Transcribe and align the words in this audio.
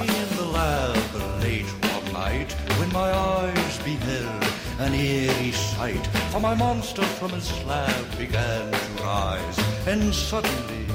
in 0.00 0.36
the 0.36 0.44
lab 0.44 1.42
late 1.42 1.66
one 1.94 2.12
night 2.12 2.52
when 2.78 2.92
my 2.92 3.10
eyes 3.10 3.78
beheld 3.78 4.44
an 4.80 4.94
eerie 4.94 5.52
sight. 5.52 6.06
For 6.30 6.40
my 6.40 6.54
monster 6.54 7.02
from 7.02 7.30
his 7.30 7.44
slab 7.44 8.18
began 8.18 8.70
to 8.70 9.02
rise, 9.02 9.58
and 9.86 10.14
suddenly, 10.14 10.86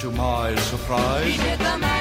to 0.00 0.10
my 0.12 0.54
surprise, 0.56 1.97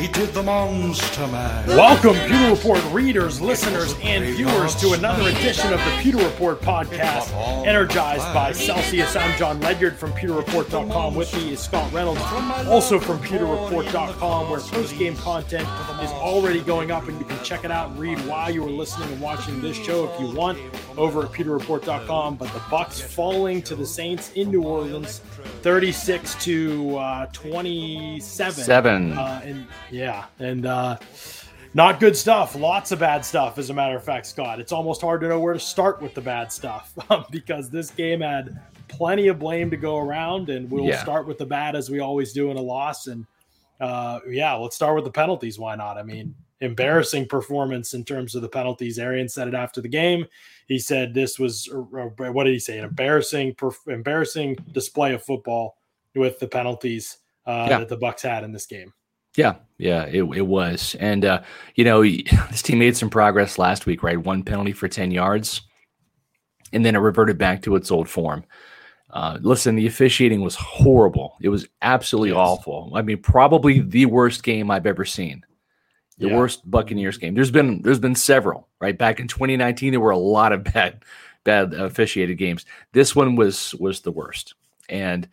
He 0.00 0.08
did 0.08 0.30
the 0.30 0.42
monster. 0.42 1.26
Welcome, 1.68 2.14
Pewter 2.14 2.50
Report 2.52 2.82
readers, 2.90 3.38
listeners, 3.38 3.94
and 4.02 4.24
viewers, 4.34 4.74
to 4.76 4.92
another 4.92 5.28
edition 5.28 5.74
of 5.74 5.78
the 5.78 5.98
Pewter 6.00 6.24
Report 6.24 6.58
podcast, 6.62 7.30
energized 7.66 8.24
by 8.32 8.52
Celsius. 8.52 9.14
I'm 9.14 9.38
John 9.38 9.60
Ledyard 9.60 9.98
from 9.98 10.12
PewterReport.com. 10.12 11.14
With 11.14 11.34
me 11.36 11.52
is 11.52 11.60
Scott 11.60 11.92
Reynolds, 11.92 12.22
also 12.66 12.98
from 12.98 13.18
PewterReport.com, 13.18 14.50
where 14.50 14.60
post-game 14.60 15.16
content 15.16 15.68
is 16.02 16.10
already 16.12 16.62
going 16.62 16.90
up, 16.90 17.06
and 17.06 17.18
you 17.18 17.26
can 17.26 17.44
check 17.44 17.64
it 17.64 17.70
out 17.70 17.90
and 17.90 17.98
read 17.98 18.18
while 18.20 18.50
you 18.50 18.64
are 18.64 18.70
listening 18.70 19.12
and 19.12 19.20
watching 19.20 19.60
this 19.60 19.76
show 19.76 20.10
if 20.10 20.18
you 20.18 20.34
want 20.34 20.58
over 20.96 21.24
at 21.24 21.32
PewterReport.com. 21.32 22.36
But 22.36 22.50
the 22.54 22.62
Bucks 22.70 23.02
falling 23.02 23.60
to 23.62 23.74
the 23.74 23.84
Saints 23.84 24.32
in 24.32 24.50
New 24.50 24.62
Orleans, 24.62 25.20
36 25.44 26.34
to 26.44 26.96
uh, 26.96 27.26
27. 27.26 28.64
Seven. 28.64 29.12
Uh, 29.12 29.40
and 29.44 29.66
yeah, 29.90 30.26
and 30.38 30.66
uh, 30.66 30.96
not 31.74 32.00
good 32.00 32.16
stuff. 32.16 32.54
Lots 32.54 32.92
of 32.92 32.98
bad 32.98 33.24
stuff, 33.24 33.58
as 33.58 33.70
a 33.70 33.74
matter 33.74 33.96
of 33.96 34.04
fact, 34.04 34.26
Scott. 34.26 34.60
It's 34.60 34.72
almost 34.72 35.00
hard 35.00 35.20
to 35.22 35.28
know 35.28 35.40
where 35.40 35.54
to 35.54 35.60
start 35.60 36.00
with 36.02 36.14
the 36.14 36.20
bad 36.20 36.52
stuff 36.52 36.92
because 37.30 37.70
this 37.70 37.90
game 37.90 38.20
had 38.20 38.60
plenty 38.88 39.28
of 39.28 39.38
blame 39.38 39.70
to 39.70 39.76
go 39.76 39.98
around, 39.98 40.48
and 40.50 40.70
we'll 40.70 40.84
Yeah. 40.84 41.00
start 41.02 41.26
with 41.26 41.38
the 41.38 41.46
bad 41.46 41.76
as 41.76 41.90
we 41.90 42.00
always 42.00 42.32
do 42.32 42.50
in 42.50 42.56
a 42.56 42.62
loss. 42.62 43.06
And 43.06 43.26
uh, 43.80 44.20
yeah, 44.28 44.54
let's 44.54 44.76
start 44.76 44.94
with 44.96 45.04
the 45.04 45.10
penalties. 45.12 45.58
Why 45.58 45.74
not? 45.76 45.96
I 45.96 46.02
mean, 46.02 46.34
embarrassing 46.60 47.26
performance 47.26 47.94
in 47.94 48.04
terms 48.04 48.34
of 48.34 48.42
the 48.42 48.48
penalties. 48.48 48.98
Arian 48.98 49.28
said 49.28 49.48
it 49.48 49.54
after 49.54 49.80
the 49.80 49.88
game. 49.88 50.26
He 50.66 50.78
said 50.78 51.14
this 51.14 51.38
was 51.38 51.68
what 51.72 52.44
did 52.44 52.52
he 52.52 52.58
say? 52.58 52.78
An 52.78 52.84
embarrassing, 52.84 53.56
embarrassing 53.86 54.56
display 54.72 55.14
of 55.14 55.22
football 55.22 55.76
with 56.14 56.38
the 56.38 56.48
penalties 56.48 57.18
uh, 57.46 57.66
Yeah. 57.70 57.78
that 57.78 57.88
the 57.88 57.96
Bucks 57.96 58.22
had 58.22 58.44
in 58.44 58.52
this 58.52 58.66
game. 58.66 58.92
Yeah, 59.36 59.56
yeah, 59.78 60.04
it, 60.06 60.22
it 60.24 60.46
was. 60.46 60.96
And, 60.98 61.24
uh, 61.24 61.42
you 61.76 61.84
know, 61.84 62.02
this 62.50 62.62
team 62.62 62.80
made 62.80 62.96
some 62.96 63.10
progress 63.10 63.58
last 63.58 63.86
week, 63.86 64.02
right? 64.02 64.18
One 64.18 64.42
penalty 64.42 64.72
for 64.72 64.88
10 64.88 65.12
yards, 65.12 65.60
and 66.72 66.84
then 66.84 66.94
it 66.96 66.98
reverted 66.98 67.38
back 67.38 67.62
to 67.62 67.76
its 67.76 67.90
old 67.90 68.08
form. 68.08 68.44
Uh, 69.10 69.38
listen, 69.40 69.74
the 69.76 69.86
officiating 69.86 70.40
was 70.40 70.54
horrible. 70.56 71.36
It 71.40 71.48
was 71.48 71.66
absolutely 71.82 72.30
Yes. 72.30 72.38
awful. 72.38 72.92
I 72.94 73.02
mean, 73.02 73.18
probably 73.18 73.80
the 73.80 74.06
worst 74.06 74.42
game 74.42 74.70
I've 74.70 74.86
ever 74.86 75.04
seen. 75.04 75.42
The 76.20 76.28
Yeah. 76.28 76.36
worst 76.36 76.70
Buccaneers 76.70 77.18
game. 77.18 77.34
There's 77.34 77.50
been 77.50 77.82
there's 77.82 77.98
been 77.98 78.14
several, 78.14 78.68
right? 78.80 78.96
Back 78.96 79.18
in 79.20 79.26
2019, 79.28 79.90
there 79.92 80.00
were 80.00 80.10
a 80.10 80.18
lot 80.18 80.52
of 80.52 80.64
bad 80.74 81.02
bad 81.44 81.74
officiated 81.74 82.38
games. 82.38 82.64
This 82.92 83.16
one 83.16 83.36
was 83.36 83.74
was 83.80 84.00
the 84.02 84.12
worst. 84.12 84.54
And 84.88 85.28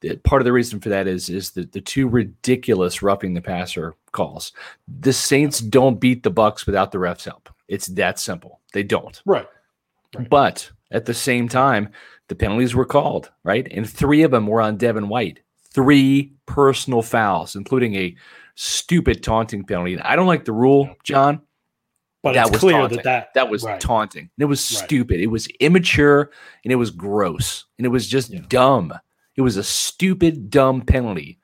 the, 0.00 0.16
part 0.16 0.40
of 0.40 0.44
the 0.46 0.52
reason 0.52 0.80
for 0.80 0.88
that 0.88 1.06
is 1.06 1.28
is 1.28 1.50
the, 1.50 1.64
the 1.64 1.80
two 1.80 2.08
ridiculous 2.08 3.02
roughing 3.02 3.34
the 3.34 3.42
passer 3.42 3.94
calls. 4.12 4.52
The 5.00 5.12
Saints 5.12 5.60
don't 5.60 6.00
beat 6.00 6.22
the 6.22 6.30
Bucks 6.30 6.64
without 6.66 6.90
the 6.90 6.98
refs' 6.98 7.24
help. 7.26 7.50
It's 7.68 7.86
that 7.88 8.18
simple. 8.18 8.60
They 8.72 8.82
don't. 8.82 9.20
Right. 9.26 9.46
Right. 10.16 10.28
But 10.30 10.70
at 10.90 11.04
the 11.04 11.14
same 11.14 11.48
time, 11.48 11.90
the 12.28 12.34
penalties 12.34 12.74
were 12.74 12.86
called, 12.86 13.30
right? 13.44 13.68
And 13.70 13.88
three 13.88 14.22
of 14.22 14.30
them 14.30 14.46
were 14.46 14.60
on 14.60 14.76
Devin 14.76 15.08
White. 15.08 15.40
Three 15.72 16.32
personal 16.46 17.02
fouls, 17.02 17.54
including 17.54 17.94
a 17.94 18.16
stupid 18.54 19.22
taunting 19.22 19.64
penalty. 19.64 19.98
I 20.00 20.16
don't 20.16 20.26
like 20.26 20.44
the 20.44 20.52
rule, 20.52 20.94
John. 21.04 21.42
But 22.22 22.34
that 22.34 22.42
it's 22.42 22.50
was 22.52 22.60
clear 22.60 22.76
taunting. 22.78 22.96
that 22.98 23.04
that 23.04 23.28
That 23.34 23.48
was 23.50 23.62
right. 23.64 23.80
taunting. 23.80 24.22
And 24.36 24.42
it 24.42 24.44
was 24.44 24.60
Right. 24.72 24.84
stupid. 24.84 25.20
It 25.20 25.28
was 25.28 25.46
immature 25.58 26.30
and 26.64 26.72
it 26.72 26.76
was 26.76 26.90
gross. 26.90 27.64
And 27.78 27.86
it 27.86 27.88
was 27.88 28.06
just 28.06 28.30
Yeah. 28.30 28.40
dumb. 28.48 28.92
It 29.36 29.40
was 29.42 29.56
a 29.56 29.62
stupid, 29.64 30.50
dumb 30.50 30.82
penalty 30.82 31.38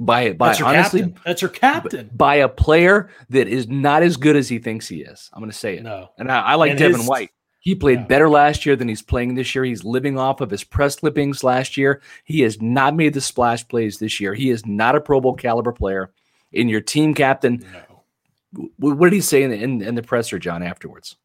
by 0.00 0.32
by 0.32 0.48
That's 0.48 0.60
honestly 0.60 1.02
captain. 1.02 1.20
That's 1.24 1.42
your 1.42 1.48
captain. 1.50 2.10
by 2.12 2.36
a 2.36 2.48
player 2.48 3.08
that 3.30 3.46
is 3.46 3.68
not 3.68 4.02
as 4.02 4.16
good 4.16 4.34
as 4.34 4.48
he 4.48 4.58
thinks 4.58 4.88
he 4.88 5.02
is. 5.02 5.30
I'm 5.32 5.40
going 5.40 5.50
to 5.52 5.56
say 5.56 5.76
it. 5.76 5.84
No. 5.84 6.08
And 6.18 6.30
I, 6.30 6.40
I 6.40 6.54
like 6.56 6.70
And 6.70 6.78
Devin 6.80 6.98
his- 6.98 7.08
White. 7.08 7.30
He 7.60 7.74
played 7.76 8.00
Yeah. 8.00 8.06
better 8.06 8.28
last 8.28 8.64
year 8.66 8.74
than 8.76 8.88
he's 8.88 9.02
playing 9.02 9.34
this 9.36 9.54
year. 9.54 9.64
He's 9.64 9.84
living 9.84 10.18
off 10.18 10.40
of 10.40 10.50
his 10.50 10.62
press 10.64 10.96
clippings 10.96 11.42
last 11.44 11.76
year. 11.76 12.00
He 12.24 12.40
has 12.42 12.60
not 12.60 12.94
made 12.96 13.12
the 13.14 13.20
splash 13.20 13.66
plays 13.66 13.98
this 13.98 14.20
year. 14.20 14.34
He 14.34 14.50
is 14.50 14.64
not 14.66 14.94
a 14.96 15.00
Pro 15.00 15.20
Bowl 15.20 15.34
caliber 15.34 15.72
player. 15.72 16.10
In 16.56 16.68
your 16.68 16.80
team 16.80 17.14
captain, 17.14 17.64
No. 18.52 18.70
what 18.78 19.06
did 19.10 19.12
he 19.14 19.20
say 19.20 19.42
in 19.42 19.50
the, 19.50 19.62
in, 19.62 19.82
in 19.82 19.94
the 19.94 20.02
presser, 20.02 20.38
John, 20.38 20.62
afterwards? 20.62 21.16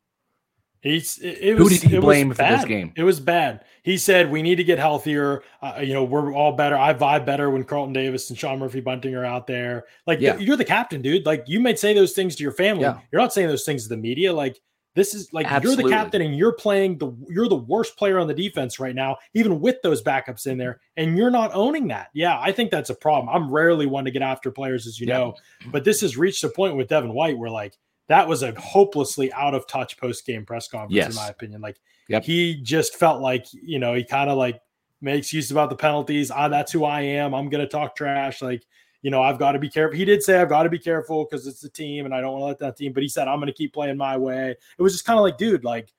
He's 0.82 1.20
it, 1.20 1.38
it 1.40 1.58
Who 1.58 1.66
was, 1.66 1.80
did 1.80 1.92
he 1.92 2.00
blame 2.00 2.30
for 2.30 2.38
this 2.38 2.62
bad. 2.62 2.68
game? 2.68 2.92
It 2.96 3.04
was 3.04 3.20
bad. 3.20 3.66
He 3.84 3.98
said 4.00 4.32
we 4.32 4.42
need 4.42 4.56
to 4.56 4.64
get 4.64 4.80
healthier. 4.80 5.44
Uh, 5.62 5.80
you 5.84 5.94
know, 5.94 6.04
we're 6.04 6.34
all 6.34 6.54
better. 6.54 6.76
I 6.76 6.92
vibe 6.96 7.24
better 7.24 7.52
when 7.52 7.64
Carlton 7.64 7.94
Davis 7.94 8.30
and 8.32 8.38
Sean 8.40 8.58
Murphy 8.58 8.80
Bunting 8.80 9.14
are 9.14 9.24
out 9.24 9.46
there. 9.46 9.84
Like 10.08 10.20
Yeah. 10.20 10.38
you're 10.38 10.58
the 10.58 10.66
captain, 10.66 11.04
dude. 11.04 11.24
Like 11.24 11.44
you 11.46 11.60
might 11.60 11.78
say 11.78 11.94
those 11.94 12.14
things 12.14 12.36
to 12.38 12.44
your 12.44 12.52
family. 12.52 12.82
Yeah. 12.84 12.98
You're 13.12 13.22
not 13.22 13.32
saying 13.32 13.48
those 13.48 13.64
things 13.64 13.84
to 13.84 13.90
the 13.90 13.98
media. 13.98 14.34
Like 14.34 14.60
this 14.94 15.14
is 15.16 15.32
like 15.32 15.46
Absolutely. 15.50 15.84
you're 15.84 15.90
the 15.92 15.96
captain 15.96 16.22
and 16.22 16.36
you're 16.36 16.52
playing 16.54 16.98
the 16.98 17.12
you're 17.30 17.48
the 17.48 17.56
worst 17.56 17.96
player 17.98 18.20
on 18.20 18.28
the 18.28 18.34
defense 18.34 18.80
right 18.80 18.94
now, 18.96 19.18
even 19.34 19.60
with 19.62 19.82
those 19.84 20.02
backups 20.04 20.48
in 20.48 20.58
there, 20.58 20.82
and 20.98 21.18
you're 21.18 21.30
not 21.32 21.52
owning 21.54 21.88
that. 21.90 22.10
Yeah, 22.14 22.38
I 22.40 22.52
think 22.52 22.72
that's 22.72 22.90
a 22.90 22.96
problem. 22.96 23.34
I'm 23.34 23.50
rarely 23.52 23.86
one 23.86 24.04
to 24.06 24.12
get 24.12 24.22
after 24.22 24.52
players, 24.52 24.88
as 24.88 25.00
you 25.00 25.08
know, 25.08 25.36
but 25.72 25.84
this 25.86 26.02
has 26.02 26.18
reached 26.18 26.44
a 26.44 26.50
point 26.50 26.76
with 26.76 26.90
Devin 26.90 27.14
White 27.14 27.38
where 27.38 27.50
like 27.50 27.78
that 28.08 28.28
was 28.28 28.44
a 28.44 28.52
hopelessly 28.60 29.32
out 29.32 29.54
of 29.56 29.66
touch 29.68 29.98
post 29.98 30.26
game 30.26 30.46
press 30.46 30.68
conference, 30.68 30.94
Yes. 30.96 31.10
in 31.12 31.16
my 31.16 31.30
opinion. 31.30 31.62
Like 31.62 31.80
Yep. 32.10 32.24
he 32.26 32.62
just 32.62 32.96
felt 32.96 33.22
like 33.22 33.46
you 33.54 33.80
know 33.80 33.94
he 33.94 34.04
kind 34.04 34.30
of 34.30 34.38
like 34.38 34.60
makes 35.00 35.32
use 35.32 35.50
about 35.52 35.70
the 35.70 35.76
penalties. 35.78 36.30
Ah, 36.32 36.48
that's 36.50 36.72
who 36.72 36.84
I 36.84 37.02
am. 37.02 37.34
I'm 37.34 37.50
gonna 37.50 37.68
talk 37.68 37.96
trash. 37.96 38.42
Like 38.42 38.64
you 39.02 39.12
know, 39.12 39.22
I've 39.22 39.40
got 39.40 39.54
to 39.54 39.60
be 39.60 39.70
careful. 39.70 39.98
He 39.98 40.06
did 40.06 40.22
say 40.24 40.40
I've 40.40 40.50
got 40.50 40.64
to 40.64 40.70
be 40.70 40.80
careful 40.80 41.26
because 41.26 41.48
it's 41.48 41.62
the 41.62 41.70
team, 41.70 42.06
and 42.06 42.14
I 42.14 42.22
don't 42.22 42.34
want 42.34 42.42
to 42.42 42.46
let 42.46 42.60
that 42.60 42.78
team. 42.78 42.94
But 42.94 43.04
he 43.04 43.10
said 43.10 43.28
I'm 43.28 43.40
gonna 43.40 43.52
keep 43.54 43.74
playing 43.74 43.98
my 43.98 44.18
way. 44.18 44.56
It 44.78 44.82
was 44.82 44.94
just 44.94 45.06
kind 45.06 45.18
of 45.18 45.24
like, 45.24 45.38
dude, 45.38 45.64
like 45.64 45.92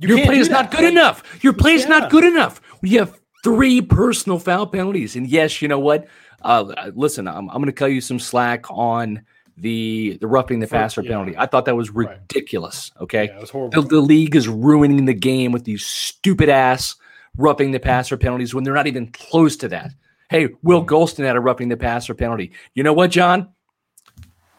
you 0.00 0.08
Your 0.16 0.24
play 0.24 0.38
is 0.38 0.48
not 0.48 0.70
good 0.70 0.80
Like, 0.84 0.92
enough. 0.92 1.44
Your 1.44 1.52
play 1.52 1.74
is 1.74 1.82
Yeah. 1.82 1.88
not 1.88 2.10
good 2.10 2.24
enough. 2.24 2.60
We 2.82 2.90
have 2.94 3.20
three 3.44 3.80
personal 3.82 4.38
foul 4.38 4.66
penalties. 4.66 5.16
And 5.16 5.26
yes, 5.26 5.60
you 5.60 5.68
know 5.68 5.78
what? 5.78 6.06
Uh, 6.42 6.90
listen, 6.94 7.28
I'm, 7.28 7.48
I'm 7.50 7.56
going 7.56 7.66
to 7.66 7.72
cut 7.72 7.86
you 7.86 8.00
some 8.00 8.18
slack 8.18 8.64
on 8.70 9.22
the 9.58 10.16
the 10.22 10.26
roughing 10.26 10.58
the 10.60 10.66
passer 10.66 11.02
yeah. 11.02 11.10
penalty. 11.10 11.36
I 11.36 11.44
thought 11.44 11.66
that 11.66 11.76
was 11.76 11.90
Right. 11.90 12.08
ridiculous. 12.18 12.90
Okay. 13.00 13.26
Yeah, 13.26 13.40
was 13.40 13.50
horrible. 13.50 13.82
The, 13.82 13.88
the 13.88 14.00
league 14.00 14.34
is 14.36 14.48
ruining 14.48 15.04
the 15.04 15.12
game 15.14 15.52
with 15.52 15.64
these 15.64 15.84
stupid 15.84 16.48
ass 16.48 16.96
roughing 17.36 17.70
the 17.70 17.80
passer 17.80 18.16
penalties 18.16 18.54
when 18.54 18.64
they're 18.64 18.74
not 18.74 18.86
even 18.86 19.08
close 19.12 19.56
to 19.58 19.68
that. 19.68 19.92
Hey, 20.30 20.48
Will 20.62 20.84
Gholston 20.86 21.24
had 21.24 21.34
a 21.36 21.40
roughing 21.40 21.68
the 21.68 21.76
passer 21.76 22.14
penalty. 22.14 22.52
You 22.74 22.82
know 22.84 22.92
what, 22.92 23.10
John? 23.10 23.48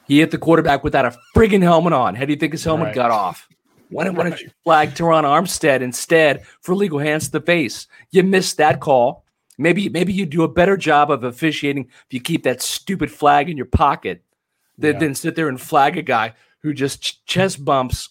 He 0.05 0.19
hit 0.19 0.31
the 0.31 0.37
quarterback 0.37 0.83
without 0.83 1.05
a 1.05 1.17
friggin' 1.35 1.61
helmet 1.61 1.93
on. 1.93 2.15
How 2.15 2.25
do 2.25 2.33
you 2.33 2.37
think 2.37 2.51
his 2.51 2.63
helmet 2.65 2.87
Right. 2.87 2.95
got 2.95 3.11
off? 3.11 3.47
Why 3.89 4.03
didn't, 4.03 4.17
why 4.17 4.23
didn't 4.25 4.41
you 4.41 4.49
flag 4.65 4.89
Terron 4.91 5.23
Armstead 5.23 5.79
instead 5.81 6.43
for 6.61 6.75
legal 6.75 6.99
hands 6.99 7.25
to 7.27 7.31
the 7.31 7.41
face? 7.41 7.87
You 8.11 8.23
missed 8.23 8.57
that 8.57 8.81
call. 8.81 9.23
Maybe 9.57 9.87
maybe 9.89 10.11
you 10.11 10.25
do 10.25 10.43
a 10.43 10.47
better 10.47 10.75
job 10.75 11.09
of 11.11 11.23
officiating 11.23 11.85
if 11.85 12.05
you 12.13 12.19
keep 12.19 12.43
that 12.43 12.61
stupid 12.61 13.11
flag 13.11 13.49
in 13.49 13.55
your 13.57 13.65
pocket 13.65 14.23
than, 14.77 14.93
Yeah. 14.93 14.99
than 14.99 15.15
sit 15.15 15.35
there 15.35 15.47
and 15.49 15.59
flag 15.59 15.97
a 15.97 16.01
guy 16.01 16.33
who 16.63 16.73
just 16.73 17.01
ch- 17.01 17.25
chest 17.25 17.63
bumps 17.63 18.09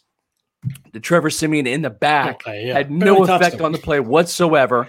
the 0.92 1.00
Trevor 1.00 1.30
Siemian 1.30 1.66
in 1.66 1.82
the 1.82 1.90
back. 1.90 2.46
Okay, 2.46 2.66
yeah. 2.68 2.74
Had 2.74 2.88
Barely 2.98 3.20
no 3.20 3.24
effect 3.34 3.56
him. 3.56 3.64
on 3.64 3.72
the 3.72 3.78
play 3.78 4.00
whatsoever. 4.00 4.86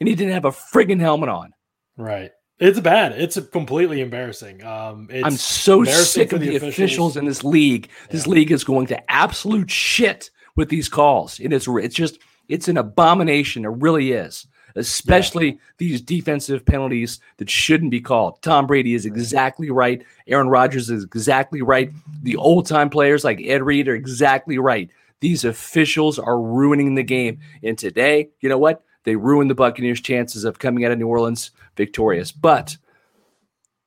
And 0.00 0.08
he 0.08 0.14
didn't 0.14 0.34
have 0.34 0.44
a 0.44 0.50
friggin' 0.52 1.00
helmet 1.00 1.28
on. 1.30 1.52
Right. 1.98 2.30
It's 2.58 2.80
bad. 2.80 3.12
It's 3.12 3.38
completely 3.52 4.00
embarrassing. 4.00 4.64
Um, 4.64 5.08
it's 5.10 5.24
I'm 5.24 5.36
so 5.36 5.84
sick 5.84 6.32
of 6.32 6.40
the, 6.40 6.56
officials. 6.56 7.16
in 7.16 7.24
this 7.26 7.44
league. 7.44 7.88
This 8.10 8.26
Yeah. 8.26 8.32
league 8.32 8.50
is 8.52 8.64
going 8.64 8.86
to 8.88 9.10
absolute 9.12 9.70
shit 9.70 10.30
with 10.56 10.68
these 10.70 10.88
calls. 10.88 11.38
It 11.38 11.52
is 11.52 11.68
it's 11.68 11.94
just 11.94 12.18
it's 12.48 12.66
an 12.68 12.76
abomination. 12.78 13.64
It 13.64 13.68
really 13.68 14.12
is. 14.12 14.46
Especially 14.74 15.58
these 15.78 16.00
defensive 16.00 16.64
penalties 16.64 17.20
that 17.38 17.50
shouldn't 17.50 17.90
be 17.90 18.00
called. 18.00 18.40
Tom 18.42 18.66
Brady 18.66 18.94
is 18.94 19.06
exactly 19.06 19.70
right. 19.70 20.02
Aaron 20.26 20.48
Rodgers 20.48 20.88
is 20.88 21.04
exactly 21.04 21.62
right. 21.62 21.90
The 22.22 22.36
old 22.36 22.66
time 22.66 22.88
players 22.90 23.24
like 23.24 23.40
Ed 23.42 23.62
Reed 23.62 23.88
are 23.88 23.94
exactly 23.94 24.58
right. 24.58 24.88
These 25.20 25.44
officials 25.44 26.18
are 26.18 26.40
ruining 26.40 26.94
the 26.94 27.02
game. 27.02 27.40
And 27.62 27.76
today, 27.76 28.28
you 28.40 28.48
know 28.48 28.58
what? 28.58 28.82
They 29.08 29.16
ruined 29.16 29.48
the 29.48 29.54
Buccaneers' 29.54 30.02
chances 30.02 30.44
of 30.44 30.58
coming 30.58 30.84
out 30.84 30.92
of 30.92 30.98
New 30.98 31.06
Orleans 31.08 31.50
victorious. 31.78 32.30
But 32.30 32.76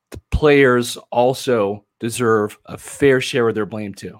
the 0.09 0.19
players 0.31 0.97
also 1.11 1.85
deserve 1.99 2.57
a 2.65 2.75
fair 2.75 3.21
share 3.21 3.47
of 3.47 3.53
their 3.53 3.67
blame 3.67 3.93
too. 3.93 4.19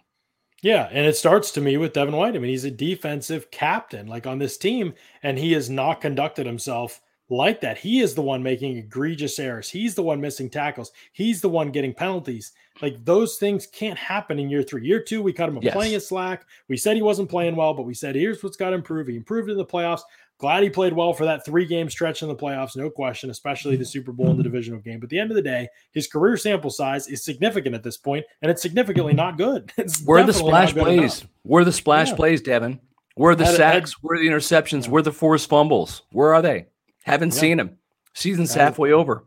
Yeah, 0.61 0.89
and 0.91 1.07
it 1.07 1.17
starts 1.17 1.49
to 1.53 1.61
me 1.61 1.77
with 1.77 1.93
Devin 1.93 2.15
White. 2.15 2.35
I 2.35 2.37
mean, 2.37 2.51
he's 2.51 2.65
a 2.65 2.69
defensive 2.69 3.49
captain, 3.49 4.05
like 4.05 4.27
on 4.27 4.37
this 4.37 4.59
team, 4.59 4.93
and 5.23 5.39
he 5.39 5.53
has 5.53 5.71
not 5.71 6.01
conducted 6.01 6.45
himself 6.45 7.01
like 7.29 7.61
that. 7.61 7.79
He 7.79 8.01
is 8.01 8.13
the 8.13 8.21
one 8.21 8.43
making 8.43 8.77
egregious 8.77 9.39
errors. 9.39 9.69
He's 9.69 9.95
the 9.95 10.03
one 10.03 10.21
missing 10.21 10.51
tackles. 10.51 10.91
He's 11.13 11.41
the 11.41 11.49
one 11.49 11.71
getting 11.71 11.95
penalties. 11.95 12.51
Like 12.81 13.03
those 13.05 13.37
things 13.37 13.67
can't 13.67 13.97
happen 13.97 14.37
in 14.37 14.49
year 14.49 14.63
three. 14.63 14.85
Year 14.85 15.01
two, 15.01 15.21
we 15.23 15.33
cut 15.33 15.49
him 15.49 15.57
a 15.57 15.61
Yes. 15.61 15.73
playing 15.73 15.99
slack. 15.99 16.45
We 16.67 16.77
said 16.77 16.95
he 16.95 17.01
wasn't 17.01 17.29
playing 17.29 17.55
well, 17.55 17.73
but 17.73 17.83
we 17.83 17.93
said 17.93 18.15
here's 18.15 18.43
what's 18.43 18.57
got 18.57 18.69
to 18.69 18.75
improve. 18.75 19.07
He 19.07 19.15
improved 19.15 19.49
in 19.49 19.57
the 19.57 19.65
playoffs. 19.65 20.01
Glad 20.41 20.63
he 20.63 20.71
played 20.71 20.93
well 20.93 21.13
for 21.13 21.23
that 21.25 21.45
three 21.45 21.65
game 21.67 21.87
stretch 21.87 22.23
in 22.23 22.27
the 22.27 22.35
playoffs, 22.35 22.75
no 22.75 22.89
question, 22.89 23.29
especially 23.29 23.75
the 23.75 23.85
Super 23.85 24.11
Bowl 24.11 24.31
and 24.31 24.39
the 24.39 24.43
divisional 24.43 24.79
game. 24.79 24.99
But 24.99 25.03
at 25.05 25.09
the 25.11 25.19
end 25.19 25.29
of 25.29 25.35
the 25.35 25.41
day, 25.43 25.69
his 25.91 26.07
career 26.07 26.35
sample 26.35 26.71
size 26.71 27.07
is 27.07 27.23
significant 27.23 27.75
at 27.75 27.83
this 27.83 27.95
point, 27.95 28.25
and 28.41 28.49
it's 28.49 28.59
significantly 28.61 29.13
not 29.13 29.37
good. 29.37 29.71
It's 29.77 30.01
Where 30.03 30.17
are 30.19 30.25
the 30.25 30.33
splash 30.33 30.73
plays? 30.73 30.97
enough. 31.21 31.27
Where 31.43 31.61
are 31.61 31.65
the 31.65 31.71
splash 31.71 32.09
Yeah. 32.09 32.15
plays, 32.15 32.41
Devin? 32.41 32.79
Where 33.13 33.33
are 33.33 33.35
the 33.35 33.45
Had- 33.45 33.55
sacks? 33.55 33.93
Where 34.01 34.15
are 34.17 34.19
the 34.19 34.27
interceptions? 34.27 34.87
Where 34.87 35.01
are 35.01 35.03
the 35.03 35.11
forced 35.11 35.47
fumbles? 35.47 36.01
Where 36.11 36.33
are 36.33 36.41
they? 36.41 36.65
Haven't 37.03 37.35
Yeah. 37.35 37.39
seen 37.39 37.57
them. 37.57 37.77
Season's 38.15 38.51
Had- 38.53 38.63
halfway 38.63 38.91
over. 38.93 39.25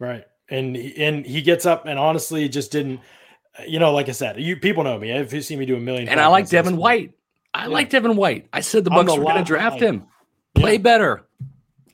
Right. 0.00 0.24
And 0.48 0.74
he- 0.74 0.96
and 1.00 1.24
he 1.24 1.42
gets 1.42 1.64
up 1.64 1.86
and 1.86 1.96
honestly 1.96 2.48
just 2.48 2.72
didn't 2.72 2.98
you 3.68 3.78
know, 3.78 3.92
like 3.92 4.08
I 4.08 4.12
said, 4.12 4.40
you 4.40 4.56
people 4.56 4.82
know 4.84 4.98
me. 4.98 5.10
If 5.12 5.32
you 5.32 5.42
see 5.42 5.54
me 5.56 5.66
do 5.66 5.76
a 5.76 5.80
million 5.80 6.08
And 6.08 6.18
I 6.20 6.26
like 6.28 6.44
podcasts 6.44 6.48
at 6.48 6.50
this 6.50 6.50
Devin. 6.64 6.76
White. 6.76 7.12
I 7.52 7.66
like 7.66 7.90
Devin 7.90 8.16
White. 8.16 8.46
I 8.52 8.60
said 8.60 8.84
the 8.84 8.90
Bucks 8.90 9.12
the 9.12 9.18
were 9.18 9.24
going 9.24 9.36
to 9.36 9.42
draft 9.44 9.80
him. 9.80 10.04
Play 10.60 10.72
Yeah. 10.74 10.78
better. 10.78 11.22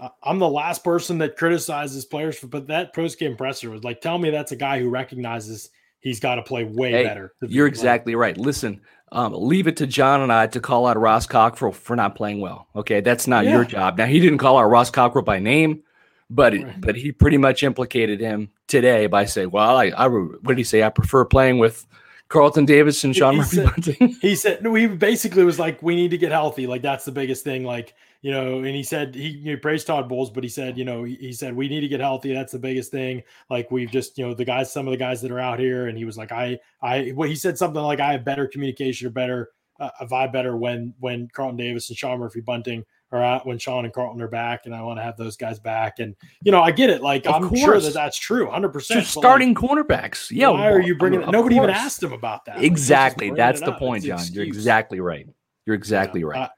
I- 0.01 0.11
I'm 0.23 0.39
the 0.39 0.49
last 0.49 0.85
person 0.85 1.19
that 1.19 1.37
criticizes 1.37 2.05
players 2.05 2.39
for 2.39 2.47
but 2.49 2.67
that 2.69 2.95
post 2.95 3.19
game 3.19 3.37
presser 3.37 3.71
was 3.71 3.83
like, 3.85 4.01
tell 4.01 4.19
me 4.19 4.31
that's 4.31 4.53
a 4.53 4.57
guy 4.57 4.79
who 4.79 4.91
recognizes 4.91 5.71
he's 6.01 6.21
got 6.21 6.35
to 6.37 6.43
play 6.43 6.65
way 6.65 6.91
Hey, 6.93 7.05
better. 7.05 7.33
You're 7.41 7.67
like, 7.67 7.73
exactly 7.73 8.15
right. 8.15 8.37
Listen, 8.37 8.81
um, 9.13 9.33
leave 9.35 9.67
it 9.67 9.77
to 9.79 9.87
John 9.87 10.21
and 10.21 10.33
I 10.33 10.49
to 10.49 10.61
call 10.61 10.87
out 10.87 10.99
Ross 10.99 11.27
Cockrell 11.27 11.73
for 11.73 11.97
not 11.97 12.15
playing 12.15 12.41
well. 12.41 12.69
Okay, 12.77 13.01
that's 13.01 13.27
not 13.27 13.47
your 13.47 13.65
job. 13.65 13.97
Now 13.99 14.07
he 14.07 14.21
didn't 14.21 14.39
call 14.39 14.59
out 14.59 14.65
Ross 14.65 14.91
Cockrell 14.91 15.25
by 15.25 15.39
name, 15.39 15.83
but 16.29 16.53
it, 16.55 16.65
Right. 16.65 16.81
but 16.81 16.97
he 16.97 17.13
pretty 17.13 17.39
much 17.39 17.63
implicated 17.63 18.21
him 18.21 18.51
today 18.67 19.07
by 19.07 19.25
saying, 19.25 19.51
"Well, 19.53 19.77
I, 19.77 19.87
I 19.97 20.09
what 20.09 20.45
did 20.49 20.59
he 20.59 20.65
say? 20.65 20.83
I 20.83 20.91
prefer 20.91 21.25
playing 21.25 21.59
with 21.59 21.87
Carlton 22.29 22.65
Davis 22.67 23.05
and 23.05 23.15
Sean 23.17 23.35
He 23.35 23.39
Murphy 23.39 23.57
said- 23.57 23.65
Bunting." 23.67 24.17
he 24.21 24.35
said 24.35 24.63
no, 24.63 24.75
he 24.75 24.89
basically 24.89 25.45
was 25.45 25.59
like, 25.61 25.83
we 25.83 25.95
need 25.95 26.11
to 26.11 26.19
get 26.19 26.33
healthy. 26.33 26.67
Like 26.67 26.83
that's 26.83 27.05
the 27.05 27.13
biggest 27.13 27.45
thing. 27.45 27.63
Like, 27.65 27.95
you 28.23 28.31
know, 28.33 28.59
and 28.59 28.69
he 28.75 28.83
said 28.83 29.15
he, 29.15 29.33
he 29.43 29.57
praised 29.57 29.87
Todd 29.87 30.09
Bowles, 30.09 30.31
but 30.31 30.43
he 30.43 30.49
said, 30.51 30.77
you 30.79 30.85
know, 30.85 31.05
he, 31.05 31.15
he 31.17 31.33
said 31.33 31.55
we 31.55 31.69
need 31.69 31.81
to 31.81 31.89
get 31.89 32.01
healthy. 32.01 32.33
That's 32.33 32.53
the 32.53 32.59
biggest 32.59 32.91
thing. 32.91 33.23
Like 33.51 33.71
we've 33.71 33.91
just, 33.91 34.19
you 34.19 34.27
know, 34.27 34.35
the 34.35 34.45
guys, 34.45 34.73
some 34.73 34.87
of 34.87 34.91
the 34.91 34.97
guys 34.97 35.21
that 35.23 35.31
are 35.31 35.41
out 35.41 35.59
here, 35.59 35.87
and 35.89 35.97
he 35.97 36.05
was 36.05 36.17
like, 36.19 36.33
I, 36.33 36.59
I, 36.83 37.13
well, 37.15 37.29
he 37.29 37.37
said 37.37 37.57
something 37.59 37.81
like, 37.83 38.01
I 38.01 38.13
have 38.13 38.25
better 38.25 38.47
communication 38.47 39.07
or 39.07 39.11
better, 39.11 39.51
uh, 39.79 39.91
a 40.01 40.07
vibe 40.07 40.33
better 40.33 40.57
when 40.57 40.95
when 41.01 41.29
Carlton 41.35 41.59
Davis 41.59 41.91
and 41.91 41.99
Sean 41.99 42.19
Murphy 42.19 42.41
Bunting 42.41 42.83
are 43.13 43.23
out, 43.23 43.47
when 43.47 43.59
Sean 43.59 43.85
and 43.85 43.93
Carlton 43.93 44.21
are 44.23 44.27
back, 44.27 44.63
and 44.65 44.75
I 44.75 44.81
want 44.83 44.99
to 44.99 45.03
have 45.03 45.19
those 45.19 45.37
guys 45.37 45.59
back. 45.61 45.99
And 45.99 46.17
you 46.43 46.51
know, 46.51 46.63
I 46.63 46.71
get 46.71 46.89
it. 46.89 47.03
Like 47.03 47.27
Of 47.27 47.35
I'm 47.35 47.55
sure 47.55 47.73
course. 47.73 47.85
that 47.85 47.93
that's 47.93 48.17
true, 48.17 48.49
hundred 48.51 48.71
percent. 48.71 49.01
Just 49.03 49.13
starting 49.13 49.55
cornerbacks. 49.55 50.31
Yeah, 50.31 50.49
why 50.49 50.71
are 50.71 50.81
you 50.81 50.97
bringing? 50.97 51.23
of 51.23 51.31
Nobody 51.31 51.57
even 51.57 51.69
asked 51.69 52.03
him 52.03 52.15
about 52.15 52.47
that. 52.47 52.57
Like, 52.57 52.65
Exactly. 52.65 53.27
bringing 53.29 53.37
That's 53.37 53.61
the 53.61 53.73
up. 53.73 53.79
point, 53.79 54.03
John. 54.05 54.19
You're 54.33 54.45
exactly 54.45 55.01
right. 55.01 55.29
You're 55.67 55.77
exactly 55.77 56.23
Yeah. 56.23 56.27
right. 56.27 56.41
Uh, 56.45 56.49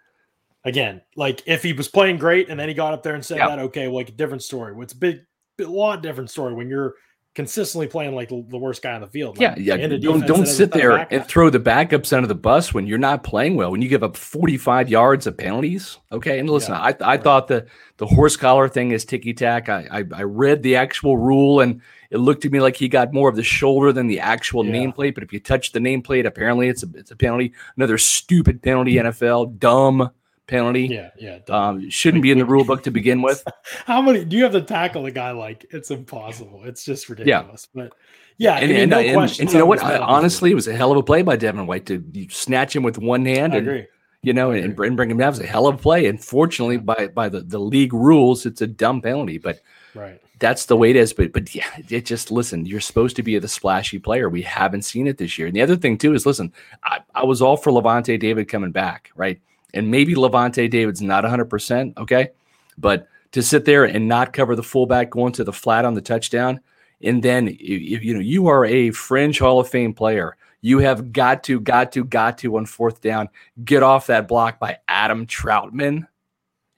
again, 0.69 1.01
like 1.17 1.43
if 1.47 1.63
he 1.63 1.73
was 1.73 1.89
playing 1.89 2.19
great 2.19 2.49
and 2.49 2.59
then 2.59 2.69
he 2.69 2.75
got 2.75 2.93
up 2.95 3.03
there 3.03 3.15
and 3.15 3.25
said 3.25 3.39
Yeah. 3.39 3.49
that, 3.49 3.59
okay, 3.59 3.89
well, 3.89 3.97
like 3.97 4.09
a 4.11 4.13
different 4.13 4.43
story. 4.43 4.75
It's 4.83 4.93
a 4.93 4.97
big, 4.97 5.21
a 5.61 5.65
lot 5.65 6.03
different 6.03 6.31
story 6.31 6.55
when 6.55 6.69
you're 6.69 6.95
consistently 7.35 7.87
playing 7.87 8.15
like 8.17 8.29
the, 8.29 8.45
the 8.49 8.59
worst 8.59 8.83
guy 8.83 8.93
on 8.95 9.01
the 9.01 9.07
field. 9.07 9.39
Yeah, 9.39 9.51
like, 9.51 9.59
yeah. 9.61 9.75
a 9.75 9.99
Don't 9.99 10.27
don't 10.27 10.47
sit 10.47 10.73
has 10.75 10.83
a 10.83 10.87
ton 10.89 11.01
of 11.01 11.09
there 11.09 11.21
and 11.21 11.25
throw 11.29 11.51
the 11.51 11.61
backups 11.61 12.13
under 12.13 12.27
the 12.27 12.35
bus 12.35 12.75
when 12.75 12.87
you're 12.87 12.99
not 12.99 13.23
playing 13.23 13.55
well. 13.55 13.71
When 13.71 13.81
you 13.81 13.89
give 13.89 14.03
up 14.03 14.17
45 14.17 14.89
yards 14.89 15.27
of 15.27 15.37
penalties, 15.37 15.99
okay. 16.11 16.41
And 16.41 16.51
listen, 16.51 16.75
Yeah, 16.75 16.81
I 17.01 17.13
I 17.15 17.17
thought 17.17 17.47
the 17.47 17.67
the 17.99 18.07
horse 18.07 18.37
collar 18.37 18.69
thing 18.69 18.91
is 18.91 19.05
ticky 19.05 19.35
tack. 19.35 19.69
I, 19.69 19.87
I 19.91 20.05
I 20.15 20.23
read 20.23 20.63
the 20.65 20.75
actual 20.77 21.17
rule 21.17 21.61
and 21.61 21.81
it 22.11 22.17
looked 22.19 22.43
to 22.43 22.51
me 22.51 22.59
like 22.61 22.75
he 22.75 22.89
got 22.89 23.13
more 23.13 23.29
of 23.29 23.37
the 23.37 23.43
shoulder 23.45 23.93
than 23.93 24.07
the 24.09 24.19
actual 24.19 24.65
Yeah. 24.65 24.73
nameplate. 24.73 25.15
But 25.15 25.23
if 25.23 25.33
you 25.33 25.39
touch 25.39 25.71
the 25.73 25.79
nameplate, 25.79 26.27
apparently 26.27 26.69
it's 26.69 26.83
a 26.83 26.89
it's 26.95 27.11
a 27.13 27.17
penalty. 27.17 27.53
Another 27.77 27.99
stupid 27.99 28.63
penalty, 28.63 28.95
NFL 28.95 29.59
dumb 29.61 30.11
penalty. 30.49 30.87
Yeah, 30.87 31.11
yeah. 31.17 31.39
Um, 31.49 31.89
shouldn't 31.91 32.23
be 32.25 32.33
in 32.33 32.39
the 32.39 32.45
rule 32.45 32.65
book 32.65 32.83
to 32.83 32.91
begin 32.91 33.23
with. 33.23 33.45
How 33.87 34.03
many 34.03 34.25
do 34.25 34.37
you 34.37 34.43
have 34.43 34.53
to 34.53 34.63
tackle 34.63 35.07
a 35.07 35.11
guy 35.13 35.31
like? 35.31 35.67
It's 35.71 35.91
impossible. 35.93 36.63
It's 36.65 36.85
just 36.85 37.09
ridiculous. 37.09 37.69
But 37.73 37.93
yeah, 38.39 38.55
And, 38.57 38.65
I 38.65 38.67
mean, 38.67 38.77
and, 38.81 38.91
no 38.91 38.99
and- 38.99 39.15
question. 39.15 39.43
and 39.47 39.53
you 39.53 39.59
know 39.61 39.67
what? 39.67 39.83
I, 39.83 39.99
honestly, 39.99 40.51
it 40.51 40.55
was 40.55 40.67
a 40.67 40.75
hell 40.75 40.91
of 40.91 40.97
a 40.97 41.03
play 41.05 41.23
by 41.23 41.37
Devin 41.37 41.67
White 41.67 41.87
to 41.87 42.03
snatch 42.31 42.75
him 42.75 42.83
with 42.83 42.99
one 42.99 43.25
hand 43.25 43.53
I 43.55 43.59
and 43.59 43.69
agree. 43.69 43.87
you 44.23 44.33
know, 44.33 44.51
and, 44.51 44.65
and 44.65 44.97
bring 44.97 45.11
him 45.11 45.19
down. 45.19 45.29
It 45.29 45.31
was 45.31 45.41
a 45.41 45.47
hell 45.47 45.67
of 45.69 45.77
a 45.77 45.79
play. 45.79 46.07
Unfortunately, 46.07 46.79
by 46.79 47.09
by 47.09 47.29
the, 47.29 47.41
the 47.43 47.61
league 47.61 47.93
rules, 47.93 48.47
it's 48.47 48.61
a 48.61 48.67
dumb 48.67 49.01
penalty, 49.03 49.39
but 49.39 49.61
Right. 49.95 50.21
that's 50.39 50.67
the 50.67 50.77
way 50.77 50.91
it 50.91 50.97
is. 50.97 51.13
But 51.13 51.33
but 51.33 51.53
yeah, 51.55 51.67
it 51.89 52.05
just 52.07 52.31
listen, 52.31 52.65
you're 52.67 52.79
supposed 52.81 53.17
to 53.17 53.23
be 53.25 53.37
the 53.39 53.49
splashy 53.49 53.99
player. 53.99 54.29
We 54.29 54.43
haven't 54.43 54.83
seen 54.83 55.07
it 55.09 55.19
this 55.19 55.37
year. 55.39 55.49
And 55.49 55.57
the 55.57 55.63
other 55.63 55.77
thing 55.77 55.99
too 55.99 56.15
is 56.15 56.25
listen, 56.27 56.53
I, 56.85 57.01
I 57.15 57.25
was 57.25 57.43
all 57.43 57.57
for 57.57 57.73
Lavonte 57.73 58.19
David 58.21 58.47
coming 58.49 58.71
back, 58.71 59.11
right? 59.17 59.41
And 59.75 59.91
maybe 59.91 60.15
Lavonte 60.15 60.71
David's 60.71 61.03
not 61.03 61.25
100%, 61.25 61.99
okay? 61.99 62.31
But 62.79 63.07
to 63.33 63.43
sit 63.43 63.65
there 63.65 63.85
and 63.85 64.09
not 64.09 64.33
cover 64.33 64.57
the 64.57 64.63
fullback 64.63 65.11
going 65.11 65.33
to 65.35 65.45
the 65.45 65.53
flat 65.53 65.85
on 65.85 65.95
the 65.95 66.01
touchdown, 66.01 66.61
and 67.03 67.23
then 67.23 67.49
if 67.61 68.03
you 68.03 68.15
know 68.15 68.21
you 68.21 68.49
are 68.49 68.65
a 68.65 68.91
fringe 68.91 69.39
Hall 69.39 69.61
of 69.61 69.69
Fame 69.69 69.93
player, 69.93 70.37
you 70.63 70.79
have 70.79 71.13
got 71.13 71.45
to, 71.45 71.61
got 71.61 71.93
to, 71.93 72.05
got 72.05 72.39
to 72.39 72.57
on 72.57 72.67
fourth 72.67 73.01
down 73.01 73.29
get 73.65 73.83
off 73.83 74.07
that 74.09 74.27
block 74.27 74.59
by 74.59 74.79
Adam 74.89 75.27
Trautman. 75.27 76.09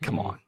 Come 0.02 0.18
on, 0.18 0.38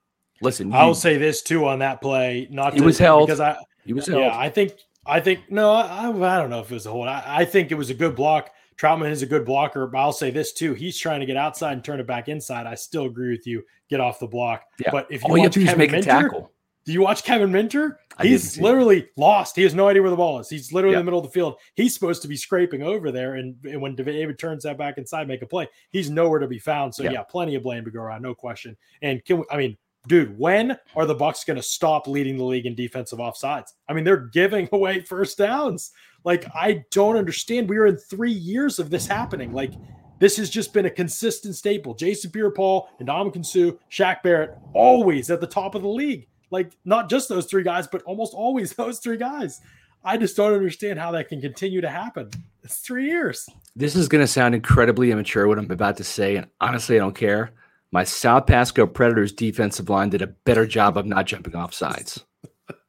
listen. 0.40 0.72
I 0.72 0.82
will 0.82 0.90
you- 0.90 0.94
say 0.96 1.16
this 1.16 1.42
too 1.42 1.66
on 1.66 1.78
that 1.78 2.00
play. 2.00 2.48
Not 2.50 2.74
He 2.74 2.80
to, 2.80 2.84
was 2.84 2.98
held. 2.98 3.28
because 3.28 3.40
I 3.40 3.56
he 3.86 3.92
was 3.92 4.06
held. 4.06 4.20
Yeah, 4.22 4.36
I 4.36 4.48
think 4.50 4.72
I 5.06 5.20
think 5.20 5.50
no, 5.50 5.72
I, 5.72 6.08
I 6.08 6.38
don't 6.38 6.50
know 6.50 6.60
if 6.60 6.70
it 6.70 6.74
was 6.74 6.86
a 6.86 6.90
hold. 6.90 7.08
I, 7.08 7.22
I 7.26 7.44
think 7.44 7.70
it 7.70 7.76
was 7.76 7.88
a 7.90 7.94
good 7.94 8.16
block. 8.16 8.50
Trautman 8.76 9.10
is 9.10 9.22
a 9.22 9.26
good 9.26 9.44
blocker, 9.44 9.86
but 9.86 9.98
I'll 9.98 10.12
say 10.12 10.30
this 10.30 10.52
too: 10.52 10.74
he's 10.74 10.98
trying 10.98 11.20
to 11.20 11.26
get 11.26 11.36
outside 11.36 11.72
and 11.72 11.84
turn 11.84 12.00
it 12.00 12.06
back 12.06 12.28
inside. 12.28 12.66
I 12.66 12.74
still 12.74 13.04
agree 13.06 13.30
with 13.30 13.46
you. 13.46 13.62
Get 13.88 14.00
off 14.00 14.18
the 14.18 14.26
block. 14.26 14.64
Yeah. 14.78 14.90
But 14.90 15.06
if 15.10 15.22
you 15.22 15.28
All 15.30 15.36
you 15.36 15.44
watch 15.44 15.54
to 15.54 15.64
Kevin 15.64 15.78
make 15.78 15.92
a 15.92 16.02
tackle. 16.02 16.50
do 16.84 16.92
you 16.92 17.00
watch 17.00 17.24
Kevin 17.24 17.52
Minter? 17.52 18.00
He's 18.20 18.58
literally 18.60 19.08
lost. 19.16 19.56
He 19.56 19.62
has 19.62 19.74
no 19.74 19.88
idea 19.88 20.02
where 20.02 20.10
the 20.10 20.16
ball 20.16 20.38
is. 20.38 20.48
He's 20.48 20.72
literally 20.72 20.94
in 20.94 21.00
the 21.00 21.04
middle 21.04 21.20
of 21.20 21.24
the 21.26 21.32
field. 21.32 21.56
He's 21.74 21.94
supposed 21.94 22.22
to 22.22 22.28
be 22.28 22.36
scraping 22.36 22.82
over 22.82 23.10
there, 23.10 23.34
and, 23.34 23.56
and 23.64 23.80
when 23.80 23.94
David 23.94 24.38
turns 24.38 24.64
that 24.64 24.76
back 24.76 24.98
inside, 24.98 25.28
make 25.28 25.42
a 25.42 25.46
play. 25.46 25.68
He's 25.90 26.10
nowhere 26.10 26.38
to 26.38 26.46
be 26.48 26.58
found. 26.58 26.94
So 26.94 27.02
Yeah. 27.04 27.12
yeah, 27.12 27.22
plenty 27.22 27.54
of 27.54 27.62
blame 27.62 27.84
to 27.84 27.90
go 27.90 28.00
around, 28.00 28.22
no 28.22 28.34
question. 28.34 28.76
And 29.00 29.24
can 29.24 29.38
we, 29.38 29.44
I 29.50 29.56
mean, 29.56 29.76
dude, 30.06 30.38
when 30.38 30.76
are 30.96 31.06
the 31.06 31.14
Bucks 31.14 31.44
going 31.44 31.56
to 31.56 31.62
stop 31.62 32.06
leading 32.06 32.36
the 32.36 32.44
league 32.44 32.66
in 32.66 32.74
defensive 32.74 33.18
offsides? 33.18 33.72
I 33.88 33.92
mean, 33.92 34.04
they're 34.04 34.16
giving 34.16 34.68
away 34.72 35.00
first 35.00 35.38
downs. 35.38 35.92
Like 36.24 36.46
I 36.54 36.84
don't 36.90 37.16
understand. 37.16 37.68
We 37.68 37.78
are 37.78 37.86
in 37.86 37.96
three 37.96 38.32
years 38.32 38.78
of 38.78 38.90
this 38.90 39.06
happening. 39.06 39.52
Like 39.52 39.72
this 40.18 40.36
has 40.36 40.50
just 40.50 40.72
been 40.72 40.86
a 40.86 40.90
consistent 40.90 41.56
staple. 41.56 41.94
Jason 41.94 42.30
Pierre-Paul 42.30 42.88
and 42.98 43.06
Dom 43.06 43.32
Suh, 43.42 43.72
Shaq 43.90 44.22
Barrett, 44.22 44.56
always 44.72 45.30
at 45.30 45.40
the 45.40 45.46
top 45.46 45.74
of 45.74 45.82
the 45.82 45.88
league. 45.88 46.28
Like 46.50 46.72
not 46.84 47.10
just 47.10 47.28
those 47.28 47.46
three 47.46 47.64
guys, 47.64 47.88
but 47.88 48.02
almost 48.02 48.34
always 48.34 48.72
those 48.76 48.98
three 48.98 49.16
guys. 49.16 49.60
I 50.04 50.16
just 50.16 50.36
don't 50.36 50.52
understand 50.52 50.98
how 50.98 51.12
that 51.12 51.28
can 51.28 51.40
continue 51.40 51.80
to 51.80 51.88
happen. 51.88 52.30
It's 52.64 52.78
three 52.78 53.06
years. 53.06 53.48
This 53.76 53.94
is 53.94 54.08
going 54.08 54.20
to 54.20 54.26
sound 54.26 54.54
incredibly 54.54 55.12
immature 55.12 55.46
what 55.46 55.58
I'm 55.58 55.70
about 55.70 55.96
to 55.98 56.04
say, 56.04 56.36
and 56.36 56.48
honestly, 56.60 56.96
I 56.96 56.98
don't 56.98 57.14
care. 57.14 57.52
My 57.92 58.04
South 58.04 58.46
Pasco 58.46 58.86
Predators 58.86 59.32
defensive 59.32 59.88
line 59.90 60.08
did 60.08 60.22
a 60.22 60.26
better 60.26 60.66
job 60.66 60.96
of 60.96 61.06
not 61.06 61.26
jumping 61.26 61.54
off 61.54 61.74
sides. 61.74 62.24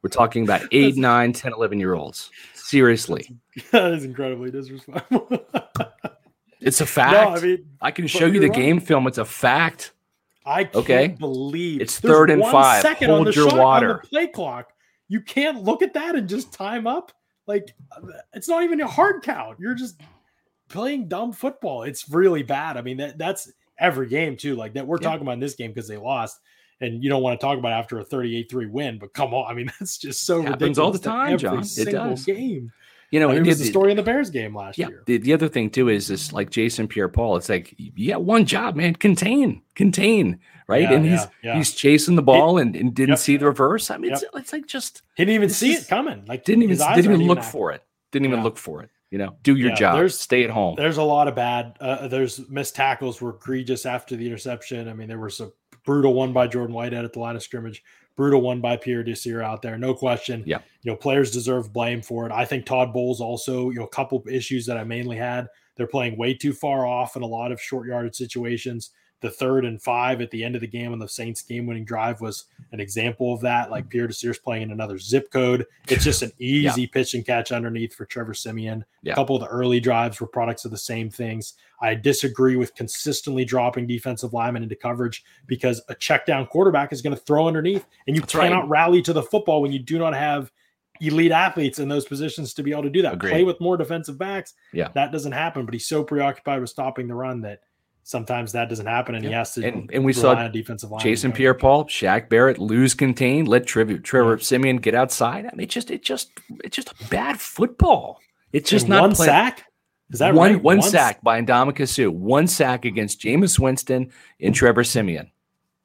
We're 0.02 0.08
talking 0.10 0.44
about 0.44 0.62
8, 0.72 0.96
9, 0.96 1.32
10, 1.32 1.52
11 1.52 1.78
year 1.78 1.94
olds. 1.94 2.30
Seriously. 2.54 3.28
that 3.70 3.92
is 3.92 4.04
incredibly 4.04 4.50
disrespectful. 4.50 5.28
It's 6.60 6.80
a 6.80 6.86
fact. 6.86 7.12
no, 7.12 7.28
I 7.36 7.40
mean, 7.40 7.66
I 7.82 7.90
can 7.90 8.06
show 8.06 8.24
you 8.24 8.40
the 8.40 8.48
right. 8.48 8.56
game 8.56 8.80
film. 8.80 9.06
It's 9.06 9.18
a 9.18 9.24
fact. 9.26 9.92
I 10.46 10.64
can't 10.64 10.76
Okay. 10.76 11.08
believe 11.08 11.82
It's 11.82 12.00
there's 12.00 12.14
third 12.14 12.30
and 12.30 12.42
five. 12.42 12.80
second 12.80 13.08
Hold 13.10 13.18
on 13.18 13.24
the 13.26 13.32
your 13.32 13.50
shot- 13.50 13.58
on 13.58 13.64
water. 13.64 14.00
the 14.02 14.08
play 14.08 14.26
clock. 14.28 14.72
You 15.08 15.20
can't 15.20 15.62
look 15.62 15.82
at 15.82 15.92
that 15.92 16.14
and 16.14 16.26
just 16.26 16.54
time 16.54 16.86
up. 16.86 17.12
Like 17.46 17.74
it's 18.32 18.48
not 18.48 18.62
even 18.62 18.80
a 18.80 18.86
hard 18.86 19.22
count. 19.22 19.58
You're 19.60 19.74
just 19.74 20.00
playing 20.70 21.08
dumb 21.08 21.32
football. 21.32 21.82
It's 21.82 22.08
really 22.08 22.42
bad. 22.42 22.78
I 22.78 22.80
mean, 22.80 22.96
that 22.96 23.18
that's 23.18 23.52
every 23.78 24.08
game 24.08 24.36
too. 24.36 24.54
Like 24.56 24.74
that 24.74 24.86
we're 24.86 24.98
Yeah. 25.00 25.08
talking 25.08 25.22
about 25.22 25.32
in 25.32 25.40
this 25.40 25.54
game 25.54 25.70
because 25.70 25.88
they 25.88 25.96
lost. 25.96 26.40
And 26.80 27.02
you 27.04 27.08
don't 27.08 27.22
want 27.22 27.38
to 27.40 27.44
talk 27.46 27.56
about 27.56 27.70
it 27.70 27.76
after 27.76 27.98
a 28.00 28.04
38-3 28.04 28.66
win, 28.68 28.98
but 28.98 29.14
come 29.14 29.32
on. 29.32 29.50
I 29.50 29.54
mean, 29.54 29.70
that's 29.78 29.96
just 29.96 30.26
so 30.26 30.42
Happens 30.42 30.60
ridiculous. 30.62 30.78
all 30.78 30.90
the 30.90 30.98
time, 30.98 31.26
every 31.34 31.38
John. 31.38 31.58
It 31.60 31.64
single 31.66 32.08
does. 32.10 32.24
game. 32.24 32.72
You 33.10 33.20
know, 33.20 33.28
I 33.28 33.34
mean, 33.34 33.42
it 33.42 33.46
it- 33.46 33.50
was 33.50 33.58
the 33.60 33.66
it- 33.66 33.68
story 33.68 33.90
in 33.92 33.96
the 33.96 34.02
Bears 34.02 34.28
game 34.28 34.56
last 34.56 34.76
Yeah. 34.76 34.88
year. 34.88 35.02
The, 35.06 35.18
the 35.18 35.32
other 35.32 35.46
thing 35.48 35.70
too 35.70 35.88
is 35.88 36.08
this 36.08 36.32
like 36.32 36.50
Jason 36.50 36.88
Pierre 36.88 37.08
Paul. 37.08 37.36
It's 37.36 37.48
like 37.48 37.72
you 37.78 38.08
got 38.08 38.24
one 38.24 38.44
job, 38.44 38.74
man. 38.74 38.94
Contain, 38.96 39.62
contain, 39.76 40.40
right? 40.66 40.82
Yeah, 40.82 40.92
and 40.94 41.04
he's 41.04 41.20
yeah, 41.20 41.26
yeah. 41.44 41.56
he's 41.56 41.72
chasing 41.72 42.16
the 42.16 42.22
ball 42.22 42.58
and, 42.58 42.74
and 42.74 42.92
didn't 42.92 43.10
Yep. 43.10 43.18
see 43.20 43.36
the 43.36 43.46
reverse. 43.46 43.90
I 43.92 43.98
mean, 43.98 44.10
Yep. 44.10 44.22
it's, 44.22 44.36
it's 44.36 44.52
like 44.52 44.66
just 44.66 45.02
He 45.14 45.24
didn't 45.24 45.36
even 45.36 45.50
see 45.50 45.74
is- 45.74 45.84
it 45.84 45.88
coming. 45.88 46.24
Like 46.26 46.44
didn't 46.44 46.64
even 46.64 46.76
didn't 46.76 47.04
even 47.12 47.26
look 47.28 47.38
active. 47.38 47.52
for 47.52 47.70
it. 47.70 47.82
Didn't 48.10 48.26
even 48.26 48.38
Yeah. 48.40 48.44
look 48.44 48.58
for 48.58 48.82
it. 48.82 48.90
You 49.14 49.18
know, 49.18 49.36
do 49.44 49.54
your 49.54 49.68
Yeah, 49.68 49.74
job. 49.76 49.94
there's- 49.94 50.18
Stay 50.18 50.42
at 50.42 50.50
home. 50.50 50.74
There's 50.76 50.96
a 50.96 51.02
lot 51.04 51.28
of 51.28 51.36
bad. 51.36 51.76
Uh, 51.80 52.08
there's 52.08 52.48
missed 52.50 52.74
tackles 52.74 53.20
were 53.20 53.36
egregious 53.36 53.86
after 53.86 54.16
the 54.16 54.26
interception. 54.26 54.88
I 54.88 54.92
mean, 54.92 55.06
there 55.06 55.20
was 55.20 55.38
a 55.40 55.52
brutal 55.84 56.14
one 56.14 56.32
by 56.32 56.48
Jordan 56.48 56.74
Whitehead 56.74 57.04
at 57.04 57.12
the 57.12 57.20
line 57.20 57.36
of 57.36 57.42
scrimmage, 57.44 57.84
brutal 58.16 58.40
one 58.40 58.60
by 58.60 58.76
Pierre 58.76 59.04
Desir 59.04 59.40
out 59.40 59.62
there, 59.62 59.78
no 59.78 59.94
question. 59.94 60.42
Yeah. 60.44 60.58
You 60.82 60.90
know, 60.90 60.96
players 60.96 61.30
deserve 61.30 61.72
blame 61.72 62.02
for 62.02 62.26
it. 62.26 62.32
I 62.32 62.44
think 62.44 62.66
Todd 62.66 62.92
Bowles 62.92 63.20
also, 63.20 63.70
you 63.70 63.78
know, 63.78 63.84
a 63.84 63.88
couple 63.88 64.20
issues 64.28 64.66
that 64.66 64.76
I 64.78 64.82
mainly 64.82 65.16
had. 65.16 65.46
They're 65.76 65.86
playing 65.86 66.18
way 66.18 66.34
too 66.34 66.52
far 66.52 66.84
off 66.84 67.14
in 67.14 67.22
a 67.22 67.26
lot 67.26 67.52
of 67.52 67.62
short 67.62 67.86
yarded 67.86 68.16
situations 68.16 68.90
the 69.24 69.30
third 69.30 69.64
and 69.64 69.80
five 69.80 70.20
at 70.20 70.30
the 70.30 70.44
end 70.44 70.54
of 70.54 70.60
the 70.60 70.66
game 70.66 70.92
on 70.92 70.98
the 70.98 71.08
Saints 71.08 71.40
game 71.40 71.66
winning 71.66 71.86
drive 71.86 72.20
was 72.20 72.44
an 72.72 72.78
example 72.78 73.32
of 73.32 73.40
that. 73.40 73.70
Like 73.70 73.88
Pierre 73.88 74.06
Desir's 74.06 74.38
playing 74.38 74.64
in 74.64 74.70
another 74.70 74.98
zip 74.98 75.30
code. 75.30 75.64
It's 75.88 76.04
just 76.04 76.20
an 76.20 76.30
easy 76.38 76.82
yeah. 76.82 76.88
pitch 76.92 77.14
and 77.14 77.24
catch 77.24 77.50
underneath 77.50 77.94
for 77.94 78.04
Trevor 78.04 78.34
Siemian. 78.34 78.84
Yeah. 79.02 79.14
A 79.14 79.16
couple 79.16 79.34
of 79.34 79.40
the 79.40 79.48
early 79.48 79.80
drives 79.80 80.20
were 80.20 80.26
products 80.26 80.66
of 80.66 80.72
the 80.72 80.76
same 80.76 81.08
things. 81.08 81.54
I 81.80 81.94
disagree 81.94 82.56
with 82.56 82.74
consistently 82.74 83.46
dropping 83.46 83.86
defensive 83.86 84.34
linemen 84.34 84.62
into 84.62 84.76
coverage 84.76 85.24
because 85.46 85.80
a 85.88 85.94
check 85.94 86.26
down 86.26 86.46
quarterback 86.46 86.92
is 86.92 87.00
going 87.00 87.16
to 87.16 87.22
throw 87.22 87.48
underneath 87.48 87.86
and 88.06 88.14
you 88.14 88.20
That's 88.20 88.34
cannot 88.34 88.68
right. 88.68 88.68
rally 88.68 89.02
to 89.02 89.14
the 89.14 89.22
football 89.22 89.62
when 89.62 89.72
you 89.72 89.78
do 89.78 89.98
not 89.98 90.12
have 90.12 90.52
elite 91.00 91.32
athletes 91.32 91.78
in 91.78 91.88
those 91.88 92.04
positions 92.04 92.52
to 92.54 92.62
be 92.62 92.72
able 92.72 92.82
to 92.82 92.90
do 92.90 93.00
that. 93.00 93.14
Agreed. 93.14 93.30
Play 93.30 93.44
with 93.44 93.58
more 93.58 93.78
defensive 93.78 94.18
backs. 94.18 94.52
Yeah. 94.74 94.88
That 94.92 95.12
doesn't 95.12 95.32
happen, 95.32 95.64
but 95.64 95.72
he's 95.72 95.86
so 95.86 96.04
preoccupied 96.04 96.60
with 96.60 96.68
stopping 96.68 97.08
the 97.08 97.14
run 97.14 97.40
that– 97.40 97.60
sometimes 98.04 98.52
that 98.52 98.68
doesn't 98.68 98.86
happen, 98.86 99.16
and 99.16 99.24
yeah. 99.24 99.30
he 99.30 99.34
has 99.34 99.54
to. 99.54 99.66
And, 99.66 99.90
and 99.92 100.04
we 100.04 100.12
saw 100.12 100.46
defensive 100.48 100.90
line. 100.90 101.00
Jason 101.00 101.32
Pierre-Paul, 101.32 101.86
Shaq 101.86 102.28
Barrett 102.28 102.58
lose 102.58 102.94
contained, 102.94 103.48
let 103.48 103.66
Trevor, 103.66 103.98
Trevor 103.98 104.36
yeah. 104.36 104.42
Siemian 104.42 104.76
get 104.76 104.94
outside. 104.94 105.46
I 105.46 105.50
mean, 105.54 105.64
it 105.64 105.70
just 105.70 105.90
it 105.90 106.02
just 106.02 106.30
it's 106.62 106.76
just 106.76 106.92
a 106.92 107.08
bad 107.08 107.40
football. 107.40 108.20
It's 108.52 108.70
just 108.70 108.84
and 108.84 108.90
not 108.90 109.02
one 109.02 109.14
sack. 109.16 109.64
Is 110.10 110.20
that 110.20 110.34
one 110.34 110.52
right? 110.52 110.62
one 110.62 110.82
sack 110.82 111.22
by 111.22 111.40
Ndamukong 111.40 111.88
Suh, 111.88 112.10
one 112.10 112.46
sack 112.46 112.84
against 112.84 113.20
Jameis 113.20 113.58
Winston 113.58 114.12
and 114.40 114.54
Trevor 114.54 114.84
Siemian. 114.84 115.30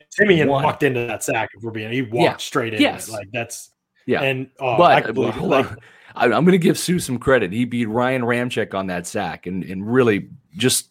Siemian 0.10 0.50
one. 0.50 0.64
walked 0.64 0.84
into 0.84 1.08
that 1.08 1.24
sack. 1.24 1.50
If 1.56 1.64
we're 1.64 1.72
being, 1.72 1.92
he 1.92 2.02
walked 2.02 2.14
yeah. 2.16 2.38
straight 2.38 2.74
in. 2.74 2.82
Yes. 2.82 3.08
It. 3.08 3.14
Like 3.14 3.30
that's 3.32 3.72
yeah. 4.06 4.22
And 4.22 4.50
oh, 4.60 4.78
but 4.78 5.06
I, 5.06 5.10
uh, 5.10 5.42
like, 5.42 5.68
I, 6.16 6.26
I'm 6.26 6.44
going 6.44 6.48
to 6.48 6.58
give 6.58 6.78
Suh 6.78 7.00
some 7.00 7.18
credit. 7.18 7.54
He 7.54 7.66
beat 7.66 7.86
Ryan 7.86 8.24
Ramczyk 8.24 8.74
on 8.74 8.88
that 8.88 9.08
sack 9.08 9.48
and 9.48 9.64
and 9.64 9.92
really 9.92 10.30
just 10.58 10.90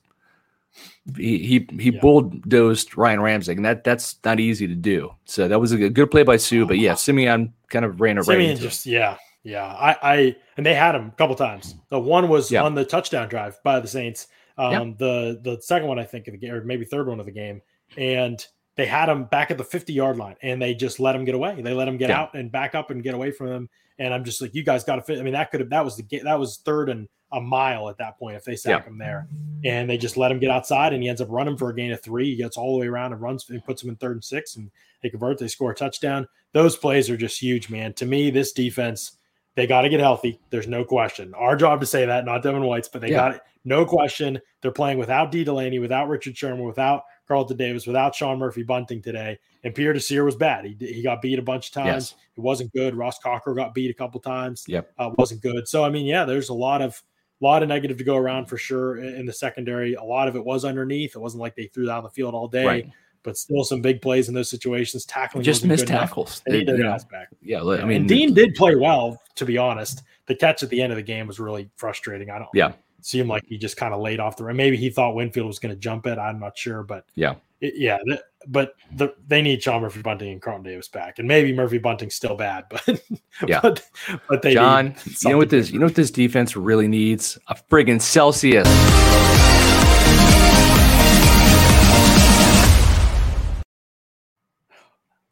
he 1.16 1.38
he, 1.38 1.68
he 1.78 1.90
yeah. 1.90 2.00
bulldozed 2.00 2.96
Ryan 2.96 3.20
Ramsey, 3.20 3.52
and 3.52 3.64
that 3.64 3.84
that's 3.84 4.18
not 4.24 4.40
easy 4.40 4.66
to 4.66 4.74
do. 4.74 5.10
So 5.24 5.48
that 5.48 5.58
was 5.58 5.72
a 5.72 5.88
good 5.88 6.10
play 6.10 6.22
by 6.22 6.36
Suh, 6.36 6.64
But 6.64 6.78
yeah, 6.78 6.94
Siemian 6.94 7.52
kind 7.68 7.84
of 7.84 8.00
ran 8.00 8.18
away. 8.18 8.24
Siemian 8.24 8.58
just 8.58 8.86
yeah 8.86 9.16
yeah. 9.42 9.66
I 9.66 9.96
I 10.02 10.36
and 10.56 10.66
they 10.66 10.74
had 10.74 10.94
him 10.94 11.06
a 11.06 11.12
couple 11.12 11.34
times. 11.34 11.74
The 11.88 11.98
one 11.98 12.28
was 12.28 12.50
yeah. 12.50 12.62
on 12.62 12.74
the 12.74 12.84
touchdown 12.84 13.28
drive 13.28 13.58
by 13.62 13.80
the 13.80 13.88
Saints. 13.88 14.28
Um, 14.56 14.72
yeah. 14.72 14.94
the 14.98 15.40
the 15.42 15.62
second 15.62 15.88
one 15.88 15.98
I 15.98 16.04
think 16.04 16.28
of 16.28 16.32
the 16.32 16.38
game, 16.38 16.52
or 16.52 16.62
maybe 16.62 16.84
third 16.84 17.08
one 17.08 17.20
of 17.20 17.26
the 17.26 17.32
game, 17.32 17.62
and 17.96 18.44
they 18.76 18.86
had 18.86 19.08
him 19.08 19.24
back 19.24 19.50
at 19.50 19.58
the 19.58 19.64
50 19.64 19.92
yard 19.92 20.16
line, 20.18 20.36
and 20.42 20.60
they 20.60 20.74
just 20.74 21.00
let 21.00 21.14
him 21.14 21.24
get 21.24 21.34
away. 21.34 21.60
They 21.60 21.74
let 21.74 21.88
him 21.88 21.96
get 21.96 22.10
out 22.10 22.34
and 22.34 22.50
back 22.50 22.74
up 22.74 22.90
and 22.90 23.02
get 23.02 23.14
away 23.14 23.32
from 23.32 23.48
him. 23.48 23.68
And 23.98 24.14
I'm 24.14 24.24
just 24.24 24.40
like, 24.40 24.54
you 24.54 24.62
guys 24.62 24.84
got 24.84 24.96
to 24.96 25.02
fit. 25.02 25.18
I 25.18 25.22
mean, 25.22 25.32
that 25.32 25.50
could 25.50 25.60
have 25.60 25.70
that 25.70 25.84
was 25.84 25.96
the 25.96 26.20
that 26.22 26.38
was 26.38 26.58
third 26.58 26.88
and 26.88 27.08
a 27.30 27.40
mile 27.40 27.88
at 27.90 27.98
that 27.98 28.18
point 28.18 28.36
if 28.36 28.44
they 28.44 28.56
sack 28.56 28.84
yeah. 28.84 28.88
him 28.90 28.98
there. 28.98 29.28
And 29.64 29.90
they 29.90 29.98
just 29.98 30.16
let 30.16 30.32
him 30.32 30.38
get 30.38 30.50
outside 30.50 30.92
and 30.92 31.02
he 31.02 31.08
ends 31.08 31.20
up 31.20 31.28
running 31.30 31.56
for 31.56 31.68
a 31.68 31.74
gain 31.74 31.92
of 31.92 32.02
three. 32.02 32.30
He 32.30 32.36
gets 32.36 32.56
all 32.56 32.74
the 32.74 32.80
way 32.80 32.86
around 32.86 33.12
and 33.12 33.20
runs 33.20 33.50
and 33.50 33.62
puts 33.62 33.82
him 33.82 33.90
in 33.90 33.96
third 33.96 34.12
and 34.12 34.24
six 34.24 34.56
and 34.56 34.70
they 35.02 35.10
convert, 35.10 35.38
they 35.38 35.48
score 35.48 35.72
a 35.72 35.74
touchdown. 35.74 36.26
Those 36.52 36.76
plays 36.76 37.10
are 37.10 37.16
just 37.16 37.38
huge, 37.38 37.68
man. 37.68 37.92
To 37.94 38.06
me, 38.06 38.30
this 38.30 38.52
defense, 38.52 39.12
they 39.56 39.66
got 39.66 39.82
to 39.82 39.88
get 39.88 40.00
healthy. 40.00 40.40
There's 40.50 40.68
no 40.68 40.84
question. 40.84 41.34
Our 41.34 41.54
job 41.54 41.80
to 41.80 41.86
say 41.86 42.06
that, 42.06 42.24
not 42.24 42.42
Devin 42.42 42.64
White's, 42.64 42.88
but 42.88 43.02
they 43.02 43.10
yeah. 43.10 43.16
got 43.16 43.34
it. 43.34 43.40
No 43.64 43.84
question. 43.84 44.40
They're 44.62 44.70
playing 44.70 44.98
without 44.98 45.30
Dee 45.30 45.44
Delaney, 45.44 45.80
without 45.80 46.08
Richard 46.08 46.36
Sherman, 46.36 46.64
without 46.64 47.02
Carlton 47.26 47.56
Davis, 47.56 47.86
without 47.86 48.14
Sean 48.14 48.38
Murphy 48.38 48.62
Bunting 48.62 49.02
today. 49.02 49.38
And 49.64 49.74
Pierre 49.74 49.92
Desir 49.92 50.24
was 50.24 50.36
bad. 50.36 50.64
He, 50.64 50.76
he 50.80 51.02
got 51.02 51.20
beat 51.20 51.38
a 51.38 51.42
bunch 51.42 51.68
of 51.68 51.74
times. 51.74 52.14
Yes. 52.14 52.14
It 52.36 52.40
wasn't 52.40 52.72
good. 52.72 52.94
Ross 52.94 53.18
Cocker 53.18 53.52
got 53.52 53.74
beat 53.74 53.90
a 53.90 53.94
couple 53.94 54.20
times. 54.20 54.64
Yep. 54.66 54.92
Uh, 54.96 55.10
wasn't 55.18 55.42
good. 55.42 55.68
So, 55.68 55.84
I 55.84 55.90
mean, 55.90 56.06
yeah, 56.06 56.24
there's 56.24 56.48
a 56.48 56.54
lot 56.54 56.80
of– 56.80 57.02
a 57.40 57.44
lot 57.44 57.62
of 57.62 57.68
negative 57.68 57.98
to 57.98 58.04
go 58.04 58.16
around 58.16 58.46
for 58.46 58.56
sure 58.56 58.98
in 58.98 59.26
the 59.26 59.32
secondary. 59.32 59.94
A 59.94 60.02
lot 60.02 60.28
of 60.28 60.36
it 60.36 60.44
was 60.44 60.64
underneath. 60.64 61.14
It 61.14 61.20
wasn't 61.20 61.40
like 61.40 61.54
they 61.54 61.66
threw 61.66 61.90
out 61.90 62.02
the 62.02 62.10
field 62.10 62.34
all 62.34 62.48
day, 62.48 62.66
right. 62.66 62.90
but 63.22 63.36
still 63.36 63.64
some 63.64 63.80
big 63.80 64.02
plays 64.02 64.28
in 64.28 64.34
those 64.34 64.50
situations. 64.50 65.04
Tackling 65.04 65.44
just 65.44 65.64
missed 65.64 65.86
tackles. 65.86 66.42
They, 66.46 66.64
they, 66.64 66.76
yeah. 66.76 66.98
yeah, 67.42 67.62
I 67.62 67.84
mean, 67.84 67.98
and 67.98 68.08
Dean 68.08 68.34
did 68.34 68.54
play 68.54 68.74
well. 68.74 69.20
To 69.36 69.44
be 69.44 69.56
honest, 69.56 70.02
the 70.26 70.34
catch 70.34 70.62
at 70.62 70.70
the 70.70 70.82
end 70.82 70.92
of 70.92 70.96
the 70.96 71.02
game 71.02 71.26
was 71.26 71.38
really 71.38 71.70
frustrating. 71.76 72.30
I 72.30 72.38
don't. 72.38 72.50
Yeah. 72.54 72.72
Seemed 73.00 73.28
like 73.28 73.44
he 73.46 73.58
just 73.58 73.76
kind 73.76 73.94
of 73.94 74.00
laid 74.00 74.18
off 74.18 74.36
the 74.36 74.44
rim. 74.44 74.56
Maybe 74.56 74.76
he 74.76 74.90
thought 74.90 75.14
Winfield 75.14 75.46
was 75.46 75.58
going 75.58 75.74
to 75.74 75.80
jump 75.80 76.06
it. 76.06 76.18
I'm 76.18 76.40
not 76.40 76.58
sure, 76.58 76.82
but 76.82 77.04
yeah, 77.14 77.36
it, 77.60 77.74
yeah. 77.76 77.98
The, 78.04 78.22
but 78.48 78.74
the, 78.92 79.14
they 79.26 79.40
need 79.40 79.62
Sean 79.62 79.82
Murphy 79.82 80.02
Bunting 80.02 80.32
and 80.32 80.42
Carlton 80.42 80.64
Davis 80.64 80.88
back, 80.88 81.18
and 81.18 81.28
maybe 81.28 81.52
Murphy 81.52 81.78
Bunting's 81.78 82.14
still 82.14 82.34
bad, 82.34 82.64
but 82.68 82.82
yeah, 83.46 83.60
but, 83.60 83.84
but 84.28 84.42
they 84.42 84.54
John, 84.54 84.94
you 85.20 85.30
know 85.30 85.36
what 85.38 85.50
this 85.50 85.70
you 85.70 85.78
know 85.78 85.86
what 85.86 85.94
this 85.94 86.10
defense 86.10 86.56
really 86.56 86.88
needs 86.88 87.38
a 87.48 87.54
friggin' 87.54 88.00
Celsius. 88.00 88.66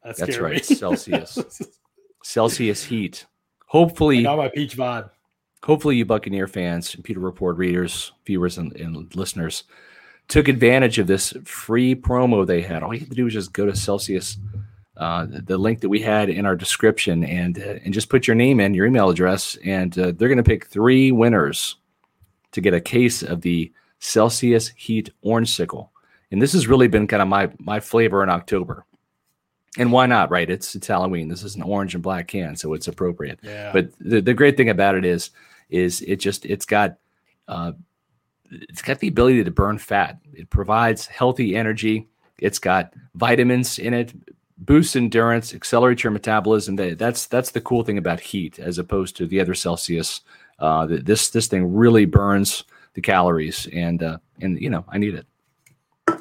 That's, 0.07 0.19
That's 0.19 0.37
right, 0.37 0.65
Celsius. 0.65 1.61
Celsius 2.23 2.83
heat. 2.85 3.25
Hopefully, 3.65 4.19
I 4.19 4.23
got 4.23 4.37
my 4.37 4.47
peach 4.47 4.77
vibe. 4.77 5.09
Hopefully, 5.63 5.97
you 5.97 6.05
Buccaneer 6.05 6.47
fans, 6.47 6.95
Pewter 7.03 7.19
Report 7.19 7.57
readers, 7.57 8.11
viewers, 8.25 8.57
and, 8.57 8.75
and 8.75 9.13
listeners 9.15 9.63
took 10.27 10.47
advantage 10.47 10.99
of 10.99 11.07
this 11.07 11.33
free 11.45 11.95
promo 11.95 12.45
they 12.45 12.61
had. 12.61 12.83
All 12.83 12.93
you 12.93 12.99
have 12.99 13.09
to 13.09 13.15
do 13.15 13.27
is 13.27 13.33
just 13.33 13.53
go 13.53 13.65
to 13.65 13.75
Celsius, 13.75 14.37
uh, 14.97 15.25
the, 15.25 15.41
the, 15.41 15.57
link 15.57 15.81
that 15.81 15.89
we 15.89 16.01
had 16.01 16.29
in 16.29 16.45
our 16.45 16.55
description, 16.55 17.23
and 17.23 17.59
uh, 17.59 17.79
and 17.83 17.93
just 17.93 18.09
put 18.09 18.27
your 18.27 18.35
name 18.35 18.59
in, 18.59 18.73
your 18.73 18.85
email 18.85 19.09
address, 19.09 19.57
and 19.63 19.97
uh, 19.97 20.11
they're 20.15 20.27
going 20.27 20.37
to 20.37 20.43
pick 20.43 20.67
three 20.67 21.11
winners 21.11 21.77
to 22.51 22.61
get 22.61 22.73
a 22.73 22.81
case 22.81 23.23
of 23.23 23.41
the 23.41 23.71
Celsius 23.99 24.69
Heat 24.69 25.11
Orange 25.21 25.53
Sickle. 25.53 25.91
And 26.31 26.41
this 26.41 26.53
has 26.53 26.67
really 26.67 26.87
been 26.87 27.07
kind 27.07 27.21
of 27.21 27.27
my 27.27 27.49
my 27.59 27.79
flavor 27.79 28.23
in 28.23 28.29
October. 28.29 28.85
And 29.77 29.91
why 29.91 30.05
not, 30.05 30.31
right? 30.31 30.49
It's 30.49 30.75
it's 30.75 30.87
Halloween. 30.87 31.27
This 31.27 31.43
is 31.43 31.55
an 31.55 31.61
orange 31.61 31.93
and 31.93 32.03
black 32.03 32.27
can, 32.27 32.55
so 32.55 32.73
it's 32.73 32.87
appropriate. 32.87 33.39
Yeah. 33.43 33.71
But 33.71 33.91
the, 33.99 34.21
the 34.21 34.33
great 34.33 34.57
thing 34.57 34.69
about 34.69 34.95
it 34.95 35.05
is, 35.05 35.29
is 35.69 36.01
it 36.01 36.17
just 36.17 36.45
it's 36.45 36.65
got 36.65 36.97
uh, 37.47 37.73
it's 38.49 38.81
got 38.81 38.99
the 38.99 39.07
ability 39.07 39.43
to 39.43 39.51
burn 39.51 39.77
fat. 39.77 40.19
It 40.33 40.49
provides 40.49 41.05
healthy 41.05 41.55
energy. 41.55 42.07
It's 42.39 42.59
got 42.59 42.93
vitamins 43.15 43.79
in 43.79 43.93
it, 43.93 44.13
boosts 44.57 44.95
endurance, 44.95 45.53
accelerates 45.53 46.03
your 46.03 46.11
metabolism. 46.11 46.75
That's 46.75 47.27
that's 47.27 47.51
the 47.51 47.61
cool 47.61 47.83
thing 47.83 47.97
about 47.97 48.19
heat, 48.19 48.59
as 48.59 48.77
opposed 48.77 49.15
to 49.17 49.25
the 49.25 49.39
other 49.39 49.53
Celsius. 49.53 50.21
Uh, 50.59 50.87
this 50.87 51.29
this 51.29 51.47
thing 51.47 51.73
really 51.73 52.05
burns 52.05 52.63
the 52.93 53.01
calories, 53.01 53.67
and 53.73 54.01
uh, 54.01 54.17
and 54.41 54.59
you 54.59 54.69
know 54.69 54.85
I 54.89 54.97
need 54.97 55.15
it. 55.15 55.25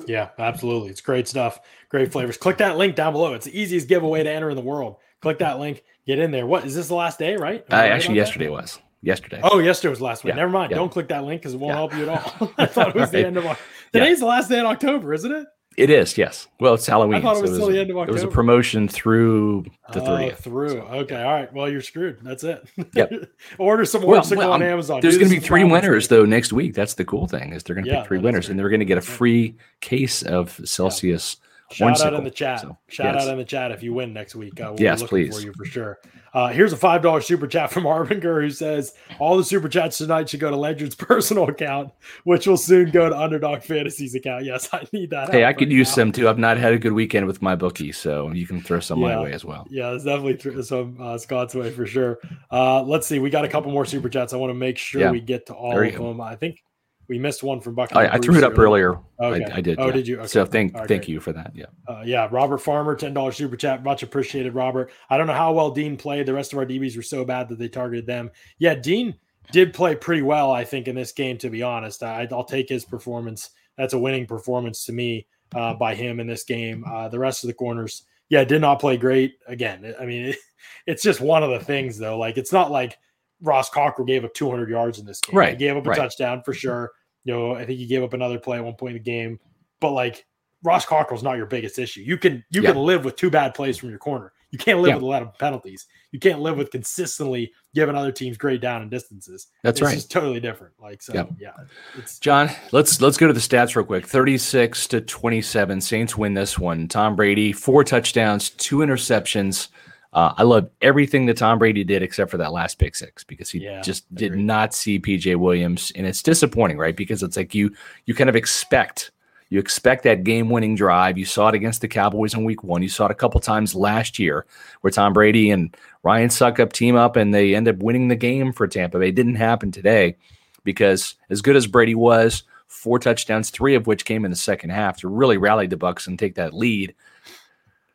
Yeah, 0.07 0.29
absolutely. 0.39 0.91
It's 0.91 1.01
great 1.01 1.29
stuff. 1.29 1.61
Great 1.89 2.13
flavors. 2.13 2.37
Click 2.37 2.59
that 2.59 2.77
link 2.77 2.95
down 2.95 3.13
below. 3.13 3.35
It's 3.35 3.47
the 3.47 3.59
easiest 3.59 3.89
giveaway 3.89 4.23
to 4.23 4.31
enter 4.31 4.51
in 4.51 4.57
the 4.57 4.63
world. 4.63 4.97
Click 5.21 5.39
that 5.39 5.59
link. 5.59 5.83
Get 6.07 6.19
in 6.19 6.31
there. 6.31 6.47
What 6.47 6.65
is 6.65 6.75
this 6.75 6.89
the 6.89 6.95
last 6.95 7.19
day? 7.19 7.37
Right? 7.37 7.65
Uh, 7.71 7.77
actually, 7.77 8.17
yesterday 8.17 8.47
that? 8.47 8.53
was 8.53 8.79
yesterday. 9.03 9.41
Oh, 9.43 9.59
yesterday 9.59 9.91
was 9.91 10.01
last 10.01 10.25
week. 10.25 10.33
Yeah. 10.33 10.37
Never 10.37 10.51
mind. 10.51 10.71
Yeah. 10.71 10.79
Don't 10.79 10.91
click 10.91 11.09
that 11.09 11.25
link 11.25 11.41
because 11.41 11.55
it 11.55 11.61
won't 11.61 11.71
yeah. 11.71 11.77
help 11.77 11.95
you 11.95 12.03
at 12.03 12.09
all. 12.09 12.53
I 12.59 12.67
thought 12.67 12.89
it 12.89 12.95
was 12.95 13.05
right. 13.05 13.13
the 13.13 13.27
end 13.27 13.37
of 13.37 13.59
today's 13.93 14.21
the 14.21 14.27
last 14.27 14.49
day 14.49 14.59
in 14.59 14.67
October, 14.67 15.15
isn't 15.15 15.33
it? 15.33 15.47
It 15.77 15.91
is, 15.91 16.17
yes. 16.17 16.49
Well, 16.59 16.75
it's 16.75 16.87
Halloween. 16.87 17.17
I 17.17 17.21
thought 17.21 17.37
it 17.37 17.43
was, 17.43 17.51
so 17.51 17.57
it 17.57 17.61
was 17.61 17.69
the 17.69 17.81
end 17.81 17.91
of 17.91 17.99
October. 17.99 18.11
It 18.11 18.15
was 18.15 18.23
a 18.23 18.35
promotion 18.35 18.89
through 18.89 19.67
the 19.93 20.01
30th. 20.01 20.33
Oh, 20.33 20.35
through. 20.37 20.69
So. 20.71 20.81
Okay. 20.81 21.23
All 21.23 21.33
right. 21.33 21.53
Well, 21.53 21.71
you're 21.71 21.83
screwed. 21.83 22.19
That's 22.23 22.45
it. 22.45 22.67
Yep. 22.95 23.13
Order 23.59 23.85
some 23.85 24.01
more 24.01 24.13
well, 24.13 24.25
well, 24.31 24.53
on 24.53 24.63
Amazon. 24.63 25.01
There's 25.03 25.19
going 25.19 25.29
to 25.29 25.35
be 25.35 25.41
three 25.41 25.65
winners, 25.65 26.09
though, 26.09 26.25
next 26.25 26.53
week. 26.53 26.75
That's 26.75 26.95
the 26.95 27.05
cool 27.05 27.27
thing 27.27 27.53
is 27.53 27.63
they're 27.63 27.75
going 27.75 27.85
to 27.85 27.91
yeah, 27.91 28.01
pick 28.01 28.09
three 28.09 28.19
winners, 28.19 28.49
and 28.49 28.59
they're 28.59 28.71
going 28.71 28.81
to 28.81 28.87
get 28.87 28.97
a 28.97 29.03
free 29.03 29.57
case 29.81 30.23
of 30.23 30.59
Celsius 30.65 31.37
Shout 31.73 32.01
out 32.01 32.15
in 32.15 32.25
the 32.25 32.31
chat. 32.31 32.61
So, 32.61 32.79
Shout 32.89 33.15
yes. 33.15 33.25
out 33.25 33.33
in 33.33 33.39
the 33.39 33.45
chat 33.45 33.73
if 33.73 33.83
you 33.83 33.93
win 33.93 34.13
next 34.13 34.35
week. 34.37 34.61
Uh, 34.61 34.69
we'll 34.71 34.81
yes, 34.81 35.03
please. 35.03 35.37
For 35.37 35.45
you 35.45 35.53
for 35.53 35.65
sure. 35.65 35.99
Uh, 36.37 36.49
here's 36.49 36.71
a 36.71 36.77
five 36.77 37.01
dollar 37.01 37.23
super 37.23 37.47
chat 37.47 37.73
from 37.73 37.85
Arbinger 37.87 38.43
who 38.43 38.51
says 38.51 38.93
all 39.19 39.39
the 39.39 39.45
super 39.45 39.71
chats 39.71 39.97
tonight 39.97 40.29
should 40.29 40.39
go 40.39 40.51
to 40.51 40.57
Ledyard's 40.57 40.95
personal 40.95 41.49
account, 41.49 41.91
which 42.25 42.47
will 42.47 42.59
soon 42.59 42.91
go 42.91 43.09
to 43.09 43.19
Underdog 43.19 43.63
Fantasy's 43.63 44.15
account. 44.15 44.45
Yes, 44.45 44.69
I 44.71 44.87
need 44.93 45.09
that. 45.11 45.31
Hey, 45.31 45.47
I 45.47 45.55
could 45.55 45.73
use 45.73 45.91
some 45.91 46.13
too. 46.13 46.29
I've 46.29 46.39
not 46.39 46.59
had 46.59 46.75
a 46.75 46.79
good 46.79 46.93
weekend 46.93 47.27
with 47.27 47.41
my 47.41 47.57
bookie, 47.57 47.91
so 47.91 48.31
you 48.33 48.47
can 48.47 48.61
throw 48.61 48.81
some 48.81 49.01
yeah. 49.01 49.17
my 49.17 49.23
way 49.23 49.33
as 49.33 49.47
well. 49.47 49.67
Yeah, 49.71 49.93
it's 49.93 50.05
definitely 50.05 50.63
some 50.63 50.99
uh, 51.01 51.17
Scott's 51.17 51.55
way 51.55 51.71
for 51.71 51.87
sure. 51.87 52.19
Uh, 52.51 52.83
let's 52.83 53.07
see. 53.07 53.19
We 53.19 53.31
got 53.31 53.47
a 53.47 53.49
couple 53.49 53.73
more 53.73 53.87
super 53.87 54.11
chats. 54.11 54.35
I 54.35 54.37
want 54.37 54.51
to 54.51 54.55
make 54.55 54.77
sure 54.77 55.01
yeah. 55.01 55.11
we 55.13 55.23
get 55.23 55.47
to 55.47 55.55
all 55.55 55.83
of 55.83 55.95
them. 55.95 56.21
I 56.21 56.37
think 56.37 56.63
we 57.09 57.19
missed 57.19 57.43
one 57.43 57.61
from 57.61 57.75
Bucky. 57.75 57.95
I, 57.95 58.15
I, 58.15 58.19
threw 58.19 58.37
it 58.37 58.45
up 58.45 58.59
earlier. 58.59 58.99
Okay. 59.21 59.45
I, 59.45 59.57
I 59.57 59.61
did. 59.61 59.79
Oh, 59.79 59.87
yeah. 59.87 59.93
did 59.93 60.09
you? 60.09 60.19
Okay. 60.19 60.27
So 60.27 60.45
thank 60.45 60.75
right, 60.75 60.89
thank 60.89 61.09
you 61.09 61.21
for 61.21 61.33
that. 61.33 61.53
Yeah. 61.55 61.67
Uh, 61.87 62.03
yeah. 62.05 62.29
Robert 62.31 62.59
Farmer, 62.59 62.95
ten 62.95 63.15
dollars 63.15 63.37
super 63.37 63.57
chat, 63.57 63.83
much 63.83 64.03
appreciated. 64.03 64.55
Robert. 64.55 64.91
I 65.11 65.17
don't 65.17 65.27
know 65.27 65.35
how 65.35 65.53
well 65.53 65.71
Dean 65.71 65.97
played. 65.97 66.27
The 66.27 66.35
rest 66.35 66.53
of 66.53 66.59
our 66.59 66.67
DBs 66.67 66.97
were 66.97 67.03
so 67.03 67.25
bad 67.25 67.49
that 67.49 67.59
they 67.59 67.69
targeted 67.69 68.07
them. 68.07 68.31
Yeah, 68.59 68.75
Dean 68.75 69.15
did 69.53 69.73
play 69.73 69.95
pretty 69.95 70.23
well, 70.23 70.51
I 70.51 70.65
think, 70.65 70.89
in 70.89 70.95
this 70.95 71.13
game. 71.13 71.39
To 71.39 71.51
be 71.51 71.63
honest, 71.63 72.03
I, 72.03 72.27
will 72.31 72.45
take 72.45 72.69
his 72.69 72.85
performance. 72.85 73.51
That's 73.77 73.95
a 73.95 73.99
winning 73.99 74.27
performance 74.27 74.85
to 74.87 74.93
me 74.93 75.27
uh, 75.55 75.75
by 75.75 75.95
him 75.95 76.21
in 76.21 76.27
this 76.27 76.45
game. 76.45 76.85
Uh, 76.87 77.09
the 77.09 77.19
rest 77.19 77.45
of 77.45 77.49
the 77.49 77.55
corners 77.55 78.03
yeah, 78.29 78.45
did 78.45 78.61
not 78.61 78.81
play 78.81 78.97
great. 78.97 79.39
Again, 79.47 79.95
I 80.01 80.07
mean, 80.07 80.27
it, 80.27 80.37
it's 80.87 81.03
just 81.03 81.21
one 81.21 81.43
of 81.43 81.51
the 81.51 81.65
things 81.65 81.99
though. 81.99 82.19
Like 82.19 82.39
it's 82.39 82.53
not 82.53 82.71
like 82.71 82.99
Ross 83.43 83.69
Cockrell 83.71 84.07
gave 84.07 84.25
up 84.25 84.33
200 84.35 84.69
yards 84.69 84.99
in 84.99 85.07
this 85.07 85.21
game. 85.21 85.37
Right. 85.37 85.51
He 85.51 85.57
gave 85.57 85.77
up 85.77 85.87
a 85.87 85.91
right. 85.91 85.99
touchdown 85.99 86.43
for 86.45 86.55
sure. 86.55 86.93
You 87.25 87.35
know, 87.35 87.55
I 87.55 87.65
think 87.67 87.79
he 87.79 87.87
gave 87.87 88.03
up 88.03 88.13
another 88.13 88.39
play 88.39 88.57
at 88.59 88.65
one 88.65 88.75
point 88.75 88.93
in 88.97 89.03
the 89.03 89.11
game. 89.11 89.39
But 89.81 89.93
like 89.93 90.25
Ross 90.63 90.87
Cockrell's 90.87 91.23
not 91.23 91.37
your 91.37 91.47
biggest 91.47 91.79
issue. 91.79 92.01
You 92.01 92.17
can 92.17 92.45
you 92.51 92.63
Yeah. 92.63 92.73
can 92.73 92.83
live 92.83 93.05
with 93.05 93.17
two 93.17 93.31
bad 93.31 93.55
plays 93.55 93.77
from 93.77 93.91
your 93.91 93.99
corner. 93.99 94.33
You 94.53 94.59
can't 94.59 94.79
live 94.79 94.91
Yeah. 94.91 94.95
with 94.95 95.03
a 95.03 95.07
lot 95.07 95.23
of 95.23 95.37
penalties. 95.39 95.87
You 96.13 96.21
can't 96.21 96.41
live 96.41 96.57
with 96.57 96.71
consistently 96.71 97.53
giving 97.75 97.95
other 97.97 98.13
teams 98.13 98.39
great 98.39 98.61
down 98.63 98.81
and 98.81 98.91
distances. 98.91 99.49
That's 99.63 99.81
it's 99.81 99.85
right. 99.87 99.95
just 99.95 100.11
totally 100.11 100.41
different. 100.41 100.73
Like 100.81 101.03
so, 101.03 101.13
Yep. 101.15 101.31
yeah. 101.39 101.51
It's 101.99 102.19
John, 102.21 102.49
let's 102.73 103.01
let's 103.03 103.17
go 103.19 103.27
to 103.27 103.33
the 103.35 103.41
stats 103.41 103.77
real 103.77 103.85
quick. 103.85 104.07
36 104.07 104.87
to 104.89 105.01
27. 105.03 105.81
Saints 105.81 106.17
win 106.17 106.35
this 106.35 106.59
one. 106.59 106.89
Tom 106.89 107.17
Brady, 107.17 107.53
four 107.53 107.85
touchdowns, 107.85 108.51
two 108.51 108.79
interceptions. 108.79 109.69
Uh, 110.17 110.33
I 110.39 110.45
love 110.45 110.71
everything 110.81 111.27
that 111.27 111.37
Tom 111.37 111.59
Brady 111.59 111.85
did 111.85 112.03
except 112.03 112.31
for 112.31 112.39
that 112.39 112.51
last 112.51 112.79
pick 112.79 112.97
six 112.97 113.23
because 113.23 113.51
he 113.51 113.59
Yeah, 113.59 113.83
just 113.83 114.13
did 114.15 114.33
agreed. 114.33 114.45
not 114.47 114.73
see 114.75 114.99
PJ 114.99 115.37
Williams, 115.37 115.93
and 115.95 116.07
it's 116.07 116.23
disappointing, 116.23 116.79
right? 116.79 116.97
Because 116.97 117.23
it's 117.23 117.37
like 117.37 117.55
you 117.55 117.71
you 118.07 118.15
kind 118.15 118.31
of 118.31 118.35
expect 118.35 119.11
you 119.51 119.61
expect 119.61 120.03
that 120.05 120.25
game 120.25 120.49
winning 120.49 120.75
drive. 120.75 121.19
You 121.19 121.27
saw 121.27 121.49
it 121.51 121.55
against 121.55 121.83
the 121.83 121.87
Cowboys 121.87 122.33
in 122.35 122.45
Week 122.45 122.65
One. 122.65 122.83
You 122.83 122.89
saw 122.89 123.05
it 123.05 123.11
a 123.13 123.15
couple 123.15 123.39
times 123.41 123.75
last 123.77 124.19
year 124.19 124.47
where 124.81 124.91
Tom 124.91 125.13
Brady 125.13 125.51
and 125.51 125.77
Ryan 126.03 126.31
Succop 126.31 126.73
team 126.73 126.97
up 126.97 127.15
and 127.17 127.33
they 127.35 127.55
end 127.55 127.69
up 127.69 127.77
winning 127.77 128.09
the 128.09 128.17
game 128.17 128.53
for 128.55 128.67
Tampa 128.67 128.99
Bay. 128.99 129.11
It 129.11 129.15
didn't 129.15 129.37
happen 129.37 129.71
today 129.71 130.17
because 130.65 131.15
as 131.31 131.43
good 131.43 131.55
as 131.57 131.67
Brady 131.69 131.95
was, 131.95 132.43
four 132.67 132.99
touchdowns, 132.99 133.51
three 133.51 133.75
of 133.77 133.87
which 133.87 134.05
came 134.07 134.25
in 134.25 134.31
the 134.33 134.37
second 134.37 134.71
half 134.71 134.97
to 135.01 135.09
really 135.09 135.37
rally 135.37 135.67
the 135.69 135.77
Bucks 135.77 136.07
and 136.09 136.19
take 136.19 136.35
that 136.37 136.53
lead. 136.55 136.95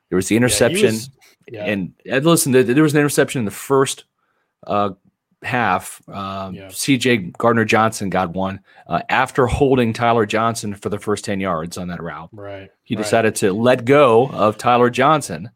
There 0.10 0.16
was 0.16 0.28
the 0.28 0.38
interception, 0.38 0.94
was- 0.94 1.10
yeah. 1.48 1.66
and, 1.66 1.94
and 2.10 2.26
listen, 2.26 2.52
there, 2.52 2.84
was 2.84 2.94
an 2.94 3.00
interception 3.00 3.40
in 3.40 3.46
the 3.46 3.52
first 3.52 4.06
uh, 4.68 4.92
half. 5.44 6.02
Um, 6.08 6.56
Yeah. 6.56 6.70
C.J. 6.70 7.18
Gardner 7.38 7.66
Johnson 7.66 8.10
got 8.10 8.32
one 8.32 8.60
uh, 8.88 9.02
after 9.10 9.48
holding 9.48 9.94
Tyler 9.94 10.26
Johnson 10.26 10.76
for 10.76 10.90
the 10.90 11.00
first 11.00 11.26
ten 11.26 11.40
yards 11.40 11.78
on 11.78 11.88
that 11.88 12.02
route. 12.02 12.30
right. 12.32 12.70
He 12.84 12.96
right. 12.96 13.04
decided 13.04 13.36
to 13.36 13.54
let 13.54 13.86
go 13.86 14.30
of 14.30 14.58
Tyler 14.58 14.90
Johnson 14.90 15.50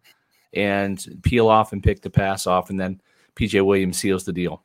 and 0.54 1.06
peel 1.24 1.48
off 1.48 1.74
and 1.74 1.84
pick 1.84 2.02
the 2.02 2.10
pass 2.10 2.48
off, 2.48 2.70
and 2.70 2.80
then 2.80 3.02
P.J. 3.36 3.62
Williams 3.62 3.98
seals 3.98 4.24
the 4.24 4.34
deal. 4.34 4.64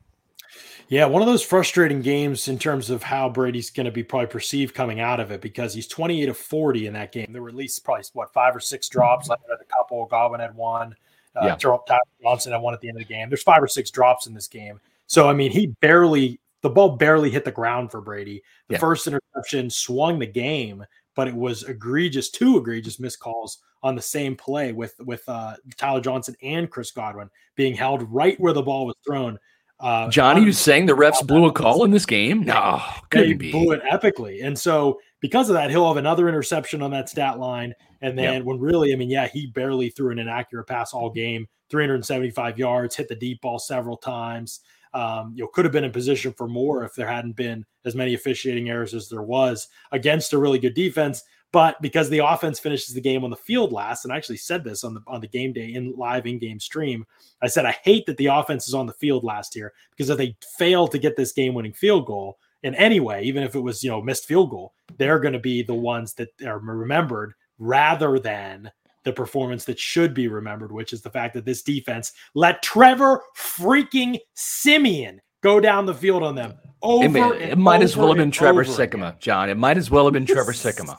Yeah, 0.87 1.05
one 1.05 1.21
of 1.21 1.27
those 1.27 1.41
frustrating 1.41 2.01
games 2.01 2.49
in 2.49 2.59
terms 2.59 2.89
of 2.89 3.01
how 3.01 3.29
Brady's 3.29 3.69
going 3.69 3.85
to 3.85 3.93
be 3.93 4.03
probably 4.03 4.27
perceived 4.27 4.75
coming 4.75 4.99
out 4.99 5.21
of 5.21 5.31
it 5.31 5.39
because 5.39 5.73
he's 5.73 5.87
28 5.87 6.27
of 6.27 6.37
40 6.37 6.87
in 6.87 6.93
that 6.93 7.13
game. 7.13 7.27
There 7.31 7.41
were 7.41 7.47
at 7.47 7.55
least 7.55 7.85
probably 7.85 8.03
what 8.11 8.33
five 8.33 8.53
or 8.53 8.59
six 8.59 8.89
drops. 8.89 9.29
I 9.29 9.35
had 9.49 9.61
a 9.61 9.73
couple. 9.73 10.05
Godwin 10.07 10.41
had 10.41 10.53
one. 10.53 10.93
Uh, 11.35 11.45
Yeah. 11.47 11.55
Terrell 11.55 11.79
Tyler 11.87 11.99
Johnson 12.21 12.51
had 12.51 12.61
one 12.61 12.73
at 12.73 12.81
the 12.81 12.87
end 12.89 12.97
of 12.97 13.07
the 13.07 13.13
game. 13.13 13.29
There's 13.29 13.43
five 13.43 13.61
or 13.63 13.67
six 13.67 13.89
drops 13.91 14.27
in 14.27 14.33
this 14.33 14.47
game. 14.47 14.79
So 15.07 15.29
I 15.29 15.33
mean, 15.33 15.51
he 15.51 15.67
barely 15.81 16.39
the 16.61 16.69
ball 16.69 16.95
barely 16.95 17.29
hit 17.31 17.43
the 17.45 17.51
ground 17.51 17.89
for 17.91 18.01
Brady. 18.01 18.43
The 18.67 18.73
Yeah. 18.75 18.79
first 18.79 19.07
interception 19.07 19.69
swung 19.69 20.19
the 20.19 20.27
game, 20.27 20.85
but 21.15 21.27
it 21.27 21.33
was 21.35 21.63
egregious, 21.63 22.29
two 22.29 22.57
egregious 22.57 22.99
missed 22.99 23.19
calls 23.19 23.59
on 23.83 23.95
the 23.95 24.01
same 24.01 24.35
play 24.35 24.71
with 24.73 24.93
with 24.99 25.23
uh, 25.27 25.55
Tyler 25.77 26.01
Johnson 26.01 26.35
and 26.43 26.69
Chris 26.69 26.91
Godwin 26.91 27.29
being 27.55 27.73
held 27.73 28.03
right 28.13 28.39
where 28.39 28.53
the 28.53 28.61
ball 28.61 28.85
was 28.85 28.95
thrown. 29.05 29.39
Uh, 29.79 30.07
John, 30.09 30.37
are 30.37 30.41
you 30.41 30.53
saying 30.53 30.85
the 30.85 30.93
refs 30.93 31.25
blew 31.25 31.45
a 31.45 31.51
call 31.51 31.83
in 31.83 31.89
this 31.89 32.05
game? 32.05 32.43
No, 32.43 32.79
they 33.09 33.21
couldn't 33.21 33.37
be. 33.39 33.51
blew 33.51 33.71
it 33.71 33.81
epically. 33.91 34.45
And 34.45 34.57
so 34.57 34.99
because 35.21 35.49
of 35.49 35.53
that, 35.53 35.69
he'll 35.69 35.87
have 35.87 35.97
another 35.97 36.27
interception 36.27 36.81
on 36.81 36.91
that 36.91 37.07
stat 37.07 37.39
line. 37.39 37.73
And 38.01 38.17
then 38.17 38.43
when 38.43 38.59
really, 38.59 38.91
I 38.91 38.95
mean, 38.95 39.09
yeah, 39.09 39.27
he 39.27 39.47
barely 39.47 39.89
threw 39.89 40.11
an 40.11 40.19
inaccurate 40.19 40.65
pass 40.65 40.93
all 40.93 41.11
game, 41.11 41.47
375 41.69 42.57
yards, 42.57 42.95
hit 42.95 43.07
the 43.07 43.15
deep 43.15 43.39
ball 43.41 43.59
several 43.59 43.95
times. 43.95 44.61
Um, 44.93 45.33
you 45.35 45.43
know, 45.43 45.47
could 45.53 45.63
have 45.63 45.71
been 45.71 45.85
in 45.85 45.91
position 45.91 46.33
for 46.33 46.47
more 46.47 46.83
if 46.83 46.95
there 46.95 47.07
hadn't 47.07 47.37
been 47.37 47.63
as 47.85 47.95
many 47.95 48.13
officiating 48.13 48.69
errors 48.69 48.93
as 48.93 49.07
there 49.07 49.21
was 49.21 49.69
against 49.91 50.33
a 50.33 50.37
really 50.37 50.59
good 50.59 50.73
defense. 50.73 51.23
But 51.53 51.81
because 51.81 52.09
the 52.09 52.25
offense 52.25 52.59
finishes 52.59 52.95
the 52.95 53.01
game 53.01 53.23
on 53.23 53.29
the 53.29 53.35
field 53.35 53.71
last, 53.71 54.03
and 54.03 54.13
I 54.13 54.17
actually 54.17 54.37
said 54.37 54.63
this 54.63 54.83
on 54.83 54.93
the 54.93 55.01
on 55.05 55.21
the 55.21 55.27
game 55.27 55.53
day 55.53 55.73
in 55.73 55.93
live 55.97 56.25
in-game 56.25 56.59
stream, 56.59 57.05
I 57.41 57.47
said 57.47 57.65
I 57.65 57.77
hate 57.83 58.05
that 58.05 58.17
the 58.17 58.27
offense 58.27 58.67
is 58.67 58.73
on 58.73 58.85
the 58.85 58.93
field 58.93 59.23
last 59.23 59.55
year 59.55 59.73
because 59.91 60.09
if 60.09 60.17
they 60.17 60.35
fail 60.57 60.87
to 60.87 60.97
get 60.97 61.15
this 61.15 61.33
game-winning 61.33 61.73
field 61.73 62.05
goal 62.05 62.37
in 62.63 62.75
any 62.75 62.99
way, 62.99 63.23
even 63.23 63.43
if 63.43 63.55
it 63.55 63.59
was 63.59 63.83
you 63.83 63.89
know 63.89 64.01
missed 64.01 64.25
field 64.25 64.49
goal, 64.49 64.73
they're 64.97 65.19
going 65.19 65.33
to 65.33 65.39
be 65.39 65.63
the 65.63 65.73
ones 65.73 66.13
that 66.15 66.29
are 66.45 66.59
remembered 66.59 67.33
rather 67.59 68.19
than 68.19 68.71
the 69.03 69.13
performance 69.13 69.65
that 69.65 69.79
should 69.79 70.13
be 70.13 70.27
remembered, 70.27 70.71
which 70.71 70.93
is 70.93 71.01
the 71.01 71.09
fact 71.09 71.33
that 71.33 71.45
this 71.45 71.63
defense 71.63 72.11
let 72.35 72.61
Trevor 72.61 73.21
freaking 73.35 74.19
Siemian 74.35 75.21
go 75.41 75.59
down 75.59 75.85
the 75.85 75.93
field 75.93 76.23
on 76.23 76.35
them 76.35 76.53
over. 76.81 77.05
It, 77.05 77.09
may- 77.09 77.51
it 77.51 77.57
might 77.57 77.81
as 77.81 77.97
well 77.97 78.07
have 78.07 78.17
been 78.17 78.31
Trevor 78.31 78.61
over 78.63 78.83
again. 78.83 79.13
John. 79.19 79.49
It 79.49 79.57
might 79.57 79.77
as 79.77 79.89
well 79.89 80.05
have 80.05 80.13
been 80.13 80.25
Trevor 80.25 80.51
Sikkema, 80.53 80.97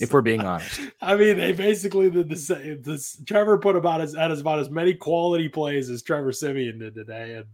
if 0.00 0.12
we're 0.12 0.22
being 0.22 0.42
honest. 0.42 0.80
I 1.00 1.16
mean, 1.16 1.36
they 1.38 1.52
basically 1.52 2.10
did 2.10 2.28
the 2.28 2.36
same. 2.36 2.82
This 2.82 3.20
Trevor 3.26 3.58
put 3.58 3.76
about 3.76 4.00
as 4.00 4.14
had 4.14 4.30
about 4.30 4.60
as 4.60 4.70
many 4.70 4.94
quality 4.94 5.48
plays 5.48 5.90
as 5.90 6.02
Trevor 6.02 6.32
Siemian 6.32 6.78
did 6.78 6.94
today, 6.94 7.34
and 7.34 7.46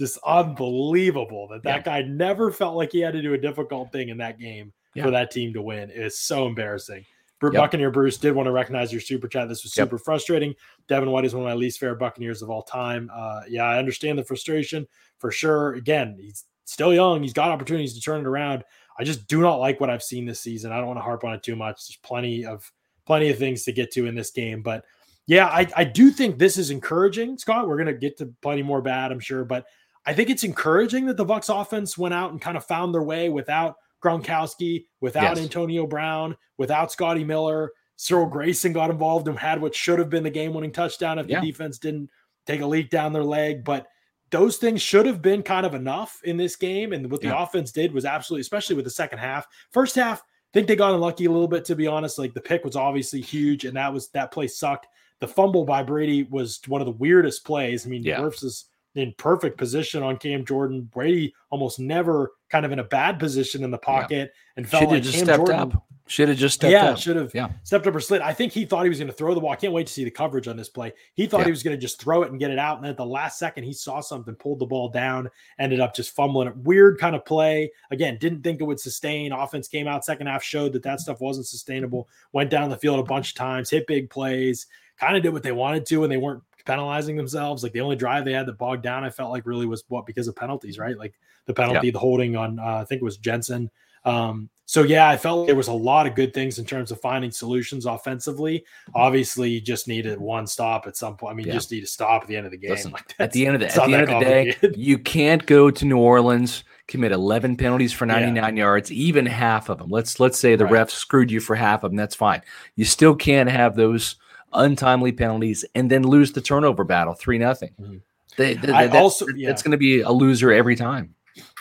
just 0.00 0.18
unbelievable 0.26 1.46
that 1.48 1.62
that 1.62 1.84
guy 1.84 2.02
never 2.02 2.50
felt 2.50 2.74
like 2.76 2.90
he 2.92 3.00
had 3.00 3.12
to 3.12 3.22
do 3.22 3.34
a 3.34 3.38
difficult 3.38 3.92
thing 3.92 4.08
in 4.08 4.16
that 4.18 4.38
game 4.38 4.72
Yeah. 4.94 5.04
for 5.04 5.10
that 5.12 5.30
team 5.30 5.52
to 5.52 5.62
win. 5.62 5.90
It's 5.92 6.18
so 6.20 6.46
embarrassing. 6.46 7.04
Yep. 7.42 7.52
Buccaneer 7.54 7.90
Bruce 7.90 8.18
did 8.18 8.34
want 8.34 8.46
to 8.48 8.50
recognize 8.52 8.92
your 8.92 9.00
super 9.00 9.26
chat. 9.26 9.48
This 9.48 9.62
was 9.62 9.74
Yep. 9.76 9.86
super 9.86 9.98
frustrating. 9.98 10.54
Devin 10.88 11.10
White 11.10 11.24
is 11.24 11.34
one 11.34 11.44
of 11.44 11.48
my 11.48 11.54
least 11.54 11.80
favorite 11.80 11.98
Buccaneers 11.98 12.42
of 12.42 12.50
all 12.50 12.62
time. 12.62 13.10
Uh, 13.14 13.42
yeah, 13.48 13.64
I 13.64 13.78
understand 13.78 14.18
the 14.18 14.24
frustration 14.24 14.86
for 15.18 15.30
sure. 15.30 15.74
Again, 15.74 16.18
he's 16.20 16.44
still 16.64 16.92
young. 16.92 17.22
He's 17.22 17.32
got 17.32 17.50
opportunities 17.50 17.94
to 17.94 18.00
turn 18.00 18.20
it 18.20 18.26
around. 18.26 18.62
I 18.98 19.04
just 19.04 19.26
do 19.26 19.40
not 19.40 19.56
like 19.56 19.80
what 19.80 19.88
I've 19.88 20.02
seen 20.02 20.26
this 20.26 20.40
season. 20.40 20.70
I 20.72 20.76
don't 20.78 20.86
want 20.88 20.98
to 20.98 21.02
harp 21.02 21.24
on 21.24 21.32
it 21.32 21.42
too 21.42 21.56
much. 21.56 21.86
There's 21.88 21.98
plenty 22.02 22.44
of 22.44 22.70
plenty 23.06 23.30
of 23.30 23.38
things 23.38 23.64
to 23.64 23.72
get 23.72 23.90
to 23.92 24.06
in 24.06 24.14
this 24.14 24.30
game, 24.30 24.60
but 24.62 24.84
yeah, 25.26 25.46
I, 25.46 25.66
I 25.76 25.84
do 25.84 26.10
think 26.10 26.38
this 26.38 26.58
is 26.58 26.70
encouraging, 26.70 27.38
Scott. 27.38 27.66
We're 27.68 27.78
gonna 27.78 27.94
get 27.94 28.18
to 28.18 28.26
plenty 28.42 28.62
more 28.62 28.82
bad, 28.82 29.10
I'm 29.12 29.18
sure, 29.20 29.44
but 29.44 29.64
I 30.06 30.14
think 30.14 30.30
it's 30.30 30.44
encouraging 30.44 31.06
that 31.06 31.16
the 31.16 31.24
Bucks 31.24 31.48
offense 31.48 31.98
went 31.98 32.14
out 32.14 32.30
and 32.32 32.40
kind 32.40 32.56
of 32.56 32.64
found 32.64 32.94
their 32.94 33.02
way 33.02 33.28
without 33.28 33.76
Gronkowski, 34.02 34.86
without 35.00 35.36
Yes. 35.36 35.38
Antonio 35.40 35.86
Brown, 35.86 36.36
without 36.56 36.90
Scotty 36.90 37.24
Miller. 37.24 37.70
Cyril 37.96 38.26
Grayson 38.26 38.72
got 38.72 38.88
involved 38.90 39.28
and 39.28 39.38
had 39.38 39.60
what 39.60 39.74
should 39.74 39.98
have 39.98 40.08
been 40.08 40.22
the 40.22 40.30
game-winning 40.30 40.72
touchdown 40.72 41.18
if 41.18 41.26
Yeah. 41.28 41.40
the 41.40 41.46
defense 41.46 41.78
didn't 41.78 42.08
take 42.46 42.62
a 42.62 42.66
leak 42.66 42.88
down 42.88 43.12
their 43.12 43.22
leg, 43.24 43.62
but 43.62 43.86
those 44.30 44.56
things 44.56 44.80
should 44.80 45.04
have 45.04 45.20
been 45.20 45.42
kind 45.42 45.66
of 45.66 45.74
enough 45.74 46.18
in 46.24 46.38
this 46.38 46.56
game. 46.56 46.94
And 46.94 47.10
what 47.10 47.20
the 47.20 47.28
Yeah. 47.28 47.42
offense 47.42 47.72
did 47.72 47.92
was 47.92 48.06
absolutely, 48.06 48.40
especially 48.40 48.76
with 48.76 48.86
the 48.86 48.90
second 48.90 49.18
half. 49.18 49.46
First 49.70 49.96
half, 49.96 50.20
I 50.20 50.24
think 50.54 50.66
they 50.66 50.76
got 50.76 50.94
unlucky 50.94 51.26
a 51.26 51.30
little 51.30 51.46
bit, 51.48 51.64
to 51.66 51.76
be 51.76 51.86
honest. 51.86 52.18
Like 52.18 52.32
the 52.32 52.40
pick 52.40 52.64
was 52.64 52.74
obviously 52.76 53.20
huge, 53.20 53.66
and 53.66 53.76
that 53.76 53.92
was 53.92 54.08
that 54.10 54.30
play 54.32 54.46
sucked. 54.46 54.86
The 55.18 55.28
fumble 55.28 55.64
by 55.66 55.82
Brady 55.82 56.22
was 56.22 56.58
one 56.66 56.80
of 56.80 56.86
the 56.86 56.92
weirdest 56.92 57.44
plays. 57.44 57.86
I 57.86 57.90
mean, 57.90 58.02
Yeah. 58.02 58.20
Wirfs 58.20 58.42
is 58.42 58.64
in 58.94 59.14
perfect 59.18 59.56
position 59.56 60.02
on 60.02 60.16
Cam 60.16 60.44
Jordan. 60.44 60.82
Brady 60.82 61.32
almost 61.50 61.78
never 61.78 62.32
kind 62.48 62.64
of 62.66 62.72
in 62.72 62.80
a 62.80 62.84
bad 62.84 63.18
position 63.18 63.62
in 63.62 63.70
the 63.70 63.78
pocket 63.78 64.32
and 64.56 64.68
felt 64.68 64.82
Should 64.82 64.88
have 64.88 64.94
like 64.96 65.02
just 65.02 65.14
Cam 65.16 65.24
stepped 65.24 65.38
Jordan, 65.46 65.72
up. 65.72 65.86
Should 66.06 66.28
have 66.28 66.38
just 66.38 66.54
stepped 66.56 66.72
yeah, 66.72 66.90
up. 66.90 66.98
should 66.98 67.14
have 67.14 67.32
Yeah. 67.32 67.50
stepped 67.62 67.86
up 67.86 67.94
or 67.94 68.00
slid. 68.00 68.20
I 68.20 68.32
think 68.32 68.52
he 68.52 68.64
thought 68.64 68.82
he 68.82 68.88
was 68.88 68.98
going 68.98 69.06
to 69.06 69.14
throw 69.14 69.32
the 69.32 69.40
ball. 69.40 69.50
I 69.52 69.56
can't 69.56 69.72
wait 69.72 69.86
to 69.86 69.92
see 69.92 70.02
the 70.02 70.10
coverage 70.10 70.48
on 70.48 70.56
this 70.56 70.68
play. 70.68 70.92
He 71.14 71.26
thought 71.28 71.40
Yeah. 71.40 71.44
he 71.44 71.50
was 71.52 71.62
going 71.62 71.76
to 71.76 71.80
just 71.80 72.00
throw 72.02 72.24
it 72.24 72.30
and 72.32 72.40
get 72.40 72.50
it 72.50 72.58
out. 72.58 72.78
And 72.78 72.86
at 72.88 72.96
the 72.96 73.06
last 73.06 73.38
second, 73.38 73.62
he 73.62 73.72
saw 73.72 74.00
something, 74.00 74.34
pulled 74.34 74.58
the 74.58 74.66
ball 74.66 74.88
down, 74.88 75.30
ended 75.60 75.78
up 75.78 75.94
just 75.94 76.10
fumbling 76.16 76.48
it. 76.48 76.56
Weird 76.56 76.98
kind 76.98 77.14
of 77.14 77.24
play. 77.24 77.70
Again, 77.92 78.18
didn't 78.20 78.42
think 78.42 78.60
it 78.60 78.64
would 78.64 78.80
sustain. 78.80 79.30
Offense 79.30 79.68
came 79.68 79.86
out 79.86 80.04
second 80.04 80.26
half, 80.26 80.42
showed 80.42 80.72
that 80.72 80.82
that 80.82 80.98
stuff 80.98 81.20
wasn't 81.20 81.46
sustainable. 81.46 82.08
Went 82.32 82.50
down 82.50 82.70
the 82.70 82.76
field 82.76 82.98
a 82.98 83.04
bunch 83.04 83.28
of 83.30 83.36
times, 83.36 83.70
hit 83.70 83.86
big 83.86 84.10
plays, 84.10 84.66
kind 84.98 85.16
of 85.16 85.22
did 85.22 85.32
what 85.32 85.44
they 85.44 85.52
wanted 85.52 85.86
to, 85.86 86.02
and 86.02 86.10
they 86.10 86.16
weren't 86.16 86.42
penalizing 86.70 87.16
themselves. 87.16 87.62
Like 87.62 87.72
the 87.72 87.80
only 87.80 87.96
drive 87.96 88.24
they 88.24 88.32
had 88.32 88.46
that 88.46 88.58
bogged 88.58 88.82
down, 88.82 89.04
I 89.04 89.10
felt 89.10 89.30
like 89.30 89.46
really 89.46 89.66
was 89.66 89.84
what 89.88 90.06
because 90.06 90.28
of 90.28 90.36
penalties, 90.36 90.78
right? 90.78 90.96
Like 90.96 91.14
the 91.46 91.54
penalty, 91.54 91.90
the 91.90 91.98
holding 91.98 92.36
on, 92.36 92.58
uh, 92.58 92.78
I 92.80 92.84
think 92.84 93.00
it 93.00 93.04
was 93.04 93.16
Jensen. 93.16 93.70
Um, 94.04 94.48
so 94.64 94.84
yeah, 94.84 95.08
I 95.08 95.16
felt 95.16 95.48
there 95.48 95.56
was 95.56 95.66
a 95.66 95.72
lot 95.72 96.06
of 96.06 96.14
good 96.14 96.32
things 96.32 96.60
in 96.60 96.64
terms 96.64 96.92
of 96.92 97.00
finding 97.00 97.32
solutions 97.32 97.86
offensively. 97.86 98.64
Obviously, 98.94 99.50
you 99.50 99.60
just 99.60 99.88
needed 99.88 100.20
one 100.20 100.46
stop 100.46 100.86
at 100.86 100.96
some 100.96 101.16
point. 101.16 101.32
I 101.32 101.34
mean, 101.34 101.46
you 101.46 101.52
just 101.52 101.72
need 101.72 101.80
to 101.80 101.88
stop 101.88 102.22
at 102.22 102.28
the 102.28 102.36
end 102.36 102.46
of 102.46 102.52
the 102.52 102.56
game. 102.56 102.70
Listen, 102.70 102.92
Like, 102.92 103.14
at 103.18 103.32
the 103.32 103.46
end 103.46 103.56
of 103.56 103.60
the 103.60 103.66
at 103.66 103.86
the 103.88 103.94
end 103.94 104.08
of 104.08 104.20
the 104.20 104.24
day, 104.24 104.56
you 104.76 104.96
can't 104.96 105.44
go 105.44 105.72
to 105.72 105.84
New 105.84 105.98
Orleans, 105.98 106.62
commit 106.86 107.10
11 107.10 107.56
penalties 107.56 107.92
for 107.92 108.06
99 108.06 108.56
yards, 108.56 108.92
even 108.92 109.26
half 109.26 109.70
of 109.70 109.78
them. 109.78 109.90
Let's 109.90 110.20
let's 110.20 110.38
say 110.38 110.54
the 110.54 110.66
Right. 110.66 110.86
refs 110.86 110.92
screwed 110.92 111.32
you 111.32 111.40
for 111.40 111.56
half 111.56 111.82
of 111.82 111.90
them. 111.90 111.96
That's 111.96 112.14
fine. 112.14 112.40
You 112.76 112.84
still 112.84 113.16
can't 113.16 113.50
have 113.50 113.74
those 113.74 114.16
untimely 114.52 115.12
penalties 115.12 115.64
and 115.74 115.90
then 115.90 116.02
lose 116.02 116.32
the 116.32 116.40
turnover 116.40 116.84
battle 116.84 117.14
three 117.14 117.38
nothing. 117.38 117.72
Mhm. 117.80 118.00
They, 118.36 118.54
they- 118.54 118.72
I 118.72 118.86
that- 118.86 119.00
also- 119.02 119.26
that's 119.26 119.62
going 119.62 119.72
to 119.72 119.78
be 119.78 120.00
a 120.00 120.10
loser 120.10 120.52
every 120.52 120.76
time. 120.76 121.14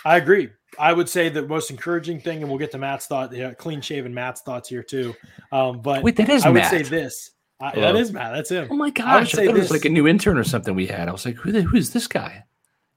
I 0.06 0.18
agree. 0.18 0.50
I 0.78 0.94
would 0.94 1.10
say 1.10 1.30
the 1.30 1.46
most 1.46 1.72
encouraging 1.72 2.22
thing, 2.22 2.42
and 2.42 2.50
we'll 2.50 2.60
get 2.60 2.72
to 2.72 2.78
Matt's 2.78 3.08
thought, 3.08 3.34
yeah, 3.34 3.54
clean 3.54 3.82
shaven 3.82 4.14
Matt's 4.14 4.42
thoughts 4.42 4.70
here 4.70 4.84
too. 4.84 5.16
Um, 5.52 5.82
but 5.82 6.04
Wait, 6.04 6.16
that 6.16 6.30
is 6.30 6.46
I 6.46 6.50
would 6.50 6.66
say 6.66 6.84
this. 6.84 7.32
I, 7.60 7.76
that 7.76 7.96
is 7.98 8.14
Matt. 8.14 8.34
That's 8.34 8.50
him. 8.50 8.70
Oh 8.72 8.76
my 8.76 8.90
gosh! 8.90 9.36
I, 9.36 9.42
I 9.44 9.46
thought 9.46 9.56
this. 9.56 9.66
it 9.66 9.72
was 9.72 9.72
like 9.72 9.86
a 9.86 9.90
new 9.90 10.08
intern 10.08 10.38
or 10.38 10.46
something 10.46 10.76
we 10.76 10.88
had. 10.88 11.10
I 11.10 11.12
was 11.12 11.26
like, 11.26 11.36
who, 11.36 11.52
the, 11.52 11.62
who 11.62 11.76
is 11.76 11.92
this 11.92 12.08
guy? 12.08 12.46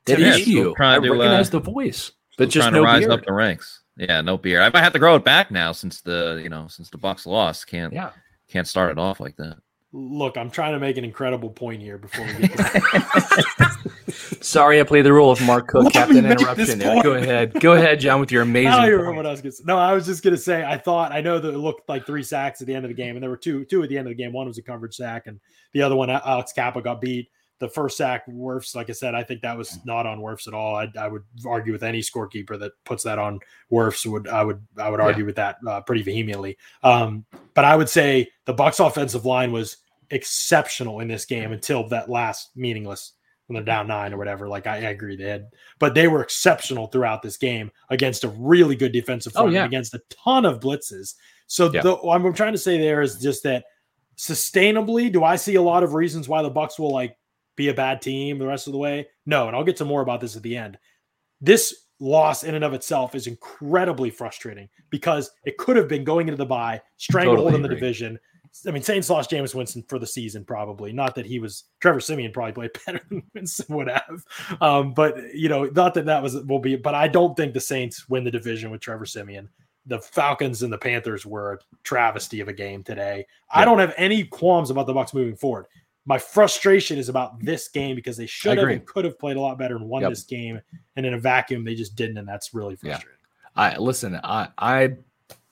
That 0.04 0.20
yeah, 0.20 0.34
is 0.34 0.46
you. 0.46 0.74
I 0.78 1.00
to, 1.00 1.10
recognize 1.10 1.48
uh, 1.48 1.58
the 1.58 1.60
voice, 1.60 2.12
but 2.38 2.48
just 2.48 2.62
trying 2.62 2.74
no 2.74 2.80
to 2.80 2.84
rise 2.84 3.00
beard. 3.00 3.12
up 3.12 3.24
the 3.24 3.32
ranks. 3.32 3.80
Yeah, 3.96 4.20
no 4.20 4.38
beard. 4.38 4.62
I 4.62 4.70
might 4.70 4.84
have 4.84 4.92
to 4.92 4.98
grow 5.00 5.16
it 5.16 5.24
back 5.24 5.50
now 5.50 5.72
since 5.72 6.00
the 6.00 6.40
you 6.42 6.48
know 6.48 6.68
since 6.68 6.90
the 6.90 6.98
Bucks 6.98 7.26
lost. 7.26 7.66
Can't 7.66 7.92
yeah. 7.92 8.10
can't 8.48 8.68
start 8.68 8.92
it 8.92 8.98
off 8.98 9.18
like 9.18 9.36
that. 9.36 9.56
Look, 9.94 10.38
I'm 10.38 10.50
trying 10.50 10.72
to 10.72 10.78
make 10.78 10.96
an 10.96 11.04
incredible 11.04 11.50
point 11.50 11.82
here 11.82 11.98
before 11.98 12.24
we 12.24 12.48
get. 12.48 12.56
To 12.56 13.78
Sorry, 14.40 14.80
I 14.80 14.84
play 14.84 15.02
the 15.02 15.12
role 15.12 15.30
of 15.30 15.40
Mark 15.42 15.68
Cook, 15.68 15.84
Let 15.84 15.92
Captain 15.92 16.24
Interruption. 16.24 16.78
Go 16.78 17.12
ahead, 17.12 17.52
go 17.60 17.74
ahead, 17.74 18.00
John, 18.00 18.18
with 18.18 18.32
your 18.32 18.42
amazing. 18.42 18.72
I 18.72 18.88
don't 18.88 19.16
what 19.16 19.26
I 19.26 19.30
was 19.30 19.42
going 19.42 19.52
to 19.52 19.56
say. 19.58 19.64
No, 19.66 19.76
I 19.78 19.92
was 19.92 20.06
just 20.06 20.22
going 20.22 20.34
to 20.34 20.40
say. 20.40 20.64
I 20.64 20.78
thought 20.78 21.12
I 21.12 21.20
know 21.20 21.38
that 21.38 21.52
it 21.52 21.58
looked 21.58 21.88
like 21.90 22.06
three 22.06 22.22
sacks 22.22 22.62
at 22.62 22.66
the 22.66 22.74
end 22.74 22.86
of 22.86 22.88
the 22.88 22.94
game, 22.94 23.16
and 23.16 23.22
there 23.22 23.28
were 23.28 23.36
two 23.36 23.66
two 23.66 23.82
at 23.82 23.90
the 23.90 23.98
end 23.98 24.08
of 24.08 24.10
the 24.16 24.22
game. 24.22 24.32
One 24.32 24.46
was 24.46 24.56
a 24.56 24.62
coverage 24.62 24.94
sack, 24.94 25.26
and 25.26 25.38
the 25.72 25.82
other 25.82 25.94
one, 25.94 26.08
uh, 26.08 26.20
Alex 26.24 26.52
Cappa 26.52 26.80
got 26.80 27.00
beat. 27.02 27.28
The 27.62 27.68
first 27.68 27.96
sack, 27.96 28.26
Wirfs, 28.26 28.74
like 28.74 28.90
I 28.90 28.92
said, 28.92 29.14
I 29.14 29.22
think 29.22 29.40
that 29.42 29.56
was 29.56 29.78
not 29.84 30.04
on 30.04 30.18
Wirfs 30.18 30.48
at 30.48 30.54
all. 30.54 30.74
I, 30.74 30.90
I 30.98 31.06
would 31.06 31.22
argue 31.46 31.72
with 31.72 31.84
any 31.84 32.00
scorekeeper 32.00 32.58
that 32.58 32.72
puts 32.84 33.04
that 33.04 33.20
on 33.20 33.38
Wirfs. 33.70 34.04
Would 34.04 34.26
I 34.26 34.42
would 34.42 34.60
I 34.76 34.90
would 34.90 34.98
argue 34.98 35.22
yeah. 35.22 35.26
with 35.26 35.36
that 35.36 35.56
uh, 35.66 35.80
pretty 35.82 36.02
vehemently. 36.02 36.58
Um, 36.82 37.24
but 37.54 37.64
I 37.64 37.76
would 37.76 37.88
say 37.88 38.28
the 38.46 38.52
Bucks 38.52 38.80
offensive 38.80 39.24
line 39.24 39.52
was 39.52 39.76
exceptional 40.10 40.98
in 40.98 41.06
this 41.06 41.24
game 41.24 41.52
until 41.52 41.88
that 41.88 42.10
last 42.10 42.50
meaningless 42.56 43.12
when 43.46 43.54
they're 43.54 43.64
down 43.64 43.86
nine 43.86 44.12
or 44.12 44.18
whatever. 44.18 44.48
Like 44.48 44.66
I, 44.66 44.76
I, 44.76 44.90
agree, 44.90 45.16
they 45.16 45.28
had, 45.28 45.48
but 45.78 45.94
they 45.94 46.08
were 46.08 46.22
exceptional 46.22 46.86
throughout 46.86 47.22
this 47.22 47.36
game 47.36 47.70
against 47.90 48.24
a 48.24 48.28
really 48.28 48.76
good 48.76 48.92
defensive 48.92 49.32
front 49.32 49.50
oh, 49.50 49.52
yeah. 49.52 49.64
against 49.64 49.94
a 49.94 50.02
ton 50.10 50.44
of 50.44 50.60
blitzes. 50.60 51.14
So 51.46 51.70
yeah. 51.72 51.82
the, 51.82 51.94
what 51.96 52.20
I'm 52.20 52.32
trying 52.34 52.52
to 52.52 52.58
say 52.58 52.78
there 52.78 53.02
is 53.02 53.20
just 53.20 53.42
that 53.44 53.64
sustainably, 54.16 55.12
do 55.12 55.24
I 55.24 55.36
see 55.36 55.56
a 55.56 55.62
lot 55.62 55.82
of 55.82 55.94
reasons 55.94 56.28
why 56.28 56.42
the 56.42 56.50
Bucks 56.50 56.78
will 56.78 56.92
like 56.92 57.16
be 57.56 57.68
a 57.68 57.74
bad 57.74 58.02
team 58.02 58.38
the 58.38 58.46
rest 58.46 58.66
of 58.66 58.72
the 58.72 58.78
way? 58.78 59.08
No, 59.26 59.46
and 59.46 59.56
I'll 59.56 59.64
get 59.64 59.76
to 59.78 59.84
more 59.84 60.02
about 60.02 60.20
this 60.20 60.36
at 60.36 60.42
the 60.42 60.56
end. 60.56 60.78
This 61.40 61.86
loss 62.00 62.44
in 62.44 62.54
and 62.54 62.64
of 62.64 62.74
itself 62.74 63.14
is 63.14 63.26
incredibly 63.26 64.10
frustrating 64.10 64.68
because 64.90 65.30
it 65.44 65.56
could 65.58 65.76
have 65.76 65.88
been 65.88 66.04
going 66.04 66.28
into 66.28 66.38
the 66.38 66.46
bye, 66.46 66.80
stranglehold 66.96 67.48
totally 67.48 67.56
in 67.56 67.62
the 67.62 67.68
division, 67.68 68.18
I 68.66 68.70
mean, 68.70 68.82
Saints 68.82 69.08
lost 69.08 69.30
Jameis 69.30 69.54
Winston 69.54 69.82
for 69.88 69.98
the 69.98 70.06
season, 70.06 70.44
probably. 70.44 70.92
Not 70.92 71.14
that 71.14 71.24
he 71.24 71.38
was 71.38 71.64
Trevor 71.80 72.00
Siemian 72.00 72.32
probably 72.32 72.52
played 72.52 72.70
better 72.86 73.00
than 73.08 73.22
Winston 73.34 73.74
would 73.74 73.88
have, 73.88 74.24
um, 74.60 74.92
but 74.92 75.34
you 75.34 75.48
know, 75.48 75.64
not 75.64 75.94
that 75.94 76.06
that 76.06 76.22
was 76.22 76.36
will 76.44 76.58
be. 76.58 76.76
But 76.76 76.94
I 76.94 77.08
don't 77.08 77.36
think 77.36 77.54
the 77.54 77.60
Saints 77.60 78.08
win 78.08 78.24
the 78.24 78.30
division 78.30 78.70
with 78.70 78.80
Trevor 78.80 79.06
Siemian. 79.06 79.48
The 79.86 79.98
Falcons 79.98 80.62
and 80.62 80.72
the 80.72 80.78
Panthers 80.78 81.26
were 81.26 81.54
a 81.54 81.58
travesty 81.82 82.40
of 82.40 82.48
a 82.48 82.52
game 82.52 82.84
today. 82.84 83.26
Yeah. 83.26 83.62
I 83.62 83.64
don't 83.64 83.80
have 83.80 83.94
any 83.96 84.22
qualms 84.24 84.70
about 84.70 84.86
the 84.86 84.94
Bucks 84.94 85.14
moving 85.14 85.34
forward. 85.34 85.66
My 86.04 86.18
frustration 86.18 86.98
is 86.98 87.08
about 87.08 87.40
this 87.40 87.68
game 87.68 87.94
because 87.94 88.16
they 88.16 88.26
should 88.26 88.58
have 88.58 88.68
and 88.68 88.84
could 88.86 89.04
have 89.04 89.18
played 89.18 89.36
a 89.36 89.40
lot 89.40 89.56
better 89.58 89.76
and 89.76 89.88
won 89.88 90.02
yep. 90.02 90.10
this 90.10 90.24
game. 90.24 90.60
And 90.96 91.06
in 91.06 91.14
a 91.14 91.18
vacuum, 91.18 91.64
they 91.64 91.74
just 91.74 91.94
didn't, 91.94 92.18
and 92.18 92.26
that's 92.26 92.52
really 92.52 92.74
frustrating. 92.74 93.08
Yeah. 93.56 93.72
I 93.74 93.76
listen. 93.76 94.18
I 94.22 94.48
I 94.58 94.96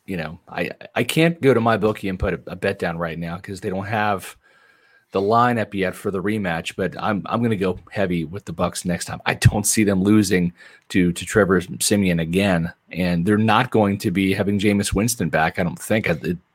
you 0.06 0.16
know, 0.16 0.40
I 0.48 0.70
I 0.94 1.04
can't 1.04 1.40
go 1.40 1.54
to 1.54 1.60
my 1.60 1.76
bookie 1.76 2.08
and 2.08 2.18
put 2.18 2.34
a, 2.34 2.40
a 2.48 2.56
bet 2.56 2.78
down 2.80 2.98
right 2.98 3.18
now 3.18 3.36
because 3.36 3.60
they 3.60 3.70
don't 3.70 3.86
have 3.86 4.36
the 5.12 5.20
lineup 5.20 5.74
yet 5.74 5.94
for 5.94 6.10
the 6.10 6.22
rematch. 6.22 6.76
But 6.76 7.00
I'm 7.00 7.22
I'm 7.26 7.40
going 7.40 7.50
to 7.50 7.56
go 7.56 7.78
heavy 7.90 8.24
with 8.24 8.44
the 8.44 8.52
Bucks 8.52 8.84
next 8.84 9.06
time. 9.06 9.20
I 9.26 9.34
don't 9.34 9.66
see 9.66 9.84
them 9.84 10.02
losing 10.02 10.52
to 10.90 11.12
to 11.12 11.24
Trevor 11.24 11.60
Siemian 11.80 12.20
again, 12.20 12.72
and 12.90 13.26
they're 13.26 13.38
not 13.38 13.70
going 13.70 13.98
to 13.98 14.10
be 14.10 14.32
having 14.34 14.58
Jameis 14.58 14.92
Winston 14.92 15.28
back. 15.28 15.58
I 15.58 15.62
don't 15.62 15.78
think 15.78 16.08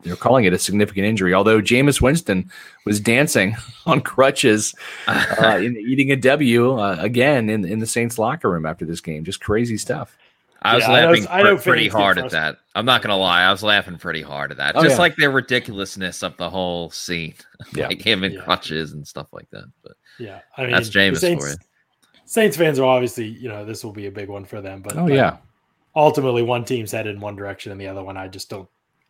they're 0.03 0.15
calling 0.15 0.45
it 0.45 0.53
a 0.53 0.59
significant 0.59 1.05
injury. 1.05 1.33
Although 1.33 1.61
Jameis 1.61 2.01
Winston 2.01 2.49
was 2.85 2.99
dancing 2.99 3.55
on 3.85 4.01
crutches, 4.01 4.73
uh, 5.07 5.59
in, 5.61 5.77
eating 5.77 6.11
a 6.11 6.15
W 6.15 6.79
uh, 6.79 6.97
again 6.99 7.49
in 7.49 7.65
in 7.65 7.79
the 7.79 7.87
Saints 7.87 8.17
locker 8.17 8.49
room 8.49 8.65
after 8.65 8.85
this 8.85 9.01
game. 9.01 9.23
Just 9.23 9.41
crazy 9.41 9.77
stuff. 9.77 10.17
I 10.61 10.75
was 10.75 10.83
yeah, 10.83 10.93
laughing 10.93 11.27
I 11.29 11.41
know, 11.43 11.49
I 11.49 11.53
know 11.53 11.57
pretty 11.57 11.87
hard 11.87 12.17
at 12.17 12.31
that. 12.31 12.57
I'm 12.73 12.85
not 12.85 13.01
gonna 13.01 13.17
lie, 13.17 13.43
I 13.43 13.51
was 13.51 13.63
laughing 13.63 13.97
pretty 13.97 14.21
hard 14.21 14.51
at 14.51 14.57
that. 14.57 14.75
Oh, 14.75 14.83
Just 14.83 14.95
yeah. 14.95 14.99
like 14.99 15.15
the 15.15 15.29
ridiculousness 15.29 16.23
of 16.23 16.35
the 16.37 16.49
whole 16.49 16.89
scene, 16.89 17.35
yeah. 17.75 17.87
like 17.87 18.01
him 18.01 18.23
in 18.23 18.33
yeah. 18.33 18.41
crutches 18.41 18.93
and 18.93 19.07
stuff 19.07 19.27
like 19.31 19.49
that. 19.51 19.65
But 19.83 19.93
yeah, 20.19 20.39
I 20.57 20.63
mean, 20.63 20.71
that's 20.71 20.89
Jameis 20.89 21.19
Saints, 21.19 21.45
for 21.45 21.51
you. 21.51 21.57
Saints 22.25 22.57
fans 22.57 22.79
are 22.79 22.85
obviously, 22.85 23.27
you 23.27 23.47
know, 23.47 23.63
this 23.63 23.83
will 23.83 23.91
be 23.91 24.07
a 24.07 24.11
big 24.11 24.29
one 24.29 24.45
for 24.45 24.61
them. 24.61 24.81
But 24.81 24.97
oh 24.97 25.07
but 25.07 25.13
yeah, 25.13 25.37
ultimately, 25.95 26.41
one 26.41 26.65
team's 26.65 26.91
headed 26.91 27.15
in 27.15 27.21
one 27.21 27.35
direction, 27.35 27.71
and 27.71 27.79
the 27.79 27.87
other 27.87 28.03
one, 28.03 28.17
I 28.17 28.27
just 28.27 28.49
don't. 28.49 28.67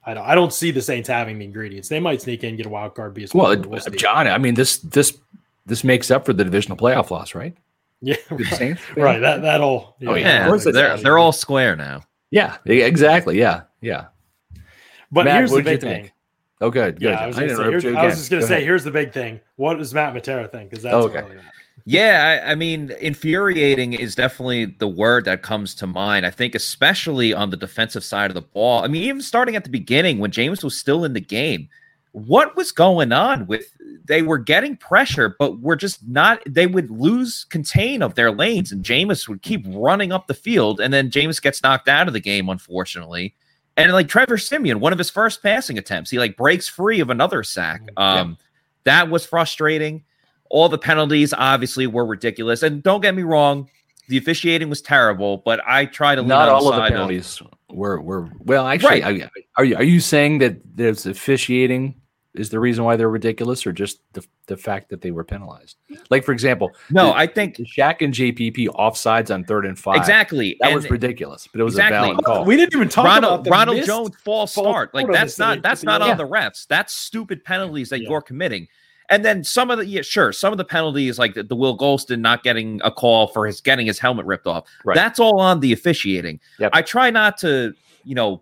I 0.07 0.13
don't, 0.13 0.27
I 0.27 0.35
don't 0.35 0.53
see 0.53 0.69
the 0.69 0.83
Saints 0.83 1.09
having 1.09 1.39
the 1.39 1.45
ingredients. 1.45 1.89
They 1.89 1.99
might 1.99 2.21
sneak 2.21 2.43
in, 2.43 2.57
get 2.57 2.67
a 2.67 2.69
wild 2.69 2.93
card, 2.93 3.15
be 3.15 3.23
a 3.23 3.27
well, 3.33 3.57
we'll 3.57 3.79
uh, 3.79 3.89
John. 3.89 4.27
I 4.27 4.37
mean, 4.37 4.53
this 4.53 4.77
this 4.77 5.17
this 5.65 5.83
makes 5.83 6.11
up 6.11 6.25
for 6.25 6.33
the 6.33 6.43
divisional 6.43 6.77
playoff 6.77 7.09
loss, 7.09 7.33
right? 7.33 7.55
Yeah, 8.01 8.15
right. 8.29 8.77
right. 8.97 9.19
That 9.19 9.41
that'll. 9.41 9.95
Yeah. 9.99 10.09
Oh 10.09 10.15
yeah, 10.15 10.57
they're 10.57 10.97
they're 10.97 11.17
all 11.17 11.31
square 11.31 11.75
now. 11.75 12.03
Yeah, 12.31 12.57
exactly. 12.65 13.39
Yeah, 13.39 13.63
yeah. 13.81 14.07
But 15.11 15.25
Matt, 15.25 15.37
here's 15.37 15.51
the 15.51 15.61
big 15.61 15.81
thing. 15.81 16.11
Oh, 16.61 16.69
good. 16.69 16.99
good. 16.99 17.09
Yeah, 17.09 17.19
I 17.19 17.27
was, 17.27 17.37
I, 17.37 17.47
say, 17.47 17.53
I 17.95 18.05
was 18.05 18.17
just 18.17 18.29
going 18.29 18.41
to 18.41 18.47
say, 18.47 18.55
ahead. 18.55 18.63
here's 18.63 18.83
the 18.83 18.91
big 18.91 19.11
thing. 19.11 19.41
What 19.57 19.77
does 19.77 19.93
Matt 19.93 20.13
Matera 20.13 20.49
think? 20.49 20.69
Because 20.69 20.83
that's 20.83 20.95
oh, 20.95 21.09
okay. 21.09 21.23
yeah, 21.85 22.41
I, 22.45 22.51
I, 22.51 22.55
mean, 22.55 22.91
infuriating 23.01 23.93
is 23.93 24.15
definitely 24.15 24.65
the 24.65 24.87
word 24.87 25.25
that 25.25 25.41
comes 25.41 25.75
to 25.75 25.87
mind. 25.87 26.25
I 26.25 26.29
think, 26.29 26.55
especially 26.55 27.33
on 27.33 27.49
the 27.49 27.57
defensive 27.57 28.03
side 28.03 28.31
of 28.31 28.35
the 28.35 28.41
ball. 28.41 28.83
I 28.83 28.87
mean, 28.87 29.03
even 29.03 29.21
starting 29.21 29.55
at 29.55 29.63
the 29.63 29.69
beginning 29.69 30.19
when 30.19 30.31
Jameis 30.31 30.63
was 30.63 30.77
still 30.77 31.03
in 31.03 31.13
the 31.13 31.21
game, 31.21 31.67
what 32.15 32.55
was 32.55 32.71
going 32.71 33.11
on 33.11 33.45
with 33.45 33.75
they 34.05 34.21
were 34.21 34.37
getting 34.37 34.77
pressure, 34.77 35.35
but 35.37 35.59
we're 35.59 35.75
just 35.75 36.07
not 36.07 36.41
they 36.47 36.65
would 36.65 36.89
lose 36.89 37.45
contain 37.49 38.01
of 38.01 38.15
their 38.15 38.31
lanes, 38.31 38.71
and 38.71 38.85
Jameis 38.85 39.27
would 39.27 39.41
keep 39.41 39.65
running 39.67 40.13
up 40.13 40.27
the 40.27 40.33
field, 40.33 40.79
and 40.79 40.93
then 40.93 41.11
Jameis 41.11 41.41
gets 41.41 41.61
knocked 41.61 41.89
out 41.89 42.07
of 42.07 42.13
the 42.13 42.21
game, 42.21 42.47
unfortunately. 42.47 43.35
And 43.75 43.91
like 43.91 44.07
Trevor 44.07 44.37
Siemian, 44.37 44.79
one 44.79 44.93
of 44.93 44.97
his 44.97 45.09
first 45.09 45.43
passing 45.43 45.77
attempts, 45.77 46.09
he 46.09 46.17
like 46.17 46.37
breaks 46.37 46.69
free 46.69 47.01
of 47.01 47.09
another 47.09 47.43
sack. 47.43 47.81
Mm, 47.81 48.01
um, 48.01 48.29
yeah. 48.29 48.35
that 48.85 49.09
was 49.09 49.25
frustrating. 49.25 50.05
All 50.49 50.69
the 50.69 50.77
penalties 50.77 51.33
obviously 51.33 51.85
were 51.85 52.05
ridiculous. 52.05 52.63
And 52.63 52.81
don't 52.81 53.01
get 53.01 53.13
me 53.13 53.23
wrong, 53.23 53.69
the 54.07 54.17
officiating 54.17 54.69
was 54.69 54.81
terrible, 54.81 55.39
but 55.43 55.59
I 55.67 55.85
try 55.85 56.15
to 56.15 56.23
not 56.23 56.47
all 56.47 56.71
of 56.71 56.77
the 56.77 56.87
penalties 56.87 57.41
of, 57.41 57.47
were 57.75 57.99
were 57.99 58.29
well. 58.39 58.65
Actually, 58.65 59.01
right. 59.01 59.23
I, 59.23 59.29
are 59.57 59.65
you 59.65 59.75
are 59.75 59.83
you 59.83 59.99
saying 59.99 60.37
that 60.37 60.61
there's 60.77 61.05
officiating 61.05 61.95
is 62.35 62.49
the 62.49 62.59
reason 62.59 62.83
why 62.83 62.95
they're 62.95 63.09
ridiculous, 63.09 63.65
or 63.65 63.71
just 63.71 63.99
the, 64.13 64.25
the 64.47 64.57
fact 64.57 64.89
that 64.89 65.01
they 65.01 65.11
were 65.11 65.23
penalized? 65.23 65.77
Like 66.09 66.23
for 66.23 66.31
example, 66.31 66.71
no, 66.89 67.07
the, 67.07 67.13
I 67.13 67.27
think 67.27 67.57
Shaq 67.57 68.01
and 68.01 68.13
JPP 68.13 68.67
offsides 68.69 69.33
on 69.33 69.43
third 69.43 69.65
and 69.65 69.77
five. 69.77 69.97
Exactly, 69.97 70.57
that 70.61 70.67
and 70.67 70.75
was 70.75 70.89
ridiculous, 70.89 71.47
but 71.51 71.61
it 71.61 71.63
was 71.63 71.75
exactly. 71.75 71.97
a 71.97 72.01
valid 72.01 72.25
call. 72.25 72.45
We 72.45 72.57
didn't 72.57 72.75
even 72.75 72.89
talk 72.89 73.05
Ronald, 73.05 73.47
about 73.47 73.51
Ronald 73.51 73.85
Jones 73.85 74.15
false 74.23 74.51
start. 74.51 74.93
Like 74.93 75.11
that's 75.11 75.39
not 75.39 75.61
that's 75.61 75.83
not 75.83 76.01
on 76.01 76.17
the 76.17 76.27
refs. 76.27 76.67
That's 76.67 76.93
stupid 76.93 77.43
penalties 77.43 77.89
that 77.89 78.01
yeah. 78.01 78.09
you're 78.09 78.21
committing. 78.21 78.67
And 79.09 79.23
then 79.23 79.43
some 79.43 79.69
of 79.69 79.77
the 79.77 79.85
yeah, 79.85 80.01
sure, 80.01 80.31
some 80.31 80.51
of 80.51 80.57
the 80.57 80.65
penalties 80.65 81.19
like 81.19 81.35
the, 81.35 81.43
the, 81.43 81.55
Will 81.55 81.77
Gholston 81.77 82.19
not 82.19 82.43
getting 82.43 82.81
a 82.83 82.91
call 82.91 83.27
for 83.27 83.45
his 83.45 83.61
getting 83.61 83.85
his 83.85 83.99
helmet 83.99 84.25
ripped 84.25 84.47
off. 84.47 84.65
Right. 84.83 84.95
That's 84.95 85.19
all 85.19 85.39
on 85.39 85.59
the 85.59 85.73
officiating. 85.73 86.39
Yep. 86.59 86.71
I 86.73 86.81
try 86.81 87.11
not 87.11 87.37
to, 87.39 87.73
you 88.03 88.15
know, 88.15 88.41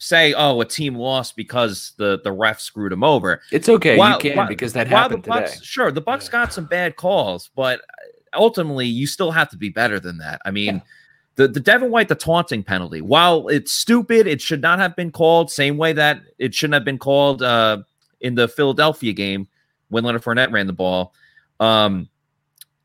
say, 0.00 0.34
"Oh, 0.34 0.60
a 0.60 0.64
team 0.64 0.96
lost 0.96 1.36
because 1.36 1.92
the 1.96 2.20
the 2.24 2.32
ref 2.32 2.60
screwed 2.60 2.92
him 2.92 3.04
over." 3.04 3.40
It's 3.52 3.68
okay, 3.68 3.96
while, 3.96 4.14
you 4.14 4.18
can 4.18 4.36
while, 4.36 4.48
because 4.48 4.72
that 4.72 4.88
happened 4.88 5.22
Bucks, 5.22 5.52
today. 5.52 5.64
Sure, 5.64 5.92
the 5.92 6.00
Bucks 6.00 6.26
yeah. 6.26 6.32
got 6.32 6.52
some 6.52 6.64
bad 6.64 6.96
calls, 6.96 7.50
but 7.54 7.80
ultimately, 8.34 8.86
you 8.86 9.06
still 9.06 9.30
have 9.30 9.48
to 9.50 9.56
be 9.56 9.68
better 9.68 10.00
than 10.00 10.18
that. 10.18 10.42
I 10.44 10.50
mean. 10.50 10.76
Yeah. 10.76 10.80
The, 11.36 11.48
the 11.48 11.60
Devin 11.60 11.90
White, 11.90 12.08
the 12.08 12.16
taunting 12.16 12.62
penalty, 12.62 13.00
while 13.00 13.48
it's 13.48 13.72
stupid, 13.72 14.26
it 14.26 14.42
should 14.42 14.60
not 14.60 14.78
have 14.78 14.94
been 14.94 15.10
called. 15.10 15.50
Same 15.50 15.78
way 15.78 15.94
that 15.94 16.20
it 16.38 16.54
shouldn't 16.54 16.74
have 16.74 16.84
been 16.84 16.98
called 16.98 17.40
uh, 17.42 17.78
in 18.20 18.34
the 18.34 18.46
Philadelphia 18.46 19.14
game 19.14 19.48
when 19.88 20.04
Leonard 20.04 20.22
Fournette 20.22 20.52
ran 20.52 20.66
the 20.66 20.74
ball. 20.74 21.14
Um, 21.60 22.10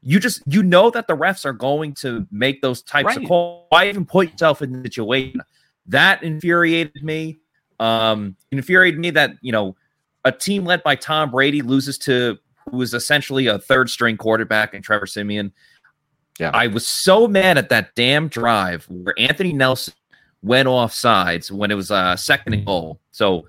you 0.04 0.20
just 0.20 0.42
you 0.46 0.62
know 0.64 0.90
that 0.92 1.08
the 1.08 1.18
refs 1.18 1.44
are 1.44 1.54
going 1.54 1.96
to 1.96 2.28
make 2.32 2.62
those 2.62 2.82
types 2.84 3.08
right. 3.08 3.18
of 3.18 3.28
calls. 3.28 3.66
Why 3.70 3.90
even 3.90 4.06
put 4.06 4.32
yourself 4.32 4.62
in 4.62 4.84
the 4.84 4.88
situation? 4.88 5.42
That 5.88 6.24
infuriated 6.24 7.04
me. 7.04 7.40
Um, 7.80 8.36
infuriated 8.52 9.00
me 9.00 9.10
that 9.12 9.32
you 9.42 9.52
know 9.52 9.76
a 10.24 10.32
team 10.32 10.66
led 10.66 10.82
by 10.84 10.96
Tom 10.96 11.32
Brady 11.32 11.62
loses 11.62 11.98
to 12.00 12.38
who 12.70 12.82
is 12.82 12.94
essentially 12.94 13.48
a 13.48 13.60
third 13.60 13.90
string 13.90 14.18
quarterback 14.18 14.74
and 14.74 14.84
Trevor 14.84 15.06
Siemian. 15.06 15.52
Yeah, 16.40 16.52
I 16.54 16.68
was 16.68 16.86
so 16.86 17.28
mad 17.28 17.58
at 17.58 17.70
that 17.70 17.96
damn 17.96 18.28
drive 18.28 18.86
where 18.90 19.14
Anthony 19.18 19.54
Nelson 19.54 19.94
went 20.42 20.68
off 20.68 20.94
sides 20.94 21.52
when 21.52 21.72
it 21.72 21.76
was 21.76 21.92
a 21.92 21.96
uh, 21.96 22.16
second 22.16 22.54
and 22.54 22.66
goal. 22.66 23.00
So 23.12 23.46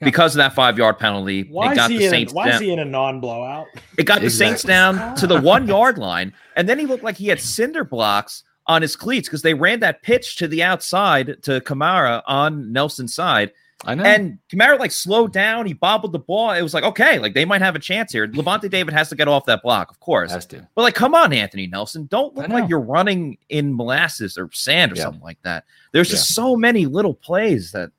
because 0.00 0.34
of 0.34 0.38
that 0.38 0.54
five 0.54 0.76
yard 0.76 0.98
penalty, 0.98 1.44
why 1.44 1.72
it 1.72 1.76
got 1.76 1.88
the 1.88 2.08
Saints. 2.08 2.32
A, 2.32 2.36
why 2.36 2.46
down. 2.46 2.54
is 2.54 2.60
he 2.60 2.72
in 2.72 2.78
a 2.78 2.84
non 2.84 3.20
blowout? 3.20 3.66
It 3.96 4.04
got 4.04 4.22
exactly. 4.22 4.26
the 4.26 4.30
Saints 4.30 4.62
down 4.62 5.16
to 5.16 5.26
the 5.26 5.40
one 5.40 5.66
yard 5.68 5.98
line, 5.98 6.32
and 6.56 6.68
then 6.68 6.78
he 6.78 6.86
looked 6.86 7.04
like 7.04 7.16
he 7.16 7.28
had 7.28 7.40
cinder 7.40 7.84
blocks 7.84 8.44
on 8.68 8.82
his 8.82 8.96
cleats 8.96 9.28
because 9.28 9.42
they 9.42 9.54
ran 9.54 9.80
that 9.80 10.02
pitch 10.02 10.36
to 10.36 10.48
the 10.48 10.62
outside 10.62 11.42
to 11.42 11.60
Kamara 11.60 12.22
on 12.26 12.72
Nelson's 12.72 13.14
side. 13.14 13.52
I 13.84 13.94
know. 13.94 14.04
And 14.04 14.38
Kamara 14.50 14.78
like 14.78 14.90
slowed 14.90 15.32
down. 15.32 15.66
He 15.66 15.74
bobbled 15.74 16.12
the 16.12 16.18
ball. 16.18 16.50
It 16.52 16.62
was 16.62 16.72
like, 16.72 16.82
okay, 16.82 17.18
like 17.18 17.34
they 17.34 17.44
might 17.44 17.60
have 17.60 17.76
a 17.76 17.78
chance 17.78 18.10
here. 18.10 18.26
Lavonte 18.26 18.70
David 18.70 18.94
has 18.94 19.10
to 19.10 19.14
get 19.14 19.28
off 19.28 19.44
that 19.46 19.62
block, 19.62 19.90
of 19.90 20.00
course. 20.00 20.32
has 20.32 20.46
to. 20.46 20.66
But 20.74 20.82
like, 20.82 20.94
come 20.94 21.14
on, 21.14 21.32
Anthony 21.32 21.66
Nelson. 21.66 22.06
Don't 22.10 22.34
look 22.34 22.48
like 22.48 22.68
you're 22.70 22.80
running 22.80 23.36
in 23.50 23.76
molasses 23.76 24.38
or 24.38 24.50
sand 24.52 24.92
or 24.92 24.96
Yeah. 24.96 25.02
something 25.02 25.22
like 25.22 25.40
that. 25.42 25.64
There's 25.92 26.08
just 26.08 26.34
so 26.34 26.56
many 26.56 26.86
little 26.86 27.14
plays 27.14 27.70
that 27.72 27.90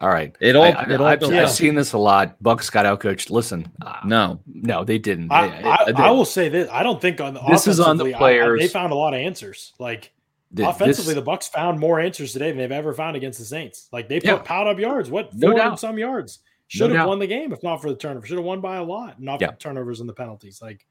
All 0.00 0.08
right. 0.08 0.34
it 0.40 0.54
all 0.56 0.64
I, 0.64 0.68
it 0.84 1.00
all 1.00 1.06
have 1.06 1.20
builds 1.20 1.34
yeah. 1.34 1.42
up. 1.44 1.50
seen 1.50 1.74
this 1.74 1.92
a 1.92 1.98
lot. 1.98 2.40
Bucks 2.42 2.70
got 2.70 2.86
outcoached. 2.86 3.30
Listen, 3.30 3.70
uh, 3.84 3.96
No. 4.04 4.40
no, 4.46 4.84
they 4.84 4.98
didn't. 4.98 5.30
I, 5.32 5.48
They- 5.48 5.68
I, 5.68 5.84
they- 5.92 6.02
I 6.02 6.10
will 6.10 6.24
say 6.24 6.48
this: 6.48 6.68
I 6.70 6.82
don't 6.82 7.00
think 7.00 7.20
on 7.20 7.34
the 7.34 7.40
This 7.48 7.66
is 7.66 7.80
on 7.80 7.96
the 7.96 8.04
offensively, 8.04 8.14
I- 8.14 8.16
I- 8.16 8.18
players. 8.18 8.60
they 8.60 8.68
found 8.68 8.92
a 8.92 8.96
lot 8.96 9.14
of 9.14 9.20
answers. 9.20 9.72
Like 9.78 10.12
th- 10.56 10.68
offensively, 10.68 11.14
this- 11.14 11.14
the 11.16 11.22
Bucks 11.22 11.48
found 11.48 11.80
more 11.80 11.98
answers 12.00 12.32
today 12.32 12.48
than 12.50 12.58
they've 12.58 12.70
ever 12.72 12.92
found 12.94 13.16
against 13.16 13.38
the 13.38 13.44
Saints. 13.44 13.88
Like 13.92 14.08
they 14.08 14.20
put 14.20 14.26
Yeah. 14.26 14.38
piled 14.38 14.68
up 14.68 14.78
yards. 14.78 15.10
What 15.10 15.34
No 15.34 15.50
four 15.50 15.58
doubt. 15.58 15.80
some 15.80 15.98
yards 15.98 16.38
No 16.40 16.44
should 16.68 16.90
have 16.90 16.98
doubt. 17.00 17.08
won 17.08 17.18
the 17.18 17.26
game 17.26 17.52
if 17.52 17.62
not 17.62 17.82
for 17.82 17.88
the 17.90 17.96
turnover. 17.96 18.26
Should 18.26 18.36
have 18.38 18.44
won 18.46 18.60
by 18.60 18.76
a 18.76 18.84
lot, 18.84 19.20
not 19.20 19.40
Yeah. 19.40 19.48
for 19.48 19.52
the 19.54 19.58
turnovers 19.58 20.00
and 20.00 20.08
the 20.08 20.14
penalties. 20.14 20.60
Like 20.62 20.86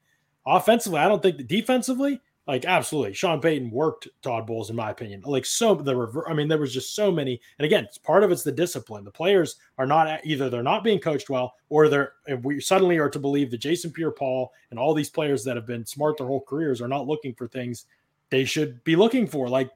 offensively, 0.46 0.98
I 0.98 1.08
don't 1.08 1.22
think 1.22 1.46
defensively. 1.46 2.20
Like 2.48 2.64
absolutely, 2.64 3.12
Sean 3.12 3.42
Payton 3.42 3.70
worked 3.70 4.08
Todd 4.22 4.46
Bowles 4.46 4.70
in 4.70 4.76
my 4.76 4.90
opinion. 4.90 5.20
Like 5.26 5.44
so, 5.44 5.74
the 5.74 5.94
rever- 5.94 6.26
I 6.30 6.32
mean, 6.32 6.48
there 6.48 6.56
was 6.56 6.72
just 6.72 6.94
so 6.94 7.12
many. 7.12 7.38
And 7.58 7.66
again, 7.66 7.84
it's 7.84 7.98
part 7.98 8.24
of 8.24 8.32
it's 8.32 8.42
the 8.42 8.50
discipline. 8.50 9.04
The 9.04 9.10
players 9.10 9.56
are 9.76 9.84
not 9.84 10.24
either 10.24 10.48
they're 10.48 10.62
not 10.62 10.82
being 10.82 10.98
coached 10.98 11.28
well, 11.28 11.54
or 11.68 11.88
they're 11.88 12.14
we 12.42 12.58
suddenly 12.58 12.96
are 12.96 13.10
to 13.10 13.18
believe 13.18 13.50
that 13.50 13.58
Jason 13.58 13.92
Pierre-Paul 13.92 14.50
and 14.70 14.80
all 14.80 14.94
these 14.94 15.10
players 15.10 15.44
that 15.44 15.56
have 15.56 15.66
been 15.66 15.84
smart 15.84 16.16
their 16.16 16.26
whole 16.26 16.40
careers 16.40 16.80
are 16.80 16.88
not 16.88 17.06
looking 17.06 17.34
for 17.34 17.46
things 17.46 17.84
they 18.30 18.44
should 18.44 18.82
be 18.84 18.96
looking 18.96 19.26
for, 19.26 19.48
like 19.48 19.70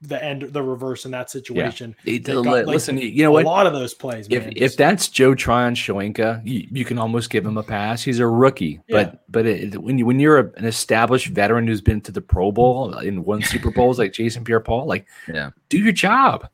the 0.00 0.08
the 0.08 0.24
end, 0.24 0.42
the 0.42 0.62
reverse 0.62 1.04
in 1.04 1.10
that 1.10 1.28
situation. 1.30 1.94
It- 2.04 2.24
They 2.24 2.32
got, 2.34 2.44
li- 2.44 2.50
like, 2.50 2.66
listen, 2.66 2.98
you 2.98 3.22
know 3.24 3.30
a 3.30 3.32
what? 3.32 3.44
lot 3.44 3.66
of 3.66 3.72
those 3.72 3.94
plays, 3.94 4.26
If 4.30 4.44
man. 4.44 4.52
if 4.56 4.76
that's 4.76 5.08
Joe 5.08 5.34
Tryon-Shoyinka, 5.34 6.42
you, 6.44 6.68
you 6.70 6.84
can 6.84 6.98
almost 6.98 7.30
give 7.30 7.44
him 7.44 7.56
a 7.58 7.62
pass. 7.62 8.02
He's 8.02 8.18
a 8.20 8.26
rookie, 8.26 8.80
but 8.88 9.24
but 9.28 9.46
it, 9.46 9.76
when 9.82 9.98
you 9.98 10.06
when 10.06 10.20
you're 10.20 10.38
a, 10.38 10.52
an 10.56 10.64
established 10.64 11.28
veteran 11.28 11.66
who's 11.66 11.80
been 11.80 12.00
to 12.02 12.12
the 12.12 12.20
Pro 12.20 12.52
Bowl 12.52 12.94
uh, 12.94 13.00
in 13.00 13.24
one 13.24 13.42
Super 13.42 13.70
Bowls 13.70 13.98
like 13.98 14.12
Jason 14.12 14.44
Pierre-Paul, 14.44 14.86
like 14.86 15.06
Yeah. 15.26 15.50
do 15.68 15.78
your 15.78 15.92
job. 15.92 16.48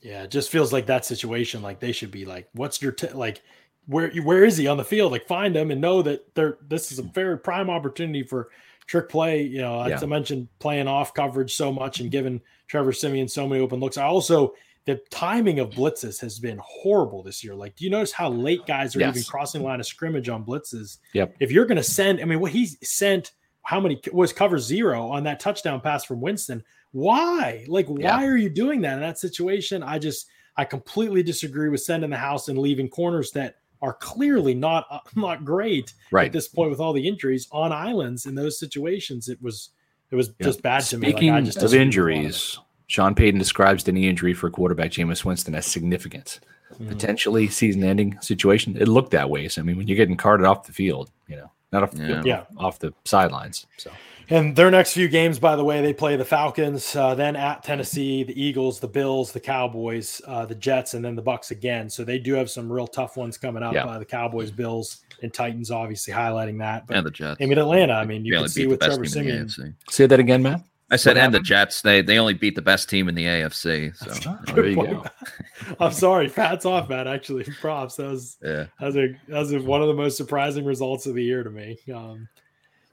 Yeah, 0.00 0.24
it 0.24 0.30
just 0.32 0.50
feels 0.50 0.72
like 0.72 0.86
that 0.86 1.04
situation. 1.04 1.62
Like 1.62 1.78
they 1.78 1.92
should 1.92 2.10
be 2.10 2.24
like, 2.24 2.48
"What's 2.52 2.82
your 2.82 2.90
t-? 2.92 3.08
like? 3.10 3.42
Where 3.86 4.10
where 4.22 4.44
is 4.44 4.56
he 4.56 4.66
on 4.66 4.76
the 4.76 4.84
field? 4.84 5.12
Like 5.12 5.26
find 5.26 5.54
him 5.56 5.70
and 5.70 5.80
know 5.80 6.02
that 6.02 6.34
they're 6.34 6.58
this 6.68 6.90
is 6.92 6.98
a 6.98 7.02
very 7.02 7.38
prime 7.38 7.70
opportunity 7.70 8.22
for 8.24 8.50
trick 8.92 9.08
play. 9.08 9.40
You 9.42 9.62
know, 9.62 9.86
Yeah. 9.86 9.94
as 9.96 10.02
I 10.02 10.06
mentioned, 10.06 10.48
playing 10.58 10.86
off 10.86 11.14
coverage 11.14 11.54
so 11.54 11.72
much 11.72 12.00
and 12.00 12.10
giving 12.10 12.42
Trevor 12.68 12.92
Siemian 12.92 13.26
so 13.26 13.48
many 13.48 13.62
open 13.62 13.80
looks. 13.80 13.96
I 13.96 14.04
also 14.04 14.54
the 14.84 15.00
timing 15.10 15.60
of 15.60 15.70
blitzes 15.70 16.20
has 16.20 16.38
been 16.40 16.58
horrible 16.60 17.22
this 17.22 17.42
year. 17.44 17.54
Like, 17.54 17.76
do 17.76 17.84
you 17.84 17.90
notice 17.90 18.10
how 18.12 18.28
late 18.28 18.66
guys 18.66 18.94
are 18.96 18.98
Yes. 19.00 19.16
even 19.16 19.22
crossing 19.22 19.62
line 19.62 19.78
of 19.80 19.86
scrimmage 19.86 20.28
on 20.28 20.44
blitzes? 20.44 20.98
Yep. 21.14 21.36
If 21.40 21.52
you're 21.52 21.66
going 21.66 21.76
to 21.76 21.84
send, 21.84 22.20
I 22.20 22.24
mean, 22.24 22.40
what 22.40 22.50
he 22.50 22.66
sent, 22.66 23.30
how 23.62 23.78
many 23.80 24.00
was 24.12 24.32
cover 24.32 24.58
zero 24.58 25.06
on 25.06 25.22
that 25.22 25.38
touchdown 25.40 25.80
pass 25.80 26.04
from 26.04 26.20
Winston? 26.20 26.64
Why? 26.90 27.64
Like, 27.68 27.86
why 27.86 28.00
Yeah. 28.00 28.24
are 28.24 28.36
you 28.36 28.50
doing 28.50 28.80
that 28.80 28.94
in 28.94 29.00
that 29.00 29.18
situation? 29.20 29.84
I 29.84 30.00
just, 30.00 30.26
I 30.56 30.64
completely 30.64 31.22
disagree 31.22 31.68
with 31.68 31.80
sending 31.80 32.10
the 32.10 32.16
house 32.18 32.48
and 32.48 32.58
leaving 32.58 32.88
corners 32.88 33.30
that 33.32 33.54
are 33.82 33.92
clearly 33.94 34.54
not 34.54 34.86
uh, 34.90 35.00
not 35.16 35.44
great 35.44 35.92
Right. 36.10 36.26
at 36.26 36.32
this 36.32 36.48
point 36.48 36.70
with 36.70 36.80
all 36.80 36.92
the 36.94 37.06
injuries 37.06 37.48
on 37.52 37.72
islands 37.72 38.24
in 38.26 38.34
those 38.34 38.58
situations. 38.58 39.28
It 39.28 39.42
was 39.42 39.70
it 40.10 40.14
was 40.16 40.28
Yeah. 40.38 40.46
just 40.46 40.62
bad 40.62 40.82
to 40.84 40.98
me. 40.98 41.08
Like, 41.08 41.16
Speaking 41.16 41.34
of 41.34 41.44
disagree 41.44 41.62
with 41.64 41.72
a 41.72 41.74
lot 41.74 41.74
of 41.74 41.80
injuries, 41.82 42.58
Sean 42.86 43.14
Payton 43.14 43.38
describes 43.38 43.88
any 43.88 44.06
injury 44.08 44.34
for 44.34 44.50
quarterback 44.50 44.90
Jameis 44.92 45.24
Winston 45.24 45.54
as 45.54 45.66
significant. 45.66 46.40
Mhm. 46.80 46.88
potentially 46.88 47.48
season-ending 47.48 48.18
situation. 48.22 48.78
It 48.80 48.88
looked 48.88 49.10
that 49.10 49.28
way. 49.28 49.46
So 49.48 49.60
I 49.60 49.64
mean, 49.64 49.76
when 49.76 49.88
you're 49.88 49.96
getting 49.96 50.16
carted 50.16 50.46
off 50.46 50.66
the 50.66 50.72
field, 50.72 51.10
you 51.28 51.36
know, 51.36 51.50
not 51.70 51.82
off 51.82 51.90
the 51.90 52.00
Yeah. 52.00 52.06
field, 52.08 52.26
Yeah. 52.26 52.44
off 52.56 52.78
the 52.78 52.94
sidelines. 53.04 53.66
So 53.76 53.90
And 54.32 54.56
their 54.56 54.70
next 54.70 54.94
few 54.94 55.08
games, 55.08 55.38
by 55.38 55.56
the 55.56 55.64
way, 55.64 55.82
they 55.82 55.92
play 55.92 56.16
the 56.16 56.24
Falcons, 56.24 56.96
uh, 56.96 57.14
then 57.14 57.36
at 57.36 57.62
Tennessee, 57.62 58.24
the 58.24 58.42
Eagles, 58.42 58.80
the 58.80 58.88
Bills, 58.88 59.30
the 59.30 59.40
Cowboys, 59.40 60.22
uh, 60.26 60.46
the 60.46 60.54
Jets, 60.54 60.94
and 60.94 61.04
then 61.04 61.14
the 61.14 61.20
Bucks 61.20 61.50
again. 61.50 61.90
So 61.90 62.02
they 62.02 62.18
do 62.18 62.32
have 62.32 62.50
some 62.50 62.72
real 62.72 62.86
tough 62.86 63.18
ones 63.18 63.36
coming 63.36 63.62
up. 63.62 63.74
Yeah. 63.74 63.84
Uh, 63.84 63.98
the 63.98 64.06
Cowboys, 64.06 64.50
Bills, 64.50 65.02
and 65.22 65.34
Titans, 65.34 65.70
obviously 65.70 66.14
highlighting 66.14 66.58
that. 66.60 66.86
But 66.86 66.96
And 66.96 67.06
the 67.06 67.10
Jets. 67.10 67.42
I 67.42 67.46
mean, 67.46 67.58
Atlanta. 67.58 67.92
I 67.92 68.06
mean, 68.06 68.24
you 68.24 68.32
can 68.32 68.48
see 68.48 68.62
beat 68.62 68.64
the 68.64 68.70
with 68.70 68.80
Trevor 68.80 69.04
Siemian. 69.04 69.36
in 69.36 69.46
the 69.46 69.52
AFC. 69.52 69.74
say 69.90 70.06
that 70.06 70.18
again, 70.18 70.42
Matt. 70.42 70.62
I 70.90 70.96
said, 70.96 71.16
What 71.16 71.24
and 71.24 71.34
the? 71.34 71.40
Jets. 71.40 71.82
They 71.82 72.00
they 72.00 72.18
only 72.18 72.34
beat 72.34 72.54
the 72.54 72.62
best 72.62 72.88
team 72.88 73.08
in 73.08 73.14
the 73.14 73.24
AFC. 73.24 73.96
So 73.96 74.30
Oh, 74.30 74.52
there 74.54 74.66
you 74.66 74.76
Good 74.76 74.90
go. 74.90 75.04
I'm 75.80 75.92
sorry, 75.92 76.28
hats 76.30 76.66
off, 76.66 76.88
Matt. 76.88 77.06
Actually, 77.06 77.44
props. 77.44 77.96
That 77.96 78.08
was 78.08 78.36
yeah, 78.42 78.66
that 78.78 78.86
was, 78.86 78.96
a, 78.96 79.08
that 79.28 79.38
was 79.38 79.52
a, 79.52 79.60
one 79.60 79.80
of 79.80 79.88
the 79.88 79.94
most 79.94 80.16
surprising 80.16 80.64
results 80.64 81.06
of 81.06 81.14
the 81.14 81.24
year 81.24 81.42
to 81.42 81.50
me. 81.50 81.78
Um, 81.94 82.28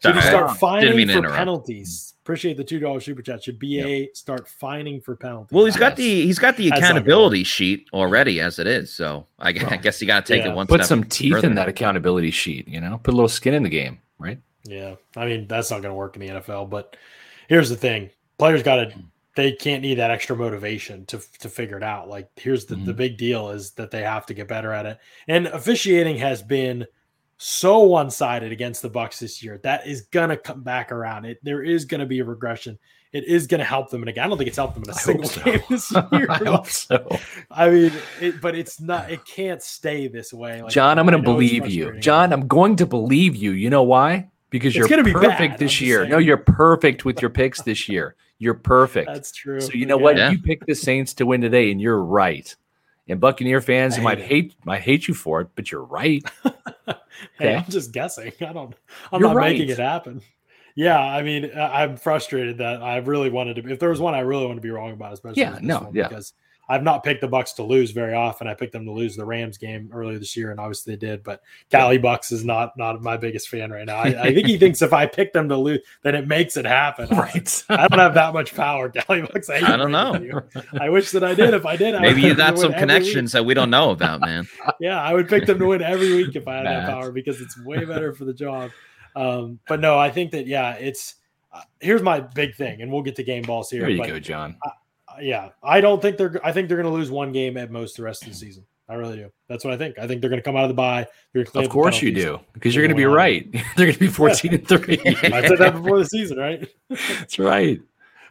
should 0.01 0.15
he 0.15 0.21
Sorry. 0.21 0.31
start 0.31 0.47
Didn't 0.47 0.59
fining 0.59 0.95
mean 0.97 1.07
for 1.09 1.17
interrupt. 1.19 1.35
penalties? 1.37 2.13
Appreciate 2.23 2.57
the 2.57 2.63
two 2.63 2.79
dollars 2.79 3.05
super 3.05 3.21
chat. 3.21 3.43
Should 3.43 3.59
BA 3.59 4.07
start 4.13 4.47
fining 4.47 5.01
for 5.01 5.15
penalties? 5.15 5.51
Well, 5.51 5.65
he's 5.65 5.75
got 5.77 5.91
Yes. 5.93 5.97
the 5.97 6.25
he's 6.25 6.39
got 6.39 6.57
the 6.57 6.69
That's 6.69 6.81
accountability 6.81 7.43
sheet 7.43 7.87
already 7.91 8.39
as 8.39 8.59
it 8.59 8.67
is. 8.67 8.93
So 8.93 9.25
I, 9.39 9.51
gu- 9.51 9.65
I 9.67 9.77
guess 9.77 9.99
you 9.99 10.05
got 10.07 10.25
to 10.25 10.33
take 10.33 10.45
yeah. 10.45 10.51
it 10.51 10.55
one 10.55 10.67
Put 10.67 10.81
step 10.81 10.87
some 10.87 11.03
teeth 11.05 11.33
further. 11.33 11.47
in 11.47 11.55
that 11.55 11.67
accountability 11.67 12.29
sheet. 12.31 12.67
You 12.67 12.81
know, 12.81 12.99
put 13.01 13.13
a 13.13 13.17
little 13.17 13.29
skin 13.29 13.53
in 13.55 13.63
the 13.63 13.69
game, 13.69 13.99
right? 14.19 14.37
Yeah, 14.65 14.95
I 15.17 15.25
mean 15.25 15.47
that's 15.47 15.71
not 15.71 15.81
going 15.81 15.91
to 15.91 15.95
work 15.95 16.15
in 16.15 16.21
the 16.21 16.27
NFL. 16.39 16.69
But 16.69 16.95
here's 17.47 17.69
the 17.69 17.75
thing: 17.75 18.09
players 18.37 18.61
got 18.61 18.75
to 18.75 18.93
they 19.35 19.53
can't 19.53 19.81
need 19.81 19.95
that 19.95 20.11
extra 20.11 20.35
motivation 20.35 21.05
to 21.07 21.19
to 21.39 21.49
figure 21.49 21.77
it 21.77 21.83
out. 21.83 22.09
Like 22.09 22.29
here's 22.35 22.65
the 22.65 22.75
the 22.75 22.93
Mhm. 22.93 22.97
big 22.97 23.17
deal 23.17 23.49
is 23.49 23.71
that 23.71 23.89
they 23.89 24.03
have 24.03 24.27
to 24.27 24.35
get 24.35 24.47
better 24.47 24.71
at 24.71 24.85
it. 24.85 24.99
And 25.27 25.47
officiating 25.47 26.17
has 26.17 26.43
been 26.43 26.85
so 27.41 27.79
one 27.79 28.11
sided 28.11 28.51
against 28.51 28.81
the 28.81 28.89
Bucks 28.89 29.19
this 29.19 29.41
year. 29.41 29.59
That 29.63 29.87
is 29.87 30.01
gonna 30.01 30.37
come 30.37 30.61
back 30.61 30.91
around. 30.91 31.25
It 31.25 31.39
there 31.41 31.63
is 31.63 31.85
going 31.85 32.01
to 32.01 32.05
be 32.05 32.19
a 32.19 32.25
regression. 32.25 32.77
It 33.11 33.23
is 33.23 33.47
going 33.47 33.57
to 33.57 33.65
help 33.65 33.89
them. 33.89 34.03
And 34.03 34.09
again, 34.09 34.25
I 34.25 34.27
don't 34.27 34.37
think 34.37 34.49
it's 34.49 34.57
helped 34.57 34.75
them 34.75 34.83
in 34.83 34.89
a 34.91 34.93
I 34.93 34.97
single 34.97 35.27
so. 35.27 35.41
game 35.41 35.63
this 35.67 35.91
year. 36.11 36.27
I 36.29 36.37
hope 36.37 36.67
so. 36.67 37.07
I 37.49 37.69
mean, 37.71 37.91
it, 38.21 38.39
but 38.39 38.53
it's 38.53 38.79
not. 38.79 39.09
It 39.09 39.25
can't 39.25 39.63
stay 39.63 40.07
this 40.07 40.31
way. 40.31 40.61
Like, 40.61 40.71
John, 40.71 40.99
I'm 40.99 41.07
going 41.07 41.17
to 41.17 41.23
believe 41.23 41.67
you. 41.67 41.99
John, 41.99 42.31
I'm 42.31 42.47
going 42.47 42.75
to 42.75 42.85
believe 42.85 43.35
you. 43.35 43.49
You 43.51 43.71
know 43.71 43.81
why? 43.81 44.29
Because 44.51 44.75
you're 44.75 44.87
gonna 44.87 45.03
be 45.03 45.13
perfect 45.13 45.53
bad, 45.53 45.59
this 45.59 45.79
I'm 45.79 45.87
year. 45.87 46.07
No, 46.07 46.17
you're 46.17 46.37
perfect 46.37 47.05
with 47.05 47.21
your 47.21 47.29
picks 47.29 47.61
this 47.61 47.87
year. 47.87 48.15
You're 48.39 48.55
perfect. 48.55 49.07
That's 49.13 49.31
true. 49.31 49.61
So 49.61 49.73
you 49.73 49.85
know 49.85 49.97
what? 49.97 50.17
Yeah. 50.17 50.31
You 50.31 50.39
picked 50.39 50.67
the 50.67 50.75
Saints 50.75 51.13
to 51.15 51.25
win 51.25 51.41
today, 51.41 51.71
and 51.71 51.79
you're 51.79 52.01
right. 52.01 52.55
And 53.09 53.19
Buccaneer 53.19 53.59
fans 53.59 53.97
I 53.97 54.01
might 54.01 54.19
hate 54.19 54.27
hate 54.27 54.55
might 54.65 54.81
hate 54.81 55.07
you 55.07 55.13
for 55.13 55.41
it, 55.41 55.49
but 55.55 55.71
you're 55.71 55.83
right. 55.83 56.23
Hey, 57.37 57.47
Okay. 57.47 57.55
I'm 57.55 57.69
just 57.69 57.91
guessing. 57.91 58.31
I 58.39 58.53
don't. 58.53 58.73
I'm 59.11 59.19
You're 59.19 59.33
not 59.33 59.41
making 59.41 59.67
it 59.67 59.77
happen. 59.77 60.21
Yeah, 60.75 60.99
I 60.99 61.21
mean, 61.21 61.51
I'm 61.53 61.97
frustrated 61.97 62.59
that 62.59 62.81
I 62.81 62.97
really 62.97 63.29
wanted 63.29 63.57
to. 63.57 63.69
If 63.69 63.79
there 63.79 63.89
was 63.89 63.99
one, 63.99 64.15
I 64.15 64.19
really 64.19 64.45
want 64.45 64.55
to 64.55 64.61
be 64.61 64.69
wrong 64.69 64.91
about, 64.93 65.11
especially 65.11 65.41
Yeah, 65.41 65.59
no, 65.61 65.79
one, 65.79 65.95
yeah. 65.95 66.07
because 66.07 66.33
I've 66.69 66.83
not 66.83 67.03
picked 67.03 67.21
the 67.21 67.27
Bucks 67.27 67.53
to 67.53 67.63
lose 67.63 67.89
very 67.89 68.13
often. 68.13 68.47
I 68.47 68.53
picked 68.53 68.73
them 68.73 68.85
to 68.85 68.91
lose 68.91 69.15
the 69.15 69.25
Rams 69.25 69.57
game 69.57 69.89
earlier 69.91 70.19
this 70.19 70.37
year, 70.37 70.51
and 70.51 70.59
obviously 70.59 70.93
they 70.93 70.99
did. 70.99 71.23
But 71.23 71.41
Cali 71.71 71.97
Bucks 71.97 72.31
is 72.31 72.45
not 72.45 72.77
not 72.77 73.01
my 73.01 73.17
biggest 73.17 73.49
fan 73.49 73.71
right 73.71 73.87
now. 73.87 73.97
I, 73.97 74.27
I 74.27 74.33
think 74.33 74.45
he 74.45 74.57
thinks 74.59 74.83
if 74.83 74.93
I 74.93 75.07
pick 75.07 75.33
them 75.33 75.49
to 75.49 75.57
lose, 75.57 75.79
then 76.03 76.13
it 76.13 76.27
makes 76.27 76.57
it 76.57 76.65
happen. 76.65 77.09
Right. 77.09 77.63
I 77.69 77.87
don't 77.87 77.99
have 77.99 78.13
that 78.13 78.33
much 78.33 78.55
power, 78.55 78.89
Cali 78.89 79.21
Bucks. 79.23 79.49
hate 79.49 79.63
I 79.63 79.75
don't 79.75 79.91
know. 79.91 80.41
I 80.79 80.89
wish 80.89 81.11
that 81.11 81.23
I 81.23 81.33
did. 81.33 81.53
If 81.53 81.65
I 81.65 81.75
did, 81.75 81.95
I 81.95 82.01
Maybe 82.01 82.21
would 82.21 82.29
you 82.29 82.35
got 82.35 82.57
some 82.57 82.69
win 82.69 82.71
week. 82.73 82.79
connections 82.79 83.31
that 83.31 83.43
we 83.43 83.53
don't 83.55 83.69
know 83.71 83.89
about, 83.89 84.21
man. 84.21 84.47
Yeah, 84.79 85.01
I 85.01 85.13
would 85.13 85.27
pick 85.27 85.45
them 85.45 85.59
to 85.59 85.65
win 85.65 85.81
every 85.81 86.13
week 86.13 86.35
if 86.35 86.47
I 86.47 86.57
had 86.57 86.65
that 86.65 86.89
power 86.89 87.11
because 87.11 87.41
it's 87.41 87.59
way 87.65 87.83
better 87.83 88.13
for 88.13 88.23
the 88.23 88.33
job. 88.33 88.71
Um, 89.15 89.59
but 89.67 89.81
no, 89.81 89.97
I 89.97 90.09
think 90.09 90.31
that 90.31 90.47
yeah, 90.47 90.73
it's 90.73 91.15
uh, 91.51 91.61
here's 91.79 92.01
my 92.01 92.19
big 92.19 92.55
thing, 92.55 92.81
and 92.81 92.91
we'll 92.91 93.01
get 93.01 93.15
to 93.17 93.23
game 93.23 93.43
balls 93.43 93.69
here. 93.69 93.81
There 93.81 93.89
you 93.89 93.97
but, 93.97 94.07
go, 94.07 94.19
John. 94.19 94.55
uh, 94.65 94.69
yeah, 95.21 95.49
I 95.63 95.81
don't 95.81 96.01
think 96.01 96.17
they're. 96.17 96.39
I 96.43 96.51
think 96.51 96.67
they're 96.67 96.77
going 96.81 96.91
to 96.91 96.97
lose 96.97 97.11
one 97.11 97.31
game 97.31 97.57
at 97.57 97.71
most 97.71 97.97
the 97.97 98.03
rest 98.03 98.23
of 98.23 98.29
the 98.29 98.35
season. 98.35 98.65
I 98.87 98.95
really 98.95 99.17
do. 99.17 99.29
That's 99.47 99.63
what 99.63 99.73
I 99.73 99.77
think. 99.77 99.99
I 99.99 100.07
think 100.07 100.19
they're 100.21 100.31
going 100.31 100.41
to 100.41 100.43
come 100.43 100.55
out 100.55 100.63
of 100.63 100.69
the 100.69 100.73
bye. 100.73 101.05
They're 101.33 101.43
gonna 101.43 101.65
Of 101.65 101.71
course 101.71 102.01
you 102.01 102.11
do, 102.11 102.39
because 102.53 102.73
you're 102.73 102.81
going 102.81 102.95
to 102.95 102.99
be 102.99 103.05
right. 103.05 103.47
They're 103.77 103.85
going 103.85 103.93
to 103.93 103.99
be 103.99 104.07
14 104.07 104.53
and 104.55 104.67
three. 104.67 104.99
I 105.05 105.47
said 105.47 105.59
that 105.59 105.73
before 105.73 105.99
the 105.99 106.05
season, 106.05 106.37
right? 106.39 106.67
That's 106.89 107.37
right. 107.37 107.79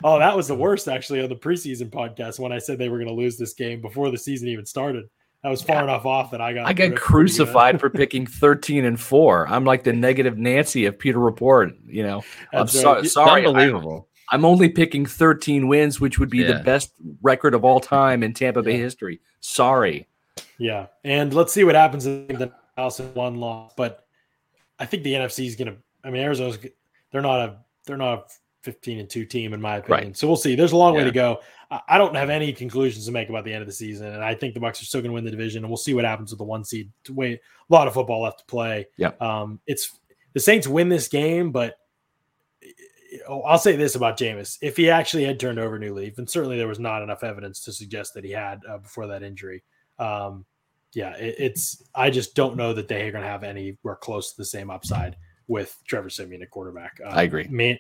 Oh, 0.03 0.18
that 0.18 0.37
was 0.37 0.48
the 0.48 0.57
worst 0.57 0.88
actually 0.88 1.22
on 1.22 1.29
the 1.29 1.37
preseason 1.37 1.90
podcast 1.90 2.38
when 2.40 2.51
I 2.53 2.59
said 2.59 2.79
they 2.79 2.88
were 2.88 2.98
going 2.98 3.09
to 3.09 3.14
lose 3.14 3.37
this 3.37 3.55
game 3.55 3.81
before 3.81 4.11
the 4.11 4.18
season 4.18 4.48
even 4.48 4.66
started. 4.66 5.09
That 5.44 5.51
was 5.51 5.62
far 5.62 5.77
Yeah. 5.77 5.85
enough 5.85 6.05
off 6.07 6.33
that 6.33 6.40
I 6.40 6.53
got 6.53 6.66
I 6.66 6.72
got 6.72 6.83
ripped 6.85 6.96
pretty 6.96 6.96
good. 6.96 7.01
crucified 7.01 7.79
for 7.81 7.88
picking 7.90 8.27
13 8.27 8.85
and 8.85 9.01
four. 9.01 9.46
I'm 9.48 9.64
like 9.64 9.85
the 9.85 9.92
negative 9.92 10.37
Nancy 10.38 10.87
of 10.87 10.98
Pewter 10.98 11.20
Report. 11.20 11.70
You 11.87 12.03
know, 12.03 12.24
I'm 12.53 12.66
so, 12.66 12.94
right. 12.94 13.03
You- 13.05 13.09
sorry. 13.09 13.44
I, 13.44 13.46
Unbelievable. 13.46 14.09
I'm 14.30 14.44
only 14.44 14.68
picking 14.68 15.06
13 15.06 15.68
wins, 15.68 16.00
which 16.00 16.18
would 16.18 16.30
be 16.30 16.42
the 16.42 16.60
best 16.64 16.92
record 17.22 17.54
of 17.54 17.64
all 17.64 17.80
time 17.80 18.22
in 18.22 18.34
Tampa 18.34 18.62
Bay 18.62 18.72
Yeah. 18.72 18.78
history. 18.84 19.20
Sorry. 19.40 20.06
Yeah, 20.58 20.86
and 21.04 21.32
let's 21.34 21.52
see 21.52 21.64
what 21.64 21.74
happens 21.74 22.06
in 22.06 22.26
the 22.28 22.52
house 22.76 23.00
in 23.00 23.12
one 23.14 23.36
loss. 23.36 23.72
But 23.76 24.04
I 24.78 24.86
think 24.86 25.02
the 25.02 25.14
NFC 25.14 25.46
is 25.46 25.56
going 25.56 25.68
to. 25.72 25.76
I 26.04 26.10
mean, 26.10 26.22
Arizona's. 26.22 26.58
They're 27.10 27.22
not 27.22 27.40
a. 27.40 27.56
They're 27.86 27.96
not 27.96 28.18
a 28.18 28.24
15 28.64 28.98
and 28.98 29.08
2 29.08 29.24
team, 29.24 29.54
in 29.54 29.60
my 29.60 29.76
opinion. 29.76 30.08
Right. 30.08 30.16
So 30.16 30.26
we'll 30.26 30.36
see. 30.36 30.54
There's 30.54 30.72
a 30.72 30.76
long 30.76 30.94
way 30.94 31.04
to 31.04 31.10
go. 31.12 31.40
I- 31.70 31.80
I 31.88 31.98
don't 31.98 32.14
have 32.16 32.28
any 32.28 32.52
conclusions 32.52 33.06
to 33.06 33.12
make 33.12 33.28
about 33.28 33.44
the 33.44 33.52
end 33.52 33.62
of 33.62 33.66
the 33.68 33.72
season, 33.72 34.08
and 34.12 34.22
I 34.22 34.34
think 34.34 34.54
the 34.54 34.60
Bucks 34.60 34.82
are 34.82 34.84
still 34.84 35.00
going 35.00 35.10
to 35.10 35.14
win 35.14 35.24
the 35.24 35.30
division, 35.30 35.64
and 35.64 35.70
we'll 35.70 35.76
see 35.76 35.94
what 35.94 36.04
happens 36.04 36.30
with 36.32 36.38
the 36.38 36.44
one 36.44 36.64
seed. 36.64 36.90
Wait, 37.10 37.40
a 37.70 37.72
lot 37.74 37.86
of 37.88 37.94
football 37.94 38.22
left 38.22 38.40
to 38.40 38.44
play. 38.46 38.86
Yeah. 38.96 39.12
Um, 39.20 39.60
it's 39.66 39.98
the 40.34 40.40
Saints 40.40 40.66
win 40.66 40.88
this 40.88 41.08
game, 41.08 41.50
but 41.52 41.78
oh, 43.28 43.42
I'll 43.42 43.58
say 43.58 43.76
this 43.76 43.94
about 43.94 44.18
Jameis: 44.18 44.58
if 44.62 44.76
he 44.76 44.90
actually 44.90 45.24
had 45.24 45.40
turned 45.40 45.58
over 45.58 45.78
new 45.78 45.94
leaf, 45.94 46.18
and 46.18 46.28
certainly 46.28 46.56
there 46.56 46.68
was 46.68 46.78
not 46.78 47.02
enough 47.02 47.24
evidence 47.24 47.60
to 47.64 47.72
suggest 47.72 48.14
that 48.14 48.24
he 48.24 48.30
had 48.30 48.60
uh, 48.68 48.78
before 48.78 49.06
that 49.08 49.22
injury. 49.22 49.62
Um, 49.98 50.44
yeah, 50.92 51.14
it, 51.16 51.34
it's. 51.38 51.82
I 51.94 52.10
just 52.10 52.34
don't 52.34 52.56
know 52.56 52.72
that 52.72 52.88
they 52.88 53.06
are 53.08 53.12
going 53.12 53.24
to 53.24 53.30
have 53.30 53.44
anywhere 53.44 53.96
close 53.96 54.32
to 54.32 54.36
the 54.36 54.44
same 54.44 54.70
upside 54.70 55.16
with 55.46 55.76
Trevor 55.86 56.10
Siemian 56.10 56.42
at 56.42 56.50
quarterback. 56.50 57.00
Uh, 57.04 57.08
I 57.08 57.22
agree. 57.22 57.46
Man, 57.48 57.78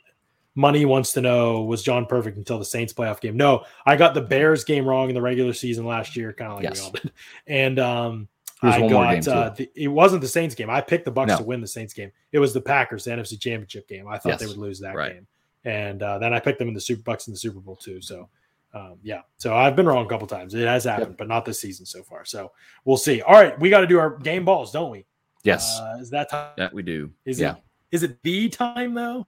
Money 0.54 0.84
wants 0.84 1.12
to 1.12 1.20
know 1.20 1.62
was 1.62 1.82
John 1.82 2.06
perfect 2.06 2.36
until 2.36 2.58
the 2.58 2.64
Saints 2.64 2.92
playoff 2.92 3.20
game? 3.20 3.36
No, 3.36 3.64
I 3.86 3.96
got 3.96 4.14
the 4.14 4.20
Bears 4.20 4.64
game 4.64 4.86
wrong 4.86 5.08
in 5.08 5.14
the 5.14 5.22
regular 5.22 5.52
season 5.52 5.86
last 5.86 6.16
year, 6.16 6.32
kind 6.32 6.50
of 6.50 6.56
like 6.56 6.64
Yes. 6.64 6.80
we 6.80 6.84
all 6.84 6.90
did. 6.92 7.12
And 7.46 7.78
um, 7.78 8.28
I 8.62 8.88
got 8.88 9.28
uh, 9.28 9.50
the, 9.50 9.70
it 9.74 9.88
wasn't 9.88 10.22
the 10.22 10.28
Saints 10.28 10.54
game. 10.54 10.68
I 10.68 10.80
picked 10.80 11.04
the 11.04 11.10
Bucks 11.10 11.28
No. 11.28 11.38
to 11.38 11.44
win 11.44 11.60
the 11.60 11.68
Saints 11.68 11.94
game. 11.94 12.10
It 12.32 12.38
was 12.38 12.52
the 12.52 12.60
Packers, 12.60 13.04
the 13.04 13.12
NFC 13.12 13.40
Championship 13.40 13.86
game. 13.88 14.08
I 14.08 14.18
thought 14.18 14.38
they 14.38 14.46
would 14.46 14.56
lose 14.56 14.80
that 14.80 14.94
Right. 14.94 15.14
game, 15.14 15.26
and 15.64 16.02
uh, 16.02 16.18
then 16.18 16.34
I 16.34 16.40
picked 16.40 16.58
them 16.58 16.68
in 16.68 16.74
the 16.74 16.80
Super 16.80 17.02
Bucks 17.02 17.28
in 17.28 17.32
the 17.32 17.38
Super 17.38 17.60
Bowl 17.60 17.76
too. 17.76 18.00
So. 18.00 18.28
Um, 18.74 18.98
yeah, 19.02 19.22
so 19.38 19.56
I've 19.56 19.74
been 19.74 19.86
wrong 19.86 20.04
a 20.04 20.08
couple 20.10 20.26
times. 20.26 20.52
It 20.52 20.66
has 20.66 20.84
happened, 20.84 21.16
but 21.16 21.26
not 21.26 21.46
this 21.46 21.58
season 21.58 21.86
so 21.86 22.02
far. 22.02 22.26
So 22.26 22.52
we'll 22.84 22.98
see. 22.98 23.22
All 23.22 23.32
right, 23.32 23.58
we 23.58 23.70
got 23.70 23.80
to 23.80 23.86
do 23.86 23.98
our 23.98 24.18
game 24.18 24.44
balls, 24.44 24.72
don't 24.72 24.90
we? 24.90 25.06
Yes. 25.42 25.80
Uh, 25.80 25.96
is 25.98 26.10
that 26.10 26.30
time? 26.30 26.52
Yeah, 26.58 26.68
we 26.70 26.82
do. 26.82 27.10
Is 27.24 27.40
yeah. 27.40 27.52
it? 27.52 27.62
Is 27.92 28.02
it 28.02 28.22
the 28.22 28.50
time 28.50 28.92
though? 28.92 29.26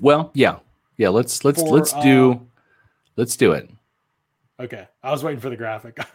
well, 0.00 0.30
yeah. 0.32 0.60
Yeah, 0.96 1.10
let's 1.10 1.44
let's 1.44 1.60
For, 1.60 1.68
let's 1.68 1.92
uh, 1.92 2.00
do 2.02 2.46
let's 3.16 3.36
do 3.36 3.52
it. 3.52 3.70
Okay, 4.62 4.86
I 5.02 5.10
was 5.10 5.24
waiting 5.24 5.40
for 5.40 5.50
the 5.50 5.56
graphic. 5.56 5.98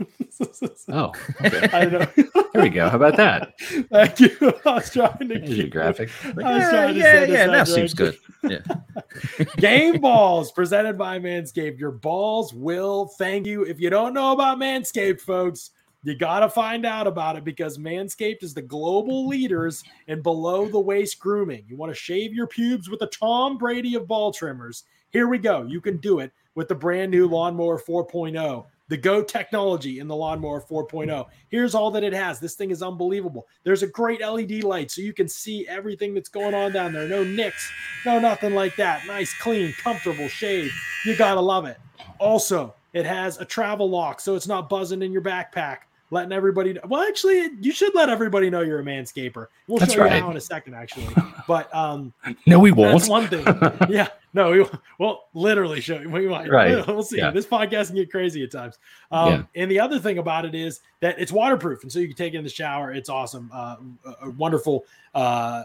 Oh, 0.89 1.11
okay. 1.43 1.67
I 1.73 1.83
don't 1.83 2.17
know. 2.17 2.43
There 2.53 2.61
we 2.61 2.69
go. 2.69 2.87
How 2.87 2.95
about 2.95 3.17
that? 3.17 3.59
Thank 3.59 4.19
you. 4.21 4.53
I 4.65 4.75
was 4.75 4.89
trying 4.89 5.17
to 5.19 5.25
There's 5.25 5.57
your 5.57 5.67
graphic. 5.67 6.09
I 6.23 6.27
was 6.29 6.37
yeah, 6.37 6.69
trying 6.69 6.93
to 6.93 6.99
yeah, 6.99 7.23
yeah. 7.25 7.47
That 7.47 7.57
right. 7.57 7.67
seems 7.67 7.93
good. 7.93 8.17
Yeah. 8.43 8.59
Game 9.57 9.99
balls 9.99 10.53
presented 10.53 10.97
by 10.97 11.19
Manscaped. 11.19 11.77
Your 11.77 11.91
balls 11.91 12.53
will 12.53 13.07
thank 13.17 13.45
you. 13.45 13.63
If 13.63 13.81
you 13.81 13.89
don't 13.89 14.13
know 14.13 14.31
about 14.31 14.59
Manscaped, 14.59 15.19
folks, 15.19 15.71
you 16.03 16.15
got 16.15 16.39
to 16.39 16.49
find 16.49 16.85
out 16.85 17.05
about 17.05 17.35
it 17.35 17.43
because 17.43 17.77
Manscaped 17.77 18.43
is 18.43 18.53
the 18.53 18.61
global 18.61 19.27
leaders 19.27 19.83
in 20.07 20.21
below 20.21 20.69
the 20.69 20.79
waist 20.79 21.19
grooming. 21.19 21.65
You 21.67 21.75
want 21.75 21.91
to 21.91 21.99
shave 21.99 22.33
your 22.33 22.47
pubes 22.47 22.89
with 22.89 23.01
the 23.01 23.07
Tom 23.07 23.57
Brady 23.57 23.95
of 23.95 24.07
ball 24.07 24.31
trimmers? 24.31 24.85
Here 25.11 25.27
we 25.27 25.37
go. 25.37 25.63
You 25.63 25.81
can 25.81 25.97
do 25.97 26.19
it 26.19 26.31
with 26.55 26.67
the 26.67 26.75
brand 26.75 27.11
new 27.11 27.27
Lawnmower 27.27 27.79
4.0. 27.79 28.65
The 28.89 28.97
Go 28.97 29.21
technology 29.21 29.99
in 29.99 30.07
the 30.07 30.15
Lawnmower 30.15 30.61
4.0. 30.61 31.25
Here's 31.49 31.75
all 31.75 31.91
that 31.91 32.03
it 32.03 32.13
has. 32.13 32.39
This 32.39 32.55
thing 32.55 32.71
is 32.71 32.81
unbelievable. 32.81 33.45
There's 33.63 33.83
a 33.83 33.87
great 33.87 34.21
LED 34.21 34.63
light 34.63 34.91
so 34.91 35.01
you 35.01 35.11
can 35.13 35.27
see 35.27 35.67
everything 35.67 36.13
that's 36.13 36.29
going 36.29 36.53
on 36.53 36.71
down 36.71 36.93
there. 36.93 37.07
No 37.07 37.23
nicks, 37.23 37.69
no 38.05 38.17
nothing 38.17 38.53
like 38.55 38.75
that. 38.77 39.05
Nice, 39.05 39.33
clean, 39.39 39.73
comfortable 39.73 40.29
shave. 40.29 40.71
You 41.05 41.17
got 41.17 41.33
to 41.33 41.41
love 41.41 41.65
it. 41.65 41.77
Also, 42.19 42.73
it 42.93 43.05
has 43.05 43.37
a 43.39 43.45
travel 43.45 43.89
lock 43.89 44.21
so 44.21 44.35
it's 44.35 44.47
not 44.47 44.69
buzzing 44.69 45.01
in 45.01 45.11
your 45.11 45.21
backpack. 45.21 45.79
Letting 46.09 46.31
everybody 46.31 46.71
know. 46.71 46.79
Well, 46.87 47.01
actually, 47.01 47.49
you 47.59 47.73
should 47.73 47.93
let 47.93 48.07
everybody 48.07 48.49
know 48.49 48.61
you're 48.61 48.79
a 48.79 48.83
manscaper. 48.83 49.47
We'll 49.67 49.79
That's 49.79 49.91
show 49.91 50.05
you 50.05 50.09
right. 50.09 50.21
how 50.21 50.31
in 50.31 50.37
a 50.37 50.41
second, 50.41 50.73
actually. 50.73 51.13
But 51.49 51.73
um, 51.75 52.13
No, 52.45 52.59
we 52.59 52.71
won't. 52.71 52.93
that's 52.93 53.09
one 53.09 53.27
thing. 53.27 53.43
yeah, 53.89 54.07
no, 54.37 54.51
we, 54.51 54.65
we'll 54.99 55.23
literally 55.33 55.81
show 55.81 55.99
you. 55.99 56.09
We 56.09 56.27
might. 56.27 56.49
Right. 56.49 56.87
We'll 56.87 57.01
see. 57.03 57.17
Yeah. 57.17 57.31
This 57.31 57.45
podcast 57.45 57.87
can 57.87 57.95
get 57.95 58.11
crazy 58.11 58.43
at 58.43 58.51
times. 58.51 58.77
Um, 59.11 59.47
And 59.55 59.69
the 59.69 59.79
other 59.79 59.97
thing 59.99 60.19
about 60.19 60.45
it 60.45 60.53
is 60.53 60.81
that 61.01 61.19
it's 61.19 61.31
waterproof, 61.31 61.81
and 61.81 61.91
so 61.91 61.99
you 61.99 62.07
can 62.07 62.15
take 62.15 62.35
it 62.35 62.37
in 62.37 62.43
the 62.43 62.49
shower. 62.49 62.93
It's 62.93 63.09
awesome. 63.09 63.49
Uh, 63.51 63.77
a, 64.21 64.29
wonderful 64.29 64.85
uh, 65.15 65.63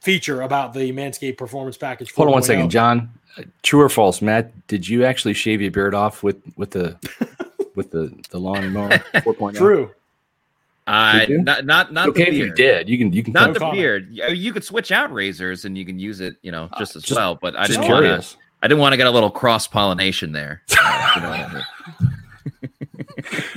feature 0.00 0.40
about 0.42 0.72
the 0.72 0.90
Manscaped 0.90 1.36
Performance 1.36 1.76
Package. 1.76 2.12
Hold 2.14 2.28
on 2.28 2.32
one 2.32 2.42
second, 2.42 2.70
John. 2.70 3.10
Uh, 3.36 3.42
True 3.62 3.82
or 3.82 3.88
false, 3.90 4.22
Matt? 4.22 4.66
Did 4.68 4.88
you 4.88 5.04
actually 5.04 5.34
shave 5.34 5.60
your 5.60 5.70
beard 5.70 5.94
off 5.94 6.22
with 6.22 6.40
with 6.56 6.70
the 6.70 6.96
with 7.74 7.90
the 7.90 8.10
the 8.30 8.40
lawnmower 8.40 8.88
4.0? 9.14 9.54
True. 9.56 9.90
I 10.86 11.26
not 11.28 11.64
not 11.64 11.92
not 11.92 12.08
okay, 12.10 12.24
the 12.24 12.30
if 12.30 12.34
you 12.36 12.52
did, 12.54 12.88
you 12.88 12.98
can 12.98 13.12
you 13.12 13.22
can. 13.22 13.32
Not 13.32 13.54
the 13.54 13.60
comment. 13.60 13.78
beard. 13.78 14.08
You 14.10 14.28
you 14.28 14.52
could 14.52 14.64
switch 14.64 14.92
out 14.92 15.12
razors 15.12 15.64
and 15.64 15.78
you 15.78 15.84
can 15.86 15.98
use 15.98 16.20
it, 16.20 16.36
you 16.42 16.52
know, 16.52 16.68
just 16.78 16.94
as 16.96 17.02
just- 17.02 17.16
well. 17.18 17.36
But 17.40 17.56
I 17.56 17.66
just 17.66 17.80
didn't 17.80 17.90
want 17.90 18.02
to. 18.02 18.06
curious. 18.08 18.36
I 18.62 18.68
didn't 18.68 18.80
want 18.80 18.92
to 18.92 18.96
get 18.96 19.06
a 19.06 19.10
little 19.10 19.30
cross 19.30 19.66
pollination 19.66 20.32
there. 20.32 20.62
Uh, 20.78 21.10
you 21.16 21.22
know 21.22 21.28
I 21.30 21.54
mean? 21.54 21.62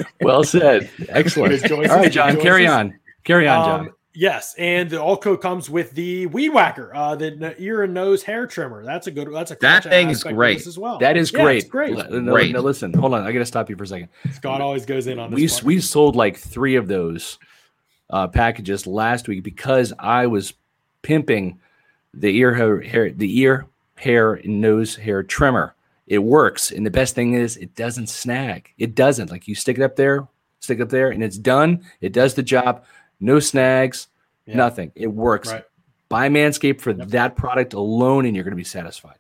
Well 0.22 0.44
said. 0.44 0.90
Excellent. 1.10 1.72
All 1.72 1.78
right, 1.82 2.12
John. 2.12 2.40
Carry 2.40 2.68
on. 2.68 2.98
Carry 3.24 3.48
on, 3.48 3.66
John. 3.66 3.80
Um, 3.88 3.96
yes, 4.18 4.56
and 4.58 4.90
the 4.90 5.02
all 5.02 5.16
comes 5.16 5.70
with 5.70 5.92
the 5.92 6.26
weed 6.28 6.50
whacker, 6.50 6.92
uh, 6.96 7.16
the 7.16 7.28
n- 7.28 7.56
ear 7.60 7.84
and 7.84 7.94
nose 7.94 8.24
hair 8.24 8.48
trimmer. 8.48 8.84
That's 8.84 9.08
a 9.08 9.12
good. 9.12 9.32
That's 9.34 9.52
a 9.52 9.58
That 9.62 9.84
thing 9.84 10.10
is 10.10 10.24
great. 10.24 10.66
as 10.66 10.78
well. 10.78 10.98
that 11.00 11.16
is 11.18 11.32
Yeah, 11.32 11.44
great. 11.44 11.58
It's 11.60 11.70
great. 11.70 11.98
L- 11.98 12.22
No, 12.22 12.32
Great. 12.34 12.52
no, 12.54 12.62
listen. 12.62 12.94
Hold 12.94 13.14
on. 13.14 13.24
I 13.26 13.32
got 13.32 13.40
to 13.40 13.46
stop 13.46 13.70
you 13.70 13.76
for 13.76 13.84
a 13.84 13.88
second. 13.88 14.10
Scott 14.34 14.60
always 14.62 14.86
goes 14.86 15.08
in 15.08 15.20
on 15.20 15.30
this. 15.32 15.40
we 15.40 15.48
part. 15.48 15.64
we 15.64 15.80
sold 15.82 16.16
like 16.16 16.38
three 16.38 16.76
of 16.76 16.88
those 16.88 17.38
uh, 18.10 18.28
packages 18.28 18.88
last 18.88 19.28
week 19.28 19.44
because 19.44 19.94
I 20.00 20.28
was 20.28 20.54
pimping 21.02 21.60
the 22.14 22.36
ear 22.38 22.54
hair, 22.54 22.82
hair 22.82 23.12
the 23.12 23.40
ear 23.40 23.68
hair 23.96 24.34
and 24.34 24.62
nose 24.62 24.96
hair 24.96 25.24
trimmer. 25.24 25.76
It 26.08 26.20
works, 26.20 26.72
and 26.72 26.86
the 26.86 26.90
best 26.92 27.16
thing 27.16 27.34
is 27.34 27.58
it 27.58 27.76
doesn't 27.76 28.08
snag. 28.08 28.72
It 28.78 28.96
doesn't. 28.96 29.30
Like 29.30 29.48
you 29.48 29.56
stick 29.56 29.78
it 29.78 29.84
up 29.84 29.98
there, 29.98 30.26
stick 30.62 30.80
it 30.80 30.84
up 30.84 30.90
there, 30.90 31.10
and 31.10 31.22
it's 31.22 31.38
done. 31.38 31.84
It 32.00 32.14
does 32.14 32.34
the 32.34 32.44
job. 32.44 32.86
No 33.20 33.40
snags, 33.40 34.08
Yeah. 34.46 34.56
nothing. 34.56 34.92
It 34.96 35.08
works. 35.08 35.52
Right. 35.52 35.64
Buy 36.10 36.30
Manscaped 36.30 36.80
for 36.82 36.92
Yep. 36.92 37.08
that 37.10 37.36
product 37.36 37.74
alone, 37.74 38.26
and 38.26 38.36
you're 38.36 38.44
going 38.46 38.52
to 38.54 38.56
be 38.58 38.64
satisfied. 38.64 39.18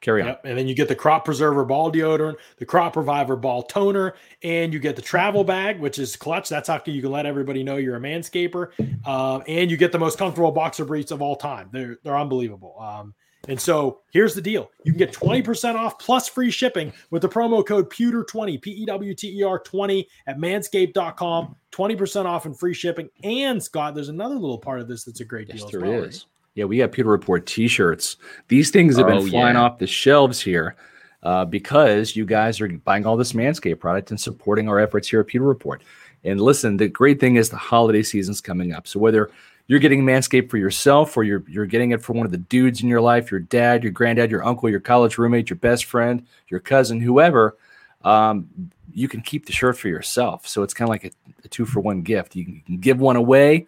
Carry 0.00 0.22
on. 0.22 0.28
Yep. 0.28 0.44
And 0.44 0.56
then 0.56 0.68
you 0.68 0.76
get 0.76 0.86
the 0.86 0.94
crop 0.94 1.24
preserver 1.24 1.64
ball 1.64 1.90
deodorant, 1.90 2.36
the 2.58 2.64
crop 2.64 2.96
reviver 2.96 3.34
ball 3.34 3.64
toner, 3.64 4.14
and 4.44 4.72
you 4.72 4.78
get 4.78 4.94
the 4.94 5.02
travel 5.02 5.42
bag, 5.42 5.80
which 5.80 5.98
is 5.98 6.14
clutch. 6.14 6.48
That's 6.48 6.68
how 6.68 6.80
you 6.86 7.02
can 7.02 7.10
let 7.10 7.26
everybody 7.26 7.64
know 7.64 7.76
you're 7.78 7.96
a 7.96 8.00
manscaper. 8.00 8.68
Uh, 9.04 9.38
and 9.48 9.68
you 9.68 9.76
get 9.76 9.90
the 9.90 9.98
most 9.98 10.16
comfortable 10.16 10.52
boxer 10.52 10.84
briefs 10.84 11.10
of 11.10 11.20
all 11.20 11.34
time. 11.34 11.68
They're 11.72 11.98
they're 12.04 12.16
unbelievable. 12.16 12.76
Um, 12.78 13.12
and 13.46 13.60
so 13.60 14.00
here's 14.10 14.34
the 14.34 14.40
deal: 14.42 14.70
you 14.84 14.92
can 14.92 14.98
get 14.98 15.12
20% 15.12 15.74
off 15.76 15.98
plus 15.98 16.28
free 16.28 16.50
shipping 16.50 16.92
with 17.10 17.22
the 17.22 17.28
promo 17.28 17.64
code 17.64 17.88
Pewter20, 17.90 18.60
P 18.60 18.70
E 18.72 18.84
W 18.86 19.14
T 19.14 19.38
E 19.38 19.42
R 19.44 19.58
20 19.60 20.08
at 20.26 20.38
manscaped.com. 20.38 21.56
20% 21.72 22.24
off 22.24 22.46
and 22.46 22.58
free 22.58 22.74
shipping. 22.74 23.08
And 23.22 23.62
Scott, 23.62 23.94
there's 23.94 24.08
another 24.08 24.34
little 24.34 24.58
part 24.58 24.80
of 24.80 24.88
this 24.88 25.04
that's 25.04 25.20
a 25.20 25.24
great 25.24 25.48
Yes, 25.48 25.58
deal. 25.58 25.66
as 25.66 25.72
there 25.72 25.80
well, 25.82 26.02
is. 26.04 26.26
Yeah, 26.54 26.64
we 26.64 26.78
got 26.78 26.90
Pewter 26.92 27.10
Report 27.10 27.46
T-shirts. 27.46 28.16
These 28.48 28.70
things 28.70 28.96
have 28.96 29.06
been 29.06 29.18
Oh, 29.18 29.26
flying 29.26 29.54
yeah. 29.54 29.62
off 29.62 29.78
the 29.78 29.86
shelves 29.86 30.40
here 30.40 30.74
uh, 31.22 31.44
because 31.44 32.16
you 32.16 32.24
guys 32.26 32.60
are 32.60 32.68
buying 32.68 33.06
all 33.06 33.16
this 33.16 33.32
Manscaped 33.34 33.78
product 33.78 34.10
and 34.10 34.18
supporting 34.20 34.68
our 34.68 34.80
efforts 34.80 35.08
here 35.08 35.20
at 35.20 35.28
Pewter 35.28 35.44
Report. 35.44 35.82
And 36.24 36.40
listen, 36.40 36.76
the 36.78 36.88
great 36.88 37.20
thing 37.20 37.36
is 37.36 37.48
the 37.50 37.56
holiday 37.56 38.02
season's 38.02 38.40
coming 38.40 38.72
up. 38.72 38.88
So 38.88 38.98
whether 38.98 39.30
you're 39.68 39.78
getting 39.78 40.02
Manscaped 40.02 40.50
for 40.50 40.56
yourself 40.56 41.16
or 41.16 41.22
you're 41.22 41.44
you're 41.46 41.66
getting 41.66 41.92
it 41.92 42.02
for 42.02 42.14
one 42.14 42.26
of 42.26 42.32
the 42.32 42.38
dudes 42.38 42.82
in 42.82 42.88
your 42.88 43.00
life, 43.00 43.30
your 43.30 43.40
dad, 43.40 43.84
your 43.84 43.92
granddad, 43.92 44.30
your 44.30 44.44
uncle, 44.44 44.68
your 44.68 44.80
college 44.80 45.18
roommate, 45.18 45.48
your 45.48 45.58
best 45.58 45.84
friend, 45.84 46.26
your 46.48 46.60
cousin, 46.60 47.00
whoever, 47.00 47.56
um, 48.02 48.48
you 48.92 49.08
can 49.08 49.20
keep 49.20 49.46
the 49.46 49.52
shirt 49.52 49.78
for 49.78 49.88
yourself. 49.88 50.48
So 50.48 50.62
it's 50.62 50.74
kind 50.74 50.88
of 50.88 50.90
like 50.90 51.04
a, 51.04 51.10
a 51.44 51.48
two 51.48 51.66
for 51.66 51.80
one 51.80 52.02
gift. 52.02 52.34
You 52.34 52.44
can, 52.44 52.54
you 52.54 52.62
can 52.62 52.78
give 52.78 52.98
one 52.98 53.16
away 53.16 53.66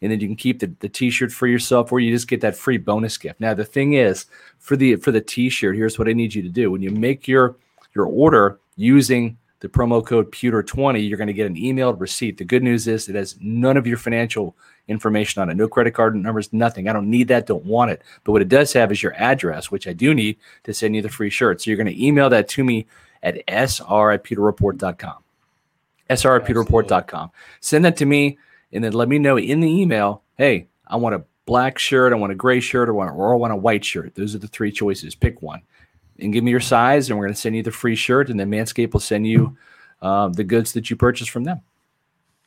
and 0.00 0.12
then 0.12 0.20
you 0.20 0.28
can 0.28 0.36
keep 0.36 0.60
the, 0.60 0.72
the 0.80 0.88
t-shirt 0.88 1.32
for 1.32 1.46
yourself 1.46 1.90
or 1.92 2.00
you 2.00 2.12
just 2.14 2.28
get 2.28 2.40
that 2.40 2.56
free 2.56 2.78
bonus 2.78 3.16
gift 3.16 3.40
now 3.40 3.54
the 3.54 3.64
thing 3.64 3.94
is 3.94 4.26
for 4.58 4.76
the 4.76 4.96
for 4.96 5.10
the 5.10 5.20
t-shirt 5.20 5.76
here's 5.76 5.98
what 5.98 6.08
i 6.08 6.12
need 6.12 6.34
you 6.34 6.42
to 6.42 6.48
do 6.48 6.70
when 6.70 6.82
you 6.82 6.90
make 6.90 7.26
your 7.26 7.56
your 7.94 8.06
order 8.06 8.60
using 8.76 9.36
the 9.60 9.68
promo 9.68 10.04
code 10.04 10.30
pewter20 10.30 11.08
you're 11.08 11.18
going 11.18 11.28
to 11.28 11.32
get 11.32 11.46
an 11.46 11.56
emailed 11.56 12.00
receipt. 12.00 12.38
The 12.38 12.44
good 12.44 12.62
news 12.62 12.86
is 12.86 13.08
it 13.08 13.14
has 13.14 13.36
none 13.40 13.76
of 13.76 13.86
your 13.86 13.96
financial 13.96 14.56
information 14.86 15.42
on 15.42 15.50
it. 15.50 15.56
No 15.56 15.68
credit 15.68 15.92
card 15.92 16.14
numbers 16.14 16.52
nothing. 16.52 16.88
I 16.88 16.92
don't 16.92 17.10
need 17.10 17.28
that 17.28 17.46
don't 17.46 17.64
want 17.64 17.90
it. 17.90 18.02
But 18.24 18.32
what 18.32 18.42
it 18.42 18.48
does 18.48 18.72
have 18.72 18.92
is 18.92 19.02
your 19.02 19.14
address 19.14 19.70
which 19.70 19.86
i 19.86 19.92
do 19.92 20.14
need 20.14 20.36
to 20.64 20.74
send 20.74 20.94
you 20.94 21.02
the 21.02 21.08
free 21.08 21.30
shirt. 21.30 21.60
So 21.60 21.70
you're 21.70 21.76
going 21.76 21.94
to 21.94 22.04
email 22.04 22.30
that 22.30 22.48
to 22.50 22.64
me 22.64 22.86
at 23.22 23.42
sr 23.48 24.12
at 24.12 24.24
pewterreport.com 24.24 25.16
sr 26.10 26.36
at 26.36 26.46
pewterreport.com 26.46 27.30
send 27.60 27.84
that 27.84 27.96
to 27.96 28.06
me 28.06 28.38
and 28.72 28.84
then 28.84 28.92
let 28.92 29.08
me 29.08 29.18
know 29.18 29.38
in 29.38 29.60
the 29.60 29.68
email, 29.68 30.22
hey, 30.36 30.68
I 30.86 30.96
want 30.96 31.14
a 31.14 31.24
black 31.46 31.78
shirt, 31.78 32.12
I 32.12 32.16
want 32.16 32.32
a 32.32 32.36
gray 32.36 32.60
shirt, 32.60 32.88
or, 32.88 32.94
want, 32.94 33.14
or 33.14 33.32
I 33.32 33.36
want 33.36 33.52
a 33.52 33.56
white 33.56 33.84
shirt. 33.84 34.14
Those 34.14 34.34
are 34.34 34.38
the 34.38 34.48
three 34.48 34.70
choices. 34.70 35.14
Pick 35.14 35.42
one 35.42 35.62
and 36.18 36.32
give 36.32 36.44
me 36.44 36.50
your 36.50 36.60
size, 36.60 37.08
and 37.10 37.18
we're 37.18 37.26
going 37.26 37.34
to 37.34 37.40
send 37.40 37.56
you 37.56 37.62
the 37.62 37.70
free 37.70 37.96
shirt, 37.96 38.30
and 38.30 38.38
then 38.38 38.50
Manscaped 38.50 38.92
will 38.92 39.00
send 39.00 39.26
you 39.26 39.56
um, 40.02 40.32
the 40.32 40.44
goods 40.44 40.72
that 40.72 40.90
you 40.90 40.96
purchase 40.96 41.28
from 41.28 41.44
them. 41.44 41.60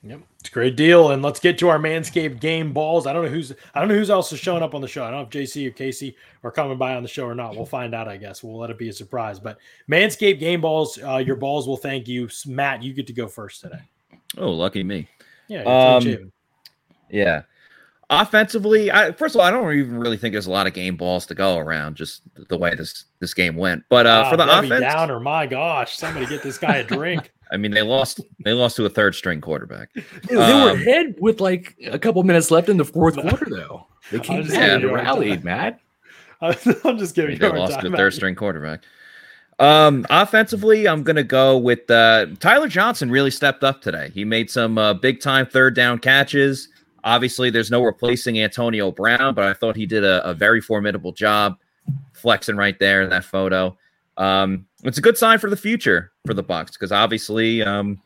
Yep. 0.03 0.22
It's 0.39 0.49
a 0.49 0.51
great 0.51 0.76
deal, 0.76 1.11
and 1.11 1.22
let's 1.22 1.39
get 1.39 1.59
to 1.59 1.69
our 1.69 1.78
Manscaped 1.78 2.39
game 2.39 2.74
balls. 2.74 3.05
I 3.05 3.13
don't 3.13 3.24
know 3.24 3.30
who's 3.30 3.53
I 3.76 3.80
don't 3.80 3.88
know 3.88 3.93
who's 3.93 4.09
else 4.09 4.34
is 4.34 4.39
showing 4.39 4.63
up 4.63 4.74
on 4.74 4.82
the 4.82 4.88
show. 4.88 5.03
I 5.03 5.11
don't 5.11 5.19
know 5.19 5.39
if 5.39 5.47
JC 5.47 5.67
or 5.67 5.72
Casey 5.72 6.15
are 6.43 6.49
coming 6.49 6.80
by 6.80 6.95
on 6.95 7.03
the 7.03 7.09
show 7.09 7.26
or 7.26 7.36
not. 7.36 7.55
We'll 7.55 7.67
find 7.67 7.93
out. 7.93 8.07
I 8.07 8.17
guess 8.17 8.41
we'll 8.41 8.57
let 8.57 8.72
it 8.72 8.80
be 8.80 8.89
a 8.89 8.93
surprise. 8.93 9.39
But 9.39 9.59
Manscaped 9.88 10.39
game 10.39 10.61
balls, 10.61 10.97
uh, 11.03 11.17
your 11.17 11.36
balls 11.36 11.67
will 11.67 11.78
thank 11.78 12.07
you. 12.07 12.28
Matt, 12.47 12.82
you 12.82 12.93
get 12.93 13.05
to 13.07 13.13
go 13.13 13.28
first 13.28 13.61
today. 13.61 13.82
Oh, 14.38 14.49
lucky 14.49 14.84
me. 14.84 15.07
Yeah, 15.47 15.63
Um, 15.63 16.32
Yeah. 17.11 17.43
Offensively, 18.14 18.91
I, 18.91 19.14
first 19.14 19.36
of 19.36 19.39
all, 19.39 19.47
I 19.47 19.51
don't 19.51 19.72
even 19.74 19.97
really 19.97 20.18
think 20.18 20.34
there's 20.34 20.45
a 20.45 20.51
lot 20.51 20.68
of 20.68 20.74
game 20.74 20.97
balls 20.97 21.26
to 21.28 21.34
go 21.34 21.57
around, 21.57 21.95
just 21.95 22.24
the 22.49 22.57
way 22.57 22.76
this 22.76 23.05
this 23.20 23.34
game 23.34 23.55
went. 23.55 23.86
But 23.88 24.05
uh, 24.05 24.30
for 24.30 24.36
the 24.36 24.45
Debbie 24.45 24.68
offense, 24.68 24.82
Downer, 24.82 25.22
my 25.22 25.47
gosh, 25.47 25.97
somebody 25.97 26.26
get 26.26 26.43
this 26.43 26.57
guy 26.57 26.78
a 26.78 26.84
drink. 26.84 27.32
I 27.53 27.57
mean, 27.57 27.72
they 27.72 27.84
lost 27.84 28.20
they 28.43 28.51
lost 28.51 28.76
to 28.76 28.86
a 28.86 28.89
third 28.89 29.16
string 29.16 29.39
quarterback. 29.39 29.93
Dude, 29.93 30.05
they 30.28 30.36
were 30.36 30.41
Um, 30.41 30.76
ahead 30.76 31.16
with 31.20 31.39
like 31.39 31.78
a 31.86 31.97
couple 31.97 32.22
minutes 32.24 32.51
left 32.51 32.68
in 32.68 32.76
the 32.76 32.84
fourth 32.84 33.16
quarter, 33.22 33.47
though. 33.49 33.88
They 34.12 34.20
came 34.20 34.43
just 34.43 34.55
back 34.55 34.70
and 34.72 34.82
you're 34.82 34.93
rallied, 34.93 35.45
Matt. 35.45 35.80
I'm 36.41 36.53
just 36.97 37.18
I 37.18 37.28
mean, 37.28 37.39
they 37.39 37.45
a 37.45 37.49
hard 37.49 37.59
lost 37.59 37.80
to 37.80 37.88
a 37.88 37.95
third 37.95 38.14
string 38.14 38.36
quarterback. 38.36 38.84
Um, 39.59 40.05
offensively, 40.09 40.86
I'm 40.86 41.03
gonna 41.03 41.24
go 41.24 41.57
with 41.57 41.89
uh, 41.89 42.26
Tyler 42.39 42.68
Johnson. 42.68 43.09
Really 43.09 43.32
stepped 43.32 43.64
up 43.64 43.82
today. 43.82 44.12
He 44.14 44.26
made 44.26 44.51
some 44.51 44.78
uh, 44.78 44.95
big 44.95 45.22
time 45.22 45.45
third 45.45 45.76
down 45.76 45.99
catches. 45.99 46.68
Obviously, 47.04 47.49
there's 47.49 47.72
no 47.72 47.84
replacing 47.84 48.39
Antonio 48.39 48.91
Brown, 48.91 49.34
but 49.34 49.45
I 49.45 49.54
thought 49.54 49.76
he 49.76 49.86
did 49.86 50.04
a, 50.04 50.28
a 50.28 50.34
very 50.34 50.62
formidable 50.62 51.12
job 51.12 51.58
flexing 52.14 52.56
right 52.56 52.78
there 52.80 53.02
in 53.02 53.10
that 53.10 53.26
photo. 53.26 53.78
Um, 54.18 54.68
it's 54.84 54.97
a 54.97 55.02
good 55.02 55.18
sign 55.18 55.39
for 55.39 55.49
the 55.49 55.58
future 55.58 56.12
for 56.26 56.34
the 56.34 56.43
Bucks 56.43 56.72
because 56.72 56.91
obviously, 56.91 57.64
um, 57.64 58.02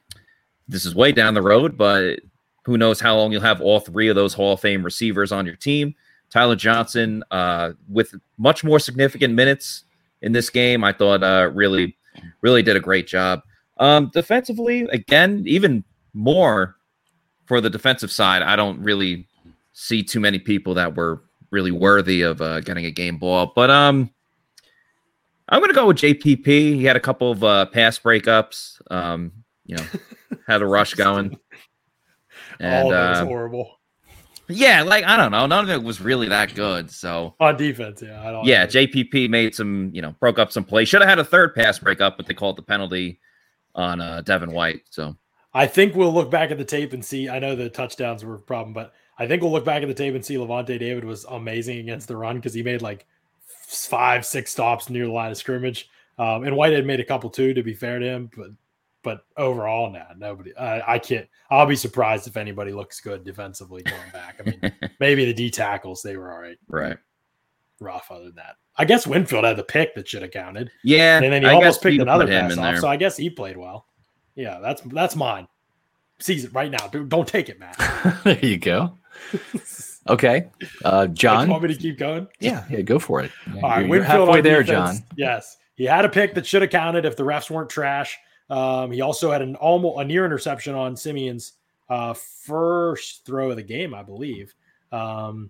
this 0.67 0.85
is 0.85 0.95
way 0.95 1.11
down 1.11 1.33
the 1.33 1.41
road, 1.41 1.77
but 1.77 2.19
who 2.63 2.77
knows 2.77 2.99
how 2.99 3.15
long 3.15 3.31
you'll 3.31 3.41
have 3.41 3.61
all 3.61 3.79
three 3.79 4.07
of 4.07 4.15
those 4.15 4.33
Hall 4.33 4.53
of 4.53 4.59
Fame 4.59 4.83
receivers 4.83 5.31
on 5.31 5.45
your 5.45 5.55
team. 5.55 5.93
Tyler 6.31 6.55
Johnson, 6.55 7.23
uh, 7.31 7.73
with 7.87 8.13
much 8.37 8.63
more 8.63 8.79
significant 8.79 9.33
minutes 9.33 9.83
in 10.21 10.31
this 10.31 10.49
game, 10.49 10.83
I 10.83 10.91
thought 10.91 11.23
uh, 11.23 11.51
really, 11.53 11.97
really 12.41 12.63
did 12.63 12.75
a 12.75 12.79
great 12.79 13.07
job. 13.07 13.41
Um, 13.77 14.09
defensively, 14.13 14.87
again, 14.91 15.43
even 15.45 15.83
more 16.13 16.77
for 17.45 17.61
the 17.61 17.69
defensive 17.69 18.11
side. 18.11 18.41
I 18.41 18.55
don't 18.55 18.81
really 18.81 19.27
see 19.73 20.03
too 20.03 20.19
many 20.19 20.39
people 20.39 20.73
that 20.75 20.95
were 20.95 21.21
really 21.51 21.71
worthy 21.71 22.21
of 22.21 22.41
uh, 22.41 22.59
getting 22.61 22.85
a 22.85 22.91
game 22.91 23.17
ball, 23.17 23.51
but 23.55 23.69
um, 23.69 24.09
I'm 25.49 25.59
going 25.59 25.69
to 25.69 25.75
go 25.75 25.87
with 25.87 25.97
JPP. 25.97 26.45
He 26.45 26.83
had 26.83 26.95
a 26.95 27.01
couple 27.01 27.31
of 27.31 27.43
uh, 27.43 27.65
pass 27.67 27.99
breakups. 27.99 28.81
Um, 28.91 29.31
you 29.65 29.77
know, 29.77 29.85
had 30.47 30.61
a 30.61 30.65
rush 30.65 30.93
going. 30.93 31.37
And 32.57 32.87
oh, 32.87 32.91
that 32.91 33.09
was 33.09 33.19
uh, 33.19 33.25
horrible 33.25 33.75
yeah, 34.47 34.83
like 34.83 35.03
I 35.05 35.17
don't 35.17 35.31
know, 35.31 35.45
none 35.47 35.63
of 35.63 35.69
it 35.69 35.81
was 35.81 35.99
really 35.99 36.27
that 36.29 36.53
good. 36.53 36.91
So 36.91 37.35
on 37.39 37.57
defense. 37.57 38.01
Yeah, 38.01 38.21
I 38.21 38.31
don't. 38.31 38.45
yeah, 38.45 38.65
JPP 38.65 39.29
made 39.29 39.55
some, 39.55 39.89
you 39.93 40.01
know, 40.01 40.15
broke 40.19 40.37
up 40.37 40.51
some 40.51 40.63
plays. 40.63 40.87
Should 40.87 41.01
have 41.01 41.09
had 41.09 41.19
a 41.19 41.23
third 41.23 41.55
pass 41.55 41.79
breakup, 41.79 42.17
but 42.17 42.27
they 42.27 42.33
called 42.33 42.57
the 42.57 42.61
penalty 42.61 43.19
on 43.73 44.01
uh, 44.01 44.21
Devin 44.21 44.51
White. 44.51 44.81
So 44.89 45.15
I 45.55 45.65
think 45.65 45.95
we'll 45.95 46.13
look 46.13 46.29
back 46.29 46.51
at 46.51 46.57
the 46.57 46.65
tape 46.65 46.91
and 46.91 47.03
see. 47.03 47.29
I 47.29 47.39
know 47.39 47.55
the 47.55 47.69
touchdowns 47.69 48.25
were 48.25 48.35
a 48.35 48.39
problem, 48.39 48.73
but 48.73 48.93
I 49.17 49.25
think 49.25 49.41
we'll 49.41 49.53
look 49.53 49.63
back 49.63 49.81
at 49.81 49.87
the 49.87 49.93
tape 49.93 50.13
and 50.13 50.23
see 50.23 50.35
Lavonte 50.35 50.77
David 50.77 51.05
was 51.05 51.23
amazing 51.29 51.79
against 51.79 52.09
the 52.09 52.17
run 52.17 52.35
because 52.35 52.53
he 52.53 52.61
made 52.61 52.81
like 52.81 53.07
five, 53.47 54.25
six 54.25 54.51
stops 54.51 54.89
near 54.89 55.05
the 55.05 55.11
line 55.13 55.31
of 55.31 55.37
scrimmage. 55.37 55.89
Um, 56.19 56.43
and 56.43 56.55
White 56.57 56.73
had 56.73 56.85
made 56.85 56.99
a 56.99 57.05
couple 57.05 57.29
too, 57.29 57.53
to 57.53 57.63
be 57.63 57.73
fair 57.73 57.99
to 57.99 58.05
him, 58.05 58.29
but 58.35 58.49
but 59.01 59.23
overall, 59.37 59.91
nah, 59.91 60.13
nobody. 60.17 60.53
I, 60.57 60.95
I 60.95 60.99
can't. 60.99 61.27
I'll 61.51 61.67
be 61.67 61.75
surprised 61.75 62.27
if 62.27 62.37
anybody 62.37 62.73
looks 62.73 62.99
good 62.99 63.23
defensively 63.23 63.83
going 63.83 64.11
back. 64.11 64.41
I 64.41 64.49
mean, 64.49 64.91
maybe 64.99 65.25
the 65.25 65.33
D 65.33 65.49
tackles 65.51 66.01
they 66.01 66.17
were 66.17 66.33
all 66.33 66.39
right, 66.39 66.57
right, 66.67 66.97
rough. 67.79 68.09
Other 68.11 68.25
than 68.25 68.35
that, 68.35 68.55
I 68.77 68.83
guess 68.83 69.07
Winfield 69.07 69.45
had 69.45 69.57
the 69.57 69.63
pick 69.63 69.95
that 69.95 70.07
should 70.07 70.23
have 70.23 70.31
counted. 70.31 70.71
yeah, 70.83 71.21
And 71.21 71.31
then 71.31 71.43
he 71.43 71.47
I 71.47 71.53
almost 71.53 71.81
picked 71.83 72.01
another 72.01 72.27
pass 72.27 72.57
off. 72.57 72.57
there. 72.57 72.81
So 72.81 72.87
I 72.87 72.97
guess 72.97 73.15
he 73.15 73.29
played 73.29 73.55
well. 73.57 73.85
Yeah, 74.35 74.59
that's 74.59 74.81
that's 74.81 75.15
mine. 75.15 75.47
Season 76.19 76.51
right 76.53 76.71
now. 76.71 76.87
Dude, 76.87 77.09
don't 77.09 77.27
take 77.27 77.49
it, 77.49 77.59
Matt. 77.59 77.77
there 78.23 78.39
you 78.39 78.57
go. 78.57 78.97
Okay, 80.07 80.47
uh, 80.83 81.05
Do 81.05 81.11
you 81.11 81.15
John. 81.15 81.49
want 81.49 81.63
me 81.63 81.73
to 81.73 81.79
keep 81.79 81.97
going? 81.97 82.27
Yeah, 82.39 82.63
yeah, 82.69 82.81
go 82.81 82.99
for 82.99 83.21
it. 83.21 83.31
All 83.55 83.61
right, 83.61 83.79
you're, 83.79 83.81
you're 83.81 83.89
Winfield 83.89 84.27
halfway 84.27 84.41
there, 84.41 84.63
defense, 84.63 84.99
John. 84.99 85.07
Yes, 85.15 85.57
he 85.75 85.85
had 85.85 86.05
a 86.05 86.09
pick 86.09 86.35
that 86.35 86.45
should 86.45 86.61
have 86.61 86.71
counted 86.71 87.05
if 87.05 87.15
the 87.15 87.23
refs 87.23 87.49
weren't 87.49 87.69
trash. 87.69 88.17
Um, 88.49 88.91
he 88.91 89.01
also 89.01 89.31
had 89.31 89.41
an 89.41 89.55
almost 89.55 89.99
a 89.99 90.05
near 90.05 90.25
interception 90.25 90.75
on 90.75 90.95
Siemian's 90.95 91.53
uh, 91.89 92.13
first 92.13 93.25
throw 93.25 93.49
of 93.49 93.55
the 93.55 93.63
game, 93.63 93.93
I 93.93 94.03
believe. 94.03 94.53
Um, 94.91 95.49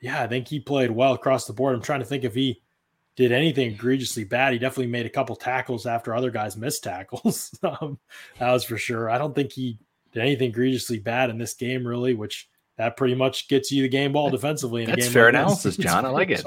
yeah, 0.00 0.22
I 0.22 0.26
think 0.28 0.46
he 0.46 0.60
played 0.60 0.90
well 0.90 1.14
across 1.14 1.46
the 1.46 1.52
board. 1.52 1.74
I'm 1.74 1.82
trying 1.82 2.00
to 2.00 2.06
think 2.06 2.24
if 2.24 2.34
he 2.34 2.60
did 3.18 3.32
anything 3.32 3.72
egregiously 3.72 4.22
bad. 4.22 4.52
He 4.52 4.60
definitely 4.60 4.86
made 4.86 5.04
a 5.04 5.10
couple 5.10 5.34
tackles 5.34 5.86
after 5.86 6.14
other 6.14 6.30
guys 6.30 6.56
missed 6.56 6.84
tackles. 6.84 7.52
um, 7.64 7.98
that 8.38 8.52
was 8.52 8.62
for 8.62 8.78
sure. 8.78 9.10
I 9.10 9.18
don't 9.18 9.34
think 9.34 9.50
he 9.50 9.80
did 10.12 10.22
anything 10.22 10.50
egregiously 10.50 11.00
bad 11.00 11.28
in 11.28 11.36
this 11.36 11.54
game, 11.54 11.84
really, 11.84 12.14
which 12.14 12.48
that 12.76 12.96
pretty 12.96 13.16
much 13.16 13.48
gets 13.48 13.72
you 13.72 13.82
the 13.82 13.88
game 13.88 14.12
ball 14.12 14.30
defensively. 14.30 14.84
In 14.84 14.90
a 14.90 14.92
That's 14.92 15.06
game 15.06 15.12
fair 15.12 15.24
like 15.24 15.32
this. 15.32 15.40
analysis, 15.40 15.76
John. 15.78 16.06
I 16.06 16.10
like 16.10 16.30
it. 16.30 16.44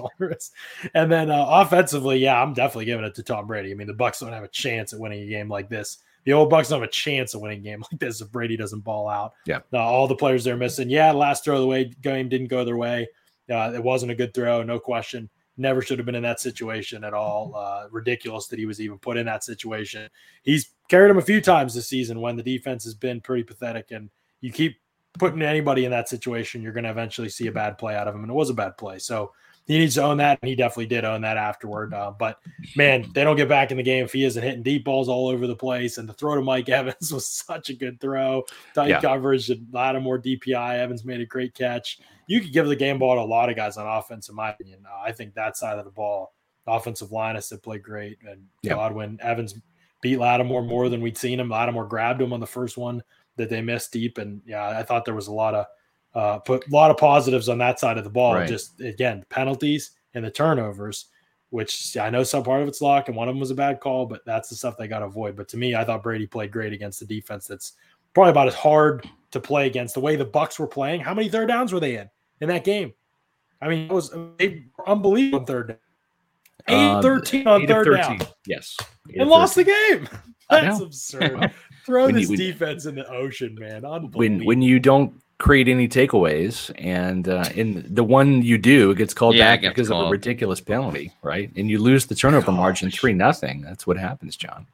And 0.93 1.11
then 1.11 1.29
uh, 1.29 1.45
offensively, 1.45 2.19
yeah, 2.19 2.41
I'm 2.41 2.53
definitely 2.53 2.85
giving 2.85 3.03
it 3.03 3.15
to 3.15 3.23
Tom 3.23 3.47
Brady. 3.47 3.71
I 3.71 3.73
mean, 3.73 3.87
the 3.87 3.93
Bucks 3.93 4.21
don't 4.21 4.31
have 4.31 4.45
a 4.45 4.47
chance 4.47 4.93
at 4.93 4.99
winning 4.99 5.23
a 5.23 5.27
game 5.27 5.49
like 5.49 5.67
this. 5.67 5.97
The 6.23 6.31
old 6.31 6.49
Bucks 6.49 6.69
don't 6.69 6.79
have 6.79 6.87
a 6.87 6.91
chance 6.91 7.35
at 7.35 7.41
winning 7.41 7.59
a 7.59 7.63
game 7.63 7.83
like 7.91 7.99
this 7.99 8.21
if 8.21 8.31
Brady 8.31 8.55
doesn't 8.55 8.85
ball 8.85 9.09
out. 9.09 9.33
Yeah. 9.45 9.59
Uh, 9.73 9.79
all 9.79 10.07
the 10.07 10.15
players 10.15 10.45
they're 10.45 10.55
missing. 10.55 10.89
Yeah, 10.89 11.11
last 11.11 11.43
throw 11.43 11.55
of 11.55 11.61
the 11.61 11.67
way 11.67 11.91
game 12.01 12.29
didn't 12.29 12.47
go 12.47 12.63
their 12.63 12.77
way. 12.77 13.09
Uh, 13.51 13.73
it 13.75 13.83
wasn't 13.83 14.13
a 14.13 14.15
good 14.15 14.33
throw, 14.33 14.63
no 14.63 14.79
question. 14.79 15.29
Never 15.61 15.83
should 15.83 15.99
have 15.99 16.07
been 16.07 16.15
in 16.15 16.23
that 16.23 16.39
situation 16.39 17.03
at 17.03 17.13
all. 17.13 17.53
Uh, 17.55 17.87
ridiculous 17.91 18.47
that 18.47 18.57
he 18.57 18.65
was 18.65 18.81
even 18.81 18.97
put 18.97 19.15
in 19.15 19.27
that 19.27 19.43
situation. 19.43 20.09
He's 20.41 20.71
carried 20.89 21.11
him 21.11 21.19
a 21.19 21.21
few 21.21 21.39
times 21.39 21.75
this 21.75 21.87
season 21.87 22.19
when 22.19 22.35
the 22.35 22.41
defense 22.41 22.83
has 22.83 22.95
been 22.95 23.21
pretty 23.21 23.43
pathetic, 23.43 23.91
and 23.91 24.09
you 24.41 24.51
keep 24.51 24.77
putting 25.19 25.43
anybody 25.43 25.85
in 25.85 25.91
that 25.91 26.09
situation, 26.09 26.63
you're 26.63 26.73
going 26.73 26.85
to 26.85 26.89
eventually 26.89 27.29
see 27.29 27.45
a 27.45 27.51
bad 27.51 27.77
play 27.77 27.95
out 27.95 28.07
of 28.07 28.15
him, 28.15 28.21
and 28.21 28.31
it 28.31 28.33
was 28.33 28.49
a 28.49 28.55
bad 28.55 28.75
play. 28.75 28.97
So 28.97 29.33
he 29.67 29.77
needs 29.77 29.95
to 29.95 30.03
own 30.03 30.17
that, 30.17 30.39
and 30.41 30.49
he 30.49 30.55
definitely 30.55 30.87
did 30.87 31.05
own 31.05 31.21
that 31.21 31.37
afterward. 31.37 31.93
Uh, 31.93 32.11
but 32.17 32.39
man, 32.75 33.09
they 33.13 33.23
don't 33.23 33.35
get 33.37 33.47
back 33.47 33.71
in 33.71 33.77
the 33.77 33.83
game 33.83 34.03
if 34.03 34.11
he 34.11 34.23
isn't 34.25 34.41
hitting 34.43 34.63
deep 34.63 34.83
balls 34.83 35.07
all 35.07 35.27
over 35.27 35.47
the 35.47 35.55
place. 35.55 35.97
And 35.97 36.09
the 36.09 36.13
throw 36.13 36.35
to 36.35 36.41
Mike 36.41 36.67
Evans 36.69 37.11
was 37.13 37.27
such 37.27 37.69
a 37.69 37.73
good 37.73 37.99
throw. 38.01 38.43
Tight 38.73 38.89
Yeah. 38.89 39.01
coverage, 39.01 39.49
and 39.49 39.65
Lattimore 39.71 40.19
DPI. 40.19 40.77
Evans 40.79 41.05
made 41.05 41.21
a 41.21 41.25
great 41.25 41.53
catch. 41.53 41.99
You 42.27 42.41
could 42.41 42.53
give 42.53 42.67
the 42.67 42.75
game 42.75 42.99
ball 42.99 43.15
to 43.15 43.21
a 43.21 43.23
lot 43.23 43.49
of 43.49 43.55
guys 43.55 43.77
on 43.77 43.87
offense, 43.87 44.29
in 44.29 44.35
my 44.35 44.51
opinion. 44.51 44.83
Uh, 44.85 45.01
I 45.03 45.11
think 45.11 45.33
that 45.35 45.57
side 45.57 45.77
of 45.79 45.85
the 45.85 45.91
ball, 45.91 46.33
offensive 46.67 47.11
line 47.11 47.35
has 47.35 47.51
played 47.63 47.83
great, 47.83 48.17
and 48.27 48.45
Yeah. 48.63 48.73
Godwin 48.73 49.19
Evans 49.21 49.55
beat 50.01 50.17
Lattimore 50.17 50.63
more 50.63 50.89
than 50.89 51.01
we'd 51.01 51.17
seen 51.17 51.39
him. 51.39 51.49
Lattimore 51.49 51.85
grabbed 51.85 52.21
him 52.21 52.33
on 52.33 52.39
the 52.39 52.47
first 52.47 52.77
one 52.77 53.03
that 53.37 53.49
they 53.49 53.61
missed 53.61 53.91
deep, 53.93 54.17
and 54.17 54.41
yeah, 54.45 54.67
I 54.69 54.83
thought 54.83 55.05
there 55.05 55.15
was 55.15 55.27
a 55.27 55.33
lot 55.33 55.53
of 55.55 55.65
uh, 56.13 56.39
put 56.39 56.67
a 56.67 56.69
lot 56.71 56.91
of 56.91 56.97
positives 56.97 57.49
on 57.49 57.57
that 57.59 57.79
side 57.79 57.97
of 57.97 58.03
the 58.03 58.09
ball. 58.09 58.35
Right. 58.35 58.47
Just 58.47 58.79
again, 58.81 59.23
penalties 59.29 59.91
and 60.13 60.25
the 60.25 60.31
turnovers, 60.31 61.05
which 61.51 61.95
I 61.97 62.09
know 62.09 62.23
some 62.23 62.43
part 62.43 62.61
of 62.61 62.67
it's 62.67 62.81
luck, 62.81 63.07
and 63.07 63.15
one 63.15 63.27
of 63.29 63.33
them 63.35 63.39
was 63.39 63.51
a 63.51 63.55
bad 63.55 63.79
call, 63.79 64.05
but 64.05 64.25
that's 64.25 64.49
the 64.49 64.55
stuff 64.55 64.75
they 64.77 64.87
got 64.87 64.99
to 64.99 65.05
avoid. 65.05 65.35
But 65.35 65.47
to 65.49 65.57
me, 65.57 65.75
I 65.75 65.83
thought 65.85 66.03
Brady 66.03 66.27
played 66.27 66.51
great 66.51 66.73
against 66.73 66.99
the 66.99 67.05
defense. 67.05 67.47
That's 67.47 67.73
probably 68.13 68.31
about 68.31 68.47
as 68.47 68.55
hard 68.55 69.07
to 69.31 69.39
play 69.39 69.67
against 69.67 69.93
the 69.93 70.01
way 70.01 70.15
the 70.17 70.25
Bucks 70.25 70.59
were 70.59 70.67
playing. 70.67 70.99
How 71.01 71.13
many 71.13 71.29
third 71.29 71.47
downs 71.47 71.71
were 71.71 71.79
they 71.79 71.95
in 71.97 72.09
in 72.41 72.49
that 72.49 72.63
game? 72.65 72.93
I 73.61 73.69
mean, 73.69 73.85
it 73.85 73.91
was 73.93 74.09
they 74.37 74.65
were 74.77 74.89
unbelievable 74.89 75.39
on 75.39 75.45
third 75.45 75.67
down. 75.69 75.77
8 76.67 76.75
Uh, 76.75 77.01
13 77.01 77.47
on 77.47 77.61
Eight 77.63 77.67
third 77.69 77.95
down 77.97 78.19
Yes. 78.45 78.77
And 79.17 79.29
lost 79.29 79.55
13. 79.55 79.73
the 79.73 80.07
game. 80.07 80.19
That's 80.49 80.79
absurd. 80.81 81.51
Throw 81.85 82.05
When 82.05 82.15
you- 82.15 82.21
this 82.21 82.29
when- 82.29 82.37
defense 82.39 82.85
in 82.85 82.95
the 82.95 83.07
ocean, 83.09 83.55
man. 83.59 83.81
when 84.13 84.43
when 84.45 84.61
you 84.61 84.79
don't 84.79 85.13
create 85.41 85.67
any 85.67 85.87
takeaways. 85.87 86.71
And 86.77 87.27
uh, 87.27 87.49
in 87.55 87.83
the 87.93 88.03
one 88.03 88.43
you 88.43 88.57
do 88.57 88.91
it 88.91 88.97
gets 88.97 89.13
called 89.13 89.35
Yeah, 89.35 89.51
back 89.51 89.61
gets 89.61 89.73
because 89.73 89.89
of 89.89 90.05
a 90.07 90.09
ridiculous 90.09 90.61
penalty 90.61 91.13
right? 91.23 91.51
And 91.55 91.69
you 91.69 91.79
lose 91.79 92.05
the 92.05 92.15
turnover 92.15 92.51
margin 92.51 92.91
three 92.91 93.13
nothing. 93.13 93.61
That's 93.61 93.85
what 93.85 93.97
happens 93.97 94.37
john. 94.37 94.67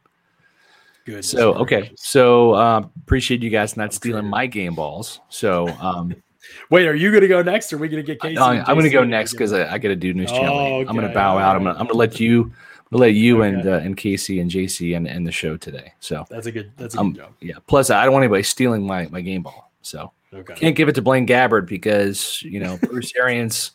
Goodness 1.06 1.32
so 1.32 1.54
okay. 1.56 1.92
so 1.96 2.52
uh, 2.52 2.86
appreciate 3.04 3.42
you 3.42 3.50
guys 3.50 3.78
not 3.78 3.94
stealing 3.94 4.28
my 4.28 4.46
game 4.46 4.76
balls. 4.76 5.22
So 5.30 5.68
um 5.80 6.16
Wait, 6.70 6.88
are 6.88 6.96
you 6.96 7.12
going 7.12 7.22
to 7.22 7.28
go 7.28 7.42
next, 7.42 7.74
or 7.74 7.76
are 7.76 7.80
we 7.80 7.90
going 7.90 8.02
to 8.02 8.08
get 8.08 8.22
Casey? 8.22 8.38
I, 8.38 8.56
and 8.56 8.70
am 8.70 8.76
going 8.76 8.84
to 8.84 8.90
go 8.90 9.04
next 9.04 9.34
because 9.34 9.52
I, 9.52 9.74
I 9.74 9.78
got 9.78 9.90
to 9.90 9.98
do 9.98 10.14
news 10.14 10.32
Oh, 10.32 10.38
channel. 10.38 10.80
I'm 10.88 10.96
going 10.96 11.08
to 11.08 11.14
bow 11.14 11.38
out. 11.38 11.58
I'm 11.58 11.64
going 11.64 11.76
to 11.76 11.80
I'm 11.82 11.88
gonna 11.88 12.00
let 12.00 12.22
you 12.22 12.44
I'm 12.44 12.86
gonna 12.92 13.02
let 13.02 13.16
you 13.16 13.42
and 13.42 13.68
uh, 13.68 13.74
and 13.84 13.98
casey 13.98 14.40
and 14.40 14.50
jc 14.50 14.96
and, 14.96 15.10
and 15.10 15.28
the 15.28 15.32
show 15.32 15.58
today. 15.58 15.94
So 16.00 16.26
That's 16.30 16.48
a 16.48 16.52
good. 16.54 16.72
That's 16.78 16.96
a 16.96 17.00
um, 17.00 17.12
good 17.12 17.20
job. 17.20 17.34
yeah. 17.42 17.56
Plus 17.68 17.90
i 17.90 18.04
don't 18.06 18.14
want 18.14 18.24
anybody 18.24 18.44
stealing 18.44 18.88
my 18.88 19.08
my 19.08 19.20
game 19.20 19.44
ball. 19.44 19.72
So 19.82 20.12
Okay. 20.34 20.54
can't 20.56 20.76
give 20.76 20.90
it 20.90 20.96
to 20.96 21.02
Blaine 21.02 21.26
Gabbert 21.28 21.68
because 21.68 22.42
you 22.44 22.60
know 22.60 22.78
Bruce 22.84 23.14
Arians 23.16 23.72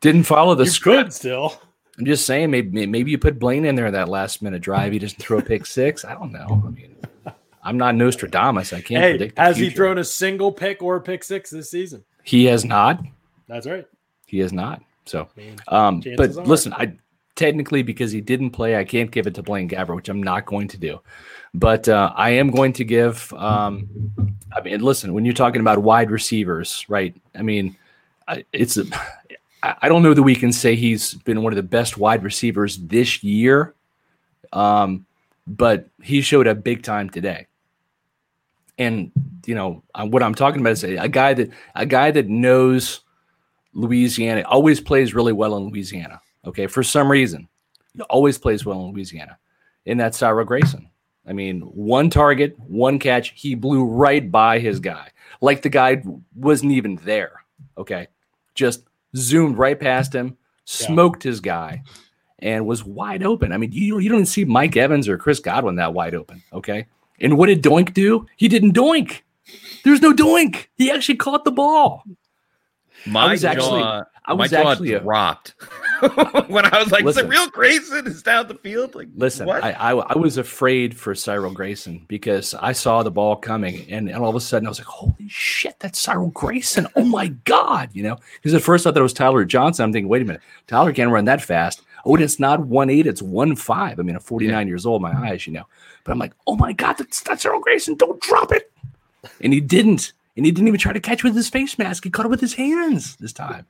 didn't 0.00 0.24
follow 0.24 0.54
the 0.54 0.64
you 0.64 0.70
script. 0.70 1.04
could 1.04 1.12
still. 1.12 1.60
I'm 1.98 2.04
just 2.06 2.26
saying, 2.26 2.50
maybe 2.50 2.86
maybe 2.86 3.10
you 3.10 3.18
put 3.18 3.38
Blaine 3.38 3.64
in 3.64 3.74
there 3.76 3.90
that 3.90 4.08
last 4.08 4.42
minute 4.42 4.62
drive. 4.62 4.92
He 4.92 4.98
doesn't 4.98 5.18
throw 5.20 5.38
a 5.38 5.42
pick 5.42 5.64
six. 5.66 6.04
I 6.04 6.14
don't 6.14 6.32
know. 6.32 6.62
I 6.66 6.70
mean, 6.70 6.96
I'm 7.62 7.76
not 7.78 7.94
Nostradamus. 7.94 8.72
I 8.72 8.80
can't 8.80 9.02
Hey, 9.02 9.10
predict. 9.12 9.36
the 9.36 9.42
has 9.42 9.56
he 9.56 9.70
thrown 9.70 9.98
a 9.98 10.04
single 10.04 10.50
pick 10.52 10.82
or 10.82 10.96
a 10.96 11.00
pick 11.00 11.22
six 11.22 11.50
this 11.50 11.70
season? 11.70 12.04
He 12.24 12.46
has 12.46 12.64
not. 12.64 13.00
That's 13.46 13.66
right. 13.66 13.86
He 14.26 14.38
has 14.40 14.52
not. 14.52 14.82
So, 15.06 15.28
I 15.36 15.40
mean, 15.40 15.56
um, 15.68 16.00
but 16.00 16.16
Chances 16.16 16.38
are. 16.38 16.46
listen, 16.46 16.72
I 16.72 16.96
technically 17.36 17.82
because 17.82 18.12
he 18.12 18.20
didn't 18.20 18.50
play, 18.50 18.76
I 18.76 18.84
can't 18.84 19.10
give 19.10 19.26
it 19.26 19.34
to 19.34 19.42
Blaine 19.42 19.68
Gabbert, 19.68 19.96
which 19.96 20.08
I'm 20.08 20.22
not 20.22 20.46
going 20.46 20.68
to 20.68 20.78
do. 20.78 21.00
But 21.52 21.88
uh, 21.88 22.12
I 22.14 22.30
am 22.30 22.50
going 22.50 22.72
to 22.74 22.84
give. 22.84 23.32
Um, 23.34 23.88
I 24.52 24.60
mean, 24.60 24.80
listen, 24.80 25.14
when 25.14 25.24
you're 25.24 25.34
talking 25.34 25.60
about 25.60 25.78
wide 25.78 26.10
receivers, 26.10 26.84
right? 26.88 27.14
I 27.34 27.42
mean, 27.42 27.76
it's. 28.52 28.78
I 29.62 29.88
don't 29.88 30.02
know 30.02 30.12
that 30.12 30.22
we 30.22 30.34
can 30.34 30.52
say 30.52 30.74
he's 30.74 31.14
been 31.14 31.42
one 31.42 31.52
of 31.52 31.56
the 31.56 31.62
best 31.62 31.96
wide 31.96 32.22
receivers 32.22 32.76
this 32.76 33.24
year, 33.24 33.74
um, 34.52 35.06
but 35.46 35.88
he 36.02 36.20
showed 36.20 36.46
up 36.46 36.62
big 36.62 36.82
time 36.82 37.08
today. 37.08 37.46
And 38.76 39.10
you 39.46 39.54
know 39.54 39.82
uh, 39.94 40.06
what 40.06 40.22
I'm 40.22 40.34
talking 40.34 40.60
about 40.60 40.72
is 40.72 40.84
a, 40.84 40.96
a 40.96 41.08
guy 41.08 41.32
that 41.34 41.50
a 41.74 41.86
guy 41.86 42.10
that 42.10 42.28
knows 42.28 43.00
Louisiana 43.72 44.42
always 44.46 44.80
plays 44.80 45.14
really 45.14 45.32
well 45.32 45.56
in 45.56 45.64
Louisiana. 45.68 46.20
Okay, 46.46 46.66
for 46.66 46.82
some 46.82 47.10
reason, 47.10 47.48
he 47.94 48.02
always 48.02 48.38
plays 48.38 48.64
well 48.64 48.84
in 48.84 48.92
Louisiana, 48.92 49.38
and 49.86 49.98
that's 49.98 50.18
Cyril 50.18 50.44
Grayson. 50.44 50.88
I 51.26 51.32
mean, 51.32 51.60
one 51.62 52.10
target, 52.10 52.58
one 52.58 52.98
catch, 52.98 53.32
he 53.34 53.54
blew 53.54 53.84
right 53.84 54.30
by 54.30 54.58
his 54.58 54.78
guy, 54.80 55.08
like 55.40 55.62
the 55.62 55.70
guy 55.70 56.02
wasn't 56.34 56.72
even 56.72 56.96
there. 57.04 57.44
Okay, 57.78 58.08
just 58.54 58.84
zoomed 59.16 59.56
right 59.56 59.78
past 59.78 60.14
him, 60.14 60.36
smoked 60.64 61.22
his 61.22 61.40
guy, 61.40 61.82
and 62.40 62.66
was 62.66 62.84
wide 62.84 63.22
open. 63.22 63.52
I 63.52 63.56
mean, 63.56 63.72
you 63.72 63.98
you 63.98 64.10
don't 64.10 64.26
see 64.26 64.44
Mike 64.44 64.76
Evans 64.76 65.08
or 65.08 65.16
Chris 65.16 65.40
Godwin 65.40 65.76
that 65.76 65.94
wide 65.94 66.14
open. 66.14 66.42
Okay, 66.52 66.86
and 67.20 67.38
what 67.38 67.46
did 67.46 67.62
Doink 67.62 67.94
do? 67.94 68.26
He 68.36 68.48
didn't 68.48 68.72
doink. 68.74 69.22
There's 69.84 70.02
no 70.02 70.12
doink. 70.12 70.66
He 70.76 70.90
actually 70.90 71.16
caught 71.16 71.44
the 71.44 71.52
ball. 71.52 72.04
My 73.06 73.30
was 73.32 73.44
actually- 73.44 73.80
jaw, 73.80 74.04
I 74.26 74.32
was 74.32 74.50
my 74.50 74.62
jaw 74.62 74.72
actually 74.72 74.98
dropped 74.98 75.54
when 76.48 76.64
I 76.66 76.78
was 76.82 76.90
like, 76.90 77.04
Listen. 77.04 77.30
"Cyril 77.30 77.48
Grayson 77.48 78.06
is 78.06 78.22
down 78.22 78.48
the 78.48 78.54
field." 78.54 78.94
Like, 78.94 79.08
Listen? 79.16 79.48
I, 79.48 79.72
I 79.72 79.92
I 79.92 80.16
was 80.16 80.38
afraid 80.38 80.96
for 80.96 81.14
Cyril 81.14 81.52
Grayson 81.52 82.04
because 82.08 82.54
I 82.54 82.72
saw 82.72 83.02
the 83.02 83.10
ball 83.10 83.36
coming, 83.36 83.86
and, 83.90 84.08
and 84.08 84.18
all 84.18 84.28
of 84.28 84.36
a 84.36 84.40
sudden 84.40 84.66
I 84.66 84.70
was 84.70 84.78
like, 84.78 84.86
"Holy 84.86 85.28
shit, 85.28 85.78
that's 85.78 85.98
Cyril 85.98 86.28
Grayson! 86.30 86.86
Oh 86.96 87.04
my 87.04 87.28
god!" 87.44 87.90
You 87.92 88.02
know, 88.02 88.18
because 88.36 88.54
at 88.54 88.62
first 88.62 88.86
I 88.86 88.90
thought 88.90 88.98
it 88.98 89.02
was 89.02 89.12
Tyler 89.12 89.44
Johnson. 89.44 89.84
I'm 89.84 89.92
thinking, 89.92 90.08
wait 90.08 90.22
a 90.22 90.24
minute, 90.24 90.42
Tyler 90.66 90.92
can't 90.92 91.10
run 91.10 91.24
that 91.26 91.42
fast. 91.42 91.82
Oh, 92.04 92.14
and 92.14 92.24
it's 92.24 92.38
not 92.38 92.60
one 92.60 92.90
eight, 92.90 93.06
it's 93.06 93.22
one 93.22 93.56
five. 93.56 93.98
I 93.98 94.02
mean, 94.02 94.16
I'm 94.16 94.22
49 94.22 94.68
years 94.68 94.84
old, 94.84 95.00
my 95.00 95.12
eyes, 95.12 95.46
you 95.46 95.52
know. 95.52 95.66
But 96.04 96.12
I'm 96.12 96.18
like, 96.18 96.34
oh 96.46 96.56
my 96.56 96.72
god, 96.72 96.98
that's 96.98 97.20
that's 97.20 97.42
Cyril 97.42 97.60
Grayson! 97.60 97.94
Don't 97.94 98.20
drop 98.20 98.52
it. 98.52 98.70
And 99.40 99.52
he 99.52 99.60
didn't, 99.60 100.12
and 100.36 100.44
he 100.44 100.52
didn't 100.52 100.68
even 100.68 100.80
try 100.80 100.92
to 100.92 101.00
catch 101.00 101.22
with 101.22 101.34
his 101.34 101.48
face 101.48 101.78
mask. 101.78 102.04
He 102.04 102.10
caught 102.10 102.26
it 102.26 102.30
with 102.30 102.40
his 102.40 102.54
hands 102.54 103.16
this 103.16 103.32
time. 103.32 103.66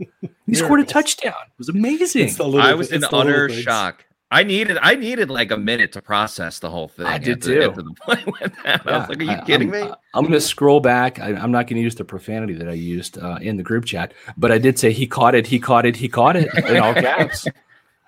He 0.47 0.55
scored 0.55 0.81
a 0.81 0.85
touchdown. 0.85 1.35
It 1.47 1.59
was 1.59 1.69
amazing. 1.69 2.29
Little, 2.29 2.61
I 2.61 2.75
was 2.75 2.91
it's 2.91 3.05
in 3.05 3.11
utter 3.12 3.49
shock. 3.49 4.05
I 4.31 4.43
needed 4.43 4.79
I 4.81 4.97
needed 4.97 5.31
like 5.31 5.53
a 5.53 5.57
minute 5.57 5.93
to 5.93 6.03
process 6.03 6.59
the 6.59 6.69
whole 6.69 6.89
thing. 6.89 7.07
I 7.07 7.19
did 7.19 7.39
after, 7.39 7.55
too. 7.55 7.62
After 7.62 7.83
the 7.83 7.95
play 7.95 8.25
went 8.41 8.65
down. 8.65 8.81
I 8.85 8.99
was 8.99 9.09
like, 9.09 9.21
"Are 9.21 9.23
you 9.23 9.31
I, 9.31 9.45
kidding 9.45 9.73
I'm, 9.73 9.89
me?" 9.89 9.95
I'm 10.15 10.23
going 10.23 10.33
to 10.33 10.41
scroll 10.41 10.81
back. 10.81 11.21
I, 11.21 11.35
I'm 11.35 11.53
not 11.53 11.67
going 11.69 11.77
to 11.77 11.83
use 11.83 11.95
the 11.95 12.05
profanity 12.05 12.55
that 12.55 12.69
I 12.69 12.73
used 12.73 13.17
uh, 13.19 13.39
in 13.41 13.57
the 13.57 13.62
group 13.62 13.85
chat, 13.85 14.12
but 14.37 14.51
I 14.51 14.59
did 14.59 14.79
say 14.79 14.93
he 14.93 15.07
caught 15.07 15.35
it, 15.35 15.47
he 15.47 15.61
caught 15.61 15.87
it, 15.87 15.95
he 15.95 16.09
caught 16.09 16.35
it 16.35 16.53
in 16.67 16.79
all 16.79 16.95
caps. 16.95 17.47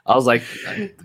I 0.06 0.14
was 0.14 0.26
like, 0.26 0.42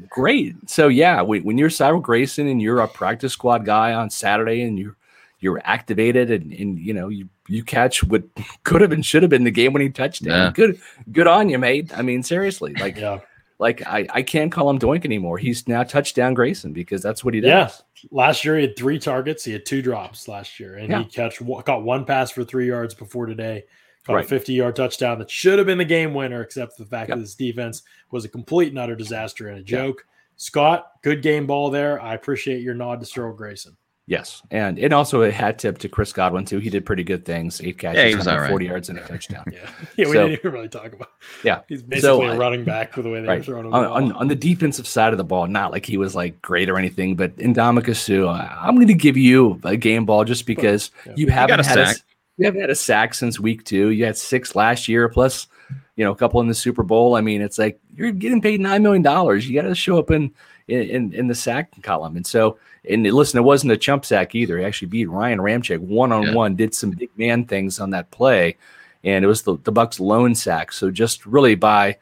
great. 0.10 0.56
So 0.70 0.88
yeah, 0.88 1.22
when, 1.22 1.44
when 1.44 1.58
you're 1.58 1.70
Cyril 1.70 2.00
Grayson 2.00 2.48
and 2.48 2.62
you're 2.62 2.80
a 2.80 2.88
practice 2.88 3.34
squad 3.34 3.66
guy 3.66 3.94
on 3.94 4.10
Saturday 4.10 4.62
and 4.62 4.78
you're 4.78 4.96
you're 5.42 5.60
activated 5.66 6.30
and, 6.32 6.54
and 6.54 6.80
you 6.80 6.94
know 6.94 7.10
you 7.10 7.28
you 7.50 7.64
catch 7.64 8.04
what 8.04 8.24
could 8.64 8.80
have 8.82 8.92
and 8.94 9.06
should 9.06 9.24
have 9.24 9.30
been 9.30 9.44
the 9.44 9.52
game 9.52 9.74
winning 9.74 9.92
touchdown. 9.92 10.30
Yeah. 10.46 10.52
Good 10.54 10.80
good 11.12 11.28
on 11.28 11.50
you, 11.50 11.58
mate. 11.60 11.92
I 11.98 12.02
mean, 12.02 12.24
seriously, 12.24 12.74
like 12.80 12.96
Yeah. 12.98 13.20
like 13.60 13.86
I, 13.86 14.08
I 14.14 14.22
can't 14.22 14.52
call 14.52 14.70
him 14.70 14.80
Doink 14.80 15.04
anymore. 15.04 15.38
He's 15.38 15.68
now 15.68 15.84
touchdown 15.84 16.34
Grayson 16.34 16.72
because 16.74 17.02
that's 17.02 17.26
what 17.26 17.34
he 17.34 17.42
does. 17.42 17.48
Yeah. 17.50 18.08
Last 18.12 18.46
year 18.46 18.56
he 18.56 18.62
had 18.68 18.78
three 18.78 18.98
targets. 19.00 19.44
He 19.44 19.52
had 19.54 19.66
two 19.66 19.82
drops 19.82 20.28
last 20.28 20.60
year, 20.60 20.76
and 20.76 20.90
Yeah. 20.90 21.00
he 21.04 21.06
catch 21.06 21.40
caught 21.66 21.84
one 21.84 22.06
pass 22.06 22.32
for 22.32 22.44
three 22.44 22.68
yards 22.68 22.94
before 22.94 23.26
today. 23.26 23.64
Caught 24.08 24.22
a 24.22 24.28
50 24.28 24.54
yard 24.54 24.76
touchdown 24.76 25.20
that 25.20 25.30
should 25.30 25.60
have 25.60 25.68
been 25.68 25.78
the 25.78 25.86
game 25.86 26.16
winner, 26.16 26.42
except 26.42 26.76
for 26.76 26.84
the 26.84 26.90
fact 26.90 27.10
Yep. 27.10 27.18
that 27.18 27.22
this 27.22 27.36
defense 27.36 27.84
was 28.10 28.26
a 28.26 28.30
complete 28.30 28.70
and 28.70 28.80
utter 28.80 28.96
disaster 28.96 29.50
and 29.50 29.60
a 29.60 29.64
joke. 29.64 30.04
Scott, 30.38 30.88
good 31.04 31.22
game 31.22 31.46
ball 31.46 31.70
there. 31.70 32.02
I 32.02 32.16
appreciate 32.16 32.62
your 32.64 32.74
nod 32.74 33.00
to 33.00 33.06
Cyril 33.06 33.34
Grayson. 33.36 33.78
Yes, 34.12 34.42
and 34.52 34.78
and 34.78 34.92
also 34.94 35.22
a 35.22 35.32
hat 35.32 35.58
tip 35.58 35.78
to 35.78 35.88
Chris 35.88 36.12
Godwin 36.12 36.44
too. 36.44 36.60
He 36.60 36.70
did 36.70 36.86
pretty 36.86 37.04
good 37.06 37.24
things. 37.24 37.62
Eight 37.62 37.78
catches, 37.78 37.98
Yeah, 37.98 38.08
he 38.10 38.16
was 38.16 38.28
all 38.28 38.34
140 38.34 38.66
right. 38.66 38.70
yards, 38.72 38.90
and 38.90 39.00
a 39.00 39.08
touchdown. 39.08 39.46
Yeah, 39.54 39.60
yeah. 39.98 40.06
We 40.06 40.06
So- 40.06 40.14
didn't 40.28 40.32
even 40.40 40.52
really 40.52 40.68
talk 40.68 40.92
about. 40.92 41.12
Yeah. 41.46 41.62
he's 41.70 41.82
basically 41.82 42.02
So, 42.02 42.22
a 42.24 42.34
I- 42.34 42.38
running 42.38 42.66
back 42.66 42.98
with 42.98 43.06
the 43.06 43.12
way 43.12 43.22
they 43.22 43.28
were 43.28 43.34
Right 43.36 43.46
throwing 43.46 43.68
him. 43.68 43.74
on, 43.74 43.84
the 43.84 43.88
ball. 43.88 43.98
on, 43.98 44.12
on 44.12 44.28
the 44.28 44.36
defensive 44.36 44.86
side 44.86 45.14
of 45.14 45.18
the 45.18 45.24
ball, 45.24 45.48
not 45.48 45.72
like 45.72 45.86
he 45.86 45.96
was 45.96 46.14
like 46.14 46.42
great 46.42 46.70
or 46.70 46.78
anything, 46.78 47.16
but 47.16 47.32
in 47.38 47.56
Suh, 47.56 48.28
I'm 48.28 48.76
going 48.76 48.88
to 48.88 48.94
give 48.94 49.16
you 49.16 49.62
a 49.64 49.78
game 49.78 50.06
ball 50.06 50.26
just 50.26 50.46
because 50.46 50.92
Yeah. 51.06 51.14
you 51.16 51.28
haven't 51.28 51.62
a 51.62 51.64
had 51.66 51.78
a, 51.78 51.88
sack. 51.88 51.98
you 52.38 52.46
haven't 52.48 52.60
had 52.62 52.70
a 52.70 52.76
sack 52.76 53.14
since 53.14 53.40
week 53.40 53.64
two. 53.64 53.92
You 53.92 54.04
had 54.04 54.18
six 54.18 54.56
last 54.58 54.90
year, 54.90 55.08
plus 55.08 55.48
you 55.96 56.04
know 56.04 56.12
a 56.12 56.16
couple 56.18 56.42
in 56.42 56.50
the 56.50 56.54
Super 56.54 56.84
Bowl. 56.84 57.16
I 57.16 57.22
mean, 57.22 57.42
it's 57.42 57.58
like 57.58 57.80
you're 57.96 58.12
getting 58.12 58.42
paid 58.42 58.60
nine 58.60 58.84
million 58.84 59.04
dollars. 59.04 59.48
You 59.48 59.56
got 59.62 59.68
to 59.70 59.76
show 59.76 59.98
up 59.98 60.12
in, 60.12 60.34
in 60.68 60.82
in 60.82 61.14
in 61.14 61.28
the 61.28 61.36
sack 61.36 61.72
column, 61.82 62.18
and 62.18 62.28
so 62.28 62.58
and 62.90 63.04
listen, 63.04 63.38
it 63.38 63.44
wasn't 63.44 63.74
a 63.74 63.78
chump 63.78 64.06
sack 64.06 64.34
either. 64.36 64.58
He 64.58 64.66
actually 64.66 64.88
beat 64.88 65.10
Ryan 65.10 65.40
Ramczyk 65.40 65.80
one 65.80 66.12
on 66.12 66.34
one, 66.34 66.56
did 66.56 66.74
some 66.74 66.92
big 66.92 67.10
man 67.18 67.46
things 67.46 67.80
on 67.80 67.92
that 67.92 68.10
play, 68.12 68.58
and 69.04 69.24
it 69.24 69.28
was 69.28 69.44
the, 69.44 69.58
the 69.64 69.72
Bucks' 69.72 70.00
lone 70.00 70.34
sack. 70.34 70.72
So 70.72 70.90
just 70.90 71.26
really 71.26 71.56
by 71.56 71.98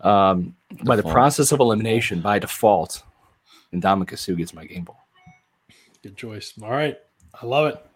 um, 0.00 0.54
by 0.84 0.96
the 0.96 1.02
process 1.02 1.52
of 1.52 1.60
elimination 1.60 2.20
by 2.20 2.38
default, 2.38 3.02
and 3.72 3.82
Ndamukong 3.82 4.18
Suh 4.18 4.34
gets 4.34 4.52
my 4.54 4.64
game 4.64 4.84
ball. 4.84 5.00
Good 6.02 6.16
choice. 6.16 6.54
All 6.62 6.70
right. 6.70 6.96
I 7.40 7.46
love 7.46 7.66
it. 7.68 7.86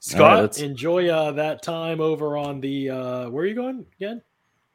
Scott, 0.00 0.40
let's- 0.40 0.60
enjoy 0.60 1.08
uh, 1.08 1.32
that 1.32 1.62
time 1.62 2.00
over 2.00 2.36
on 2.36 2.60
the 2.60 2.90
uh, 2.90 3.30
where 3.30 3.44
are 3.44 3.46
you 3.46 3.54
going 3.54 3.86
again? 3.96 4.22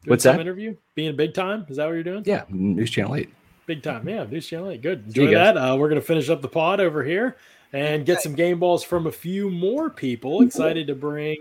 Doing 0.04 0.12
What's 0.12 0.24
that? 0.24 0.40
Interview? 0.40 0.76
Being 0.94 1.16
big 1.16 1.34
time? 1.34 1.66
Is 1.68 1.78
that 1.78 1.86
what 1.86 1.94
you're 1.94 2.04
doing? 2.04 2.24
Yeah, 2.26 2.44
News 2.50 2.92
Channel 2.92 3.16
Eight. 3.16 3.34
Big 3.66 3.82
time. 3.82 4.08
Yeah, 4.08 4.26
News 4.26 4.48
Channel 4.48 4.78
Good. 4.78 5.12
See 5.14 5.22
Enjoy 5.22 5.34
that. 5.34 5.58
Uh, 5.58 5.76
we're 5.76 5.90
going 5.90 6.00
to 6.00 6.06
finish 6.06 6.30
up 6.30 6.42
the 6.42 6.48
pod 6.48 6.80
over 6.80 7.04
here 7.04 7.38
and 7.74 8.06
get 8.06 8.22
some 8.22 8.36
game 8.36 8.60
balls 8.60 8.84
from 8.84 9.08
a 9.08 9.12
few 9.12 9.50
more 9.50 9.90
people. 9.90 10.42
Excited 10.44 10.86
to 10.88 10.96
bring 10.96 11.38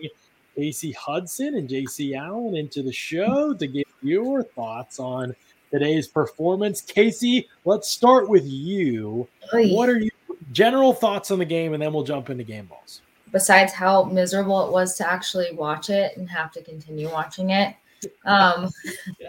Casey 0.56 0.92
Hudson 0.92 1.54
and 1.54 1.68
JC 1.68 2.16
Allen 2.16 2.56
into 2.56 2.82
the 2.82 2.92
show 2.92 3.52
to 3.54 3.66
give 3.66 3.84
your 4.02 4.42
thoughts 4.42 4.98
on 4.98 5.36
today's 5.70 6.08
performance. 6.08 6.80
Casey, 6.80 7.48
let's 7.66 7.88
start 7.90 8.28
with 8.28 8.46
you. 8.46 9.28
What 9.52 9.88
are 9.90 9.98
your 9.98 10.12
general 10.52 10.94
thoughts 10.94 11.30
on 11.30 11.38
the 11.38 11.44
game? 11.44 11.74
And 11.74 11.82
then 11.82 11.92
we'll 11.92 12.04
jump 12.04 12.30
into 12.30 12.44
game 12.44 12.66
balls. 12.66 13.02
besides 13.32 13.72
how 13.72 14.04
miserable 14.04 14.66
it 14.66 14.72
was 14.72 14.96
to 14.96 15.10
actually 15.10 15.52
watch 15.52 15.90
it 15.90 16.16
and 16.16 16.30
have 16.30 16.52
to 16.52 16.62
continue 16.62 17.10
watching 17.10 17.50
it. 17.50 17.74
Um, 18.24 18.70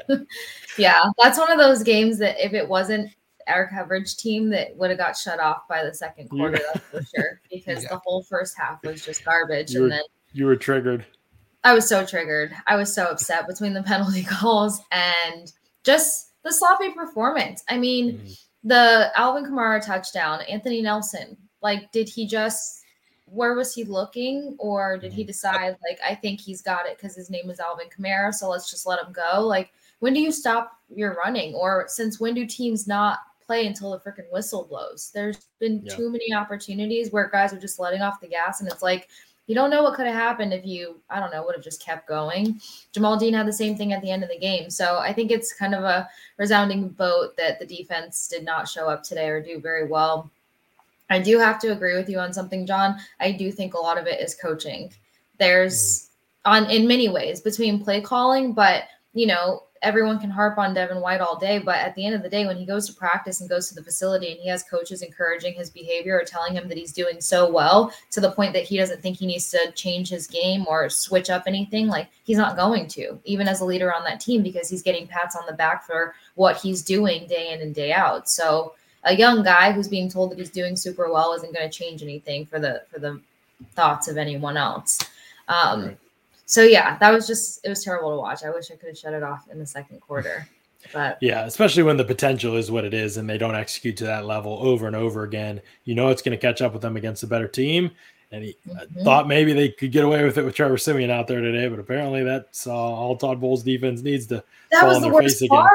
yeah, 0.77 1.03
that's 1.21 1.37
one 1.37 1.51
of 1.51 1.57
those 1.57 1.83
games 1.83 2.17
that 2.19 2.43
if 2.43 2.53
it 2.53 2.67
wasn't 2.67 3.11
our 3.47 3.67
coverage 3.69 4.17
team, 4.17 4.49
that 4.49 4.75
would 4.75 4.89
have 4.89 4.99
got 4.99 5.15
shut 5.15 5.39
off 5.39 5.67
by 5.67 5.83
the 5.83 5.93
second 5.93 6.29
quarter, 6.29 6.59
that's 6.73 6.85
for 6.85 7.03
sure. 7.15 7.41
Because 7.51 7.83
Yeah. 7.83 7.89
the 7.91 8.01
whole 8.03 8.23
first 8.23 8.57
half 8.57 8.83
was 8.83 9.05
just 9.05 9.23
garbage, 9.23 9.71
You 9.71 9.81
were- 9.81 9.85
and 9.85 9.91
then 9.93 10.01
You 10.33 10.45
were 10.47 10.55
triggered. 10.55 11.05
I 11.63 11.73
was 11.73 11.87
so 11.87 12.05
triggered. 12.05 12.53
I 12.67 12.75
was 12.75 12.93
so 12.93 13.05
upset 13.05 13.47
between 13.47 13.73
the 13.73 13.83
penalty 13.91 14.23
calls 14.23 14.81
and 14.91 15.51
just 15.83 16.31
the 16.43 16.51
sloppy 16.53 16.91
performance. 16.91 17.63
I 17.69 17.77
mean, 17.77 18.19
Mhm. 18.19 18.39
the 18.63 19.11
Alvin 19.19 19.45
Kamara 19.45 19.83
touchdown, 19.83 20.41
Anthony 20.49 20.81
Nelson, 20.81 21.37
like, 21.61 21.91
did 21.91 22.07
he 22.09 22.27
just 22.27 22.81
where 23.25 23.55
was 23.55 23.73
he 23.73 23.83
looking, 23.83 24.55
or 24.59 24.97
did 24.97 25.11
he 25.11 25.23
mm-hmm. 25.23 25.27
decide 25.27 25.77
like 25.87 25.99
I 26.05 26.15
think 26.15 26.39
he's 26.39 26.61
got 26.61 26.85
it 26.85 26.97
because 26.97 27.15
his 27.15 27.29
name 27.29 27.49
is 27.49 27.59
Alvin 27.59 27.87
Kamara, 27.89 28.33
so 28.33 28.49
let's 28.49 28.69
just 28.69 28.85
let 28.85 29.03
him 29.03 29.11
go? 29.11 29.41
Like, 29.41 29.71
when 29.99 30.13
do 30.13 30.19
you 30.19 30.31
stop 30.31 30.79
your 30.93 31.15
running, 31.15 31.53
or 31.53 31.85
since 31.87 32.19
when 32.19 32.33
do 32.33 32.45
teams 32.45 32.87
not 32.87 33.19
play 33.45 33.67
until 33.67 33.91
the 33.91 33.99
freaking 33.99 34.31
whistle 34.31 34.65
blows? 34.65 35.11
There's 35.13 35.47
been 35.59 35.81
Yeah. 35.83 35.95
too 35.95 36.09
many 36.09 36.33
opportunities 36.33 37.11
where 37.11 37.29
guys 37.29 37.53
are 37.53 37.59
just 37.59 37.79
letting 37.79 38.01
off 38.01 38.21
the 38.21 38.27
gas, 38.27 38.61
and 38.61 38.71
it's 38.71 38.83
like 38.83 39.09
you 39.47 39.53
don't 39.53 39.69
know 39.69 39.83
what 39.83 39.93
could 39.93 40.07
have 40.07 40.15
happened 40.15 40.53
if 40.53 40.65
you 40.65 41.01
I 41.09 41.19
don't 41.19 41.31
know 41.31 41.43
would 41.43 41.55
have 41.55 41.63
just 41.63 41.81
kept 41.81 42.07
going. 42.07 42.59
Jamel 42.93 43.19
Dean 43.19 43.33
had 43.33 43.47
the 43.47 43.53
same 43.53 43.75
thing 43.75 43.93
at 43.93 44.01
the 44.01 44.11
end 44.11 44.23
of 44.23 44.29
the 44.29 44.39
game, 44.39 44.69
so 44.69 44.97
I 44.99 45.13
think 45.13 45.31
it's 45.31 45.53
kind 45.53 45.73
of 45.73 45.83
a 45.83 46.07
resounding 46.37 46.91
vote 46.91 47.35
that 47.37 47.59
the 47.59 47.65
defense 47.65 48.27
did 48.27 48.43
not 48.43 48.67
show 48.67 48.87
up 48.87 49.03
today 49.03 49.29
or 49.29 49.41
do 49.41 49.59
very 49.59 49.87
well. 49.87 50.31
I 51.09 51.19
do 51.19 51.37
have 51.37 51.59
to 51.59 51.71
agree 51.71 51.95
with 51.95 52.09
you 52.09 52.19
on 52.19 52.33
something, 52.33 52.65
John. 52.65 52.95
I 53.19 53.31
do 53.31 53.51
think 53.51 53.73
a 53.73 53.79
lot 53.79 53.97
of 53.97 54.07
it 54.07 54.19
is 54.19 54.35
coaching. 54.35 54.91
There's 55.37 56.09
mm-hmm. 56.45 56.65
on 56.65 56.71
in 56.71 56.87
many 56.87 57.09
ways 57.09 57.41
between 57.41 57.83
play 57.83 58.01
calling, 58.01 58.53
but 58.53 58.83
you 59.13 59.27
know, 59.27 59.63
everyone 59.81 60.19
can 60.19 60.31
harp 60.31 60.57
on 60.57 60.73
Devin 60.73 60.99
White 60.99 61.21
all 61.21 61.37
day, 61.37 61.59
but 61.59 61.75
at 61.75 61.93
the 61.95 62.05
end 62.05 62.15
of 62.15 62.23
the 62.23 62.29
day, 62.29 62.47
when 62.47 62.57
he 62.57 62.65
goes 62.65 62.87
to 62.87 62.93
practice 62.93 63.39
and 63.39 63.49
goes 63.49 63.69
to 63.69 63.75
the 63.75 63.83
facility 63.83 64.31
and 64.31 64.39
he 64.39 64.49
has 64.49 64.63
coaches 64.63 65.03
encouraging 65.03 65.53
his 65.53 65.69
behavior 65.69 66.19
or 66.19 66.23
telling 66.23 66.53
him 66.53 66.67
that 66.67 66.77
he's 66.77 66.91
doing 66.91 67.21
so 67.21 67.49
well 67.49 67.93
to 68.09 68.19
the 68.19 68.31
point 68.31 68.51
that 68.53 68.63
he 68.63 68.77
doesn't 68.77 69.01
think 69.01 69.17
he 69.17 69.27
needs 69.27 69.49
to 69.51 69.71
change 69.73 70.09
his 70.09 70.25
game 70.25 70.65
or 70.67 70.89
switch 70.89 71.29
up 71.29 71.43
anything, 71.45 71.87
like 71.87 72.09
he's 72.23 72.37
not 72.37 72.57
going 72.57 72.87
to, 72.87 73.19
even 73.25 73.47
as 73.47 73.61
a 73.61 73.65
leader 73.65 73.93
on 73.93 74.03
that 74.03 74.19
team, 74.19 74.41
because 74.41 74.67
he's 74.67 74.81
getting 74.81 75.07
pats 75.07 75.35
on 75.35 75.43
the 75.45 75.53
back 75.53 75.85
for 75.85 76.15
what 76.33 76.57
he's 76.57 76.81
doing 76.81 77.27
day 77.27 77.53
in 77.53 77.61
and 77.61 77.75
day 77.75 77.93
out. 77.93 78.27
So 78.27 78.73
a 79.05 79.15
young 79.15 79.43
guy 79.43 79.71
who's 79.71 79.87
being 79.87 80.09
told 80.09 80.31
that 80.31 80.39
he's 80.39 80.49
doing 80.49 80.75
super 80.75 81.11
well 81.11 81.33
isn't 81.33 81.53
going 81.53 81.69
to 81.69 81.75
change 81.75 82.03
anything 82.03 82.45
for 82.45 82.59
the 82.59 82.83
for 82.91 82.99
the 82.99 83.19
thoughts 83.73 84.07
of 84.07 84.17
anyone 84.17 84.57
else. 84.57 84.99
Um, 85.47 85.85
right 85.85 85.97
so 86.45 86.61
yeah, 86.61 86.97
that 86.99 87.11
was 87.11 87.27
just 87.27 87.65
it 87.65 87.69
was 87.69 87.83
terrible 87.83 88.11
to 88.11 88.17
watch. 88.17 88.43
I 88.43 88.49
wish 88.51 88.71
I 88.71 88.75
could 88.75 88.89
have 88.89 88.97
shut 88.97 89.13
it 89.13 89.23
off 89.23 89.47
in 89.49 89.59
the 89.59 89.65
second 89.65 89.99
quarter. 90.01 90.47
But 90.93 91.17
yeah, 91.19 91.47
especially 91.47 91.81
when 91.81 91.97
the 91.97 92.05
potential 92.05 92.57
is 92.57 92.69
what 92.69 92.85
it 92.85 92.93
is 92.93 93.17
and 93.17 93.27
they 93.27 93.39
don't 93.39 93.55
execute 93.55 93.97
to 93.97 94.03
that 94.03 94.25
level 94.25 94.59
over 94.61 94.85
and 94.85 94.95
over 94.95 95.23
again. 95.23 95.59
You 95.83 95.95
know 95.95 96.09
it's 96.09 96.21
going 96.21 96.37
to 96.37 96.39
catch 96.39 96.61
up 96.61 96.73
with 96.73 96.83
them 96.83 96.95
against 96.95 97.23
a 97.23 97.27
better 97.27 97.47
team. 97.47 97.89
And 98.31 98.43
he 98.43 98.57
uh, 98.69 98.73
mm-hmm. 98.73 99.03
thought 99.03 99.27
maybe 99.27 99.53
they 99.53 99.69
could 99.69 99.91
get 99.91 100.03
away 100.03 100.23
with 100.23 100.37
it 100.37 100.43
with 100.43 100.55
Trevor 100.55 100.77
Siemian 100.77 101.11
out 101.11 101.27
there 101.27 101.41
today, 101.41 101.67
but 101.67 101.79
apparently 101.79 102.23
that's 102.23 102.67
uh, 102.67 102.73
all 102.73 103.15
Todd 103.15 103.39
Bowles 103.39 103.63
defense 103.63 104.01
needs 104.01 104.27
to. 104.27 104.43
That 104.71 104.85
was 104.85 105.01
the 105.01 105.09
worst 105.09 105.43
part. 105.47 105.71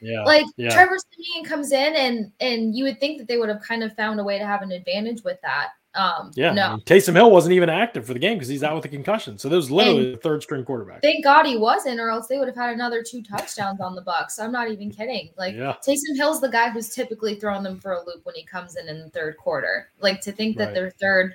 Yeah, 0.00 0.24
like 0.24 0.46
yeah. 0.56 0.70
Trevor 0.70 0.96
Siemian 0.98 1.44
comes 1.44 1.72
in 1.72 1.94
and 1.94 2.32
and 2.40 2.76
you 2.76 2.84
would 2.84 3.00
think 3.00 3.18
that 3.18 3.28
they 3.28 3.38
would 3.38 3.48
have 3.48 3.62
kind 3.62 3.82
of 3.82 3.94
found 3.94 4.20
a 4.20 4.24
way 4.24 4.38
to 4.38 4.46
have 4.46 4.62
an 4.62 4.72
advantage 4.72 5.22
with 5.24 5.40
that, 5.42 5.70
um, 5.94 6.30
yeah, 6.34 6.52
no. 6.52 6.78
Taysom 6.86 7.14
Hill 7.14 7.30
wasn't 7.30 7.52
even 7.52 7.68
active 7.68 8.06
for 8.06 8.14
the 8.14 8.18
game 8.18 8.34
because 8.34 8.48
he's 8.48 8.62
out 8.62 8.74
with 8.74 8.84
a 8.86 8.88
concussion. 8.88 9.36
So 9.36 9.48
there 9.48 9.56
was 9.56 9.70
literally 9.70 10.06
and 10.06 10.14
the 10.14 10.18
third 10.18 10.42
string 10.42 10.64
quarterback. 10.64 11.02
Thank 11.02 11.22
God 11.22 11.44
he 11.44 11.58
wasn't, 11.58 12.00
or 12.00 12.08
else 12.08 12.28
they 12.28 12.38
would 12.38 12.48
have 12.48 12.56
had 12.56 12.72
another 12.72 13.02
two 13.02 13.22
touchdowns 13.22 13.80
on 13.80 13.94
the 13.94 14.00
Bucks. 14.00 14.38
I'm 14.38 14.52
not 14.52 14.70
even 14.70 14.90
kidding. 14.90 15.30
Like 15.36 15.54
yeah. 15.54 15.74
Taysom 15.86 16.16
Hill's 16.16 16.40
the 16.40 16.48
guy 16.48 16.70
who's 16.70 16.94
typically 16.94 17.34
throwing 17.34 17.62
them 17.62 17.78
for 17.78 17.92
a 17.92 18.04
loop 18.06 18.24
when 18.24 18.34
he 18.34 18.44
comes 18.44 18.76
in 18.76 18.88
in 18.88 19.00
the 19.00 19.10
third 19.10 19.36
quarter. 19.36 19.90
Like 20.00 20.22
to 20.22 20.32
think 20.32 20.56
that 20.56 20.66
right. 20.66 20.74
their 20.74 20.90
third, 20.92 21.34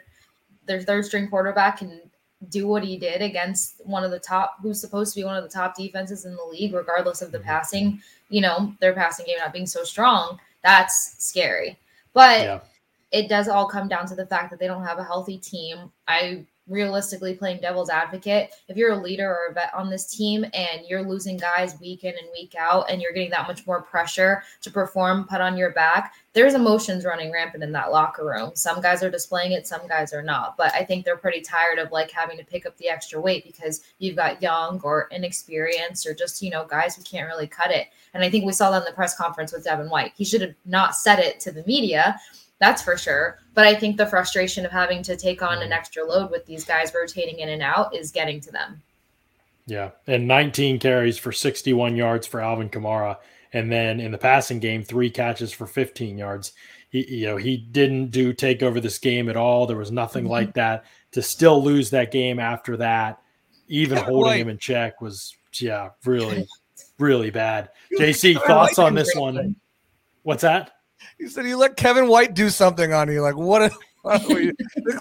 their 0.68 0.82
third 0.82 1.06
string 1.06 1.28
quarterback 1.28 1.80
can 1.80 2.02
do 2.50 2.68
what 2.68 2.84
he 2.84 2.98
did 2.98 3.22
against 3.22 3.82
one 3.86 4.04
of 4.04 4.12
the 4.12 4.20
top, 4.20 4.58
who's 4.62 4.80
supposed 4.80 5.14
to 5.14 5.20
be 5.20 5.24
one 5.24 5.36
of 5.36 5.44
the 5.44 5.50
top 5.50 5.76
defenses 5.76 6.26
in 6.26 6.36
the 6.36 6.44
league, 6.44 6.74
regardless 6.74 7.22
of 7.22 7.32
the 7.32 7.40
mm-hmm. 7.40 7.48
passing. 7.48 8.02
You 8.30 8.42
know, 8.42 8.74
their 8.80 8.94
passing 8.94 9.26
game 9.26 9.38
not 9.40 9.54
being 9.54 9.66
so 9.66 9.84
strong. 9.84 10.40
That's 10.64 11.16
scary. 11.18 11.80
But. 12.14 12.42
Yeah 12.42 12.60
it 13.12 13.30
does 13.30 13.48
all 13.48 13.68
come 13.68 13.88
down 13.88 14.06
to 14.08 14.16
the 14.16 14.26
fact 14.26 14.50
that 14.52 14.60
they 14.60 14.68
don't 14.68 14.84
have 14.84 15.00
a 15.00 15.04
healthy 15.04 15.38
team. 15.38 15.92
I 16.08 16.46
realistically 16.68 17.34
playing 17.34 17.62
devil's 17.62 17.90
advocate, 17.90 18.52
if 18.68 18.78
you're 18.78 18.94
a 18.94 19.02
leader 19.02 19.30
or 19.30 19.52
a 19.52 19.54
vet 19.54 19.74
on 19.74 19.90
this 19.90 20.06
team 20.06 20.46
and 20.54 20.82
you're 20.88 21.04
losing 21.04 21.38
guys 21.38 21.80
week 21.80 22.04
in 22.04 22.12
and 22.18 22.28
week 22.34 22.56
out 22.58 22.90
and 22.90 23.02
you're 23.02 23.14
getting 23.14 23.30
that 23.32 23.48
much 23.48 23.66
more 23.66 23.82
pressure 23.82 24.44
to 24.62 24.72
perform, 24.72 25.26
put 25.26 25.42
on 25.42 25.58
your 25.58 25.72
back, 25.72 26.14
there's 26.34 26.54
emotions 26.54 27.04
running 27.04 27.32
rampant 27.32 27.64
in 27.64 27.72
that 27.72 27.92
locker 27.92 28.26
room. 28.26 28.52
Some 28.54 28.82
guys 28.82 29.02
are 29.02 29.10
displaying 29.10 29.54
it, 29.54 29.66
some 29.66 29.88
guys 29.88 30.14
are 30.14 30.22
not. 30.22 30.56
But 30.58 30.74
I 30.76 30.84
think 30.84 31.04
they're 31.04 31.18
pretty 31.18 31.42
tired 31.42 31.80
of 31.80 31.92
like 31.92 32.12
having 32.12 32.38
to 32.38 32.44
pick 32.44 32.66
up 32.66 32.78
the 32.78 32.90
extra 32.90 33.20
weight 33.20 33.44
because 33.44 33.82
you've 34.00 34.16
got 34.16 34.42
young 34.42 34.80
or 34.84 35.08
inexperienced 35.12 36.06
or 36.06 36.14
just, 36.14 36.42
you 36.42 36.52
know, 36.52 36.66
guys 36.66 36.96
who 36.96 37.04
can't 37.04 37.28
really 37.28 37.48
cut 37.48 37.72
it. 37.72 37.88
And 38.14 38.24
I 38.24 38.30
think 38.30 38.46
we 38.46 38.54
saw 38.54 38.72
that 38.72 38.80
in 38.80 38.86
the 38.86 38.92
press 38.92 39.18
conference 39.18 39.52
with 39.52 39.64
Devin 39.64 39.90
White. 39.90 40.14
He 40.16 40.26
should 40.26 40.42
have 40.42 40.56
not 40.66 40.96
said 40.96 41.20
it 41.20 41.40
to 41.42 41.52
the 41.52 41.64
media 41.66 42.20
that's 42.60 42.82
for 42.82 42.98
sure. 42.98 43.40
But 43.54 43.68
I 43.68 43.76
think 43.76 43.98
the 43.98 44.06
frustration 44.06 44.66
of 44.66 44.72
having 44.72 45.04
to 45.04 45.16
take 45.16 45.42
on 45.42 45.62
an 45.62 45.72
extra 45.72 46.04
load 46.04 46.32
with 46.32 46.46
these 46.46 46.66
guys 46.66 46.92
rotating 46.94 47.40
in 47.40 47.50
and 47.50 47.62
out 47.62 47.96
is 47.96 48.12
getting 48.12 48.40
to 48.42 48.52
them. 48.52 48.82
Yeah. 49.68 49.92
And 50.08 50.28
19 50.28 50.80
carries 50.80 51.18
for 51.18 51.32
61 51.32 51.96
yards 51.96 52.26
for 52.26 52.42
Alvin 52.42 52.70
Kamara. 52.70 53.18
And 53.54 53.72
then 53.72 54.00
in 54.00 54.12
the 54.12 54.18
passing 54.18 54.60
game, 54.60 54.84
three 54.84 55.10
catches 55.10 55.52
for 55.52 55.68
15 55.68 56.18
yards. 56.18 56.54
He, 56.90 57.18
you 57.18 57.26
know, 57.28 57.38
he 57.38 57.58
didn't 57.58 58.12
do 58.12 58.34
take 58.34 58.64
over 58.64 58.80
this 58.80 58.98
game 58.98 59.30
at 59.30 59.38
all. 59.38 59.68
There 59.68 59.78
was 59.78 59.92
nothing 59.92 60.24
mm-hmm. 60.24 60.32
like 60.32 60.54
that. 60.54 60.86
To 61.12 61.22
still 61.22 61.64
lose 61.64 61.90
that 61.92 62.12
game 62.12 62.40
after 62.40 62.78
that, 62.78 63.22
even 63.68 63.98
holding 63.98 64.40
him 64.40 64.50
in 64.50 64.58
check 64.58 65.02
was, 65.02 65.36
yeah, 65.60 65.90
really, 66.06 66.48
really 67.00 67.30
bad. 67.30 67.70
JC, 67.98 68.42
thoughts 68.46 68.80
on 68.80 68.94
this 68.94 69.14
one? 69.16 69.56
What's 70.24 70.44
that? 70.44 70.77
He 71.18 71.28
said 71.28 71.46
you 71.46 71.58
let 71.58 71.78
Kevin 71.78 72.08
White 72.08 72.34
do 72.34 72.50
something 72.50 72.94
on 72.94 73.12
you. 73.12 73.22
Like 73.22 73.36
what? 73.36 73.62
A, 73.64 73.72
what 74.02 74.22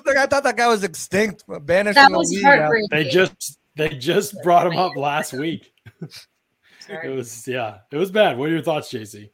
like 0.07 0.17
I 0.17 0.27
thought 0.27 0.45
that 0.45 0.57
guy 0.57 0.67
was 0.69 0.85
extinct, 0.85 1.45
banished 1.63 1.97
that 1.97 2.11
was 2.11 2.29
the 2.29 2.89
They 2.91 3.05
just 3.05 3.59
they 3.77 3.91
just 3.91 4.35
brought 4.43 4.67
him 4.67 4.77
up 4.79 4.97
last 4.97 5.33
week. 5.33 5.73
it 6.89 7.15
was 7.15 7.47
yeah, 7.47 7.79
it 7.93 7.97
was 7.97 8.11
bad. 8.11 8.39
What 8.39 8.49
are 8.49 8.53
your 8.53 8.63
thoughts, 8.63 8.89
JC? 8.89 9.31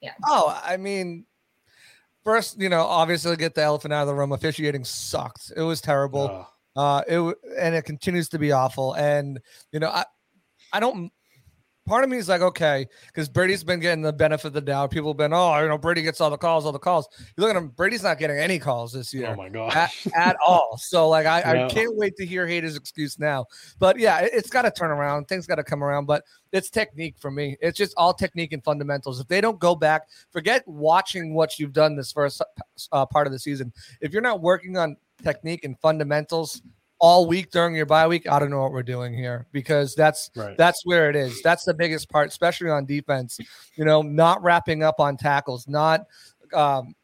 Yeah. 0.00 0.12
Oh, 0.26 0.60
I 0.64 0.76
mean, 0.76 1.24
first, 2.22 2.60
you 2.60 2.68
know, 2.68 2.82
obviously 2.82 3.36
get 3.36 3.54
the 3.54 3.62
elephant 3.62 3.94
out 3.94 4.02
of 4.02 4.08
the 4.08 4.14
room. 4.14 4.32
Officiating 4.32 4.84
sucked. 4.84 5.52
It 5.56 5.62
was 5.62 5.80
terrible. 5.80 6.30
Oh. 6.30 6.46
Uh, 6.76 7.02
it 7.08 7.36
and 7.58 7.74
it 7.74 7.84
continues 7.84 8.28
to 8.28 8.38
be 8.38 8.52
awful. 8.52 8.92
And 8.94 9.40
you 9.72 9.80
know, 9.80 9.88
I 9.88 10.04
I 10.72 10.80
don't 10.80 11.10
part 11.86 12.04
of 12.04 12.10
me 12.10 12.16
is 12.16 12.28
like, 12.28 12.40
okay, 12.40 12.86
because 13.06 13.28
Brady's 13.28 13.64
been 13.64 13.80
getting 13.80 14.02
the 14.02 14.12
benefit 14.12 14.48
of 14.48 14.52
the 14.52 14.60
doubt. 14.60 14.90
People 14.90 15.10
have 15.10 15.16
been, 15.16 15.32
oh, 15.32 15.58
you 15.60 15.68
know, 15.68 15.78
Brady 15.78 16.02
gets 16.02 16.20
all 16.20 16.30
the 16.30 16.36
calls, 16.36 16.66
all 16.66 16.72
the 16.72 16.78
calls. 16.78 17.08
You 17.36 17.42
look 17.42 17.50
at 17.50 17.56
him, 17.56 17.68
Brady's 17.68 18.02
not 18.02 18.18
getting 18.18 18.36
any 18.36 18.58
calls 18.58 18.92
this 18.92 19.14
year. 19.14 19.28
Oh 19.28 19.36
my 19.36 19.48
god, 19.48 19.72
at, 19.74 19.92
at, 20.14 20.36
all. 20.46 20.76
So 20.78 21.08
like, 21.08 21.26
I, 21.26 21.40
yeah. 21.40 21.66
I 21.66 21.68
can't 21.68 21.96
wait 21.96 22.16
to 22.16 22.26
hear 22.26 22.46
Hater's 22.46 22.76
excuse 22.76 23.18
now. 23.18 23.46
But 23.78 23.98
yeah, 23.98 24.20
it, 24.20 24.34
has 24.34 24.50
got 24.50 24.62
to 24.62 24.70
turn 24.70 24.90
around. 24.90 25.26
Things 25.26 25.46
got 25.46 25.56
to 25.56 25.64
come 25.64 25.82
around. 25.82 26.06
But 26.06 26.24
it's 26.52 26.70
technique 26.70 27.16
for 27.18 27.30
me. 27.30 27.56
It's 27.60 27.78
just 27.78 27.94
all 27.96 28.12
technique 28.12 28.52
and 28.52 28.62
fundamentals. 28.64 29.20
If 29.20 29.28
they 29.28 29.40
don't 29.40 29.58
go 29.58 29.74
back, 29.74 30.02
forget 30.30 30.66
watching 30.66 31.34
what 31.34 31.58
you've 31.58 31.72
done 31.72 31.96
this 31.96 32.12
first 32.12 32.42
uh, 32.92 33.06
part 33.06 33.26
of 33.26 33.32
the 33.32 33.38
season. 33.38 33.72
If 34.00 34.12
you're 34.12 34.22
not 34.22 34.40
working 34.40 34.76
on 34.76 34.96
technique 35.22 35.64
and 35.64 35.78
fundamentals 35.80 36.62
all 36.98 37.26
week 37.26 37.50
during 37.50 37.74
your 37.74 37.86
bye 37.86 38.06
week, 38.06 38.28
I 38.28 38.38
don't 38.38 38.50
know 38.50 38.62
what 38.62 38.72
we're 38.72 38.82
doing 38.82 39.14
here 39.14 39.46
because 39.52 39.94
that's 39.94 40.30
right. 40.36 40.56
that's 40.56 40.80
where 40.84 41.10
it 41.10 41.16
is. 41.16 41.42
That's 41.42 41.64
the 41.64 41.74
biggest 41.74 42.08
part, 42.08 42.28
especially 42.28 42.70
on 42.70 42.86
defense. 42.86 43.38
You 43.76 43.84
know, 43.84 44.02
not 44.02 44.42
wrapping 44.42 44.82
up 44.82 45.00
on 45.00 45.16
tackles, 45.16 45.68
not 45.68 46.06
um, 46.54 46.94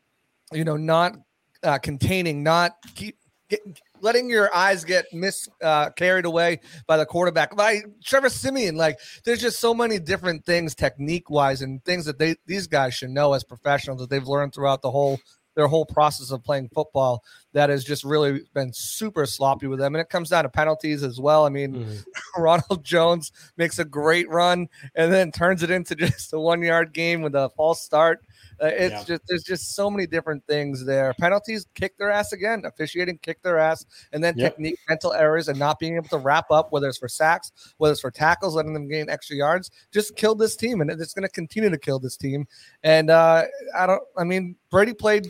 you 0.52 0.64
know, 0.64 0.76
not 0.76 1.14
uh, 1.62 1.78
containing, 1.78 2.42
not 2.42 2.76
keep 2.94 3.16
get, 3.48 3.60
letting 4.00 4.28
your 4.28 4.54
eyes 4.54 4.84
get 4.84 5.06
mis 5.12 5.48
uh, 5.62 5.90
carried 5.90 6.24
away 6.24 6.60
by 6.86 6.96
the 6.96 7.06
quarterback 7.06 7.56
by 7.56 7.82
Trevor 8.04 8.28
Siemian. 8.28 8.76
Like, 8.76 8.98
there's 9.24 9.40
just 9.40 9.60
so 9.60 9.74
many 9.74 9.98
different 9.98 10.44
things, 10.44 10.74
technique 10.74 11.30
wise, 11.30 11.62
and 11.62 11.84
things 11.84 12.04
that 12.06 12.18
they 12.18 12.36
these 12.46 12.66
guys 12.66 12.94
should 12.94 13.10
know 13.10 13.32
as 13.32 13.44
professionals 13.44 14.00
that 14.00 14.10
they've 14.10 14.26
learned 14.26 14.54
throughout 14.54 14.82
the 14.82 14.90
whole 14.90 15.18
their 15.54 15.66
whole 15.66 15.84
process 15.84 16.30
of 16.30 16.42
playing 16.42 16.68
football 16.74 17.22
that 17.52 17.70
has 17.70 17.84
just 17.84 18.04
really 18.04 18.40
been 18.54 18.72
super 18.72 19.26
sloppy 19.26 19.66
with 19.66 19.78
them. 19.78 19.94
And 19.94 20.00
it 20.00 20.08
comes 20.08 20.30
down 20.30 20.44
to 20.44 20.48
penalties 20.48 21.02
as 21.02 21.20
well. 21.20 21.44
I 21.44 21.50
mean, 21.50 21.74
mm-hmm. 21.74 21.96
Ronald 22.42 22.84
Jones 22.84 23.32
makes 23.56 23.78
a 23.78 23.84
great 23.84 24.28
run 24.28 24.68
and 24.94 25.12
then 25.12 25.30
turns 25.30 25.62
it 25.62 25.70
into 25.70 25.94
just 25.96 26.32
a 26.32 26.40
one 26.40 26.62
yard 26.62 26.92
game 26.92 27.22
with 27.22 27.34
a 27.34 27.50
false 27.56 27.82
start. 27.82 28.24
Uh, 28.62 28.66
it's 28.66 28.92
yeah. 28.92 29.04
just 29.04 29.22
there's 29.26 29.42
just 29.42 29.74
so 29.74 29.90
many 29.90 30.06
different 30.06 30.44
things 30.46 30.84
there. 30.84 31.12
Penalties 31.18 31.66
kick 31.74 31.98
their 31.98 32.10
ass 32.10 32.32
again. 32.32 32.62
Officiating 32.64 33.18
kick 33.18 33.42
their 33.42 33.58
ass, 33.58 33.84
and 34.12 34.22
then 34.22 34.34
yep. 34.36 34.52
technique, 34.52 34.78
mental 34.88 35.12
errors, 35.12 35.48
and 35.48 35.58
not 35.58 35.78
being 35.80 35.96
able 35.96 36.08
to 36.08 36.18
wrap 36.18 36.50
up, 36.50 36.70
whether 36.70 36.88
it's 36.88 36.98
for 36.98 37.08
sacks, 37.08 37.50
whether 37.78 37.92
it's 37.92 38.00
for 38.00 38.10
tackles, 38.10 38.54
letting 38.54 38.72
them 38.72 38.88
gain 38.88 39.10
extra 39.10 39.34
yards, 39.34 39.70
just 39.90 40.14
killed 40.14 40.38
this 40.38 40.54
team, 40.54 40.80
and 40.80 40.90
it's 40.90 41.12
going 41.12 41.24
to 41.24 41.28
continue 41.28 41.70
to 41.70 41.78
kill 41.78 41.98
this 41.98 42.16
team. 42.16 42.46
And 42.84 43.10
uh, 43.10 43.44
I 43.76 43.86
don't. 43.86 44.02
I 44.16 44.22
mean, 44.22 44.54
Brady 44.70 44.94
played 44.94 45.26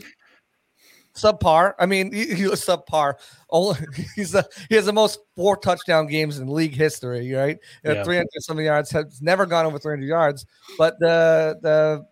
subpar. 1.14 1.74
I 1.78 1.86
mean, 1.86 2.12
he, 2.12 2.34
he 2.34 2.46
was 2.46 2.64
subpar. 2.64 3.14
Only 3.50 3.78
he's 4.16 4.32
the 4.32 4.46
he 4.68 4.74
has 4.74 4.86
the 4.86 4.92
most 4.92 5.20
four 5.36 5.56
touchdown 5.56 6.06
games 6.06 6.38
in 6.38 6.48
league 6.48 6.74
history, 6.74 7.32
right? 7.32 7.58
Yeah. 7.84 8.04
300 8.04 8.28
something 8.40 8.66
yards 8.66 8.90
has 8.90 9.22
never 9.22 9.46
gone 9.46 9.66
over 9.66 9.78
300 9.78 10.04
yards. 10.06 10.46
But 10.76 10.98
the 11.00 11.58
the 11.62 12.04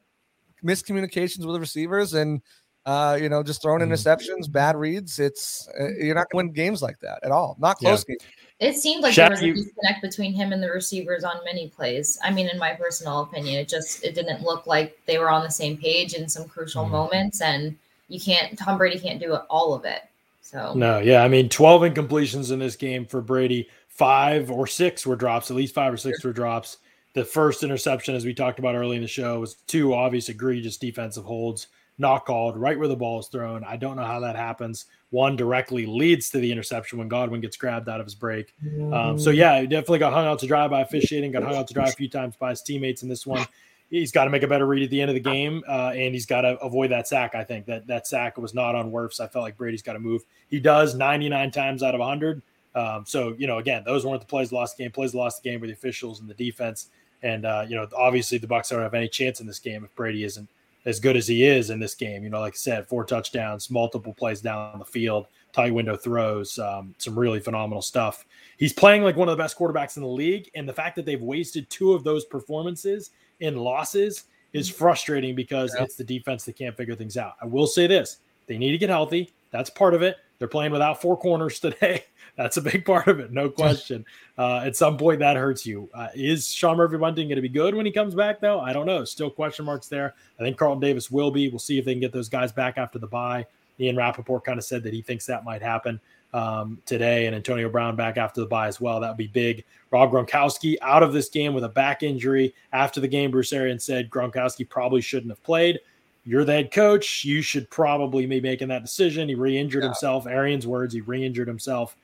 miscommunications 0.64 1.44
with 1.44 1.54
the 1.54 1.60
receivers 1.60 2.14
and 2.14 2.42
uh, 2.86 3.18
you 3.20 3.28
know, 3.28 3.42
just 3.42 3.62
throwing 3.62 3.82
mm-hmm. 3.82 3.92
interceptions, 3.92 4.50
bad 4.50 4.76
reads. 4.76 5.18
It's 5.18 5.68
uh, 5.78 5.88
you're 5.98 6.14
not 6.14 6.30
going 6.30 6.46
to 6.46 6.48
win 6.48 6.52
games 6.54 6.82
like 6.82 6.98
that 7.00 7.20
at 7.22 7.30
all. 7.30 7.56
Not 7.58 7.76
close 7.76 8.04
yeah. 8.08 8.14
games. 8.14 8.22
It 8.58 8.76
seemed 8.76 9.02
like 9.02 9.14
there 9.14 9.30
was 9.30 9.40
a 9.40 9.52
disconnect 9.52 10.02
between 10.02 10.34
him 10.34 10.52
and 10.52 10.62
the 10.62 10.70
receivers 10.70 11.24
on 11.24 11.36
many 11.44 11.68
plays. 11.68 12.18
I 12.22 12.30
mean, 12.30 12.48
in 12.48 12.58
my 12.58 12.74
personal 12.74 13.20
opinion, 13.20 13.58
it 13.58 13.68
just 13.68 14.04
it 14.04 14.14
didn't 14.14 14.42
look 14.42 14.66
like 14.66 14.98
they 15.06 15.18
were 15.18 15.30
on 15.30 15.42
the 15.42 15.50
same 15.50 15.76
page 15.76 16.14
in 16.14 16.28
some 16.28 16.48
crucial 16.48 16.82
mm-hmm. 16.82 16.92
moments, 16.92 17.40
and 17.40 17.76
you 18.08 18.20
can't. 18.20 18.58
Tom 18.58 18.76
Brady 18.76 18.98
can't 18.98 19.20
do 19.20 19.34
all 19.34 19.74
of 19.74 19.84
it. 19.84 20.02
So 20.42 20.74
no, 20.74 20.98
yeah, 20.98 21.22
I 21.22 21.28
mean, 21.28 21.48
twelve 21.48 21.82
incompletions 21.82 22.50
in 22.50 22.58
this 22.58 22.76
game 22.76 23.06
for 23.06 23.20
Brady. 23.20 23.68
Five 23.88 24.50
or 24.50 24.66
six 24.66 25.06
were 25.06 25.16
drops. 25.16 25.50
At 25.50 25.56
least 25.56 25.74
five 25.74 25.92
or 25.92 25.98
six 25.98 26.24
were 26.24 26.32
drops. 26.32 26.78
The 27.14 27.24
first 27.24 27.62
interception, 27.64 28.14
as 28.14 28.24
we 28.24 28.34
talked 28.34 28.58
about 28.58 28.76
early 28.76 28.96
in 28.96 29.02
the 29.02 29.08
show, 29.08 29.40
was 29.40 29.54
two 29.66 29.94
obvious 29.94 30.28
egregious 30.28 30.76
defensive 30.76 31.24
holds, 31.24 31.66
not 31.98 32.24
called, 32.24 32.56
right 32.56 32.78
where 32.78 32.88
the 32.88 32.96
ball 32.96 33.18
is 33.18 33.26
thrown. 33.26 33.64
I 33.64 33.76
don't 33.76 33.96
know 33.96 34.04
how 34.04 34.20
that 34.20 34.36
happens 34.36 34.86
One 35.10 35.34
directly 35.36 35.86
leads 35.86 36.30
to 36.30 36.38
the 36.38 36.50
interception 36.52 36.98
when 36.98 37.08
Godwin 37.08 37.40
gets 37.40 37.56
grabbed 37.56 37.88
out 37.88 37.98
of 38.00 38.06
his 38.06 38.14
break. 38.14 38.54
Um, 38.92 39.18
so 39.18 39.30
yeah, 39.30 39.60
he 39.60 39.66
definitely 39.66 39.98
got 39.98 40.12
hung 40.12 40.26
out 40.26 40.38
to 40.38 40.46
dry 40.46 40.68
by 40.68 40.82
officiating. 40.82 41.32
Got 41.32 41.42
hung 41.42 41.56
out 41.56 41.66
to 41.68 41.74
dry 41.74 41.88
a 41.88 41.92
few 41.92 42.08
times 42.08 42.36
by 42.36 42.50
his 42.50 42.62
teammates 42.62 43.02
in 43.02 43.08
this 43.08 43.26
one. 43.26 43.44
He's 43.90 44.12
got 44.12 44.24
to 44.24 44.30
make 44.30 44.44
a 44.44 44.46
better 44.46 44.66
read 44.66 44.84
at 44.84 44.90
the 44.90 45.00
end 45.00 45.10
of 45.10 45.14
the 45.14 45.20
game, 45.20 45.64
uh, 45.68 45.90
and 45.96 46.14
he's 46.14 46.26
got 46.26 46.42
to 46.42 46.56
avoid 46.60 46.92
that 46.92 47.08
sack. 47.08 47.34
I 47.34 47.42
think 47.42 47.66
that 47.66 47.88
that 47.88 48.06
sack 48.06 48.38
was 48.38 48.54
not 48.54 48.76
on 48.76 48.92
Wirfs. 48.92 49.18
I 49.18 49.26
felt 49.26 49.42
like 49.42 49.56
Brady's 49.56 49.82
got 49.82 49.94
to 49.94 49.98
move. 49.98 50.22
He 50.48 50.60
does 50.60 50.94
99 50.94 51.50
times 51.50 51.82
out 51.82 51.94
of 51.94 51.98
100. 51.98 52.40
Um, 52.76 53.04
so 53.04 53.34
you 53.36 53.48
know, 53.48 53.58
again, 53.58 53.82
those 53.84 54.06
weren't 54.06 54.20
the 54.20 54.28
plays 54.28 54.52
lost 54.52 54.76
the 54.76 54.84
game. 54.84 54.92
Plays 54.92 55.12
lost 55.12 55.42
the 55.42 55.50
game 55.50 55.60
were 55.60 55.66
the 55.66 55.72
officials 55.72 56.20
and 56.20 56.30
the 56.30 56.34
defense. 56.34 56.88
And 57.22 57.44
uh, 57.44 57.66
you 57.68 57.76
know, 57.76 57.86
obviously 57.96 58.38
the 58.38 58.46
Bucks 58.46 58.70
don't 58.70 58.80
have 58.80 58.94
any 58.94 59.08
chance 59.08 59.40
in 59.40 59.46
this 59.46 59.58
game 59.58 59.84
if 59.84 59.94
Brady 59.94 60.24
isn't 60.24 60.48
as 60.86 61.00
good 61.00 61.16
as 61.16 61.28
he 61.28 61.44
is 61.44 61.70
in 61.70 61.78
this 61.78 61.94
game. 61.94 62.24
You 62.24 62.30
know, 62.30 62.40
like 62.40 62.54
I 62.54 62.56
said, 62.56 62.86
four 62.86 63.04
touchdowns, 63.04 63.70
multiple 63.70 64.14
plays 64.14 64.40
down 64.40 64.78
the 64.78 64.84
field, 64.84 65.26
tight 65.52 65.74
window 65.74 65.96
throws, 65.96 66.58
um, 66.58 66.94
some 66.98 67.18
really 67.18 67.40
phenomenal 67.40 67.82
stuff. 67.82 68.24
He's 68.56 68.72
playing 68.72 69.02
like 69.02 69.16
one 69.16 69.28
of 69.28 69.36
the 69.36 69.42
best 69.42 69.58
quarterbacks 69.58 69.96
in 69.96 70.02
the 70.02 70.08
league, 70.08 70.50
and 70.54 70.68
the 70.68 70.72
fact 70.72 70.96
that 70.96 71.04
they've 71.04 71.20
wasted 71.20 71.68
two 71.70 71.92
of 71.92 72.04
those 72.04 72.24
performances 72.24 73.10
in 73.40 73.56
losses 73.56 74.24
is 74.52 74.68
frustrating 74.68 75.34
because 75.34 75.74
yeah. 75.76 75.84
it's 75.84 75.96
the 75.96 76.04
defense 76.04 76.44
that 76.44 76.56
can't 76.56 76.76
figure 76.76 76.94
things 76.94 77.16
out. 77.16 77.34
I 77.42 77.46
will 77.46 77.66
say 77.66 77.86
this: 77.86 78.18
they 78.46 78.58
need 78.58 78.72
to 78.72 78.78
get 78.78 78.90
healthy. 78.90 79.30
That's 79.50 79.70
part 79.70 79.94
of 79.94 80.02
it. 80.02 80.16
They're 80.38 80.48
playing 80.48 80.72
without 80.72 81.00
four 81.00 81.16
corners 81.16 81.60
today. 81.60 82.04
That's 82.40 82.56
a 82.56 82.62
big 82.62 82.86
part 82.86 83.06
of 83.06 83.20
it, 83.20 83.32
no 83.32 83.50
question. 83.50 84.06
Uh, 84.38 84.62
at 84.64 84.74
some 84.74 84.96
point, 84.96 85.18
that 85.18 85.36
hurts 85.36 85.66
you. 85.66 85.90
Uh, 85.92 86.08
is 86.14 86.50
Sean 86.50 86.78
Murphy 86.78 86.96
Bunting 86.96 87.28
going 87.28 87.36
to 87.36 87.42
be 87.42 87.50
good 87.50 87.74
when 87.74 87.84
he 87.84 87.92
comes 87.92 88.14
back, 88.14 88.40
though? 88.40 88.60
I 88.60 88.72
don't 88.72 88.86
know. 88.86 89.04
Still 89.04 89.28
question 89.28 89.66
marks 89.66 89.88
there. 89.88 90.14
I 90.38 90.42
think 90.42 90.56
Carlton 90.56 90.80
Davis 90.80 91.10
will 91.10 91.30
be. 91.30 91.50
We'll 91.50 91.58
see 91.58 91.78
if 91.78 91.84
they 91.84 91.92
can 91.92 92.00
get 92.00 92.14
those 92.14 92.30
guys 92.30 92.50
back 92.50 92.78
after 92.78 92.98
the 92.98 93.06
bye. 93.06 93.46
Ian 93.78 93.94
Rapoport 93.94 94.44
kind 94.44 94.58
of 94.58 94.64
said 94.64 94.82
that 94.84 94.94
he 94.94 95.02
thinks 95.02 95.26
that 95.26 95.44
might 95.44 95.60
happen 95.60 96.00
um, 96.32 96.78
today, 96.86 97.26
and 97.26 97.36
Antonio 97.36 97.68
Brown 97.68 97.94
back 97.94 98.16
after 98.16 98.40
the 98.40 98.46
bye 98.46 98.68
as 98.68 98.80
well. 98.80 99.00
That 99.00 99.08
would 99.08 99.18
be 99.18 99.26
big. 99.26 99.62
Rob 99.90 100.10
Gronkowski 100.10 100.76
out 100.80 101.02
of 101.02 101.12
this 101.12 101.28
game 101.28 101.52
with 101.52 101.64
a 101.64 101.68
back 101.68 102.02
injury. 102.02 102.54
After 102.72 103.02
the 103.02 103.08
game, 103.08 103.30
Bruce 103.30 103.52
Arians 103.52 103.84
said 103.84 104.08
Gronkowski 104.08 104.66
probably 104.66 105.02
shouldn't 105.02 105.30
have 105.30 105.42
played. 105.42 105.78
You're 106.24 106.46
the 106.46 106.52
head 106.52 106.72
coach. 106.72 107.22
You 107.22 107.42
should 107.42 107.68
probably 107.68 108.24
be 108.24 108.40
making 108.40 108.68
that 108.68 108.80
decision. 108.80 109.28
He 109.28 109.34
re-injured 109.34 109.82
yeah. 109.82 109.90
himself. 109.90 110.26
Arians' 110.26 110.66
words, 110.66 110.94
he 110.94 111.02
re-injured 111.02 111.46
himself 111.46 111.96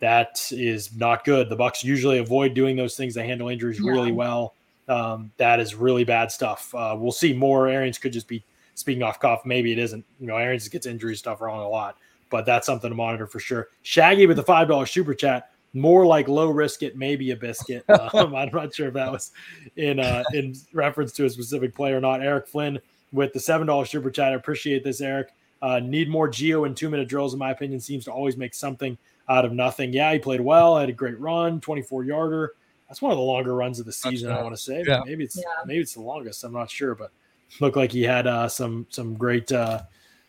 that 0.00 0.50
is 0.50 0.96
not 0.96 1.24
good. 1.24 1.48
The 1.48 1.56
Bucks 1.56 1.84
usually 1.84 2.18
avoid 2.18 2.54
doing 2.54 2.74
those 2.74 2.96
things. 2.96 3.14
They 3.14 3.26
handle 3.26 3.48
injuries 3.48 3.78
yeah. 3.80 3.90
really 3.90 4.12
well. 4.12 4.54
Um, 4.88 5.30
that 5.36 5.60
is 5.60 5.74
really 5.74 6.04
bad 6.04 6.32
stuff. 6.32 6.74
Uh, 6.74 6.96
we'll 6.98 7.12
see 7.12 7.32
more. 7.32 7.68
Arians 7.68 7.98
could 7.98 8.12
just 8.12 8.26
be 8.26 8.42
speaking 8.74 9.02
off 9.02 9.20
cuff. 9.20 9.42
Maybe 9.44 9.72
it 9.72 9.78
isn't. 9.78 10.04
You 10.18 10.26
know, 10.26 10.36
Arians 10.36 10.66
gets 10.68 10.86
injury 10.86 11.14
stuff 11.14 11.40
wrong 11.40 11.60
a 11.60 11.68
lot, 11.68 11.96
but 12.30 12.44
that's 12.44 12.66
something 12.66 12.90
to 12.90 12.96
monitor 12.96 13.26
for 13.26 13.38
sure. 13.38 13.68
Shaggy 13.82 14.26
with 14.26 14.36
the 14.36 14.42
five 14.42 14.68
dollar 14.68 14.86
super 14.86 15.14
chat. 15.14 15.50
More 15.72 16.04
like 16.04 16.26
low 16.26 16.48
risk 16.48 16.82
it, 16.82 16.96
maybe 16.96 17.30
a 17.30 17.36
biscuit. 17.36 17.84
Um, 18.12 18.34
I'm 18.34 18.50
not 18.52 18.74
sure 18.74 18.88
if 18.88 18.94
that 18.94 19.12
was 19.12 19.30
in 19.76 20.00
uh, 20.00 20.24
in 20.32 20.56
reference 20.72 21.12
to 21.12 21.26
a 21.26 21.30
specific 21.30 21.74
player 21.74 21.98
or 21.98 22.00
not. 22.00 22.22
Eric 22.22 22.48
Flynn 22.48 22.80
with 23.12 23.32
the 23.32 23.40
seven 23.40 23.66
dollar 23.66 23.84
super 23.84 24.10
chat. 24.10 24.32
I 24.32 24.36
appreciate 24.36 24.82
this, 24.82 25.00
Eric. 25.00 25.28
Uh, 25.62 25.78
need 25.78 26.08
more 26.08 26.28
Gio 26.28 26.66
and 26.66 26.76
two 26.76 26.88
minute 26.88 27.06
drills, 27.06 27.34
in 27.34 27.38
my 27.38 27.50
opinion. 27.50 27.78
Seems 27.78 28.04
to 28.06 28.12
always 28.12 28.36
make 28.36 28.54
something 28.54 28.96
out 29.30 29.44
of 29.44 29.52
nothing. 29.52 29.92
Yeah, 29.92 30.12
he 30.12 30.18
played 30.18 30.40
well, 30.40 30.76
had 30.76 30.88
a 30.88 30.92
great 30.92 31.18
run, 31.18 31.60
24 31.60 32.04
yarder. 32.04 32.54
That's 32.88 33.00
one 33.00 33.12
of 33.12 33.18
the 33.18 33.24
longer 33.24 33.54
runs 33.54 33.78
of 33.78 33.86
the 33.86 33.92
season, 33.92 34.32
I 34.32 34.42
want 34.42 34.54
to 34.54 34.60
say. 34.60 34.82
Yeah. 34.84 35.02
Maybe 35.06 35.22
it's 35.22 35.36
yeah. 35.36 35.62
maybe 35.64 35.80
it's 35.80 35.94
the 35.94 36.02
longest. 36.02 36.42
I'm 36.42 36.52
not 36.52 36.68
sure, 36.68 36.96
but 36.96 37.12
looked 37.60 37.76
like 37.76 37.92
he 37.92 38.02
had 38.02 38.26
uh, 38.26 38.48
some 38.48 38.86
some 38.90 39.14
great 39.14 39.52
uh, 39.52 39.82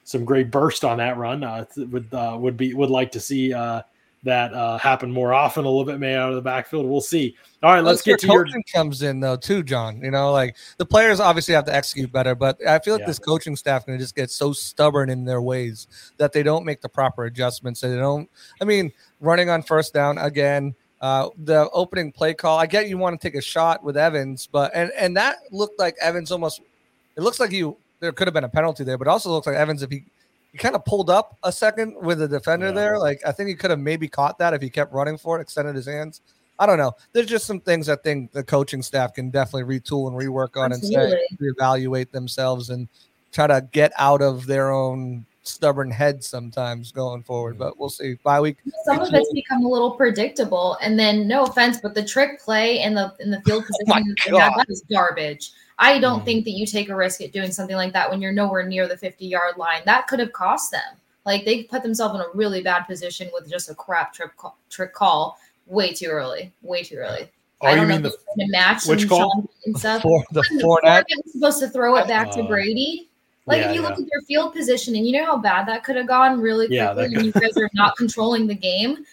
some 0.04 0.24
great 0.24 0.52
burst 0.52 0.86
on 0.86 1.00
that 1.00 1.18
run. 1.18 1.44
Uh, 1.44 1.66
would 1.76 2.14
uh, 2.14 2.38
would 2.40 2.58
be 2.58 2.76
would 2.76 2.92
like 2.92 3.12
to 3.14 3.20
see 3.20 3.52
uh, 3.52 3.82
that 4.24 4.54
uh, 4.54 4.78
happen 4.78 5.12
more 5.12 5.34
often. 5.34 5.66
A 5.66 5.68
little 5.68 5.86
bit 5.86 6.00
may 6.00 6.16
out 6.16 6.30
of 6.30 6.36
the 6.36 6.42
backfield. 6.42 6.86
We'll 6.86 7.02
see. 7.02 7.36
All 7.64 7.74
right, 7.74 7.84
let's 7.84 8.02
get 8.02 8.20
to 8.20 8.28
coaching 8.28 8.54
your 8.54 8.64
comes 8.74 9.02
in 9.02 9.20
though 9.20 9.36
too, 9.36 9.64
John. 9.64 10.02
You 10.02 10.12
know, 10.12 10.32
like 10.32 10.56
the 10.78 10.86
players 10.86 11.20
obviously 11.20 11.54
have 11.54 11.66
to 11.66 11.76
execute 11.76 12.12
better, 12.12 12.36
but 12.36 12.66
I 12.68 12.80
feel 12.80 12.96
like 12.96 13.02
yeah. 13.02 13.08
this 13.08 13.20
coaching 13.20 13.56
staff 13.56 13.86
can 13.86 13.98
just 13.98 14.16
get 14.16 14.30
so 14.30 14.54
stubborn 14.54 15.10
in 15.10 15.26
their 15.26 15.42
ways 15.42 15.88
that 16.18 16.34
they 16.34 16.44
don't 16.44 16.66
make 16.66 16.82
the 16.82 16.90
proper 16.90 17.26
adjustments. 17.26 17.82
They 17.82 17.96
don't. 17.96 18.30
I 18.60 18.66
mean, 18.66 18.92
running 19.20 19.50
on 19.50 19.64
first 19.64 19.94
down 19.94 20.18
again. 20.18 20.76
Uh, 21.02 21.30
the 21.36 21.68
opening 21.72 22.12
play 22.12 22.32
call. 22.32 22.60
I 22.60 22.68
get 22.68 22.88
you 22.88 22.96
want 23.00 23.20
to 23.20 23.28
take 23.28 23.36
a 23.36 23.42
shot 23.42 23.84
with 23.84 23.98
Evans, 23.98 24.48
but 24.52 24.72
and 24.76 24.92
and 24.96 25.18
that 25.18 25.38
looked 25.50 25.80
like 25.80 25.96
Evans 26.00 26.32
almost. 26.32 26.62
It 27.18 27.22
looks 27.22 27.40
like 27.40 27.52
you 27.52 27.78
there 28.02 28.12
could 28.12 28.28
have 28.28 28.34
been 28.36 28.44
a 28.44 28.50
penalty 28.50 28.84
there, 28.84 29.00
but 29.00 29.08
also 29.08 29.32
looks 29.32 29.48
like 29.48 29.56
Evans 29.56 29.82
if 29.82 29.90
he 29.90 30.04
he 30.52 30.58
kind 30.58 30.76
of 30.76 30.84
pulled 30.86 31.10
up 31.10 31.38
a 31.44 31.52
second 31.52 31.96
with 32.02 32.20
the 32.20 32.28
defender 32.28 32.68
yeah. 32.68 32.74
there. 32.74 33.00
Like 33.00 33.22
I 33.26 33.32
think 33.32 33.50
he 33.50 33.56
could 33.56 33.70
have 33.70 33.80
maybe 33.80 34.08
caught 34.08 34.38
that 34.40 34.54
if 34.54 34.62
he 34.62 34.70
kept 34.70 34.94
running 34.94 35.18
for 35.18 35.40
it, 35.40 35.42
extended 35.42 35.76
his 35.76 35.88
hands. 35.88 36.22
I 36.60 36.66
don't 36.66 36.78
know. 36.78 36.94
There's 37.14 37.28
just 37.28 37.48
some 37.48 37.60
things 37.60 37.90
I 37.90 37.96
think 37.96 38.32
the 38.32 38.44
coaching 38.44 38.84
staff 38.84 39.14
can 39.14 39.32
definitely 39.32 39.80
retool 39.80 40.08
and 40.08 40.16
rework 40.16 40.62
on 40.62 40.72
Absolutely. 40.72 41.14
and 41.14 41.40
say 41.40 41.46
reevaluate 41.46 42.12
themselves 42.12 42.70
and 42.70 42.88
try 43.32 43.48
to 43.48 43.68
get 43.72 43.92
out 43.98 44.22
of 44.22 44.46
their 44.46 44.72
own 44.72 45.26
stubborn 45.44 45.90
head 45.90 46.24
sometimes 46.24 46.92
going 46.92 47.24
forward. 47.24 47.58
But 47.58 47.80
we'll 47.80 47.90
see. 47.90 48.16
Bye 48.24 48.42
week. 48.42 48.58
Some 48.86 49.00
of 49.00 49.12
it's 49.14 49.34
become 49.34 49.66
a 49.66 49.68
little 49.68 49.92
predictable. 49.92 50.78
And 50.82 51.00
then 51.00 51.28
no 51.28 51.44
offense, 51.44 51.80
but 51.82 51.96
the 51.96 52.04
trick 52.04 52.40
play 52.40 52.80
and 52.80 52.96
the 52.96 53.14
in 53.20 53.32
the 53.32 53.42
field 53.42 53.64
oh 53.90 53.94
position 53.94 54.16
oh 54.34 54.38
that 54.38 54.66
is 54.70 54.84
garbage. 54.92 55.52
I 55.82 55.98
don't 55.98 56.22
mm. 56.22 56.26
think 56.26 56.46
that 56.46 56.52
you 56.52 56.66
take 56.68 56.90
a 56.90 56.96
risk 56.96 57.22
at 57.22 57.34
doing 57.34 57.52
something 57.52 57.76
like 57.76 57.92
that 57.94 58.10
when 58.10 58.22
you're 58.22 58.32
nowhere 58.32 58.66
near 58.66 58.88
the 58.88 58.96
50 58.96 59.26
yard 59.26 59.58
line. 59.58 59.82
That 59.86 60.08
could 60.08 60.20
have 60.20 60.32
cost 60.32 60.72
them. 60.72 60.96
Like 61.26 61.44
they 61.44 61.64
put 61.64 61.82
themselves 61.82 62.16
in 62.16 62.22
a 62.22 62.30
really 62.36 62.62
bad 62.62 62.84
position 62.84 63.30
with 63.34 63.50
just 63.50 63.70
a 63.70 63.76
crap 63.76 64.14
trick 64.14 64.38
call, 64.38 64.58
trick 64.70 64.94
call 64.94 65.40
way 65.66 65.92
too 65.92 66.06
early, 66.08 66.54
way 66.62 66.84
too 66.84 66.96
early. 66.96 67.30
Oh, 67.62 67.68
I 67.68 67.76
don't 67.76 67.90
you 67.90 67.96
mean 67.96 68.04
the 68.04 68.16
match 68.50 68.86
which 68.86 69.10
call? 69.10 69.50
and 69.66 69.78
stuff. 69.78 70.04
For, 70.04 70.24
the 70.32 70.42
Fournette 70.62 71.04
supposed 71.28 71.60
to 71.60 71.70
throw 71.70 71.96
it 71.98 72.08
back 72.08 72.28
uh, 72.28 72.34
to 72.34 72.44
Brady. 72.44 73.10
Like 73.48 73.62
yeah, 73.62 73.70
if 73.70 73.76
you 73.76 73.82
look 73.82 73.98
yeah. 73.98 74.04
at 74.04 74.10
their 74.12 74.22
field 74.28 74.54
position, 74.54 74.96
and 74.96 75.06
you 75.06 75.14
know 75.14 75.26
how 75.26 75.38
bad 75.38 75.68
that 75.68 75.84
could 75.84 75.96
have 75.96 76.08
gone 76.08 76.40
really 76.40 76.68
quickly, 76.68 76.78
yeah, 76.78 77.20
and 77.20 77.26
you 77.26 77.32
guys 77.32 77.58
are 77.58 77.70
not 77.74 77.98
controlling 77.98 78.46
the 78.46 78.54
game. 78.54 79.04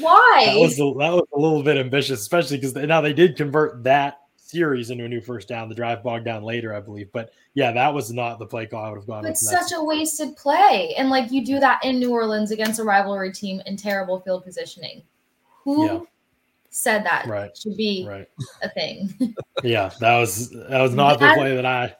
Why? 0.00 0.44
That 0.46 0.60
was 0.60 0.80
a, 0.80 0.98
that 0.98 1.12
was 1.12 1.26
a 1.34 1.38
little 1.38 1.62
bit 1.62 1.76
ambitious, 1.76 2.20
especially 2.20 2.56
because 2.56 2.74
now 2.74 3.02
they 3.02 3.12
did 3.12 3.36
convert 3.36 3.84
that 3.84 4.20
series 4.48 4.90
into 4.90 5.04
a 5.04 5.08
new 5.08 5.20
first 5.20 5.48
down. 5.48 5.68
The 5.68 5.74
drive 5.74 6.02
bogged 6.02 6.24
down 6.24 6.42
later, 6.42 6.74
I 6.74 6.80
believe. 6.80 7.10
But 7.12 7.32
yeah, 7.54 7.70
that 7.72 7.92
was 7.92 8.12
not 8.12 8.38
the 8.38 8.46
play 8.46 8.66
call 8.66 8.84
I 8.84 8.88
would 8.90 8.98
have 8.98 9.06
gone. 9.06 9.26
It's 9.26 9.48
such 9.48 9.72
a 9.76 9.82
wasted 9.82 10.36
play, 10.36 10.94
and 10.96 11.10
like 11.10 11.30
you 11.30 11.44
do 11.44 11.60
that 11.60 11.84
in 11.84 11.98
New 11.98 12.10
Orleans 12.10 12.50
against 12.50 12.80
a 12.80 12.84
rivalry 12.84 13.32
team 13.32 13.62
in 13.66 13.76
terrible 13.76 14.20
field 14.20 14.44
positioning. 14.44 15.02
Who 15.64 15.86
yeah. 15.86 16.00
said 16.70 17.04
that 17.04 17.26
right. 17.26 17.56
should 17.56 17.76
be 17.76 18.06
right. 18.08 18.28
a 18.62 18.70
thing? 18.70 19.34
yeah, 19.62 19.90
that 20.00 20.18
was 20.18 20.50
that 20.50 20.80
was 20.80 20.94
not 20.94 21.20
the 21.20 21.32
play 21.34 21.54
that 21.54 21.66
I 21.66 21.94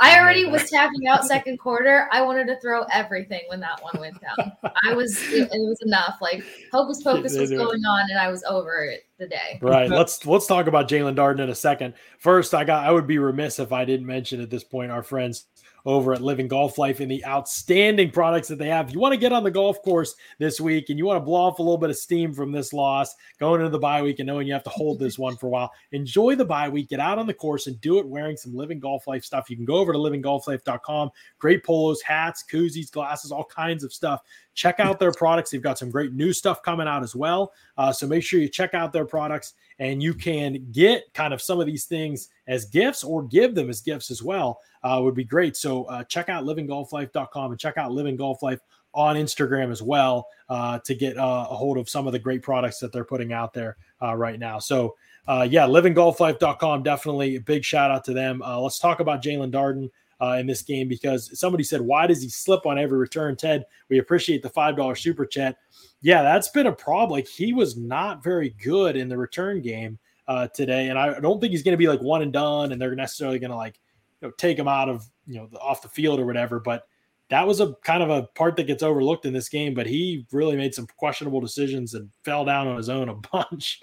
I 0.00 0.18
already 0.18 0.44
was 0.44 0.70
tapping 0.70 1.08
out 1.08 1.24
second 1.26 1.58
quarter. 1.58 2.08
I 2.12 2.22
wanted 2.22 2.46
to 2.46 2.60
throw 2.60 2.84
everything 2.92 3.42
when 3.48 3.60
that 3.60 3.82
one 3.82 3.98
went 3.98 4.20
down. 4.20 4.52
I 4.84 4.94
was 4.94 5.20
it, 5.32 5.48
it 5.52 5.68
was 5.68 5.80
enough. 5.84 6.18
Like 6.20 6.44
hocus 6.72 7.02
pocus 7.02 7.36
was 7.36 7.50
going 7.50 7.84
on, 7.84 8.10
and 8.10 8.18
I 8.18 8.28
was 8.30 8.44
over 8.44 8.84
it 8.84 9.06
the 9.18 9.26
day. 9.26 9.58
Right. 9.60 9.90
let's 9.90 10.24
let's 10.24 10.46
talk 10.46 10.66
about 10.66 10.88
Jaelon 10.88 11.16
Darden 11.16 11.40
in 11.40 11.50
a 11.50 11.54
second. 11.54 11.94
First, 12.18 12.54
I 12.54 12.64
got 12.64 12.86
I 12.86 12.92
would 12.92 13.06
be 13.06 13.18
remiss 13.18 13.58
if 13.58 13.72
I 13.72 13.84
didn't 13.84 14.06
mention 14.06 14.40
at 14.40 14.50
this 14.50 14.64
point 14.64 14.92
our 14.92 15.02
friends 15.02 15.46
over 15.86 16.12
at 16.12 16.20
Living 16.20 16.48
Golf 16.48 16.78
Life 16.78 17.00
and 17.00 17.10
the 17.10 17.24
outstanding 17.24 18.10
products 18.10 18.48
that 18.48 18.58
they 18.58 18.68
have. 18.68 18.88
If 18.88 18.94
you 18.94 19.00
want 19.00 19.14
to 19.14 19.20
get 19.20 19.32
on 19.32 19.42
the 19.42 19.50
golf 19.50 19.82
course 19.82 20.14
this 20.38 20.60
week 20.60 20.90
and 20.90 20.98
you 20.98 21.06
want 21.06 21.16
to 21.16 21.24
blow 21.24 21.40
off 21.40 21.58
a 21.58 21.62
little 21.62 21.78
bit 21.78 21.90
of 21.90 21.96
steam 21.96 22.32
from 22.32 22.52
this 22.52 22.72
loss, 22.72 23.14
going 23.38 23.60
into 23.60 23.70
the 23.70 23.78
bye 23.78 24.02
week 24.02 24.18
and 24.18 24.26
knowing 24.26 24.46
you 24.46 24.52
have 24.52 24.64
to 24.64 24.70
hold 24.70 24.98
this 24.98 25.18
one 25.18 25.36
for 25.36 25.46
a 25.46 25.50
while, 25.50 25.72
enjoy 25.92 26.34
the 26.34 26.44
bye 26.44 26.68
week, 26.68 26.88
get 26.88 27.00
out 27.00 27.18
on 27.18 27.26
the 27.26 27.34
course 27.34 27.66
and 27.66 27.80
do 27.80 27.98
it 27.98 28.06
wearing 28.06 28.36
some 28.36 28.54
Living 28.54 28.80
Golf 28.80 29.06
Life 29.06 29.24
stuff. 29.24 29.48
You 29.48 29.56
can 29.56 29.64
go 29.64 29.76
over 29.76 29.92
to 29.92 29.98
livinggolflife.com. 29.98 31.10
Great 31.38 31.64
polos, 31.64 32.02
hats, 32.02 32.44
koozies, 32.50 32.90
glasses, 32.90 33.32
all 33.32 33.44
kinds 33.44 33.84
of 33.84 33.92
stuff. 33.92 34.22
Check 34.58 34.80
out 34.80 34.98
their 34.98 35.12
products. 35.12 35.52
They've 35.52 35.62
got 35.62 35.78
some 35.78 35.88
great 35.88 36.12
new 36.12 36.32
stuff 36.32 36.64
coming 36.64 36.88
out 36.88 37.04
as 37.04 37.14
well. 37.14 37.52
Uh, 37.76 37.92
so 37.92 38.08
make 38.08 38.24
sure 38.24 38.40
you 38.40 38.48
check 38.48 38.74
out 38.74 38.92
their 38.92 39.04
products 39.04 39.54
and 39.78 40.02
you 40.02 40.12
can 40.12 40.66
get 40.72 41.04
kind 41.14 41.32
of 41.32 41.40
some 41.40 41.60
of 41.60 41.66
these 41.66 41.84
things 41.84 42.30
as 42.48 42.64
gifts 42.64 43.04
or 43.04 43.22
give 43.22 43.54
them 43.54 43.70
as 43.70 43.80
gifts 43.80 44.10
as 44.10 44.20
well 44.20 44.58
uh, 44.82 44.98
would 45.00 45.14
be 45.14 45.22
great 45.22 45.56
so 45.56 45.84
uh, 45.84 46.02
check 46.02 46.28
out 46.28 46.42
livinggolflife.com 46.42 47.52
and 47.52 47.60
check 47.60 47.78
out 47.78 47.92
living 47.92 48.16
golf 48.16 48.42
life 48.42 48.58
on 48.94 49.14
instagram 49.14 49.70
as 49.70 49.80
well 49.80 50.26
uh, 50.48 50.80
to 50.80 50.92
get 50.92 51.16
uh, 51.16 51.46
a 51.48 51.54
hold 51.54 51.78
of 51.78 51.88
some 51.88 52.08
of 52.08 52.12
the 52.12 52.18
great 52.18 52.42
products 52.42 52.80
that 52.80 52.92
they're 52.92 53.04
putting 53.04 53.32
out 53.32 53.52
there 53.52 53.76
uh, 54.02 54.16
right 54.16 54.40
now 54.40 54.58
so 54.58 54.96
yeah 55.28 55.66
livinggolflife.com 55.66 56.82
definitely 56.82 57.36
a 57.36 57.40
big 57.40 57.64
shout 57.64 57.92
out 57.92 58.02
to 58.02 58.12
them 58.12 58.42
let's 58.60 58.80
talk 58.80 58.98
about 58.98 59.22
Jalen 59.22 59.52
Darden 59.52 59.88
uh, 60.20 60.36
in 60.40 60.46
this 60.46 60.62
game 60.62 60.88
because 60.88 61.38
somebody 61.38 61.64
said, 61.64 61.80
Why 61.80 62.06
does 62.06 62.22
he 62.22 62.28
slip 62.28 62.66
on 62.66 62.78
every 62.78 62.98
return? 62.98 63.36
Ted, 63.36 63.64
we 63.88 63.98
appreciate 63.98 64.42
the 64.42 64.50
$5 64.50 64.98
super 64.98 65.26
chat 65.26 65.56
yeah, 66.00 66.22
that's 66.22 66.48
been 66.48 66.66
a 66.66 66.72
problem. 66.72 67.10
Like 67.10 67.26
he 67.26 67.52
was 67.52 67.76
not 67.76 68.22
very 68.22 68.50
good 68.62 68.96
in 68.96 69.08
the 69.08 69.16
return 69.16 69.60
game 69.60 69.98
uh, 70.28 70.48
today, 70.48 70.88
and 70.88 70.98
I 70.98 71.18
don't 71.20 71.40
think 71.40 71.52
he's 71.52 71.62
going 71.62 71.72
to 71.72 71.78
be 71.78 71.88
like 71.88 72.00
one 72.00 72.22
and 72.22 72.32
done, 72.32 72.72
and 72.72 72.80
they're 72.80 72.94
necessarily 72.94 73.38
going 73.38 73.50
to 73.50 73.56
like 73.56 73.80
you 74.20 74.28
know 74.28 74.34
take 74.38 74.58
him 74.58 74.68
out 74.68 74.88
of 74.88 75.04
you 75.26 75.36
know 75.36 75.48
the, 75.50 75.58
off 75.58 75.82
the 75.82 75.88
field 75.88 76.20
or 76.20 76.26
whatever. 76.26 76.60
But 76.60 76.86
that 77.30 77.46
was 77.46 77.60
a 77.60 77.74
kind 77.84 78.02
of 78.02 78.10
a 78.10 78.22
part 78.34 78.56
that 78.56 78.66
gets 78.66 78.82
overlooked 78.82 79.26
in 79.26 79.32
this 79.32 79.48
game, 79.48 79.74
but 79.74 79.86
he 79.86 80.26
really 80.32 80.56
made 80.56 80.74
some 80.74 80.86
questionable 80.96 81.40
decisions 81.40 81.94
and 81.94 82.08
fell 82.24 82.44
down 82.44 82.68
on 82.68 82.76
his 82.76 82.88
own 82.88 83.08
a 83.08 83.14
bunch. 83.32 83.80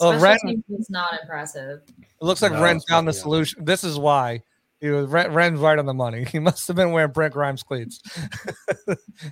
well, 0.00 0.18
Ren 0.18 0.38
was 0.68 0.88
not 0.88 1.20
impressive. 1.20 1.80
It 1.98 2.24
looks 2.24 2.40
like 2.40 2.52
no, 2.52 2.62
Ren 2.62 2.80
found 2.88 3.06
the 3.06 3.12
solution. 3.12 3.64
This 3.64 3.84
is 3.84 3.98
why 3.98 4.42
he 4.82 4.90
was 4.90 5.06
Ren, 5.06 5.32
Ren's 5.32 5.60
right 5.60 5.78
on 5.78 5.86
the 5.86 5.94
money. 5.94 6.26
He 6.30 6.38
must 6.38 6.66
have 6.68 6.76
been 6.76 6.92
wearing 6.92 7.12
Brent 7.12 7.32
Grimes 7.32 7.62
cleats. 7.62 8.00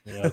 yeah. 0.07 0.31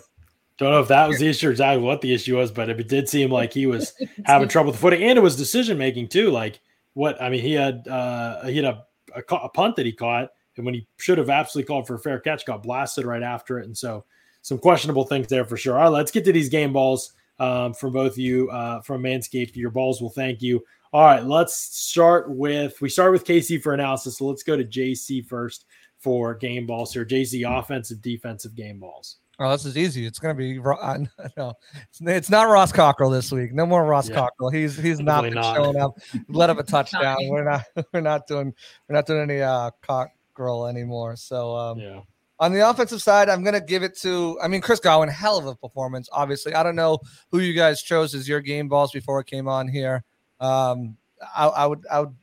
Don't 0.58 0.72
know 0.72 0.80
if 0.80 0.88
that 0.88 1.08
was 1.08 1.20
the 1.20 1.28
issue 1.28 1.50
or 1.50 1.52
exactly 1.52 1.84
what 1.84 2.02
the 2.02 2.14
issue 2.14 2.38
was, 2.38 2.52
but 2.52 2.70
it 2.70 2.88
did 2.88 3.10
seem 3.10 3.30
like 3.30 3.54
he 3.54 3.68
was 3.68 3.94
having 4.26 4.48
trouble 4.48 4.72
with 4.72 4.78
the 4.78 4.82
footing, 4.82 5.04
and 5.04 5.18
it 5.18 5.22
was 5.22 5.36
decision 5.36 5.78
making 5.78 6.08
too. 6.08 6.32
Like 6.32 6.62
what 6.94 7.22
I 7.22 7.30
mean, 7.30 7.42
he 7.42 7.54
had 7.54 7.88
uh, 7.88 8.46
he 8.46 8.56
had 8.56 8.66
a, 8.66 8.84
a, 9.16 9.36
a 9.36 9.50
punt 9.50 9.76
that 9.76 9.86
he 9.86 9.92
caught 9.92 10.30
and 10.58 10.66
when 10.66 10.76
he 10.76 10.88
should 10.98 11.18
have 11.18 11.30
absolutely 11.30 11.68
called 11.68 11.88
for 11.88 11.96
a 11.96 12.00
fair 12.00 12.20
catch, 12.20 12.46
got 12.46 12.64
blasted 12.64 13.06
right 13.06 13.24
after 13.24 13.60
it. 13.60 13.66
And 13.66 13.78
so 13.78 14.04
some 14.42 14.58
questionable 14.58 15.06
things 15.06 15.28
there 15.28 15.46
for 15.46 15.58
sure. 15.58 15.78
All 15.78 15.84
right, 15.84 15.90
let's 15.90 16.12
get 16.12 16.26
to 16.26 16.34
these 16.34 16.50
game 16.50 16.74
balls 16.74 17.14
um, 17.40 17.74
from 17.74 17.94
both 17.94 18.14
of 18.14 18.18
you 18.18 18.50
uh, 18.50 18.82
from 18.82 19.04
Manscaped. 19.04 19.56
Your 19.56 19.70
balls 19.70 20.02
will 20.02 20.10
thank 20.10 20.42
you. 20.42 20.64
All 20.98 21.04
right, 21.04 21.24
let's 21.24 21.56
start 21.56 22.28
with 22.28 22.82
we 22.82 22.90
start 22.90 23.12
with 23.12 23.24
KC 23.24 23.62
for 23.62 23.76
analysis. 23.76 24.18
So 24.18 24.26
let's 24.26 24.42
go 24.42 24.58
to 24.58 24.64
JC 24.64 25.24
first 25.24 25.66
for 26.00 26.34
game 26.34 26.66
balls 26.66 26.92
here. 26.92 27.06
JC 27.06 27.48
offensive, 27.48 28.02
defensive 28.02 28.56
game 28.56 28.80
balls. 28.80 29.18
Oh, 29.38 29.52
this 29.52 29.64
is 29.64 29.78
easy. 29.78 30.08
It's 30.08 30.18
going 30.18 30.36
to 30.36 30.40
be 30.40 30.60
uh, 30.60 30.98
no, 31.38 31.54
it's, 31.88 32.02
it's, 32.02 32.30
not 32.32 32.50
Ross 32.50 32.72
Cockrell 32.72 33.12
this 33.12 33.32
week. 33.32 33.54
No 33.54 33.68
more 33.68 33.86
Ross 33.86 34.10
yeah. 34.10 34.16
Cockrell. 34.16 34.50
He's 34.50 34.76
he's 34.76 35.00
not, 35.00 35.32
not, 35.32 35.56
showing 35.56 35.78
up. 35.78 36.00
Let 36.30 36.50
him 36.50 36.58
a 36.58 36.64
touchdown. 36.64 37.18
we're 37.28 37.44
not 37.44 37.64
we're 37.94 38.02
not 38.02 38.26
doing 38.26 38.52
we're 38.90 38.96
not 38.96 39.06
doing 39.06 39.22
any 39.22 39.40
uh 39.40 39.70
cock 39.84 40.10
girl 40.34 40.66
anymore. 40.66 41.16
So 41.16 41.56
um, 41.56 41.78
yeah. 41.78 42.00
On 42.40 42.52
the 42.52 42.68
offensive 42.68 43.04
side, 43.04 43.30
I'm 43.30 43.44
gonna 43.44 43.62
give 43.62 43.84
it 43.84 43.96
to. 44.00 44.40
I 44.42 44.48
mean, 44.48 44.62
Chris 44.62 44.80
Godwin, 44.80 45.10
hell 45.10 45.38
of 45.38 45.46
a 45.46 45.54
performance. 45.54 46.10
Obviously, 46.12 46.56
I 46.56 46.64
don't 46.64 46.76
know 46.76 46.98
who 47.30 47.38
you 47.38 47.54
guys 47.54 47.84
chose 47.84 48.16
as 48.16 48.28
your 48.28 48.42
game 48.42 48.68
balls 48.68 48.92
before 48.92 49.20
it 49.20 49.28
came 49.28 49.48
on 49.48 49.68
here. 49.68 50.04
Um, 50.40 50.98
I, 51.36 51.48
I 51.48 51.66
would, 51.66 51.86
I 51.92 52.00
would. 52.02 52.16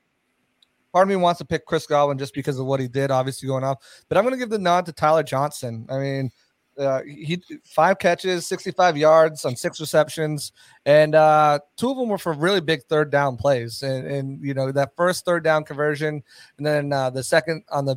Part 0.93 1.03
of 1.03 1.09
me 1.09 1.17
wants 1.17 1.39
to 1.39 1.45
pick 1.45 1.67
Chris 1.67 1.87
Godwin 1.87 2.19
just 2.19 2.35
because 2.35 2.59
of 2.59 2.67
what 2.67 2.79
he 2.79 2.87
did, 2.87 3.11
obviously 3.11 3.49
going 3.49 3.65
off. 3.65 3.79
But 4.09 4.17
I'm 4.17 4.25
gonna 4.25 4.37
give 4.37 4.51
the 4.51 4.59
nod 4.59 4.87
to 4.87 4.93
Tyler 4.93 5.25
Johnson. 5.25 5.87
I 5.91 5.99
mean, 5.99 6.31
uh, 6.79 7.03
he 7.03 7.43
five 7.65 7.99
catches, 7.99 8.47
65 8.47 8.97
yards 8.97 9.45
on 9.45 9.57
six 9.57 9.81
receptions, 9.81 10.53
and 10.87 11.15
uh, 11.15 11.59
two 11.77 11.91
of 11.91 11.97
them 11.97 12.09
were 12.09 12.19
for 12.19 12.33
really 12.33 12.61
big 12.61 12.83
third 12.85 13.11
down 13.11 13.37
plays. 13.37 13.83
And, 13.83 14.07
and 14.07 14.45
you 14.45 14.55
know 14.55 14.71
that 14.73 14.95
first 14.97 15.25
third 15.25 15.45
down 15.45 15.65
conversion, 15.65 16.23
and 16.59 16.67
then 16.67 16.93
uh, 16.93 17.11
the 17.11 17.23
second 17.23 17.65
on 17.71 17.85
the 17.85 17.97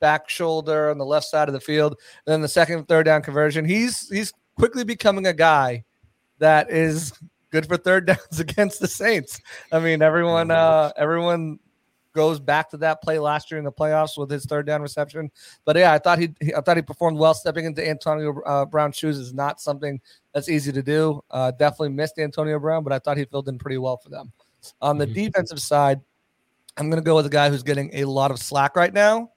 back 0.00 0.28
shoulder 0.28 0.90
on 0.90 0.98
the 0.98 1.06
left 1.06 1.26
side 1.26 1.48
of 1.48 1.54
the 1.54 1.60
field, 1.60 1.96
and 2.26 2.32
then 2.32 2.40
the 2.40 2.48
second 2.48 2.86
third 2.88 3.04
down 3.04 3.22
conversion. 3.22 3.64
He's 3.64 4.08
he's 4.08 4.32
quickly 4.56 4.84
becoming 4.84 5.26
a 5.26 5.32
guy 5.32 5.84
that 6.38 6.70
is 6.70 7.12
good 7.50 7.66
for 7.66 7.76
third 7.76 8.06
downs 8.06 8.40
against 8.40 8.80
the 8.80 8.88
Saints. 8.88 9.40
I 9.72 9.80
mean, 9.80 10.02
everyone 10.02 10.50
uh, 10.50 10.92
everyone 10.96 11.58
goes 12.14 12.40
back 12.40 12.70
to 12.70 12.76
that 12.78 13.02
play 13.02 13.18
last 13.18 13.50
year 13.50 13.58
in 13.58 13.64
the 13.64 13.72
playoffs 13.72 14.18
with 14.18 14.30
his 14.30 14.44
third 14.44 14.66
down 14.66 14.82
reception. 14.82 15.30
But 15.64 15.76
yeah, 15.76 15.92
I 15.92 15.98
thought 15.98 16.18
he, 16.18 16.34
I 16.56 16.60
thought 16.60 16.76
he 16.76 16.82
performed 16.82 17.18
well. 17.18 17.34
Stepping 17.34 17.64
into 17.64 17.86
Antonio 17.86 18.40
uh, 18.42 18.64
Brown's 18.64 18.96
shoes 18.96 19.18
is 19.18 19.32
not 19.32 19.60
something 19.60 20.00
that's 20.32 20.48
easy 20.48 20.72
to 20.72 20.82
do. 20.82 21.22
Uh, 21.30 21.50
definitely 21.52 21.90
missed 21.90 22.18
Antonio 22.18 22.58
Brown, 22.58 22.82
but 22.82 22.92
I 22.92 22.98
thought 22.98 23.16
he 23.16 23.24
filled 23.24 23.48
in 23.48 23.58
pretty 23.58 23.78
well 23.78 23.96
for 23.96 24.08
them. 24.08 24.32
On 24.80 24.98
the 24.98 25.06
mm-hmm. 25.06 25.14
defensive 25.14 25.60
side, 25.60 26.00
I'm 26.76 26.90
going 26.90 27.02
to 27.02 27.06
go 27.06 27.16
with 27.16 27.26
a 27.26 27.30
guy 27.30 27.50
who's 27.50 27.62
getting 27.62 27.90
a 27.94 28.04
lot 28.04 28.30
of 28.30 28.38
slack 28.38 28.76
right 28.76 28.92
now 28.92 29.30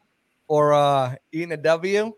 or 0.48 0.74
uh, 0.74 1.16
eating 1.32 1.52
a 1.52 1.58
W 1.58 2.14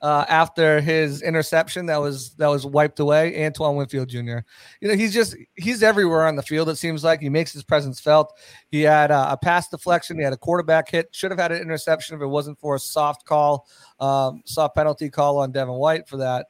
uh, 0.00 0.24
after 0.28 0.80
his 0.80 1.22
interception 1.22 1.86
that 1.86 2.00
was 2.00 2.30
that 2.34 2.46
was 2.46 2.64
wiped 2.64 3.00
away. 3.00 3.44
Antoine 3.44 3.76
Winfield 3.76 4.08
Jr. 4.08 4.38
You 4.80 4.88
know, 4.88 4.94
he's 4.94 5.12
just 5.12 5.36
he's 5.56 5.82
everywhere 5.82 6.26
on 6.26 6.36
the 6.36 6.42
field. 6.42 6.68
It 6.68 6.76
seems 6.76 7.02
like 7.02 7.20
he 7.20 7.28
makes 7.28 7.52
his 7.52 7.64
presence 7.64 7.98
felt. 7.98 8.32
He 8.70 8.82
had 8.82 9.10
uh, 9.10 9.28
a 9.30 9.36
pass 9.36 9.68
deflection. 9.68 10.16
He 10.18 10.24
had 10.24 10.32
a 10.32 10.36
quarterback 10.36 10.90
hit. 10.90 11.08
Should 11.12 11.30
have 11.30 11.40
had 11.40 11.52
an 11.52 11.60
interception 11.60 12.16
if 12.16 12.22
it 12.22 12.26
wasn't 12.26 12.58
for 12.60 12.76
a 12.76 12.78
soft 12.78 13.24
call, 13.24 13.66
um, 13.98 14.42
soft 14.44 14.76
penalty 14.76 15.10
call 15.10 15.38
on 15.38 15.50
Devin 15.50 15.74
White 15.74 16.08
for 16.08 16.18
that. 16.18 16.46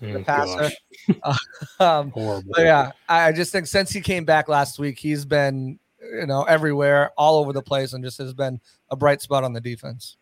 The 0.00 0.22
passer. 0.26 0.70
um, 1.80 2.10
Horrible. 2.10 2.52
yeah, 2.58 2.92
I 3.08 3.32
just 3.32 3.52
think 3.52 3.66
since 3.66 3.90
he 3.90 4.00
came 4.00 4.24
back 4.24 4.48
last 4.48 4.78
week, 4.78 4.98
he's 4.98 5.24
been 5.24 5.78
you 6.00 6.26
know 6.26 6.42
everywhere, 6.42 7.12
all 7.16 7.38
over 7.38 7.52
the 7.52 7.62
place, 7.62 7.92
and 7.92 8.04
just 8.04 8.18
has 8.18 8.34
been 8.34 8.60
a 8.90 8.96
bright 8.96 9.22
spot 9.22 9.44
on 9.44 9.52
the 9.52 9.60
defense. 9.60 10.16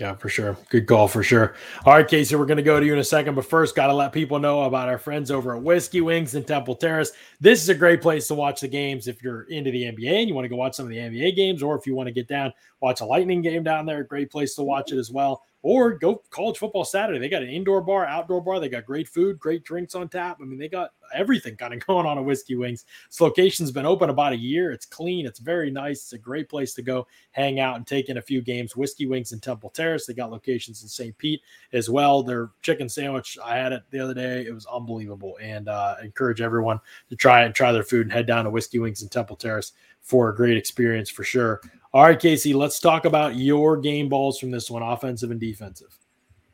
Yeah, 0.00 0.14
for 0.14 0.30
sure. 0.30 0.56
Good 0.70 0.86
call 0.86 1.08
for 1.08 1.22
sure. 1.22 1.54
All 1.84 1.92
right, 1.92 2.08
Casey, 2.08 2.34
we're 2.34 2.46
going 2.46 2.56
to 2.56 2.62
go 2.62 2.80
to 2.80 2.86
you 2.86 2.94
in 2.94 2.98
a 2.98 3.04
second, 3.04 3.34
but 3.34 3.44
first, 3.44 3.76
got 3.76 3.88
to 3.88 3.92
let 3.92 4.14
people 4.14 4.38
know 4.38 4.62
about 4.62 4.88
our 4.88 4.96
friends 4.96 5.30
over 5.30 5.54
at 5.54 5.62
Whiskey 5.62 6.00
Wings 6.00 6.34
in 6.34 6.42
Temple 6.42 6.74
Terrace. 6.74 7.12
This 7.38 7.62
is 7.62 7.68
a 7.68 7.74
great 7.74 8.00
place 8.00 8.26
to 8.28 8.34
watch 8.34 8.62
the 8.62 8.68
games 8.68 9.08
if 9.08 9.22
you're 9.22 9.42
into 9.42 9.70
the 9.70 9.82
NBA 9.82 10.10
and 10.20 10.26
you 10.26 10.34
want 10.34 10.46
to 10.46 10.48
go 10.48 10.56
watch 10.56 10.74
some 10.74 10.86
of 10.86 10.90
the 10.90 10.96
NBA 10.96 11.36
games, 11.36 11.62
or 11.62 11.76
if 11.76 11.86
you 11.86 11.94
want 11.94 12.06
to 12.06 12.14
get 12.14 12.28
down, 12.28 12.50
watch 12.80 13.02
a 13.02 13.04
Lightning 13.04 13.42
game 13.42 13.62
down 13.62 13.84
there. 13.84 14.02
Great 14.02 14.30
place 14.30 14.54
to 14.54 14.62
watch 14.62 14.90
it 14.90 14.96
as 14.96 15.10
well 15.10 15.42
or 15.62 15.92
go 15.92 16.22
college 16.30 16.56
football 16.56 16.84
Saturday. 16.84 17.18
They 17.18 17.28
got 17.28 17.42
an 17.42 17.50
indoor 17.50 17.82
bar, 17.82 18.06
outdoor 18.06 18.40
bar. 18.40 18.60
They 18.60 18.68
got 18.68 18.86
great 18.86 19.08
food, 19.08 19.38
great 19.38 19.64
drinks 19.64 19.94
on 19.94 20.08
tap. 20.08 20.38
I 20.40 20.44
mean, 20.44 20.58
they 20.58 20.68
got 20.68 20.92
everything 21.14 21.56
kind 21.56 21.74
of 21.74 21.86
going 21.86 22.06
on 22.06 22.18
at 22.18 22.24
Whiskey 22.24 22.56
Wings. 22.56 22.84
This 23.08 23.20
location's 23.20 23.70
been 23.70 23.86
open 23.86 24.10
about 24.10 24.32
a 24.32 24.36
year. 24.36 24.72
It's 24.72 24.86
clean. 24.86 25.26
It's 25.26 25.38
very 25.38 25.70
nice. 25.70 26.02
It's 26.02 26.12
a 26.12 26.18
great 26.18 26.48
place 26.48 26.74
to 26.74 26.82
go 26.82 27.06
hang 27.32 27.60
out 27.60 27.76
and 27.76 27.86
take 27.86 28.08
in 28.08 28.18
a 28.18 28.22
few 28.22 28.42
games. 28.42 28.76
Whiskey 28.76 29.06
Wings 29.06 29.32
in 29.32 29.40
Temple 29.40 29.70
Terrace. 29.70 30.06
They 30.06 30.14
got 30.14 30.30
locations 30.30 30.82
in 30.82 30.88
St. 30.88 31.16
Pete 31.18 31.40
as 31.72 31.90
well. 31.90 32.22
Their 32.22 32.50
chicken 32.62 32.88
sandwich, 32.88 33.38
I 33.44 33.56
had 33.56 33.72
it 33.72 33.82
the 33.90 34.00
other 34.00 34.14
day. 34.14 34.46
It 34.46 34.54
was 34.54 34.66
unbelievable. 34.66 35.38
And 35.40 35.68
uh, 35.68 35.96
encourage 36.02 36.40
everyone 36.40 36.80
to 37.08 37.16
try 37.16 37.42
and 37.42 37.54
try 37.54 37.72
their 37.72 37.82
food 37.82 38.02
and 38.02 38.12
head 38.12 38.26
down 38.26 38.44
to 38.44 38.50
Whiskey 38.50 38.78
Wings 38.78 39.02
in 39.02 39.08
Temple 39.08 39.36
Terrace 39.36 39.72
for 40.00 40.30
a 40.30 40.34
great 40.34 40.56
experience 40.56 41.10
for 41.10 41.24
sure. 41.24 41.60
All 41.92 42.04
right, 42.04 42.18
Casey, 42.18 42.54
let's 42.54 42.78
talk 42.78 43.04
about 43.04 43.36
your 43.36 43.76
game 43.76 44.08
balls 44.08 44.38
from 44.38 44.50
this 44.50 44.70
one, 44.70 44.82
offensive 44.82 45.30
and 45.30 45.40
defensive. 45.40 45.98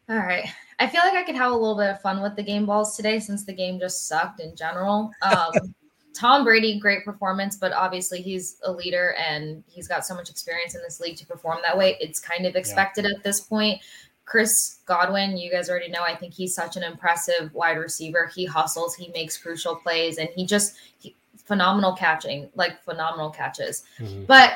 All 0.09 0.17
right. 0.17 0.49
I 0.79 0.87
feel 0.87 1.01
like 1.03 1.14
I 1.14 1.22
could 1.22 1.37
have 1.37 1.53
a 1.53 1.57
little 1.57 1.77
bit 1.77 1.91
of 1.91 2.01
fun 2.01 2.22
with 2.22 2.37
the 2.37 2.43
game 2.43 2.66
balls 2.66 2.97
today 2.97 3.18
since 3.18 3.45
the 3.45 3.53
game 3.53 3.79
just 3.79 4.09
sucked 4.09 4.41
in 4.41 4.55
general. 4.55 5.11
Um, 5.22 5.53
Tom 6.14 6.45
Brady, 6.45 6.79
great 6.79 7.05
performance, 7.05 7.57
but 7.57 7.72
obviously 7.72 8.22
he's 8.22 8.57
a 8.64 8.72
leader 8.72 9.14
and 9.14 9.62
he's 9.66 9.87
got 9.87 10.07
so 10.07 10.14
much 10.14 10.31
experience 10.31 10.74
in 10.74 10.83
this 10.83 10.99
league 10.99 11.16
to 11.18 11.27
perform 11.27 11.59
that 11.62 11.77
way. 11.77 11.97
It's 12.01 12.18
kind 12.18 12.47
of 12.47 12.57
expected 12.57 13.05
yeah. 13.05 13.16
at 13.16 13.22
this 13.22 13.41
point. 13.41 13.81
Chris 14.24 14.79
Godwin, 14.87 15.37
you 15.37 15.51
guys 15.51 15.70
already 15.70 15.89
know, 15.89 16.03
I 16.03 16.16
think 16.16 16.35
he's 16.35 16.55
such 16.55 16.77
an 16.77 16.83
impressive 16.83 17.55
wide 17.55 17.79
receiver. 17.79 18.31
He 18.35 18.45
hustles, 18.45 18.95
he 18.95 19.09
makes 19.09 19.37
crucial 19.37 19.77
plays, 19.77 20.18
and 20.18 20.29
he 20.35 20.45
just 20.45 20.77
he, 20.99 21.14
phenomenal 21.45 21.95
catching, 21.95 22.49
like 22.55 22.83
phenomenal 22.83 23.31
catches. 23.31 23.85
Mm-hmm. 24.01 24.24
But 24.24 24.55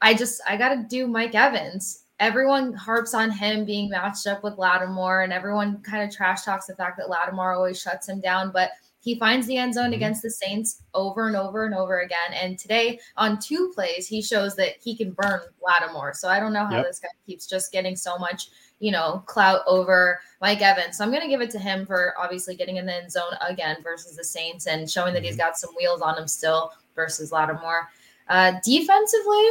I 0.00 0.14
just 0.14 0.40
I 0.46 0.56
got 0.56 0.74
to 0.74 0.84
do 0.88 1.08
Mike 1.08 1.34
Evans. 1.34 2.04
Everyone 2.20 2.72
harps 2.72 3.14
on 3.14 3.30
him 3.30 3.64
being 3.64 3.88
matched 3.88 4.26
up 4.26 4.42
with 4.42 4.58
Lattimore, 4.58 5.22
and 5.22 5.32
everyone 5.32 5.80
kind 5.82 6.02
of 6.02 6.14
trash 6.14 6.42
talks 6.42 6.66
the 6.66 6.74
fact 6.74 6.96
that 6.98 7.08
Lattimore 7.08 7.54
always 7.54 7.80
shuts 7.80 8.08
him 8.08 8.20
down. 8.20 8.50
But 8.52 8.70
he 9.00 9.18
finds 9.18 9.46
the 9.46 9.56
end 9.56 9.74
zone 9.74 9.86
mm-hmm. 9.86 9.94
against 9.94 10.22
the 10.22 10.30
Saints 10.30 10.82
over 10.92 11.28
and 11.28 11.36
over 11.36 11.64
and 11.64 11.74
over 11.74 12.00
again. 12.00 12.32
And 12.34 12.58
today, 12.58 12.98
on 13.16 13.38
two 13.38 13.72
plays, 13.74 14.06
he 14.06 14.20
shows 14.20 14.56
that 14.56 14.72
he 14.80 14.96
can 14.96 15.12
burn 15.12 15.40
Lattimore. 15.62 16.14
So 16.14 16.28
I 16.28 16.40
don't 16.40 16.52
know 16.52 16.66
how 16.66 16.76
yep. 16.76 16.86
this 16.86 16.98
guy 16.98 17.08
keeps 17.26 17.46
just 17.46 17.72
getting 17.72 17.96
so 17.96 18.18
much, 18.18 18.48
you 18.80 18.90
know, 18.90 19.22
clout 19.26 19.60
over 19.66 20.20
Mike 20.40 20.60
Evans. 20.60 20.98
So 20.98 21.04
I'm 21.04 21.10
going 21.10 21.22
to 21.22 21.28
give 21.28 21.40
it 21.40 21.50
to 21.52 21.58
him 21.58 21.86
for 21.86 22.14
obviously 22.18 22.56
getting 22.56 22.76
in 22.76 22.86
the 22.86 22.94
end 22.94 23.12
zone 23.12 23.32
again 23.46 23.78
versus 23.82 24.16
the 24.16 24.24
Saints 24.24 24.66
and 24.66 24.90
showing 24.90 25.14
that 25.14 25.22
he's 25.22 25.34
mm-hmm. 25.34 25.46
got 25.46 25.56
some 25.56 25.70
wheels 25.78 26.02
on 26.02 26.18
him 26.18 26.26
still 26.26 26.72
versus 26.94 27.30
Lattimore. 27.30 27.88
Uh, 28.28 28.54
defensively, 28.64 29.48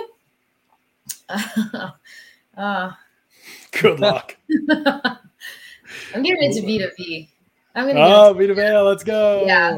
uh, 2.57 2.91
Good 3.71 3.99
luck. 3.99 4.35
I'm 4.69 6.23
giving 6.23 6.43
it 6.43 6.53
to 6.55 6.61
Vita 6.61 6.91
Vea. 6.97 7.29
I'm 7.75 7.87
gonna. 7.87 7.99
Oh, 7.99 8.33
Vita 8.33 8.53
Vea, 8.53 8.77
let's 8.79 9.03
go. 9.03 9.43
Yeah, 9.45 9.77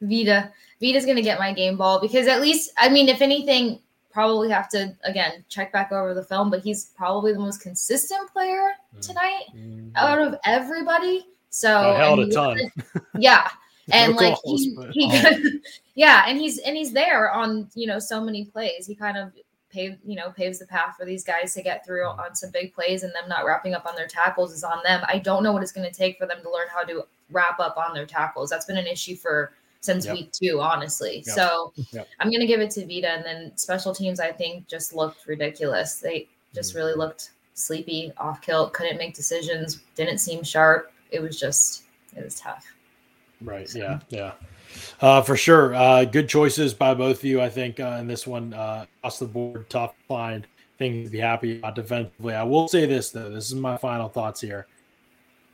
Vita. 0.00 0.52
Vita's 0.80 1.04
gonna 1.04 1.22
get 1.22 1.38
my 1.38 1.52
game 1.52 1.76
ball 1.76 2.00
because 2.00 2.26
at 2.26 2.40
least, 2.40 2.72
I 2.78 2.88
mean, 2.88 3.08
if 3.08 3.20
anything, 3.20 3.80
probably 4.10 4.50
have 4.50 4.68
to 4.70 4.94
again 5.04 5.44
check 5.48 5.72
back 5.72 5.92
over 5.92 6.14
the 6.14 6.24
film, 6.24 6.50
but 6.50 6.62
he's 6.62 6.86
probably 6.96 7.32
the 7.32 7.38
most 7.38 7.60
consistent 7.60 8.30
player 8.32 8.70
mm. 8.96 9.00
tonight 9.06 9.44
mm-hmm. 9.54 9.88
out 9.96 10.18
of 10.18 10.36
everybody. 10.44 11.26
So 11.50 11.76
I 11.76 11.96
held 11.96 12.20
a 12.20 12.30
ton. 12.30 12.58
Yeah. 13.18 13.48
And 13.92 14.14
like 14.14 14.36
he, 14.44 14.76
he 14.92 15.60
yeah, 15.96 16.22
and 16.28 16.38
he's 16.38 16.58
and 16.58 16.76
he's 16.76 16.92
there 16.92 17.32
on 17.32 17.68
you 17.74 17.88
know 17.88 17.98
so 17.98 18.22
many 18.22 18.44
plays. 18.44 18.86
He 18.86 18.94
kind 18.94 19.18
of 19.18 19.32
pave 19.72 19.96
you 20.04 20.16
know 20.16 20.30
paves 20.30 20.58
the 20.58 20.66
path 20.66 20.96
for 20.98 21.04
these 21.04 21.24
guys 21.24 21.54
to 21.54 21.62
get 21.62 21.84
through 21.84 22.04
on 22.04 22.34
some 22.34 22.50
big 22.50 22.74
plays 22.74 23.02
and 23.02 23.12
them 23.14 23.28
not 23.28 23.44
wrapping 23.44 23.74
up 23.74 23.86
on 23.86 23.94
their 23.96 24.08
tackles 24.08 24.52
is 24.52 24.64
on 24.64 24.80
them. 24.84 25.02
I 25.06 25.18
don't 25.18 25.42
know 25.42 25.52
what 25.52 25.62
it's 25.62 25.72
going 25.72 25.90
to 25.90 25.96
take 25.96 26.18
for 26.18 26.26
them 26.26 26.42
to 26.42 26.50
learn 26.50 26.68
how 26.72 26.82
to 26.84 27.04
wrap 27.30 27.60
up 27.60 27.76
on 27.76 27.94
their 27.94 28.06
tackles. 28.06 28.50
That's 28.50 28.66
been 28.66 28.76
an 28.76 28.86
issue 28.86 29.16
for 29.16 29.52
since 29.80 30.04
yep. 30.04 30.14
week 30.14 30.32
two, 30.32 30.60
honestly. 30.60 31.22
Yep. 31.26 31.34
So 31.34 31.72
yep. 31.92 32.08
I'm 32.18 32.28
going 32.28 32.40
to 32.40 32.46
give 32.46 32.60
it 32.60 32.70
to 32.72 32.86
Vita, 32.86 33.10
and 33.10 33.24
then 33.24 33.56
special 33.56 33.94
teams. 33.94 34.20
I 34.20 34.32
think 34.32 34.68
just 34.68 34.94
looked 34.94 35.26
ridiculous. 35.26 35.96
They 35.96 36.28
just 36.54 36.74
really 36.74 36.92
mm-hmm. 36.92 37.00
looked 37.00 37.30
sleepy, 37.54 38.12
off 38.16 38.40
kilt, 38.40 38.72
couldn't 38.72 38.98
make 38.98 39.14
decisions, 39.14 39.80
didn't 39.94 40.18
seem 40.18 40.42
sharp. 40.42 40.92
It 41.10 41.20
was 41.20 41.38
just, 41.38 41.84
it 42.16 42.24
was 42.24 42.38
tough. 42.38 42.66
Right. 43.40 43.72
Yeah. 43.74 44.00
Yeah. 44.08 44.32
Uh, 45.00 45.22
for 45.22 45.36
sure. 45.36 45.74
Uh, 45.74 46.04
good 46.04 46.28
choices 46.28 46.74
by 46.74 46.94
both 46.94 47.18
of 47.18 47.24
you, 47.24 47.40
I 47.40 47.48
think, 47.48 47.80
uh, 47.80 47.96
in 48.00 48.06
this 48.06 48.26
one. 48.26 48.52
Uh, 48.52 48.86
across 48.98 49.18
the 49.18 49.26
board, 49.26 49.68
tough 49.70 49.94
find 50.06 50.46
things 50.78 51.08
to 51.08 51.12
be 51.12 51.18
happy 51.18 51.58
about 51.58 51.74
defensively. 51.74 52.34
I 52.34 52.42
will 52.42 52.68
say 52.68 52.86
this 52.86 53.10
though. 53.10 53.30
This 53.30 53.46
is 53.46 53.54
my 53.54 53.76
final 53.76 54.08
thoughts 54.08 54.40
here. 54.40 54.66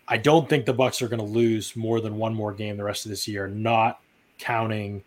I 0.09 0.17
don't 0.17 0.49
think 0.49 0.67
the 0.67 0.73
Bucks 0.73 1.03
are 1.03 1.09
going 1.09 1.21
to 1.21 1.27
lose 1.27 1.75
more 1.77 2.01
than 2.01 2.17
one 2.17 2.35
more 2.35 2.53
game 2.53 2.77
the 2.77 2.85
rest 2.85 3.07
of 3.07 3.11
this 3.11 3.27
year. 3.27 3.49
Not 3.49 4.01
counting 4.39 5.03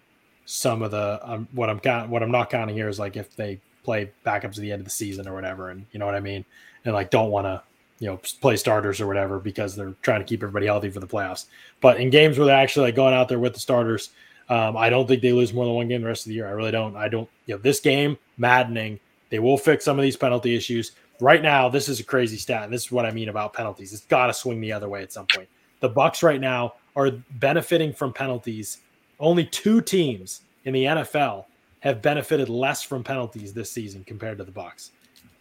some 0.46 0.82
of 0.82 0.92
the 0.92 1.20
um, 1.24 1.48
what 1.52 1.70
I'm 1.70 1.80
count 1.80 2.10
what 2.10 2.24
I'm 2.24 2.32
not 2.32 2.50
counting 2.50 2.76
here 2.76 2.90
is 2.90 3.00
like 3.00 3.16
if 3.16 3.36
they 3.36 3.62
play 3.84 4.12
backups 4.26 4.56
at 4.56 4.58
the 4.58 4.72
end 4.72 4.82
of 4.82 4.86
the 4.86 4.92
season 4.92 5.28
or 5.28 5.34
whatever, 5.34 5.70
and 5.70 5.86
you 5.92 6.00
know 6.00 6.06
what 6.06 6.16
I 6.16 6.20
mean, 6.20 6.44
and 6.86 6.94
like 6.94 7.12
don't 7.12 7.32
want 7.32 7.46
to 7.46 7.62
you 8.00 8.08
know 8.08 8.20
play 8.42 8.56
starters 8.56 9.00
or 9.00 9.08
whatever 9.08 9.40
because 9.40 9.76
they're 9.76 9.94
trying 10.02 10.22
to 10.22 10.26
keep 10.26 10.42
everybody 10.42 10.66
healthy 10.66 10.90
for 10.90 11.00
the 11.00 11.08
playoffs. 11.08 11.46
But 11.82 12.00
in 12.00 12.10
games 12.10 12.38
where 12.38 12.48
they're 12.48 12.56
actually 12.56 12.88
like 12.88 12.96
going 12.96 13.14
out 13.14 13.30
there 13.30 13.40
with 13.40 13.54
the 13.54 13.60
starters, 13.60 14.10
um, 14.50 14.76
I 14.76 14.90
don't 14.90 15.08
think 15.08 15.22
they 15.22 15.32
lose 15.32 15.54
more 15.54 15.66
than 15.66 15.76
one 15.76 15.88
game 15.88 16.02
the 16.02 16.08
rest 16.08 16.26
of 16.26 16.30
the 16.30 16.36
year. 16.36 16.48
I 16.48 16.52
really 16.52 16.72
don't. 16.72 16.96
I 16.96 17.08
don't. 17.08 17.30
You 17.46 17.56
know, 17.56 17.62
this 17.62 17.80
game 17.80 18.18
maddening. 18.38 19.00
They 19.30 19.40
will 19.40 19.58
fix 19.58 19.86
some 19.86 20.00
of 20.00 20.04
these 20.04 20.18
penalty 20.18 20.56
issues. 20.56 20.94
Right 21.20 21.44
now, 21.44 21.70
this 21.70 21.88
is 21.88 22.00
a 22.00 22.04
crazy 22.04 22.38
stat. 22.38 22.64
And 22.64 22.74
this 22.74 22.86
is 22.86 22.92
what 22.92 23.06
I 23.06 23.12
mean 23.12 23.30
about 23.30 23.54
penalties. 23.54 23.94
It's 23.94 24.06
got 24.06 24.28
to 24.28 24.34
swing 24.34 24.60
the 24.60 24.72
other 24.72 24.90
way 24.90 25.04
at 25.04 25.14
some 25.14 25.28
point. 25.28 25.48
The 25.82 25.90
Bucks 25.90 26.24
right 26.24 26.42
now 26.42 26.74
are 26.96 27.12
benefiting 27.32 27.94
from 27.94 28.12
penalties. 28.12 28.80
Only 29.20 29.46
two 29.46 29.82
teams 29.82 30.42
in 30.66 30.74
the 30.74 30.86
NFL 30.86 31.46
have 31.82 32.02
benefited 32.02 32.50
less 32.50 32.82
from 32.82 33.04
penalties 33.04 33.54
this 33.54 33.72
season 33.72 34.04
compared 34.04 34.38
to 34.40 34.44
the 34.44 34.52
Bucks. 34.52 34.92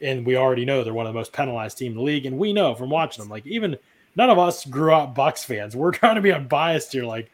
And 0.00 0.24
we 0.24 0.36
already 0.36 0.64
know 0.64 0.84
they're 0.84 0.94
one 0.94 1.06
of 1.06 1.12
the 1.12 1.18
most 1.18 1.32
penalized 1.32 1.78
team 1.78 1.92
in 1.92 1.98
the 1.98 2.04
league. 2.04 2.26
And 2.26 2.38
we 2.38 2.52
know 2.52 2.74
from 2.74 2.90
watching 2.90 3.22
them, 3.22 3.30
like 3.30 3.46
even 3.46 3.76
none 4.16 4.30
of 4.30 4.38
us 4.38 4.64
grew 4.64 4.92
up 4.92 5.14
Bucs 5.14 5.44
fans. 5.44 5.74
We're 5.74 5.92
trying 5.92 6.16
to 6.16 6.20
be 6.20 6.32
unbiased 6.32 6.92
here. 6.92 7.04
Like 7.04 7.30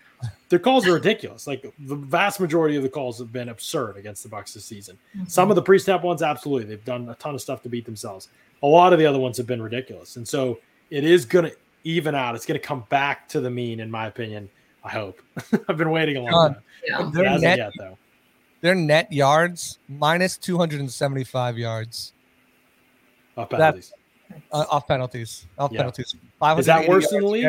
the 0.48 0.58
calls 0.58 0.86
are 0.86 0.94
ridiculous. 0.94 1.46
Like 1.46 1.72
the 1.78 1.96
vast 1.96 2.40
majority 2.40 2.76
of 2.76 2.82
the 2.82 2.88
calls 2.88 3.18
have 3.18 3.32
been 3.32 3.48
absurd 3.48 3.96
against 3.96 4.22
the 4.22 4.28
Bucs 4.28 4.54
this 4.54 4.64
season. 4.64 4.98
Mm-hmm. 5.16 5.26
Some 5.26 5.50
of 5.50 5.56
the 5.56 5.62
pre-snap 5.62 6.02
ones, 6.02 6.22
absolutely, 6.22 6.68
they've 6.68 6.84
done 6.84 7.08
a 7.08 7.14
ton 7.16 7.34
of 7.34 7.40
stuff 7.40 7.62
to 7.62 7.68
beat 7.68 7.84
themselves. 7.84 8.28
A 8.62 8.66
lot 8.66 8.92
of 8.92 8.98
the 8.98 9.06
other 9.06 9.18
ones 9.18 9.36
have 9.36 9.46
been 9.46 9.60
ridiculous, 9.60 10.16
and 10.16 10.26
so 10.26 10.58
it 10.90 11.04
is 11.04 11.26
going 11.26 11.44
to 11.44 11.56
even 11.82 12.14
out. 12.14 12.34
It's 12.34 12.46
going 12.46 12.58
to 12.58 12.66
come 12.66 12.84
back 12.88 13.28
to 13.28 13.40
the 13.40 13.50
mean, 13.50 13.80
in 13.80 13.90
my 13.90 14.06
opinion. 14.06 14.48
I 14.82 14.90
hope. 14.90 15.20
I've 15.68 15.76
been 15.76 15.90
waiting 15.90 16.16
a 16.16 16.22
long 16.22 16.54
time. 16.54 16.62
Yeah. 16.86 17.10
Their 17.12 17.38
net, 17.38 17.58
yet, 17.58 17.72
though. 17.78 17.98
Their 18.60 18.74
net 18.74 19.12
yards 19.12 19.78
minus 19.88 20.38
two 20.38 20.56
hundred 20.56 20.80
and 20.80 20.90
seventy-five 20.90 21.58
yards. 21.58 22.13
Off 23.36 23.50
penalties. 23.50 23.92
Uh, 24.52 24.64
off 24.70 24.86
penalties. 24.88 25.46
Off 25.58 25.72
Yeah. 25.72 25.78
penalties. 25.78 26.14
Is 26.58 26.66
that 26.66 26.88
worse 26.88 27.12
in 27.12 27.20
the 27.20 27.26
league? 27.26 27.48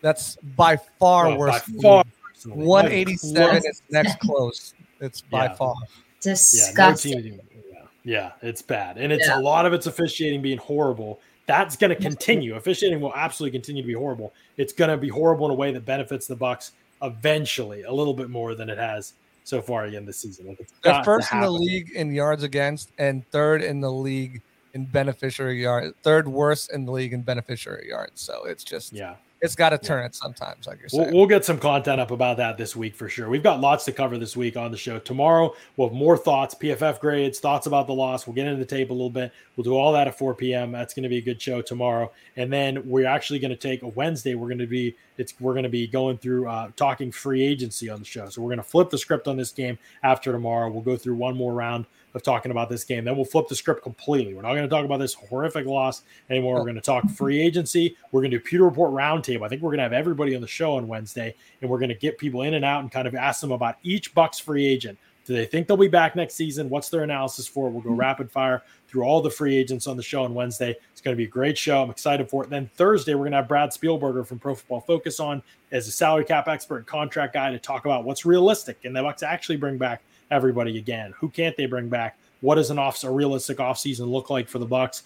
That's 0.00 0.36
by 0.56 0.76
far 0.76 1.28
Well, 1.28 1.38
worse. 1.38 1.66
by 1.68 1.82
far. 1.82 2.04
187 2.44 3.56
is 3.64 3.82
next 3.90 4.18
close. 4.20 4.74
It's 5.00 5.20
by 5.22 5.46
Yeah. 5.46 5.54
far. 5.54 5.74
Yeah, 5.76 6.30
no 6.30 6.32
Disgusting. 6.32 7.40
yeah, 7.72 7.80
yeah, 8.04 8.32
it's 8.42 8.62
bad, 8.62 8.96
and 8.98 9.12
it's 9.12 9.26
Yeah. 9.28 9.38
a 9.38 9.40
lot 9.40 9.66
of 9.66 9.72
it's 9.72 9.86
officiating 9.86 10.42
being 10.42 10.58
horrible. 10.58 11.20
That's 11.46 11.76
going 11.76 11.90
to 11.94 12.00
continue. 12.00 12.54
Officiating 12.56 13.00
will 13.00 13.14
absolutely 13.14 13.58
continue 13.58 13.82
to 13.82 13.86
be 13.86 13.92
horrible. 13.94 14.32
It's 14.56 14.72
going 14.72 14.90
to 14.90 14.96
be 14.96 15.08
horrible 15.08 15.44
in 15.46 15.52
a 15.52 15.54
way 15.54 15.72
that 15.72 15.84
benefits 15.84 16.26
the 16.26 16.36
Bucs 16.36 16.70
eventually 17.02 17.82
a 17.82 17.92
little 17.92 18.14
bit 18.14 18.30
more 18.30 18.54
than 18.54 18.70
it 18.70 18.78
has 18.78 19.12
so 19.44 19.60
far 19.60 19.84
again 19.84 20.06
this 20.06 20.16
season. 20.18 20.46
Like, 20.48 20.60
it's 20.60 20.72
They're 20.82 21.04
first 21.04 21.30
in 21.32 21.40
the 21.40 21.50
league 21.50 21.90
in 21.94 22.14
yards 22.14 22.42
against 22.42 22.90
and 22.98 23.28
third 23.30 23.62
in 23.62 23.80
the 23.82 23.92
league 23.92 24.40
in 24.74 24.84
beneficiary 24.86 25.62
yards. 25.62 25.94
Third 26.02 26.28
worst 26.28 26.72
in 26.72 26.84
the 26.84 26.92
league 26.92 27.12
in 27.12 27.22
beneficiary 27.22 27.88
yards. 27.88 28.20
So 28.20 28.44
it's 28.44 28.64
just 28.64 28.92
Yeah. 28.92 29.14
it's 29.40 29.54
got 29.54 29.70
to 29.70 29.78
turn 29.78 30.04
it 30.04 30.14
sometimes, 30.14 30.66
like 30.66 30.78
you're 30.80 30.88
We'll, 30.92 31.04
saying. 31.04 31.14
we'll 31.16 31.26
get 31.26 31.44
some 31.44 31.58
content 31.58 32.00
up 32.00 32.10
about 32.10 32.38
that 32.38 32.56
this 32.56 32.74
week 32.74 32.94
for 32.96 33.08
sure. 33.10 33.28
We've 33.28 33.42
got 33.42 33.60
lots 33.60 33.84
to 33.84 33.92
cover 33.92 34.16
this 34.18 34.36
week 34.36 34.56
on 34.56 34.70
the 34.70 34.76
show. 34.78 34.98
Tomorrow, 34.98 35.54
we'll 35.76 35.88
have 35.88 35.96
more 35.96 36.16
thoughts, 36.16 36.54
PFF 36.54 36.98
grades, 36.98 37.38
thoughts 37.40 37.66
about 37.66 37.86
the 37.86 37.92
loss. 37.92 38.26
We'll 38.26 38.34
get 38.34 38.46
into 38.46 38.58
the 38.58 38.64
tape 38.64 38.88
a 38.90 38.92
little 38.94 39.10
bit. 39.10 39.32
We'll 39.56 39.64
do 39.64 39.76
all 39.76 39.92
that 39.92 40.08
at 40.08 40.16
4 40.18 40.34
p.m. 40.34 40.72
That's 40.72 40.94
going 40.94 41.02
to 41.04 41.08
be 41.10 41.18
a 41.18 41.22
good 41.22 41.40
show 41.40 41.60
tomorrow. 41.62 42.10
And 42.36 42.50
then 42.52 42.82
we're 42.88 43.06
actually 43.06 43.38
going 43.38 43.50
to 43.50 43.56
take 43.56 43.82
a 43.82 43.88
Wednesday. 43.88 44.34
We're 44.34 44.48
going 44.48 44.58
to 44.58 44.66
be 44.66 44.96
it's 45.18 45.38
we're 45.38 45.52
going 45.52 45.62
to 45.64 45.68
be 45.68 45.86
going 45.86 46.18
through 46.18 46.48
uh, 46.48 46.70
talking 46.74 47.12
free 47.12 47.44
agency 47.44 47.88
on 47.90 48.00
the 48.00 48.04
show. 48.06 48.28
So 48.30 48.40
we're 48.42 48.48
going 48.48 48.56
to 48.58 48.64
flip 48.64 48.90
the 48.90 48.98
script 48.98 49.28
on 49.28 49.36
this 49.36 49.52
game 49.52 49.78
after 50.02 50.32
tomorrow. 50.32 50.70
We'll 50.70 50.82
go 50.82 50.96
through 50.96 51.14
one 51.16 51.36
more 51.36 51.52
round 51.52 51.84
of 52.14 52.22
talking 52.22 52.50
about 52.50 52.68
this 52.68 52.84
game. 52.84 53.04
Then 53.04 53.16
we'll 53.16 53.24
flip 53.24 53.48
the 53.48 53.54
script 53.54 53.82
completely. 53.82 54.34
We're 54.34 54.42
not 54.42 54.52
going 54.52 54.62
to 54.62 54.68
talk 54.68 54.84
about 54.84 54.98
this 54.98 55.14
horrific 55.14 55.66
loss 55.66 56.02
anymore. 56.30 56.54
We're 56.54 56.62
going 56.62 56.76
to 56.76 56.80
talk 56.80 57.08
free 57.10 57.40
agency. 57.40 57.96
We're 58.12 58.20
going 58.20 58.30
to 58.30 58.38
do 58.38 58.44
Pewter 58.44 58.64
Report 58.64 58.92
roundtable. 58.92 59.44
I 59.44 59.48
think 59.48 59.62
we're 59.62 59.70
going 59.70 59.78
to 59.78 59.84
have 59.84 59.92
everybody 59.92 60.34
on 60.34 60.40
the 60.40 60.46
show 60.46 60.76
on 60.76 60.86
Wednesday, 60.86 61.34
and 61.60 61.70
we're 61.70 61.78
going 61.78 61.88
to 61.88 61.94
get 61.94 62.18
people 62.18 62.42
in 62.42 62.54
and 62.54 62.64
out 62.64 62.80
and 62.80 62.90
kind 62.90 63.08
of 63.08 63.14
ask 63.14 63.40
them 63.40 63.52
about 63.52 63.76
each 63.82 64.14
Bucs 64.14 64.40
free 64.40 64.66
agent. 64.66 64.98
Do 65.24 65.32
they 65.32 65.46
think 65.46 65.66
they'll 65.66 65.76
be 65.76 65.88
back 65.88 66.16
next 66.16 66.34
season? 66.34 66.68
What's 66.68 66.90
their 66.90 67.02
analysis 67.02 67.46
for 67.46 67.66
it? 67.66 67.70
We'll 67.70 67.80
go 67.80 67.90
mm-hmm. 67.90 68.00
rapid 68.00 68.30
fire 68.30 68.62
through 68.88 69.04
all 69.04 69.22
the 69.22 69.30
free 69.30 69.56
agents 69.56 69.86
on 69.86 69.96
the 69.96 70.02
show 70.02 70.22
on 70.22 70.34
Wednesday. 70.34 70.76
It's 70.92 71.00
going 71.00 71.14
to 71.14 71.18
be 71.18 71.24
a 71.24 71.28
great 71.28 71.56
show. 71.56 71.82
I'm 71.82 71.90
excited 71.90 72.28
for 72.28 72.44
it. 72.44 72.50
Then 72.50 72.70
Thursday, 72.74 73.14
we're 73.14 73.20
going 73.20 73.32
to 73.32 73.38
have 73.38 73.48
Brad 73.48 73.70
Spielberger 73.70 74.26
from 74.26 74.38
Pro 74.38 74.54
Football 74.54 74.82
Focus 74.82 75.20
on 75.20 75.42
as 75.72 75.88
a 75.88 75.90
salary 75.90 76.24
cap 76.24 76.46
expert 76.46 76.76
and 76.78 76.86
contract 76.86 77.32
guy 77.32 77.50
to 77.50 77.58
talk 77.58 77.86
about 77.86 78.04
what's 78.04 78.26
realistic 78.26 78.84
and 78.84 78.94
the 78.94 79.00
Bucs 79.00 79.22
actually 79.22 79.56
bring 79.56 79.78
back 79.78 80.02
everybody 80.34 80.78
again. 80.78 81.14
Who 81.18 81.28
can't 81.28 81.56
they 81.56 81.66
bring 81.66 81.88
back? 81.88 82.18
What 82.40 82.56
does 82.56 82.70
an 82.70 82.78
off 82.78 83.02
a 83.04 83.10
realistic 83.10 83.58
offseason 83.58 84.08
look 84.08 84.30
like 84.30 84.48
for 84.48 84.58
the 84.58 84.66
Bucs? 84.66 85.02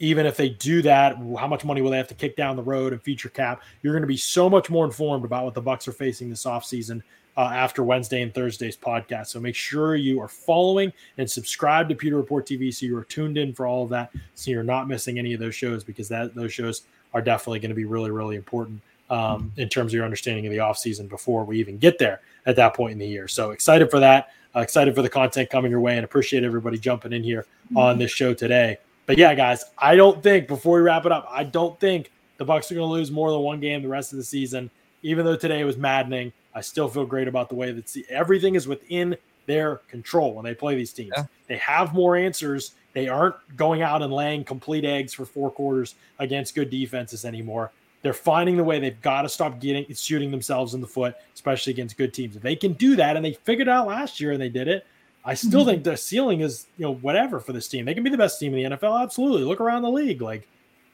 Even 0.00 0.26
if 0.26 0.36
they 0.36 0.50
do 0.50 0.82
that, 0.82 1.16
how 1.38 1.46
much 1.46 1.64
money 1.64 1.80
will 1.80 1.90
they 1.90 1.96
have 1.96 2.08
to 2.08 2.14
kick 2.14 2.36
down 2.36 2.56
the 2.56 2.62
road 2.62 2.92
and 2.92 3.00
feature 3.00 3.28
cap? 3.28 3.62
You're 3.82 3.92
going 3.92 4.02
to 4.02 4.08
be 4.08 4.16
so 4.16 4.50
much 4.50 4.68
more 4.68 4.84
informed 4.84 5.24
about 5.24 5.44
what 5.44 5.54
the 5.54 5.62
Bucs 5.62 5.86
are 5.86 5.92
facing 5.92 6.28
this 6.28 6.44
offseason 6.44 7.02
uh, 7.36 7.50
after 7.54 7.82
Wednesday 7.82 8.22
and 8.22 8.32
Thursday's 8.32 8.76
podcast. 8.76 9.28
So 9.28 9.40
make 9.40 9.54
sure 9.54 9.96
you 9.96 10.20
are 10.20 10.28
following 10.28 10.92
and 11.18 11.30
subscribe 11.30 11.88
to 11.88 11.94
Pewter 11.94 12.16
Report 12.16 12.46
TV 12.46 12.74
so 12.74 12.86
you 12.86 12.96
are 12.96 13.04
tuned 13.04 13.38
in 13.38 13.52
for 13.52 13.66
all 13.66 13.84
of 13.84 13.90
that, 13.90 14.12
so 14.34 14.50
you're 14.50 14.62
not 14.62 14.88
missing 14.88 15.18
any 15.18 15.32
of 15.32 15.40
those 15.40 15.54
shows 15.54 15.84
because 15.84 16.08
that 16.08 16.34
those 16.34 16.52
shows 16.52 16.82
are 17.12 17.22
definitely 17.22 17.60
going 17.60 17.70
to 17.70 17.74
be 17.74 17.84
really 17.84 18.10
really 18.10 18.36
important 18.36 18.80
um, 19.10 19.52
in 19.56 19.68
terms 19.68 19.92
of 19.92 19.96
your 19.96 20.04
understanding 20.04 20.46
of 20.46 20.52
the 20.52 20.58
offseason 20.58 21.08
before 21.08 21.44
we 21.44 21.58
even 21.58 21.78
get 21.78 21.98
there 21.98 22.20
at 22.46 22.56
that 22.56 22.74
point 22.74 22.92
in 22.92 22.98
the 22.98 23.06
year. 23.06 23.28
So 23.28 23.50
excited 23.50 23.90
for 23.90 24.00
that. 24.00 24.30
Uh, 24.56 24.60
excited 24.60 24.94
for 24.94 25.02
the 25.02 25.08
content 25.08 25.50
coming 25.50 25.70
your 25.70 25.80
way 25.80 25.96
and 25.96 26.04
appreciate 26.04 26.44
everybody 26.44 26.78
jumping 26.78 27.12
in 27.12 27.24
here 27.24 27.46
on 27.74 27.98
this 27.98 28.10
show 28.10 28.32
today. 28.32 28.78
But 29.06 29.18
yeah, 29.18 29.34
guys, 29.34 29.64
I 29.78 29.96
don't 29.96 30.22
think 30.22 30.48
before 30.48 30.76
we 30.76 30.82
wrap 30.82 31.06
it 31.06 31.12
up, 31.12 31.26
I 31.30 31.44
don't 31.44 31.78
think 31.80 32.10
the 32.36 32.44
Bucs 32.44 32.70
are 32.70 32.74
going 32.74 32.86
to 32.86 32.92
lose 32.92 33.10
more 33.10 33.30
than 33.30 33.40
one 33.40 33.60
game 33.60 33.82
the 33.82 33.88
rest 33.88 34.12
of 34.12 34.18
the 34.18 34.24
season. 34.24 34.70
Even 35.02 35.24
though 35.24 35.36
today 35.36 35.64
was 35.64 35.76
maddening, 35.76 36.32
I 36.54 36.60
still 36.60 36.88
feel 36.88 37.04
great 37.04 37.28
about 37.28 37.48
the 37.48 37.54
way 37.54 37.72
that 37.72 37.88
see, 37.88 38.04
everything 38.08 38.54
is 38.54 38.66
within 38.66 39.16
their 39.46 39.76
control 39.88 40.34
when 40.34 40.44
they 40.44 40.54
play 40.54 40.74
these 40.74 40.92
teams. 40.92 41.12
Yeah. 41.16 41.24
They 41.48 41.56
have 41.58 41.92
more 41.92 42.16
answers. 42.16 42.72
They 42.94 43.08
aren't 43.08 43.34
going 43.56 43.82
out 43.82 44.02
and 44.02 44.12
laying 44.12 44.44
complete 44.44 44.84
eggs 44.84 45.12
for 45.12 45.26
four 45.26 45.50
quarters 45.50 45.96
against 46.18 46.54
good 46.54 46.70
defenses 46.70 47.24
anymore. 47.24 47.72
They're 48.04 48.12
finding 48.12 48.56
the 48.58 48.62
way. 48.62 48.78
They've 48.78 49.00
got 49.00 49.22
to 49.22 49.30
stop 49.30 49.58
getting 49.58 49.86
shooting 49.94 50.30
themselves 50.30 50.74
in 50.74 50.82
the 50.82 50.86
foot, 50.86 51.16
especially 51.34 51.72
against 51.72 51.96
good 51.96 52.12
teams. 52.12 52.36
If 52.36 52.42
they 52.42 52.54
can 52.54 52.74
do 52.74 52.94
that, 52.96 53.16
and 53.16 53.24
they 53.24 53.32
figured 53.32 53.66
it 53.66 53.70
out 53.70 53.86
last 53.86 54.20
year 54.20 54.32
and 54.32 54.40
they 54.40 54.50
did 54.50 54.68
it, 54.68 54.86
I 55.24 55.32
still 55.32 55.62
Mhm. 55.62 55.66
think 55.66 55.84
the 55.84 55.96
ceiling 55.96 56.42
is 56.42 56.66
you 56.76 56.84
know 56.84 56.94
whatever 56.96 57.40
for 57.40 57.54
this 57.54 57.66
team. 57.66 57.86
They 57.86 57.94
can 57.94 58.04
be 58.04 58.10
the 58.10 58.18
best 58.18 58.38
team 58.38 58.52
in 58.52 58.58
the 58.58 58.76
NFL. 58.76 58.98
Absolutely. 59.02 59.42
Look 59.42 59.58
around 59.58 59.80
the 59.82 59.90
league. 59.90 60.20
Like 60.20 60.46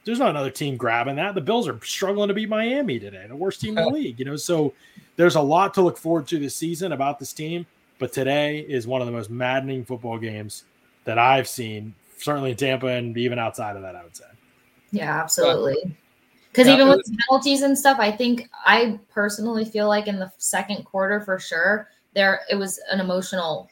there's 0.05 0.19
not 0.19 0.29
another 0.29 0.49
team 0.49 0.77
grabbing 0.77 1.17
that. 1.17 1.35
The 1.35 1.41
Bills 1.41 1.67
are 1.67 1.77
struggling 1.83 2.29
to 2.29 2.33
beat 2.33 2.47
Miami 2.49 2.97
today, 2.97 3.25
the 3.27 3.35
worst 3.35 3.59
team 3.61 3.77
in 3.77 3.83
the 3.83 3.89
league. 3.91 4.17
You 4.17 4.25
know, 4.25 4.37
so 4.37 4.73
there's 5.17 5.35
a 5.35 5.41
lot 5.41 5.73
to 5.75 5.81
look 5.81 5.97
forward 5.97 6.27
to 6.29 6.39
this 6.39 6.55
season 6.55 6.93
about 6.93 7.19
this 7.19 7.33
team. 7.33 7.65
But 7.99 8.13
today 8.13 8.61
is 8.61 8.87
one 8.87 9.01
of 9.01 9.05
the 9.05 9.11
most 9.11 9.29
maddening 9.29 9.83
football 9.83 10.17
games 10.17 10.63
that 11.03 11.19
I've 11.19 11.47
seen, 11.47 11.93
certainly 12.17 12.51
in 12.51 12.57
Tampa 12.57 12.87
and 12.87 13.15
even 13.17 13.37
outside 13.37 13.75
of 13.75 13.81
that, 13.81 13.95
I 13.97 14.03
would 14.03 14.15
say. 14.15 14.23
Yeah, 14.91 15.19
absolutely. 15.21 15.93
Because 16.51 16.67
Yeah, 16.67 16.73
even 16.73 16.87
it 16.87 16.97
with 16.97 17.17
penalties 17.27 17.61
and 17.61 17.77
stuff, 17.77 17.97
I 17.99 18.11
think 18.11 18.49
I 18.65 18.99
personally 19.09 19.63
feel 19.63 19.87
like 19.87 20.07
in 20.07 20.19
the 20.19 20.31
second 20.37 20.83
quarter 20.83 21.21
for 21.21 21.39
sure, 21.39 21.87
there 22.13 22.41
it 22.49 22.55
was 22.55 22.79
an 22.91 22.99
emotional, 22.99 23.69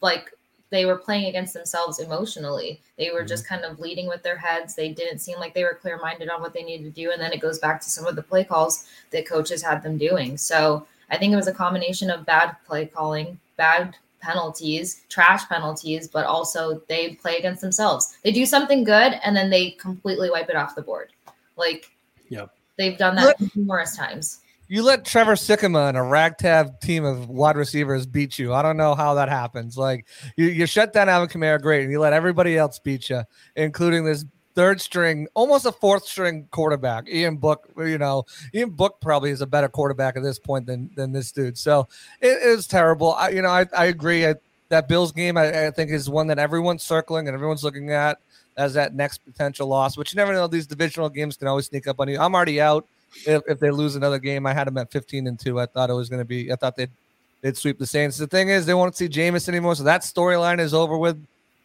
like 0.00 0.30
they 0.70 0.86
were 0.86 0.96
playing 0.96 1.26
against 1.26 1.54
themselves 1.54 2.00
emotionally. 2.00 2.80
They 2.96 3.10
were 3.10 3.24
just 3.24 3.44
mm-hmm. 3.44 3.62
kind 3.62 3.64
of 3.64 3.78
leading 3.78 4.08
with 4.08 4.22
their 4.22 4.38
heads. 4.38 4.74
They 4.74 4.88
didn't 4.88 5.18
seem 5.18 5.38
like 5.38 5.54
they 5.54 5.64
were 5.64 5.78
clear 5.80 5.98
minded 5.98 6.30
on 6.30 6.40
what 6.40 6.54
they 6.54 6.62
needed 6.62 6.84
to 6.84 7.02
do. 7.02 7.12
And 7.12 7.20
then 7.20 7.32
it 7.32 7.40
goes 7.40 7.58
back 7.58 7.80
to 7.82 7.90
some 7.90 8.06
of 8.06 8.16
the 8.16 8.22
play 8.22 8.42
calls 8.42 8.86
that 9.10 9.28
coaches 9.28 9.62
had 9.62 9.82
them 9.82 9.98
doing. 9.98 10.36
So 10.36 10.86
I 11.10 11.18
think 11.18 11.32
it 11.32 11.36
was 11.36 11.46
a 11.46 11.52
combination 11.52 12.10
of 12.10 12.26
bad 12.26 12.56
play 12.66 12.86
calling, 12.86 13.38
bad 13.56 13.96
penalties, 14.20 15.02
trash 15.10 15.46
penalties, 15.48 16.08
but 16.08 16.24
also 16.24 16.80
they 16.88 17.14
play 17.16 17.36
against 17.36 17.60
themselves. 17.60 18.16
They 18.24 18.32
do 18.32 18.46
something 18.46 18.82
good 18.82 19.20
and 19.22 19.36
then 19.36 19.50
they 19.50 19.72
completely 19.72 20.30
wipe 20.30 20.48
it 20.48 20.56
off 20.56 20.74
the 20.74 20.82
board. 20.82 21.12
Like. 21.56 21.90
They've 22.76 22.98
done 22.98 23.16
that 23.16 23.36
numerous 23.56 23.96
times. 23.96 24.40
You 24.66 24.82
let 24.82 25.04
Trevor 25.04 25.34
Sikkema 25.34 25.90
and 25.90 25.96
a 25.96 26.02
ragtag 26.02 26.80
team 26.80 27.04
of 27.04 27.28
wide 27.28 27.56
receivers 27.56 28.06
beat 28.06 28.38
you. 28.38 28.54
I 28.54 28.62
don't 28.62 28.78
know 28.78 28.94
how 28.94 29.14
that 29.14 29.28
happens. 29.28 29.76
Like 29.76 30.06
you, 30.36 30.46
you 30.46 30.66
shut 30.66 30.92
down 30.92 31.08
Alvin 31.08 31.28
Kamara, 31.28 31.60
great, 31.60 31.82
and 31.82 31.92
you 31.92 32.00
let 32.00 32.14
everybody 32.14 32.56
else 32.56 32.78
beat 32.78 33.10
you, 33.10 33.22
including 33.56 34.04
this 34.04 34.24
third 34.54 34.80
string, 34.80 35.28
almost 35.34 35.66
a 35.66 35.72
fourth 35.72 36.06
string 36.06 36.48
quarterback. 36.50 37.08
Ian 37.08 37.36
Book, 37.36 37.68
you 37.76 37.98
know, 37.98 38.24
Ian 38.54 38.70
Book 38.70 39.00
probably 39.00 39.30
is 39.30 39.42
a 39.42 39.46
better 39.46 39.68
quarterback 39.68 40.16
at 40.16 40.22
this 40.22 40.38
point 40.38 40.66
than 40.66 40.90
than 40.96 41.12
this 41.12 41.30
dude. 41.30 41.58
So 41.58 41.88
it 42.20 42.42
is 42.42 42.66
terrible. 42.66 43.12
I, 43.14 43.30
you 43.30 43.42
know, 43.42 43.50
I, 43.50 43.66
I 43.76 43.86
agree. 43.86 44.26
I, 44.26 44.36
that 44.70 44.88
Bills 44.88 45.12
game, 45.12 45.36
I, 45.36 45.66
I 45.66 45.70
think, 45.70 45.90
is 45.90 46.08
one 46.08 46.28
that 46.28 46.38
everyone's 46.38 46.82
circling 46.82 47.28
and 47.28 47.34
everyone's 47.34 47.62
looking 47.62 47.90
at 47.90 48.18
as 48.56 48.74
that 48.74 48.94
next 48.94 49.18
potential 49.18 49.66
loss. 49.66 49.96
Which 49.96 50.12
you 50.12 50.16
never 50.16 50.32
know; 50.32 50.46
these 50.46 50.66
divisional 50.66 51.08
games 51.08 51.36
can 51.36 51.48
always 51.48 51.66
sneak 51.66 51.86
up 51.86 52.00
on 52.00 52.08
you. 52.08 52.18
I'm 52.18 52.34
already 52.34 52.60
out 52.60 52.86
if, 53.26 53.42
if 53.48 53.58
they 53.58 53.70
lose 53.70 53.96
another 53.96 54.18
game. 54.18 54.46
I 54.46 54.52
had 54.52 54.66
them 54.66 54.78
at 54.78 54.90
15 54.90 55.26
and 55.26 55.38
two. 55.38 55.60
I 55.60 55.66
thought 55.66 55.90
it 55.90 55.94
was 55.94 56.08
going 56.08 56.20
to 56.20 56.24
be. 56.24 56.52
I 56.52 56.56
thought 56.56 56.76
they'd 56.76 56.90
they'd 57.42 57.56
sweep 57.56 57.78
the 57.78 57.86
Saints. 57.86 58.16
The 58.16 58.26
thing 58.26 58.48
is, 58.48 58.66
they 58.66 58.74
won't 58.74 58.96
see 58.96 59.08
Jameis 59.08 59.48
anymore, 59.48 59.74
so 59.74 59.84
that 59.84 60.02
storyline 60.02 60.60
is 60.60 60.74
over 60.74 60.96
with. 60.96 61.24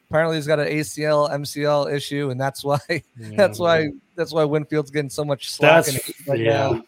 Apparently, 0.09 0.37
he's 0.37 0.47
got 0.47 0.59
an 0.59 0.67
ACL, 0.67 1.29
MCL 1.31 1.93
issue, 1.93 2.31
and 2.31 2.39
that's 2.39 2.63
why 2.63 2.79
yeah, 2.89 3.01
that's 3.35 3.59
why 3.59 3.89
that's 4.15 4.33
why 4.33 4.43
Winfield's 4.43 4.91
getting 4.91 5.09
so 5.09 5.23
much 5.23 5.49
slack 5.51 5.85
right 6.27 6.39
yeah. 6.39 6.71
now. 6.71 6.83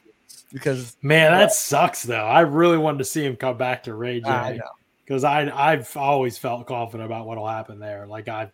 Because 0.52 0.98
man, 1.02 1.32
that 1.32 1.54
sucks 1.54 2.04
though. 2.04 2.26
I 2.26 2.42
really 2.42 2.78
wanted 2.78 2.98
to 3.00 3.06
see 3.06 3.24
him 3.24 3.36
come 3.36 3.58
back 3.58 3.84
to 3.84 3.94
Ray 3.94 4.20
Jay 4.20 4.60
because 5.06 5.24
I, 5.24 5.44
I 5.44 5.72
I've 5.72 5.96
always 5.96 6.38
felt 6.38 6.68
confident 6.68 7.06
about 7.06 7.26
what'll 7.26 7.48
happen 7.48 7.80
there. 7.80 8.06
Like 8.08 8.28
I 8.28 8.52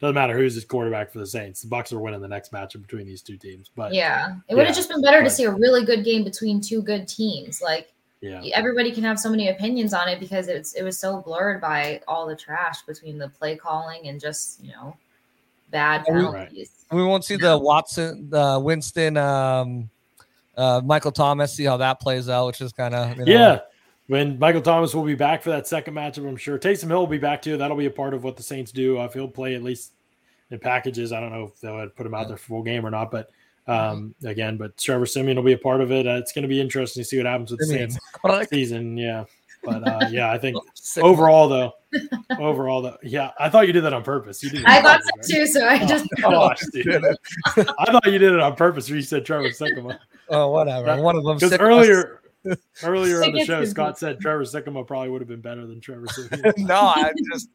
doesn't 0.00 0.14
matter 0.14 0.36
who's 0.36 0.54
his 0.54 0.64
quarterback 0.64 1.10
for 1.10 1.18
the 1.18 1.26
Saints. 1.26 1.62
The 1.62 1.68
Bucs 1.68 1.92
are 1.92 1.98
winning 1.98 2.20
the 2.20 2.28
next 2.28 2.52
matchup 2.52 2.82
between 2.82 3.06
these 3.06 3.20
two 3.20 3.36
teams. 3.36 3.70
But 3.74 3.92
yeah, 3.92 4.36
it 4.48 4.54
would 4.54 4.66
have 4.66 4.74
yeah, 4.74 4.78
just 4.78 4.88
been 4.88 5.02
better 5.02 5.18
but, 5.18 5.24
to 5.24 5.30
see 5.30 5.44
a 5.44 5.50
really 5.50 5.84
good 5.84 6.04
game 6.04 6.22
between 6.22 6.60
two 6.60 6.82
good 6.82 7.08
teams. 7.08 7.60
Like 7.60 7.92
yeah. 8.20 8.42
everybody 8.54 8.92
can 8.92 9.02
have 9.02 9.18
so 9.18 9.28
many 9.28 9.48
opinions 9.48 9.92
on 9.92 10.08
it 10.08 10.20
because 10.20 10.46
it's 10.46 10.74
it 10.74 10.82
was 10.82 10.98
so 10.98 11.20
blurred 11.20 11.60
by 11.60 12.00
all 12.06 12.26
the 12.26 12.36
trash 12.36 12.82
between 12.82 13.18
the 13.18 13.28
play 13.28 13.56
calling 13.56 14.06
and 14.08 14.20
just 14.20 14.62
you 14.62 14.70
know 14.70 14.96
bad 15.70 16.04
penalties. 16.04 16.70
We 16.92 17.02
won't 17.02 17.24
see 17.24 17.36
the 17.36 17.58
Watson, 17.58 18.30
the 18.30 18.60
Winston, 18.62 19.16
um, 19.16 19.90
uh, 20.56 20.80
Michael 20.84 21.12
Thomas. 21.12 21.52
See 21.52 21.64
how 21.64 21.76
that 21.78 22.00
plays 22.00 22.28
out, 22.28 22.46
which 22.46 22.60
is 22.60 22.72
kind 22.72 22.94
of 22.94 23.18
you 23.18 23.24
know, 23.24 23.32
yeah. 23.32 23.60
When 24.08 24.38
Michael 24.38 24.62
Thomas 24.62 24.94
will 24.94 25.04
be 25.04 25.14
back 25.14 25.42
for 25.42 25.50
that 25.50 25.68
second 25.68 25.94
matchup, 25.94 26.26
I'm 26.26 26.36
sure 26.36 26.58
Taysom 26.58 26.88
Hill 26.88 27.00
will 27.00 27.06
be 27.06 27.18
back 27.18 27.42
too. 27.42 27.56
That'll 27.56 27.76
be 27.76 27.86
a 27.86 27.90
part 27.90 28.14
of 28.14 28.24
what 28.24 28.36
the 28.36 28.42
Saints 28.42 28.72
do. 28.72 29.00
If 29.02 29.12
he'll 29.12 29.28
play 29.28 29.54
at 29.54 29.62
least 29.62 29.92
in 30.50 30.58
packages, 30.58 31.12
I 31.12 31.20
don't 31.20 31.30
know 31.30 31.44
if 31.44 31.60
they'll 31.60 31.88
put 31.90 32.06
him 32.06 32.14
out 32.14 32.28
there 32.28 32.38
for 32.38 32.46
full 32.46 32.62
game 32.62 32.86
or 32.86 32.90
not, 32.90 33.10
but 33.10 33.30
um, 33.66 34.14
again, 34.24 34.56
but 34.56 34.78
Trevor 34.78 35.04
Siemian 35.04 35.36
will 35.36 35.44
be 35.44 35.52
a 35.52 35.58
part 35.58 35.82
of 35.82 35.92
it. 35.92 36.06
Uh, 36.06 36.16
it's 36.16 36.32
going 36.32 36.42
to 36.42 36.48
be 36.48 36.58
interesting 36.58 37.02
to 37.02 37.08
see 37.08 37.18
what 37.18 37.26
happens 37.26 37.50
with 37.50 37.60
the 37.60 37.66
Saints 37.66 37.98
season. 38.50 38.96
Yeah. 38.96 39.24
But 39.62 39.86
uh, 39.86 40.06
yeah, 40.10 40.32
I 40.32 40.38
think 40.38 40.56
overall 40.98 41.48
though, 41.48 41.72
overall 42.38 42.82
though, 42.82 42.96
yeah, 43.02 43.32
I 43.38 43.48
thought 43.48 43.66
you 43.66 43.72
did 43.72 43.84
that 43.84 43.92
on 43.92 44.02
purpose. 44.02 44.42
You 44.42 44.50
did. 44.50 44.64
I 44.64 44.80
thought 44.80 45.00
so 45.02 45.10
right? 45.16 45.26
too, 45.26 45.46
so 45.46 45.66
I 45.66 45.86
just. 45.86 46.06
Oh, 46.24 46.30
gosh, 46.30 46.62
I 47.78 47.92
thought 47.92 48.06
you 48.06 48.18
did 48.18 48.32
it 48.32 48.40
on 48.40 48.56
purpose. 48.56 48.88
When 48.88 48.96
you 48.96 49.02
said 49.02 49.24
Trevor 49.24 49.48
Sikkema. 49.48 49.98
Oh, 50.28 50.50
whatever. 50.50 50.86
That, 50.86 51.02
One 51.02 51.16
of 51.16 51.24
them. 51.24 51.36
Because 51.36 51.58
earlier, 51.58 52.17
earlier 52.82 53.24
on 53.24 53.32
the 53.32 53.44
show, 53.44 53.64
Scott 53.64 53.98
said 53.98 54.20
Trevor 54.20 54.44
Sikkema 54.44 54.86
probably 54.86 55.10
would 55.10 55.20
have 55.20 55.28
been 55.28 55.40
better 55.40 55.66
than 55.66 55.80
Trevor 55.80 56.06
no, 56.56 56.74
I 56.74 57.12
just 57.32 57.48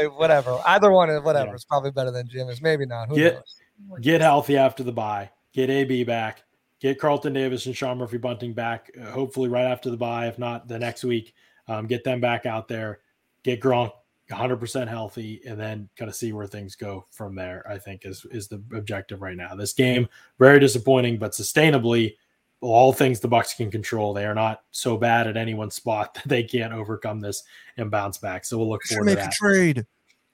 I, 0.00 0.06
whatever. 0.06 0.58
Either 0.66 0.90
one 0.90 1.10
is 1.10 1.22
whatever. 1.22 1.48
Yeah. 1.48 1.54
It's 1.54 1.64
probably 1.64 1.90
better 1.90 2.10
than 2.10 2.28
Jim. 2.28 2.48
Maybe 2.62 2.86
not. 2.86 3.08
Who 3.08 3.16
get 3.16 3.34
knows? 3.34 4.00
get 4.00 4.20
healthy 4.20 4.56
after 4.56 4.82
the 4.82 4.92
bye 4.92 5.30
get 5.54 5.70
AB 5.70 6.04
back, 6.04 6.42
get 6.80 6.98
Carlton 6.98 7.32
Davis 7.32 7.64
and 7.64 7.74
Sean 7.74 7.96
Murphy 7.96 8.18
Bunting 8.18 8.52
back, 8.52 8.90
uh, 9.00 9.10
hopefully 9.10 9.48
right 9.48 9.64
after 9.64 9.88
the 9.88 9.96
bye, 9.96 10.26
if 10.26 10.38
not 10.38 10.68
the 10.68 10.78
next 10.78 11.04
week. 11.04 11.32
Um, 11.66 11.86
get 11.86 12.04
them 12.04 12.20
back 12.20 12.44
out 12.44 12.68
there, 12.68 13.00
get 13.42 13.60
Gronk 13.60 13.92
100% 14.30 14.88
healthy, 14.88 15.40
and 15.46 15.58
then 15.58 15.88
kind 15.96 16.10
of 16.10 16.14
see 16.14 16.32
where 16.32 16.46
things 16.46 16.76
go 16.76 17.06
from 17.10 17.34
there. 17.34 17.64
I 17.66 17.78
think 17.78 18.04
is 18.04 18.26
is 18.30 18.48
the 18.48 18.62
objective 18.74 19.22
right 19.22 19.36
now. 19.36 19.54
This 19.54 19.72
game 19.72 20.08
very 20.38 20.60
disappointing, 20.60 21.18
but 21.18 21.32
sustainably, 21.32 22.16
all 22.64 22.92
things 22.92 23.20
the 23.20 23.28
Bucs 23.28 23.56
can 23.56 23.70
control. 23.70 24.14
They 24.14 24.24
are 24.24 24.34
not 24.34 24.62
so 24.70 24.96
bad 24.96 25.26
at 25.26 25.36
any 25.36 25.54
one 25.54 25.70
spot 25.70 26.14
that 26.14 26.26
they 26.26 26.42
can't 26.42 26.72
overcome 26.72 27.20
this 27.20 27.42
and 27.76 27.90
bounce 27.90 28.18
back. 28.18 28.44
So 28.44 28.58
we'll 28.58 28.68
look 28.68 28.82
forward 28.84 29.08
to 29.08 29.14
that. 29.16 29.32
trade. 29.32 29.86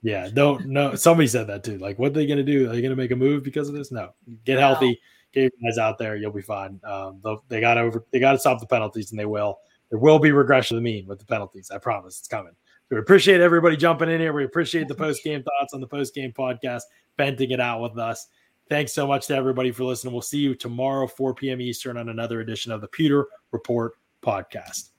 Yeah, 0.03 0.29
don't 0.33 0.65
no. 0.65 0.95
Somebody 0.95 1.27
said 1.27 1.47
that 1.47 1.63
too. 1.63 1.77
Like, 1.77 1.99
what 1.99 2.07
are 2.07 2.13
they 2.13 2.25
going 2.25 2.37
to 2.37 2.43
do? 2.43 2.65
Are 2.65 2.73
they 2.73 2.81
going 2.81 2.91
to 2.91 2.95
make 2.95 3.11
a 3.11 3.15
move 3.15 3.43
because 3.43 3.69
of 3.69 3.75
this? 3.75 3.91
No. 3.91 4.13
Get 4.45 4.57
healthy. 4.57 4.99
Get 5.31 5.53
guys 5.63 5.77
out 5.77 5.99
there. 5.99 6.15
You'll 6.15 6.31
be 6.31 6.41
fine. 6.41 6.79
Um, 6.83 7.21
they 7.47 7.61
got 7.61 7.77
over. 7.77 8.03
They 8.11 8.19
got 8.19 8.31
to 8.31 8.39
stop 8.39 8.59
the 8.59 8.65
penalties, 8.65 9.11
and 9.11 9.19
they 9.19 9.25
will. 9.25 9.59
There 9.91 9.99
will 9.99 10.17
be 10.17 10.31
regression 10.31 10.75
of 10.75 10.83
the 10.83 10.89
mean 10.89 11.05
with 11.05 11.19
the 11.19 11.25
penalties. 11.25 11.69
I 11.69 11.77
promise. 11.77 12.17
It's 12.17 12.27
coming. 12.27 12.53
we 12.89 12.97
appreciate 12.97 13.41
everybody 13.41 13.77
jumping 13.77 14.09
in 14.09 14.19
here. 14.19 14.33
We 14.33 14.43
appreciate 14.45 14.87
the 14.87 14.95
post 15.05 15.23
game 15.23 15.43
thoughts 15.43 15.73
on 15.73 15.81
the 15.81 15.87
post 15.87 16.15
game 16.15 16.33
podcast, 16.33 16.81
venting 17.15 17.51
it 17.51 17.59
out 17.59 17.81
with 17.81 17.99
us. 17.99 18.27
Thanks 18.71 18.93
so 18.93 19.05
much 19.05 19.27
to 19.27 19.35
everybody 19.35 19.69
for 19.69 19.83
listening. 19.83 20.13
We'll 20.13 20.21
see 20.21 20.37
you 20.37 20.55
tomorrow, 20.55 21.05
4 21.05 21.33
p.m. 21.33 21.59
Eastern, 21.59 21.97
on 21.97 22.07
another 22.07 22.39
edition 22.39 22.71
of 22.71 22.79
the 22.79 22.87
Pewter 22.87 23.27
Report 23.51 23.95
podcast. 24.23 24.91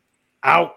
Out. 0.44 0.74